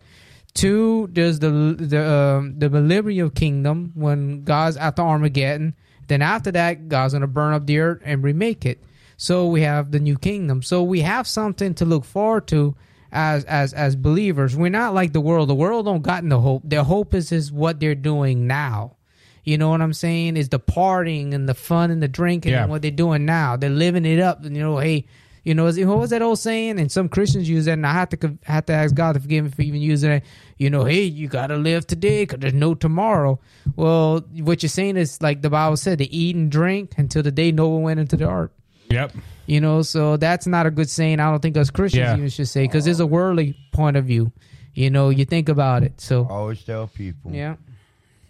Two, 0.54 1.10
there's 1.12 1.40
the 1.40 1.50
the 1.78 2.10
um, 2.10 2.58
the 2.58 2.70
millennial 2.70 3.30
kingdom 3.30 3.92
when 3.96 4.44
God's 4.44 4.78
after 4.78 5.02
Armageddon. 5.02 5.76
Then 6.08 6.22
after 6.22 6.52
that, 6.52 6.88
God's 6.88 7.14
gonna 7.14 7.28
burn 7.28 7.54
up 7.54 7.66
the 7.66 7.80
earth 7.80 8.02
and 8.06 8.24
remake 8.24 8.66
it. 8.66 8.82
So 9.18 9.48
we 9.48 9.62
have 9.62 9.92
the 9.92 10.00
new 10.00 10.18
kingdom. 10.18 10.62
So 10.62 10.84
we 10.84 11.02
have 11.02 11.28
something 11.28 11.74
to 11.76 11.86
look 11.86 12.06
forward 12.06 12.48
to 12.48 12.76
as 13.12 13.46
as 13.46 13.74
as 13.74 13.96
believers. 13.96 14.56
We're 14.56 14.70
not 14.70 14.94
like 14.94 15.14
the 15.14 15.22
world. 15.22 15.50
The 15.50 15.56
world 15.56 15.86
don't 15.86 16.02
got 16.02 16.24
no 16.24 16.42
hope. 16.42 16.64
Their 16.66 16.84
hope 16.84 17.14
is 17.14 17.32
is 17.32 17.52
what 17.52 17.80
they're 17.80 17.96
doing 17.96 18.48
now. 18.48 18.98
You 19.44 19.58
know 19.58 19.70
what 19.70 19.82
I'm 19.82 19.94
saying? 19.94 20.38
Is 20.38 20.50
the 20.50 20.60
partying 20.60 21.34
and 21.34 21.48
the 21.48 21.54
fun 21.54 21.92
and 21.92 22.02
the 22.02 22.08
drinking 22.08 22.52
Yeah. 22.54 22.64
and 22.64 22.72
what 22.72 22.82
they're 22.82 22.92
doing 22.92 23.26
now. 23.26 23.56
They're 23.56 23.70
living 23.70 24.06
it 24.06 24.20
up. 24.20 24.44
And 24.44 24.56
you 24.56 24.62
know, 24.64 24.80
hey, 24.80 25.06
you 25.44 25.54
know, 25.54 25.66
what 25.66 26.00
was 26.00 26.10
that 26.10 26.24
old 26.24 26.40
saying? 26.40 26.80
And 26.80 26.92
some 26.92 27.08
Christians 27.08 27.48
use 27.48 27.66
that, 27.66 27.74
and 27.74 27.86
I 27.86 27.94
have 27.94 28.10
to 28.10 28.38
have 28.46 28.66
to 28.66 28.74
ask 28.74 28.96
God 28.96 29.14
to 29.14 29.20
forgive 29.20 29.46
me 29.46 29.52
for 29.52 29.62
even 29.62 29.80
using 29.80 30.10
it. 30.12 30.24
You 30.58 30.72
know, 30.72 30.84
hey, 30.86 31.04
you 31.04 31.28
gotta 31.28 31.56
live 31.58 31.86
today 31.86 32.24
because 32.24 32.40
there's 32.40 32.54
no 32.56 32.74
tomorrow. 32.74 33.40
Well, 33.76 34.22
what 34.40 34.64
you're 34.64 34.70
saying 34.72 34.98
is 34.98 35.22
like 35.22 35.44
the 35.44 35.52
Bible 35.52 35.78
said, 35.78 36.00
to 36.00 36.12
eat 36.12 36.36
and 36.36 36.52
drink 36.52 36.96
until 36.98 37.22
the 37.22 37.32
day 37.32 37.52
Noah 37.52 37.78
went 37.80 38.00
into 38.00 38.18
the 38.18 38.26
ark. 38.26 38.52
Yep. 38.96 39.12
You 39.46 39.62
know, 39.62 39.82
so 39.84 40.18
that's 40.18 40.48
not 40.48 40.66
a 40.66 40.72
good 40.72 40.90
saying. 40.90 41.20
I 41.20 41.30
don't 41.30 41.42
think 41.42 41.56
us 41.58 41.70
Christians 41.70 42.00
Yeah. 42.08 42.18
even 42.18 42.30
should 42.30 42.48
say 42.48 42.64
because 42.64 42.88
it's 42.88 43.00
a 43.00 43.06
worldly 43.06 43.56
point 43.72 43.96
of 43.98 44.06
view. 44.06 44.32
You 44.74 44.90
know, 44.90 45.10
you 45.10 45.24
think 45.26 45.48
about 45.50 45.84
it. 45.84 46.02
So 46.02 46.26
I 46.30 46.34
always 46.34 46.64
tell 46.64 46.88
people. 46.88 47.32
yeah, 47.32 47.56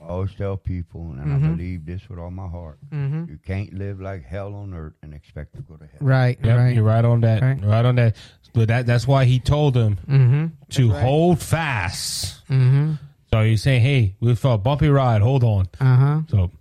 I 0.03 0.07
always 0.09 0.33
tell 0.35 0.57
people, 0.57 1.01
and 1.11 1.19
Mm-hmm. 1.25 1.45
I 1.45 1.47
believe 1.49 1.85
this 1.85 2.07
with 2.09 2.19
all 2.19 2.29
my 2.31 2.47
heart. 2.47 2.77
You 2.91 3.39
can't 3.45 3.73
live 3.73 3.99
like 4.01 4.23
hell 4.25 4.53
on 4.53 4.73
earth 4.73 4.93
and 5.01 5.13
expect 5.13 5.55
to 5.55 5.61
go 5.61 5.75
to 5.75 5.85
heaven. 5.85 6.05
right, 6.05 6.37
Yep, 6.43 6.57
right. 6.57 6.75
you're 6.75 6.83
right 6.83 7.05
on 7.05 7.21
that. 7.21 7.41
Right. 7.41 7.63
Right, 7.63 7.85
on 7.85 7.95
that. 7.95 8.15
But 8.53 8.67
that 8.67 8.85
that's 8.85 9.07
why 9.07 9.25
he 9.25 9.39
told 9.39 9.73
them 9.73 9.97
Mm-hmm. 10.07 10.45
to 10.69 10.89
hold 10.91 11.39
fast. 11.41 12.45
Mm-hmm. 12.49 12.93
So 13.33 13.43
he's 13.43 13.63
saying, 13.63 13.81
"Hey, 13.81 14.15
we 14.19 14.35
felt 14.35 14.61
a 14.61 14.63
bumpy 14.63 14.87
ride. 14.87 15.21
Hold 15.21 15.43
on." 15.43 15.67
Uh 15.81 15.95
huh. 15.97 16.21
So, 16.29 16.51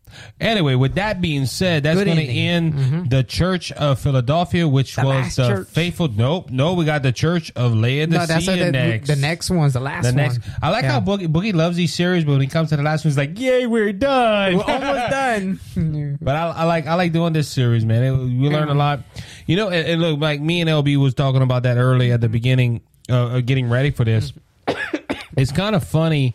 anyway, 0.41 0.75
with 0.75 0.95
that 0.97 1.21
being 1.21 1.47
said, 1.47 1.83
that's 1.83 1.99
Good 1.99 2.07
going 2.07 2.17
to 2.19 2.25
ending. 2.25 2.73
Mm-hmm. 2.81 2.95
end 2.95 3.11
the 3.11 3.23
Church 3.25 3.73
of 3.73 3.99
Philadelphia, 4.01 4.67
which 4.69 4.97
The 4.97 5.05
was 5.05 5.37
the 5.37 5.49
church. 5.49 5.69
faithful. 5.69 6.09
Nope, 6.09 6.51
no, 6.51 6.75
we 6.75 6.85
got 6.85 7.03
the 7.03 7.12
Church 7.12 7.51
of 7.57 7.75
Laodicea 7.75 8.07
No, 8.19 8.27
that's 8.27 8.47
the, 8.47 8.71
next. 8.73 9.07
the 9.09 9.17
next 9.17 9.51
one's 9.51 9.73
the 9.75 9.81
last 9.81 10.05
The 10.05 10.12
next, 10.12 10.41
one. 10.47 10.57
I 10.62 10.71
like 10.71 10.85
Yeah. 10.85 10.93
how 10.93 11.01
Boogie, 11.01 11.27
Boogie 11.27 11.55
loves 11.55 11.77
these 11.77 11.93
series, 11.95 12.25
but 12.25 12.33
when 12.33 12.41
he 12.41 12.47
comes 12.47 12.71
to 12.71 12.77
the 12.77 12.83
last 12.83 13.05
one, 13.05 13.11
he's 13.11 13.19
like, 13.19 13.39
"Yay, 13.39 13.67
we're 13.67 13.93
done." 13.93 14.57
We're 14.57 14.62
almost 14.65 15.11
done. 15.11 15.61
But 16.21 16.37
I, 16.37 16.49
I 16.51 16.65
like 16.65 16.87
I 16.87 16.95
like 16.95 17.12
doing 17.12 17.33
this 17.33 17.49
series, 17.49 17.85
man. 17.85 18.03
It, 18.03 18.12
we 18.17 18.49
learn 18.49 18.69
a 18.69 18.75
lot. 18.75 19.01
You 19.47 19.57
know, 19.57 19.69
and, 19.69 19.87
and 19.87 20.01
look, 20.01 20.21
like 20.21 20.41
me 20.41 20.61
and 20.61 20.71
LB 20.71 20.97
was 20.97 21.15
talking 21.15 21.43
about 21.43 21.65
that 21.65 21.77
early 21.77 22.12
at 22.12 22.21
the 22.21 22.29
beginning, 22.29 22.81
uh, 23.11 23.27
uh, 23.27 23.41
getting 23.41 23.69
ready 23.69 23.91
for 23.91 24.05
this. 24.05 24.33
it's 25.37 25.53
kind 25.53 25.75
of 25.77 25.85
funny, 25.85 26.35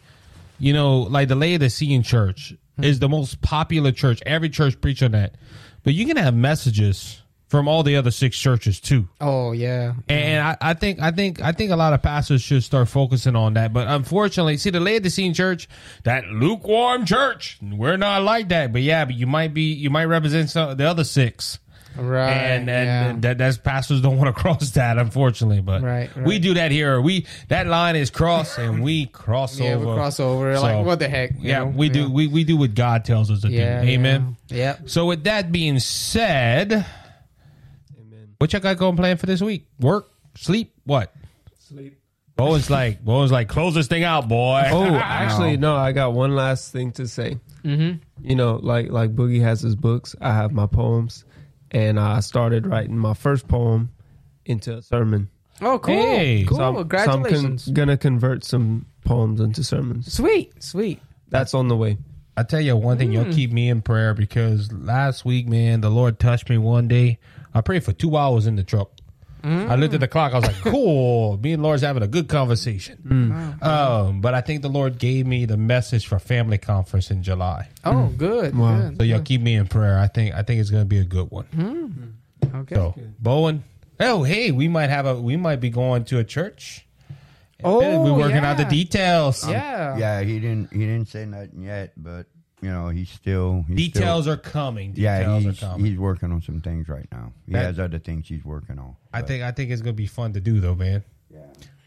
you 0.60 0.74
know, 0.74 1.00
like 1.00 1.28
the 1.28 1.36
Laodicean 1.36 2.04
church 2.04 2.54
Mm-hmm. 2.82 2.90
is 2.90 3.00
the 3.00 3.10
most 3.10 3.42
popular 3.42 3.92
church. 3.92 4.22
Every 4.26 4.50
church 4.50 4.80
preach 4.82 5.04
on 5.04 5.12
that, 5.12 5.36
but 5.84 5.94
you 5.94 6.06
can 6.06 6.18
have 6.18 6.34
messages 6.36 7.22
from 7.48 7.68
all 7.68 7.82
the 7.82 7.96
other 7.96 8.12
six 8.12 8.38
churches 8.38 8.80
too. 8.80 9.08
oh 9.22 9.52
yeah. 9.54 9.94
And 10.08 10.44
I, 10.44 10.58
I 10.62 10.74
think 10.76 11.00
I 11.02 11.12
think 11.12 11.42
I 11.42 11.52
think 11.52 11.72
a 11.72 11.76
lot 11.76 11.94
of 11.94 12.02
pastors 12.02 12.42
should 12.44 12.64
start 12.64 12.88
focusing 12.90 13.36
on 13.36 13.56
that. 13.56 13.74
But 13.74 13.88
unfortunately, 13.88 14.58
see 14.58 14.70
the 14.70 14.80
Laodicean 14.80 15.34
church, 15.34 15.68
that 16.04 16.26
lukewarm 16.26 17.06
church, 17.06 17.58
we're 17.62 17.98
not 17.98 18.22
like 18.22 18.50
that. 18.50 18.72
But 18.72 18.84
yeah, 18.84 19.06
but 19.06 19.16
you 19.16 19.26
might 19.26 19.54
be 19.54 19.74
you 19.74 19.90
might 19.90 20.06
represent 20.06 20.50
some 20.52 20.78
the 20.78 20.86
other 20.88 21.04
six. 21.04 21.58
Right. 22.02 22.30
and 22.32 22.70
and, 22.70 22.88
yeah. 22.88 23.06
and 23.06 23.22
that 23.24 23.38
that's 23.38 23.58
pastors 23.58 24.02
don't 24.02 24.18
want 24.18 24.36
to 24.36 24.40
cross 24.42 24.72
that, 24.72 24.98
unfortunately. 24.98 25.62
But 25.62 25.82
Right, 25.82 26.10
right. 26.16 26.26
we 26.26 26.40
do 26.40 26.54
that 26.56 26.72
here. 26.72 27.00
We 27.02 27.26
that 27.50 27.68
line 27.68 27.96
is 27.96 28.10
crossed, 28.10 28.58
and 28.58 28.82
we 28.84 29.06
cross 29.12 29.60
yeah, 29.60 29.74
over. 29.74 29.86
we 29.88 29.94
cross 29.94 30.20
over. 30.20 30.56
So, 30.56 30.62
like 30.62 30.86
what 30.86 31.00
the 31.00 31.10
heck? 31.10 31.32
you 31.34 31.50
Yeah, 31.50 31.60
know? 31.60 31.66
we 31.68 31.90
do. 31.90 32.10
We, 32.10 32.28
we 32.28 32.44
do 32.44 32.58
what 32.58 32.74
God 32.76 33.06
tells 33.06 33.30
us 33.32 33.42
to 33.42 33.50
Yeah. 33.50 33.82
do. 33.82 33.88
Amen. 33.90 34.38
Yeah. 34.50 34.78
So 34.86 35.06
with 35.06 35.24
that 35.26 35.52
being 35.52 35.80
said, 35.80 36.86
what 38.38 38.54
y'all 38.54 38.62
got 38.62 38.78
going 38.78 38.96
planned 38.96 39.20
for 39.20 39.26
this 39.26 39.42
week? 39.42 39.68
Work, 39.80 40.08
sleep, 40.36 40.74
what? 40.86 41.14
Sleep. 41.68 41.98
Bowen's 42.36 42.70
like, 42.70 43.04
Bowen's 43.04 43.34
like, 43.34 43.50
close 43.50 43.76
this 43.76 43.88
thing 43.88 44.06
out, 44.06 44.30
boy. 44.30 44.64
Oh, 44.72 44.96
actually, 44.96 45.58
no. 45.58 45.76
I 45.76 45.92
got 45.92 46.14
one 46.14 46.36
last 46.36 46.72
thing 46.72 46.94
to 46.94 47.06
say. 47.06 47.38
Mm-hmm. 47.66 47.98
You 48.26 48.36
know, 48.38 48.56
like 48.56 48.90
like 48.92 49.14
Boogie 49.14 49.42
has 49.42 49.60
his 49.60 49.76
books. 49.76 50.16
I 50.22 50.34
have 50.34 50.54
my 50.54 50.66
poems, 50.66 51.26
and 51.72 52.00
I 52.00 52.20
started 52.22 52.66
writing 52.68 52.98
my 52.98 53.14
first 53.14 53.48
poem 53.48 53.90
into 54.46 54.78
a 54.78 54.82
sermon. 54.82 55.30
Oh, 55.62 55.78
cool. 55.80 55.94
Hey. 55.96 56.46
cool. 56.48 56.58
So 56.58 56.64
I'm, 56.64 56.90
so 56.90 57.12
I'm 57.12 57.24
con- 57.24 57.60
gonna 57.74 57.98
convert 57.98 58.44
some 58.44 58.86
poems 59.06 59.40
into 59.42 59.64
sermons. 59.64 60.12
sweet, 60.14 60.62
sweet. 60.64 61.02
That's 61.30 61.54
on 61.54 61.68
the 61.68 61.76
way. 61.76 61.98
I 62.38 62.44
tell 62.44 62.62
you 62.62 62.76
one 62.78 62.98
thing, 62.98 63.10
Mm. 63.10 63.14
you'll 63.14 63.34
keep 63.34 63.52
me 63.52 63.70
in 63.70 63.82
prayer 63.82 64.14
because 64.14 64.72
last 64.72 65.26
week, 65.26 65.48
man, 65.50 65.82
the 65.82 65.90
Lord 65.90 66.18
touched 66.20 66.50
me 66.50 66.58
one 66.58 66.88
day. 66.88 67.20
I 67.54 67.60
prayed 67.62 67.84
for 67.84 67.92
two 67.92 68.16
hours 68.16 68.48
in 68.48 68.56
the 68.56 68.64
truck. 68.64 68.92
Mm. 69.44 69.70
I 69.70 69.76
looked 69.76 69.94
at 69.94 70.00
the 70.00 70.08
clock. 70.08 70.34
I 70.34 70.40
was 70.40 70.48
like, 70.48 70.58
"Cool." 70.58 71.38
Me 71.42 71.54
and 71.54 71.64
Lord's 71.64 71.82
having 71.82 72.04
a 72.04 72.08
good 72.08 72.28
conversation. 72.28 72.98
Mm. 73.06 73.64
Um, 73.64 74.22
but 74.22 74.34
I 74.34 74.42
think 74.42 74.62
the 74.62 74.70
Lord 74.70 74.98
gave 74.98 75.26
me 75.26 75.46
the 75.46 75.58
message 75.58 76.08
for 76.08 76.20
family 76.20 76.58
conference 76.58 77.12
in 77.12 77.24
July. 77.24 77.70
Oh, 77.86 78.08
good. 78.18 78.58
Wow. 78.58 78.78
good. 78.78 78.98
So 78.98 79.04
y'all 79.04 79.22
keep 79.22 79.42
me 79.42 79.56
in 79.56 79.68
prayer. 79.68 79.98
I 79.98 80.08
think 80.08 80.36
I 80.36 80.44
think 80.44 80.60
it's 80.60 80.70
going 80.70 80.84
to 80.84 80.88
be 80.88 81.00
a 81.00 81.06
good 81.06 81.32
one. 81.32 82.18
Okay. 82.54 82.76
So 82.76 82.96
Bowen, 83.20 83.64
oh 84.00 84.24
hey, 84.24 84.52
we 84.52 84.68
might 84.68 84.90
have 84.90 85.06
a 85.06 85.20
we 85.20 85.38
might 85.38 85.62
be 85.62 85.70
going 85.70 86.06
to 86.06 86.20
a 86.20 86.24
church. 86.24 86.86
oh, 87.64 88.04
we're 88.04 88.14
working 88.14 88.38
out 88.38 88.58
the 88.58 88.64
yeah. 88.64 88.70
details. 88.70 89.48
Yeah. 89.48 89.98
Yeah, 89.98 90.22
he 90.22 90.40
didn't. 90.40 90.72
He 90.72 90.80
didn't 90.80 91.08
say 91.08 91.26
nothing 91.26 91.64
yet, 91.64 91.94
but 91.98 92.28
you 92.62 92.70
know, 92.70 92.90
he's 92.90 93.10
still. 93.10 93.64
He's 93.68 93.76
Details 93.78 94.24
Still, 94.26 94.34
are 94.34 94.38
coming. 94.38 94.94
yeah, 94.96 95.38
he's 95.40 95.62
are 95.62 95.68
coming. 95.68 95.86
he's 95.86 95.98
working 95.98 96.32
on 96.32 96.42
some 96.42 96.62
things 96.62 96.88
right 96.90 97.08
now. 97.12 97.32
He 97.46 97.54
That- 97.54 97.66
has 97.66 97.80
other 97.80 98.00
things 98.00 98.28
he's 98.28 98.44
working 98.46 98.78
on. 98.80 98.96
I 99.14 99.22
think 99.22 99.44
I 99.44 99.52
think 99.52 99.72
it's 99.72 99.82
going 99.82 99.96
to 99.96 99.98
be 99.98 100.08
fun 100.08 100.34
to 100.34 100.40
do 100.42 100.60
though, 100.60 100.76
man. 100.76 101.04
Yeah. 101.34 101.40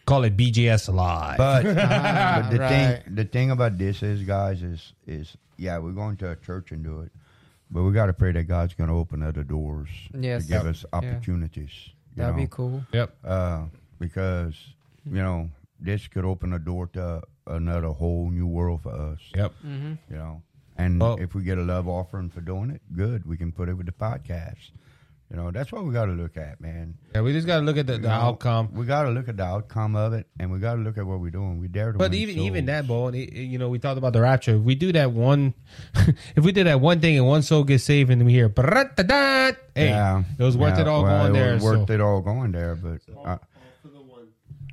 Call 0.06 0.24
it 0.24 0.36
BJS 0.36 0.92
Live. 0.92 1.38
But, 1.38 1.62
but 1.64 2.50
the 2.50 2.58
right. 2.58 3.02
thing 3.04 3.14
the 3.14 3.24
thing 3.24 3.50
about 3.50 3.78
this 3.78 4.02
is, 4.02 4.22
guys, 4.22 4.62
is 4.62 4.92
is 5.06 5.36
yeah, 5.58 5.78
we're 5.78 5.92
going 5.92 6.16
to 6.18 6.30
a 6.30 6.36
church 6.36 6.72
and 6.72 6.82
do 6.82 7.02
it, 7.02 7.12
but 7.70 7.82
we 7.84 7.92
got 7.92 8.06
to 8.06 8.12
pray 8.12 8.32
that 8.32 8.44
God's 8.44 8.74
going 8.74 8.88
to 8.88 8.96
open 8.96 9.22
other 9.22 9.44
doors 9.44 9.88
Yes. 10.18 10.42
to 10.44 10.48
give 10.48 10.64
Yep. 10.64 10.70
us 10.74 10.84
opportunities. 10.92 11.70
you 12.16 12.22
That'd 12.22 12.34
know? 12.36 12.42
be 12.42 12.48
cool. 12.48 12.84
yep. 12.92 13.14
uh, 13.24 13.64
because 13.98 14.54
you 15.04 15.22
know 15.22 15.50
this 15.78 16.08
could 16.08 16.24
open 16.24 16.52
a 16.52 16.58
door 16.58 16.86
to 16.88 17.22
another 17.46 17.88
whole 17.88 18.30
new 18.30 18.46
world 18.46 18.82
for 18.82 18.92
us. 18.92 19.18
Yep. 19.36 19.52
Mm-hmm. 19.64 19.92
You 20.10 20.16
know, 20.16 20.42
and 20.82 21.00
Well- 21.00 21.18
if 21.20 21.34
we 21.34 21.42
get 21.42 21.58
a 21.58 21.62
love 21.62 21.86
offering 21.88 22.28
for 22.30 22.40
doing 22.40 22.70
it, 22.70 22.82
good. 22.94 23.24
We 23.26 23.36
can 23.36 23.52
put 23.52 23.68
it 23.68 23.74
with 23.74 23.86
the 23.86 23.92
podcast. 23.92 24.70
You 25.30 25.36
know, 25.38 25.50
that's 25.50 25.72
what 25.72 25.86
we 25.86 25.94
got 25.94 26.04
to 26.06 26.12
look 26.12 26.36
at, 26.36 26.60
man. 26.60 26.98
Yeah, 27.14 27.22
we 27.22 27.32
just 27.32 27.46
got 27.46 27.60
to 27.60 27.64
look 27.64 27.78
at 27.78 27.86
the, 27.86 27.94
You 27.94 28.00
the 28.00 28.08
know, 28.08 28.14
outcome. 28.14 28.68
We 28.74 28.84
got 28.84 29.04
to 29.04 29.10
look 29.10 29.28
at 29.30 29.38
the 29.38 29.44
outcome 29.44 29.96
of 29.96 30.12
it, 30.12 30.26
and 30.38 30.52
we 30.52 30.58
got 30.58 30.74
to 30.74 30.82
look 30.82 30.98
at 30.98 31.06
what 31.06 31.20
we're 31.20 31.30
doing. 31.30 31.58
We 31.58 31.68
dare 31.68 31.92
to. 31.92 31.96
But 31.98 32.10
win 32.10 32.20
even 32.20 32.38
even 32.40 32.66
that, 32.66 32.86
Bo, 32.86 33.08
it- 33.08 33.14
it- 33.16 33.44
you 33.52 33.56
know, 33.58 33.70
we 33.70 33.78
talked 33.78 33.96
about 33.96 34.12
the 34.12 34.20
rapture. 34.20 34.56
If 34.56 34.60
we 34.62 34.74
do 34.74 34.92
that 34.92 35.12
one, 35.12 35.54
if 36.36 36.44
we 36.44 36.52
did 36.52 36.66
that 36.66 36.82
one 36.82 37.00
thing 37.00 37.16
and 37.16 37.26
one 37.26 37.40
soul 37.40 37.64
gets 37.64 37.82
saved, 37.84 38.10
and 38.10 38.22
we 38.26 38.32
hear, 38.32 38.50
"Brat-da-dat," 38.50 39.56
hey, 39.74 39.88
yeah, 39.88 40.22
it 40.38 40.42
was 40.42 40.54
worth 40.58 40.74
yeah, 40.76 40.82
it 40.82 40.88
all 40.88 41.02
well, 41.02 41.22
going 41.24 41.34
it 41.34 41.38
there. 41.38 41.54
was 41.54 41.62
Worth 41.62 41.86
so- 41.88 41.92
it 41.94 42.00
all 42.02 42.20
going 42.20 42.52
there, 42.52 42.74
but. 42.76 43.00
Uh, 43.24 43.38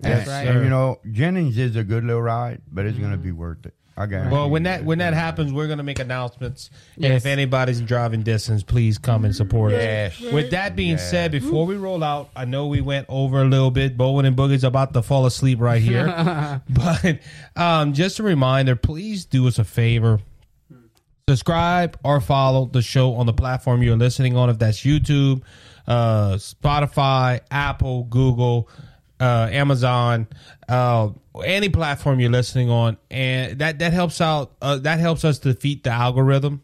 Yes, 0.02 0.20
and, 0.30 0.48
sir. 0.48 0.52
and, 0.54 0.64
you 0.64 0.70
know, 0.70 1.00
Jennings 1.12 1.58
is 1.58 1.76
a 1.76 1.84
good 1.84 2.06
little 2.06 2.22
ride, 2.22 2.62
but 2.72 2.86
it's 2.86 2.98
going 2.98 3.12
to 3.12 3.18
be 3.18 3.34
worth 3.34 3.66
it. 3.66 3.74
I 4.00 4.06
guarantee. 4.06 4.32
Well, 4.34 4.50
when 4.50 4.64
that 4.64 4.86
when 4.86 5.00
that 5.00 5.14
happens, 5.14 5.52
we're 5.52 5.68
gonna 5.68 5.84
make 5.84 6.00
announcements. 6.00 6.70
And 6.96 7.04
Yes. 7.04 7.22
if 7.22 7.26
anybody's 7.26 7.82
driving 7.82 8.24
distance, 8.24 8.64
please 8.64 8.98
come 8.98 9.26
and 9.26 9.36
support 9.36 9.74
Yes. 9.74 10.20
us. 10.22 10.32
With 10.32 10.52
that 10.52 10.76
being 10.78 10.92
Yeah. 10.92 10.98
said, 10.98 11.32
before 11.34 11.66
we 11.66 11.76
roll 11.76 12.02
out, 12.04 12.30
I 12.36 12.46
know 12.46 12.68
we 12.68 12.80
went 12.80 13.08
over 13.10 13.42
a 13.42 13.46
little 13.46 13.72
bit. 13.72 13.98
Bowen 13.98 14.26
and 14.26 14.38
Boogie's 14.38 14.64
about 14.64 14.94
to 14.94 15.02
fall 15.02 15.26
asleep 15.26 15.60
right 15.60 15.82
here. 15.82 16.62
but 16.70 17.20
um, 17.58 17.92
just 17.94 18.20
a 18.20 18.24
reminder, 18.24 18.76
please 18.78 19.26
do 19.26 19.48
us 19.50 19.60
a 19.60 19.66
favor. 19.66 20.20
Subscribe 21.28 21.96
or 22.04 22.20
follow 22.22 22.66
the 22.66 22.82
show 22.82 23.14
on 23.16 23.26
the 23.28 23.34
platform 23.34 23.84
you're 23.84 23.96
listening 23.98 24.36
on. 24.36 24.50
If 24.50 24.58
that's 24.58 24.80
YouTube, 24.80 25.42
uh, 25.88 26.36
Spotify, 26.38 27.42
Apple, 27.52 28.06
Google, 28.06 28.68
uh, 29.20 29.48
Amazon, 29.52 30.26
uh, 30.68 31.10
any 31.46 31.70
platform 31.70 32.20
you're 32.20 32.32
listening 32.32 32.70
on, 32.70 32.98
and 33.10 33.60
that 33.60 33.80
that 33.80 33.94
helps 33.94 34.22
out. 34.22 34.52
Uh, 34.62 34.78
that 34.78 35.00
helps 35.00 35.26
us 35.26 35.40
defeat 35.40 35.84
the 35.84 35.92
algorithm 35.92 36.62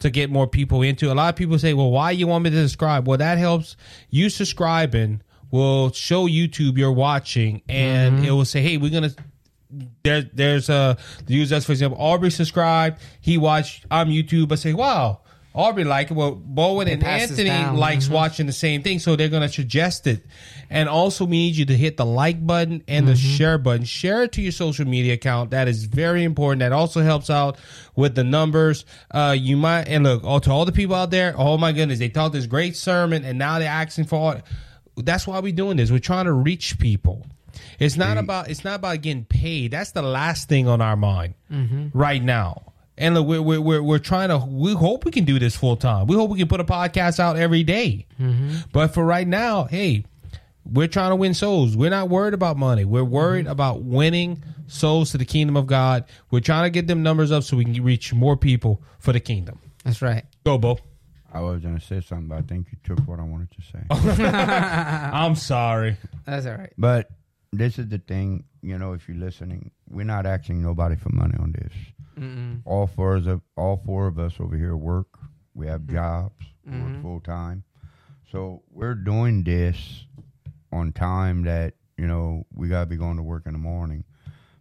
to 0.00 0.10
get 0.10 0.30
more 0.30 0.46
people 0.46 0.82
into. 0.82 1.12
A 1.12 1.14
lot 1.14 1.28
of 1.28 1.36
people 1.36 1.58
say, 1.58 1.74
"Well, 1.74 1.90
why 1.90 2.10
you 2.12 2.26
want 2.26 2.44
me 2.44 2.50
to 2.50 2.62
subscribe?" 2.62 3.06
Well, 3.06 3.18
that 3.18 3.38
helps 3.38 3.76
you 4.10 4.28
subscribing 4.30 5.22
will 5.50 5.92
show 5.92 6.26
YouTube 6.26 6.78
you're 6.78 6.92
watching, 6.92 7.62
and 7.68 8.24
it 8.24 8.30
will 8.30 8.44
say, 8.44 8.62
"Hey, 8.62 8.76
we're 8.76 8.90
gonna." 8.90 9.12
There, 10.02 10.22
there's 10.22 10.68
a 10.68 10.96
use 11.28 11.52
us 11.52 11.64
for 11.64 11.72
example. 11.72 12.00
Aubrey 12.00 12.30
subscribed. 12.30 13.00
He 13.20 13.38
watched. 13.38 13.86
I'm 13.90 14.08
YouTube. 14.08 14.50
I 14.52 14.56
say, 14.56 14.72
"Wow." 14.72 15.20
Aubrey 15.52 15.82
like 15.84 16.10
it. 16.12 16.14
Well, 16.14 16.32
Bowen 16.32 16.86
and 16.86 17.02
Anthony 17.02 17.48
down. 17.48 17.76
likes 17.76 18.06
Mhm. 18.06 18.12
watching 18.12 18.46
the 18.46 18.52
same 18.52 18.82
thing, 18.82 19.00
so 19.00 19.16
they're 19.16 19.28
going 19.28 19.42
to 19.42 19.48
suggest 19.48 20.06
it. 20.06 20.24
And 20.70 20.88
also, 20.88 21.24
we 21.24 21.36
need 21.38 21.56
you 21.56 21.64
to 21.66 21.76
hit 21.76 21.96
the 21.96 22.06
like 22.06 22.46
button 22.46 22.82
and 22.86 23.08
the 23.08 23.16
share 23.16 23.58
button. 23.58 23.84
Share 23.84 24.22
it 24.22 24.32
to 24.32 24.42
your 24.42 24.52
social 24.52 24.86
media 24.86 25.14
account. 25.14 25.50
That 25.50 25.66
is 25.66 25.84
very 25.86 26.22
important. 26.22 26.60
That 26.60 26.70
also 26.72 27.02
helps 27.02 27.30
out 27.30 27.58
with 27.96 28.14
the 28.14 28.22
numbers. 28.22 28.84
Uh, 29.10 29.34
you 29.36 29.56
might 29.56 29.88
and 29.88 30.04
look 30.04 30.22
all 30.22 30.38
to 30.40 30.50
all 30.52 30.64
the 30.64 30.70
people 30.72 30.94
out 30.94 31.10
there. 31.10 31.34
Oh 31.36 31.58
my 31.58 31.72
goodness, 31.72 31.98
they 31.98 32.08
taught 32.10 32.32
this 32.32 32.46
great 32.46 32.76
sermon, 32.76 33.24
and 33.24 33.36
now 33.36 33.58
they're 33.58 33.68
asking 33.68 34.04
for. 34.04 34.16
All, 34.16 34.36
that's 34.96 35.26
why 35.26 35.40
we're 35.40 35.52
doing 35.52 35.76
this. 35.78 35.90
We're 35.90 35.98
trying 35.98 36.26
to 36.26 36.32
reach 36.32 36.78
people. 36.78 37.26
It's 37.80 37.96
not 37.96 38.16
about 38.18 38.48
it's 38.48 38.62
not 38.64 38.76
about 38.76 39.00
getting 39.02 39.24
paid. 39.24 39.72
That's 39.72 39.90
the 39.90 40.02
last 40.02 40.48
thing 40.48 40.68
on 40.68 40.80
our 40.80 40.94
mind 40.96 41.34
right 41.92 42.22
now. 42.22 42.69
And 43.00 43.14
look, 43.14 43.26
we're, 43.26 43.42
we're, 43.42 43.60
we're, 43.60 43.82
we're 43.82 43.98
trying 43.98 44.28
to, 44.28 44.38
we 44.38 44.74
hope 44.74 45.06
we 45.06 45.10
can 45.10 45.24
do 45.24 45.38
this 45.38 45.56
full 45.56 45.76
time. 45.76 46.06
We 46.06 46.14
hope 46.14 46.30
we 46.30 46.38
can 46.38 46.48
put 46.48 46.60
a 46.60 46.64
podcast 46.64 47.18
out 47.18 47.36
every 47.36 47.64
day. 47.64 48.06
Mm-hmm. 48.20 48.56
But 48.72 48.92
for 48.94 49.04
right 49.04 49.26
now, 49.26 49.64
hey, 49.64 50.04
we're 50.70 50.86
trying 50.86 51.10
to 51.10 51.16
win 51.16 51.32
souls. 51.32 51.76
We're 51.76 51.90
not 51.90 52.10
worried 52.10 52.34
about 52.34 52.58
money. 52.58 52.84
We're 52.84 53.00
mm-hmm. 53.00 53.10
worried 53.10 53.46
about 53.46 53.82
winning 53.82 54.44
souls 54.66 55.12
to 55.12 55.18
the 55.18 55.24
kingdom 55.24 55.56
of 55.56 55.66
God. 55.66 56.04
We're 56.30 56.40
trying 56.40 56.64
to 56.64 56.70
get 56.70 56.86
them 56.86 57.02
numbers 57.02 57.32
up 57.32 57.42
so 57.42 57.56
we 57.56 57.64
can 57.64 57.82
reach 57.82 58.12
more 58.12 58.36
people 58.36 58.82
for 58.98 59.14
the 59.14 59.20
kingdom. 59.20 59.58
That's 59.82 60.02
right. 60.02 60.24
Go, 60.44 60.58
Bo. 60.58 60.78
I 61.32 61.40
was 61.40 61.62
going 61.62 61.78
to 61.78 61.84
say 61.84 62.02
something, 62.02 62.28
but 62.28 62.38
I 62.38 62.42
think 62.42 62.66
you 62.70 62.78
took 62.84 63.06
what 63.08 63.18
I 63.18 63.22
wanted 63.22 63.48
to 63.52 63.62
say. 63.62 63.82
I'm 65.10 65.36
sorry. 65.36 65.96
That's 66.26 66.44
all 66.44 66.54
right. 66.54 66.72
But 66.76 67.08
this 67.52 67.78
is 67.78 67.88
the 67.88 67.98
thing, 67.98 68.44
you 68.62 68.78
know, 68.78 68.92
if 68.92 69.08
you're 69.08 69.16
listening, 69.16 69.70
we're 69.88 70.04
not 70.04 70.26
asking 70.26 70.62
nobody 70.62 70.96
for 70.96 71.10
money 71.10 71.34
on 71.38 71.52
this. 71.52 71.72
Mm-mm. 72.18 72.62
All 72.64 72.86
four 72.86 73.16
of 73.16 73.40
all 73.56 73.76
four 73.84 74.06
of 74.06 74.18
us 74.18 74.34
over 74.40 74.56
here 74.56 74.76
work. 74.76 75.06
We 75.54 75.66
have 75.66 75.86
jobs. 75.86 76.34
We 76.64 76.72
Mm-hmm. 76.72 76.92
work 76.94 77.02
full 77.02 77.20
time. 77.20 77.64
So 78.30 78.62
we're 78.70 78.94
doing 78.94 79.42
this 79.44 80.04
on 80.72 80.92
time 80.92 81.42
that 81.44 81.74
you 81.96 82.06
know 82.06 82.46
we 82.54 82.68
gotta 82.68 82.86
be 82.86 82.96
going 82.96 83.16
to 83.16 83.22
work 83.22 83.46
in 83.46 83.52
the 83.54 83.58
morning. 83.58 84.04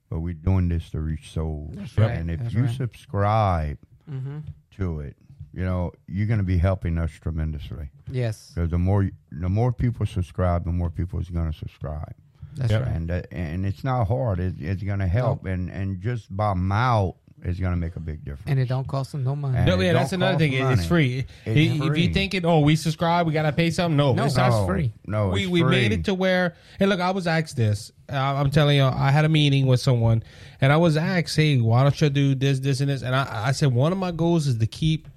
but 0.09 0.21
we're 0.21 0.33
doing 0.33 0.69
this 0.69 0.89
to 0.89 0.99
reach 0.99 1.31
souls. 1.31 1.75
right, 1.97 2.11
And 2.11 2.31
if 2.31 2.39
that's 2.39 2.53
you 2.53 2.63
right. 2.63 2.75
subscribe 2.75 3.77
Mm-hmm. 4.09 4.39
to 4.77 5.01
it, 5.01 5.15
you 5.53 5.63
know 5.63 5.91
you're 6.07 6.25
going 6.25 6.39
to 6.39 6.43
be 6.45 6.57
helping 6.57 6.97
us 6.97 7.11
tremendously. 7.11 7.89
Yes, 8.09 8.51
Because 8.55 8.71
the 8.71 8.79
more 8.79 9.07
the 9.31 9.49
more 9.49 9.71
people 9.71 10.05
subscribe, 10.07 10.65
the 10.65 10.71
more 10.71 10.89
people 10.89 11.19
is 11.19 11.29
going 11.29 11.51
to 11.51 11.57
subscribe. 11.57 12.15
that's 12.55 12.71
Yep. 12.71 12.81
right. 12.85 12.95
and 12.95 13.11
uh, 13.11 13.21
and 13.31 13.65
it's 13.67 13.83
not 13.83 14.05
hard. 14.05 14.39
It, 14.39 14.55
it's 14.59 14.81
going 14.81 14.97
to 14.99 15.07
help, 15.07 15.45
and 15.45 15.69
and 15.69 16.01
just 16.01 16.35
by 16.35 16.55
mouth 16.55 17.15
is 17.43 17.59
going 17.59 17.71
to 17.73 17.77
make 17.77 17.95
a 17.95 17.99
big 17.99 18.19
difference. 18.25 18.43
And 18.47 18.59
it 18.59 18.67
don't 18.67 18.87
cost 18.87 19.11
them 19.13 19.23
no 19.23 19.35
money. 19.35 19.57
And- 19.57 19.65
No, 19.65 19.79
yeah, 19.79 19.93
that's 19.93 20.11
another 20.13 20.37
thing. 20.37 20.53
It- 20.53 20.61
It's 20.71 20.85
free. 20.85 21.19
It's 21.19 21.29
If 21.45 21.57
you 21.57 21.87
free. 21.87 22.13
thinking, 22.13 22.45
oh, 22.45 22.59
we 22.59 22.75
subscribe, 22.75 23.25
we 23.27 23.33
gotta 23.33 23.51
pay 23.51 23.71
something. 23.71 23.95
No, 23.97 24.13
No, 24.13 24.25
it's 24.25 24.35
that's 24.35 24.53
not. 24.55 24.65
free. 24.67 24.93
No, 25.07 25.29
we 25.29 25.43
it's 25.43 25.49
we 25.51 25.63
made 25.63 25.87
free. 25.91 25.95
it 25.99 26.05
to 26.05 26.13
where. 26.13 26.55
Hey, 26.79 26.85
look, 26.85 26.99
I 26.99 27.11
was 27.11 27.27
asked 27.27 27.55
this. 27.55 27.91
Uh, 28.11 28.15
I'm 28.17 28.51
telling 28.51 28.77
you, 28.77 28.83
I 28.83 29.11
had 29.11 29.25
a 29.25 29.29
meeting 29.29 29.67
with 29.67 29.79
someone, 29.79 30.23
and 30.61 30.73
I 30.73 30.77
was 30.77 30.97
asked, 30.97 31.35
hey, 31.35 31.57
why 31.61 31.83
don't 31.83 31.99
you 32.01 32.09
do 32.09 32.35
this, 32.35 32.59
this, 32.59 32.81
and 32.81 32.89
this? 32.89 33.01
And 33.03 33.15
I, 33.15 33.47
I 33.47 33.51
said 33.51 33.73
one 33.73 33.91
of 33.91 33.97
my 33.97 34.11
goals 34.11 34.47
is 34.47 34.57
to 34.57 34.67
keep 34.67 35.07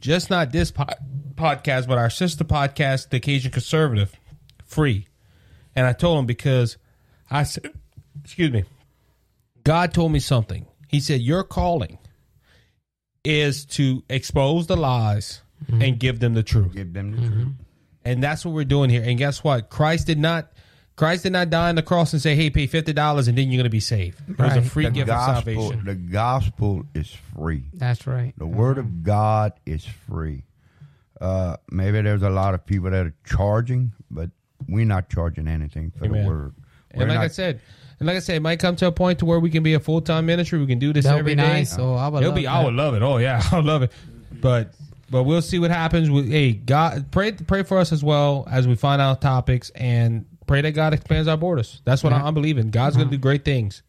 just 0.00 0.30
not 0.30 0.52
this 0.52 0.70
po- 0.70 0.86
podcast, 1.34 1.86
but 1.88 1.96
our 1.98 2.10
sister 2.10 2.44
podcast, 2.44 3.08
The 3.10 3.16
Occasion 3.16 3.50
Conservative, 3.52 4.14
free. 4.64 5.08
And 5.74 5.86
I 5.86 5.92
told 5.94 6.18
him 6.18 6.26
because 6.26 6.76
I 7.30 7.44
said, 7.44 7.70
excuse 8.22 8.50
me, 8.52 8.64
God 9.64 9.94
told 9.94 10.12
me 10.12 10.18
something. 10.18 10.66
He 10.92 11.00
said, 11.00 11.20
Your 11.20 11.42
calling 11.42 11.98
is 13.24 13.64
to 13.64 14.02
expose 14.08 14.66
the 14.66 14.76
lies 14.76 15.42
and 15.68 15.98
give 15.98 16.20
them 16.20 16.34
the 16.34 16.42
truth. 16.42 16.74
Give 16.74 16.92
them 16.92 17.12
the 17.12 17.18
Mm-hmm. 17.18 17.42
truth. 17.42 17.52
And 18.04 18.20
that's 18.22 18.44
what 18.44 18.52
we're 18.52 18.64
doing 18.64 18.90
here. 18.90 19.02
And 19.04 19.16
guess 19.16 19.44
what? 19.44 19.70
Christ 19.70 20.06
did 20.08 20.18
not 20.18 20.52
Christ 20.96 21.22
did 21.22 21.32
not 21.32 21.48
die 21.50 21.68
on 21.70 21.76
the 21.76 21.82
cross 21.82 22.12
and 22.12 22.20
say, 22.20 22.34
Hey, 22.34 22.50
pay 22.50 22.66
fifty 22.66 22.92
dollars 22.92 23.28
and 23.28 23.38
then 23.38 23.48
you're 23.50 23.60
gonna 23.62 23.70
be 23.70 23.78
saved. 23.80 24.18
It 24.28 24.38
was 24.38 24.56
a 24.56 24.62
free 24.62 24.84
The 24.86 24.90
gift 24.90 25.02
of 25.08 25.16
gospel, 25.16 25.54
salvation. 25.70 25.84
the 25.84 25.94
gospel 25.94 26.84
is 26.94 27.10
free. 27.34 27.64
That's 27.74 28.06
right. 28.06 28.34
The 28.36 28.46
word 28.46 28.78
of 28.78 29.02
God 29.04 29.52
is 29.64 29.84
free. 29.84 30.44
Uh, 31.20 31.56
maybe 31.70 32.02
there's 32.02 32.22
a 32.24 32.30
lot 32.30 32.54
of 32.54 32.66
people 32.66 32.90
that 32.90 33.06
are 33.06 33.14
charging, 33.24 33.92
but 34.10 34.30
we're 34.66 34.84
not 34.84 35.08
charging 35.08 35.46
anything 35.46 35.92
for 35.96 36.06
Amen. 36.06 36.24
the 36.24 36.28
word. 36.28 36.54
And 36.90 37.02
We're 37.02 37.08
like 37.08 37.18
I 37.20 37.28
said, 37.28 37.60
and 38.02 38.06
like 38.08 38.16
I 38.16 38.20
said, 38.20 38.34
it 38.36 38.40
might 38.42 38.58
come 38.58 38.74
to 38.76 38.86
a 38.88 38.92
point 38.92 39.20
to 39.20 39.24
where 39.24 39.38
we 39.38 39.48
can 39.48 39.62
be 39.62 39.74
a 39.74 39.80
full 39.80 40.00
time 40.00 40.26
ministry. 40.26 40.58
We 40.58 40.66
can 40.66 40.80
do 40.80 40.92
this 40.92 41.04
That 41.04 41.12
would 41.12 41.20
every 41.20 41.36
be 41.36 41.40
day. 41.40 41.48
nice. 41.48 41.72
So 41.74 41.94
I 41.94 42.08
would 42.08 42.18
It'll 42.18 42.30
love 42.30 42.36
be. 42.36 42.46
I 42.48 42.58
that. 42.58 42.64
would 42.64 42.74
love 42.74 42.94
it. 42.94 43.02
Oh 43.02 43.18
yeah, 43.18 43.40
I 43.52 43.56
would 43.56 43.64
love 43.64 43.82
it. 43.82 43.92
But 44.40 44.74
but 45.08 45.22
we'll 45.22 45.40
see 45.42 45.58
what 45.60 45.70
happens. 45.70 46.10
With 46.10 46.28
hey, 46.28 46.52
God, 46.52 47.12
pray 47.12 47.30
pray 47.30 47.62
for 47.62 47.78
us 47.78 47.92
as 47.92 48.02
well 48.02 48.46
as 48.50 48.66
we 48.66 48.74
find 48.74 49.00
out 49.00 49.20
topics 49.20 49.70
and 49.70 50.26
pray 50.46 50.60
that 50.62 50.72
God 50.72 50.92
expands 50.94 51.28
our 51.28 51.36
borders. 51.36 51.80
That's 51.84 52.02
what 52.02 52.12
Yeah. 52.12 52.24
I'm 52.24 52.34
believing. 52.34 52.70
God's 52.70 52.96
going 52.96 53.06
to 53.08 53.14
uh-huh. 53.14 53.18
do 53.18 53.22
great 53.22 53.44
things. 53.44 53.82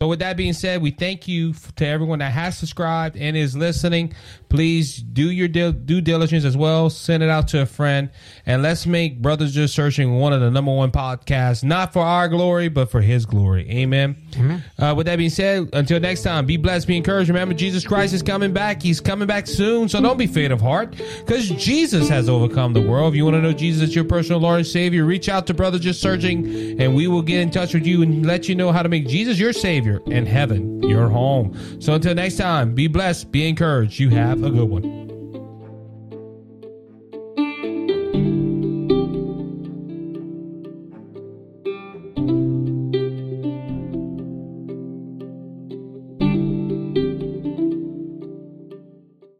So 0.00 0.08
with 0.08 0.18
that 0.18 0.36
being 0.36 0.52
said, 0.52 0.82
we 0.82 0.90
thank 0.90 1.28
you 1.28 1.50
f- 1.50 1.74
to 1.76 1.86
everyone 1.86 2.18
that 2.18 2.32
has 2.32 2.58
subscribed 2.58 3.16
and 3.16 3.36
is 3.36 3.56
listening. 3.56 4.12
Please 4.54 4.98
do 4.98 5.30
your 5.30 5.48
due 5.48 6.00
diligence 6.00 6.44
as 6.44 6.56
well. 6.56 6.88
Send 6.88 7.22
it 7.22 7.28
out 7.28 7.48
to 7.48 7.62
a 7.62 7.66
friend, 7.66 8.10
and 8.46 8.62
let's 8.62 8.86
make 8.86 9.20
Brothers 9.20 9.52
Just 9.52 9.74
Searching 9.74 10.18
one 10.18 10.32
of 10.32 10.40
the 10.40 10.50
number 10.50 10.72
one 10.72 10.92
podcasts, 10.92 11.64
not 11.64 11.92
for 11.92 12.02
our 12.02 12.28
glory, 12.28 12.68
but 12.68 12.90
for 12.90 13.00
His 13.00 13.26
glory. 13.26 13.68
Amen. 13.68 14.16
Amen. 14.36 14.64
Uh, 14.78 14.94
with 14.96 15.06
that 15.06 15.16
being 15.16 15.30
said, 15.30 15.70
until 15.72 15.98
next 15.98 16.22
time, 16.22 16.46
be 16.46 16.56
blessed, 16.56 16.86
be 16.86 16.96
encouraged. 16.96 17.30
Remember, 17.30 17.54
Jesus 17.54 17.84
Christ 17.84 18.14
is 18.14 18.22
coming 18.22 18.52
back. 18.52 18.80
He's 18.80 19.00
coming 19.00 19.26
back 19.26 19.48
soon, 19.48 19.88
so 19.88 20.00
don't 20.00 20.18
be 20.18 20.28
faint 20.28 20.52
of 20.52 20.60
heart, 20.60 20.94
because 21.18 21.48
Jesus 21.50 22.08
has 22.08 22.28
overcome 22.28 22.74
the 22.74 22.82
world. 22.82 23.12
If 23.12 23.16
you 23.16 23.24
want 23.24 23.34
to 23.34 23.42
know 23.42 23.52
Jesus 23.52 23.82
as 23.82 23.94
your 23.94 24.04
personal 24.04 24.40
Lord 24.40 24.58
and 24.58 24.66
Savior, 24.66 25.04
reach 25.04 25.28
out 25.28 25.48
to 25.48 25.54
Brothers 25.54 25.80
Just 25.80 26.00
Searching, 26.00 26.80
and 26.80 26.94
we 26.94 27.08
will 27.08 27.22
get 27.22 27.40
in 27.40 27.50
touch 27.50 27.74
with 27.74 27.86
you 27.86 28.02
and 28.02 28.24
let 28.24 28.48
you 28.48 28.54
know 28.54 28.70
how 28.70 28.82
to 28.82 28.88
make 28.88 29.08
Jesus 29.08 29.38
your 29.38 29.52
Savior 29.52 30.00
and 30.10 30.28
heaven 30.28 30.82
your 30.84 31.08
home. 31.08 31.58
So 31.80 31.94
until 31.94 32.14
next 32.14 32.36
time, 32.36 32.74
be 32.74 32.86
blessed, 32.86 33.32
be 33.32 33.48
encouraged. 33.48 33.98
You 33.98 34.10
have 34.10 34.43
a 34.46 34.50
good 34.50 34.68
one. 34.68 35.13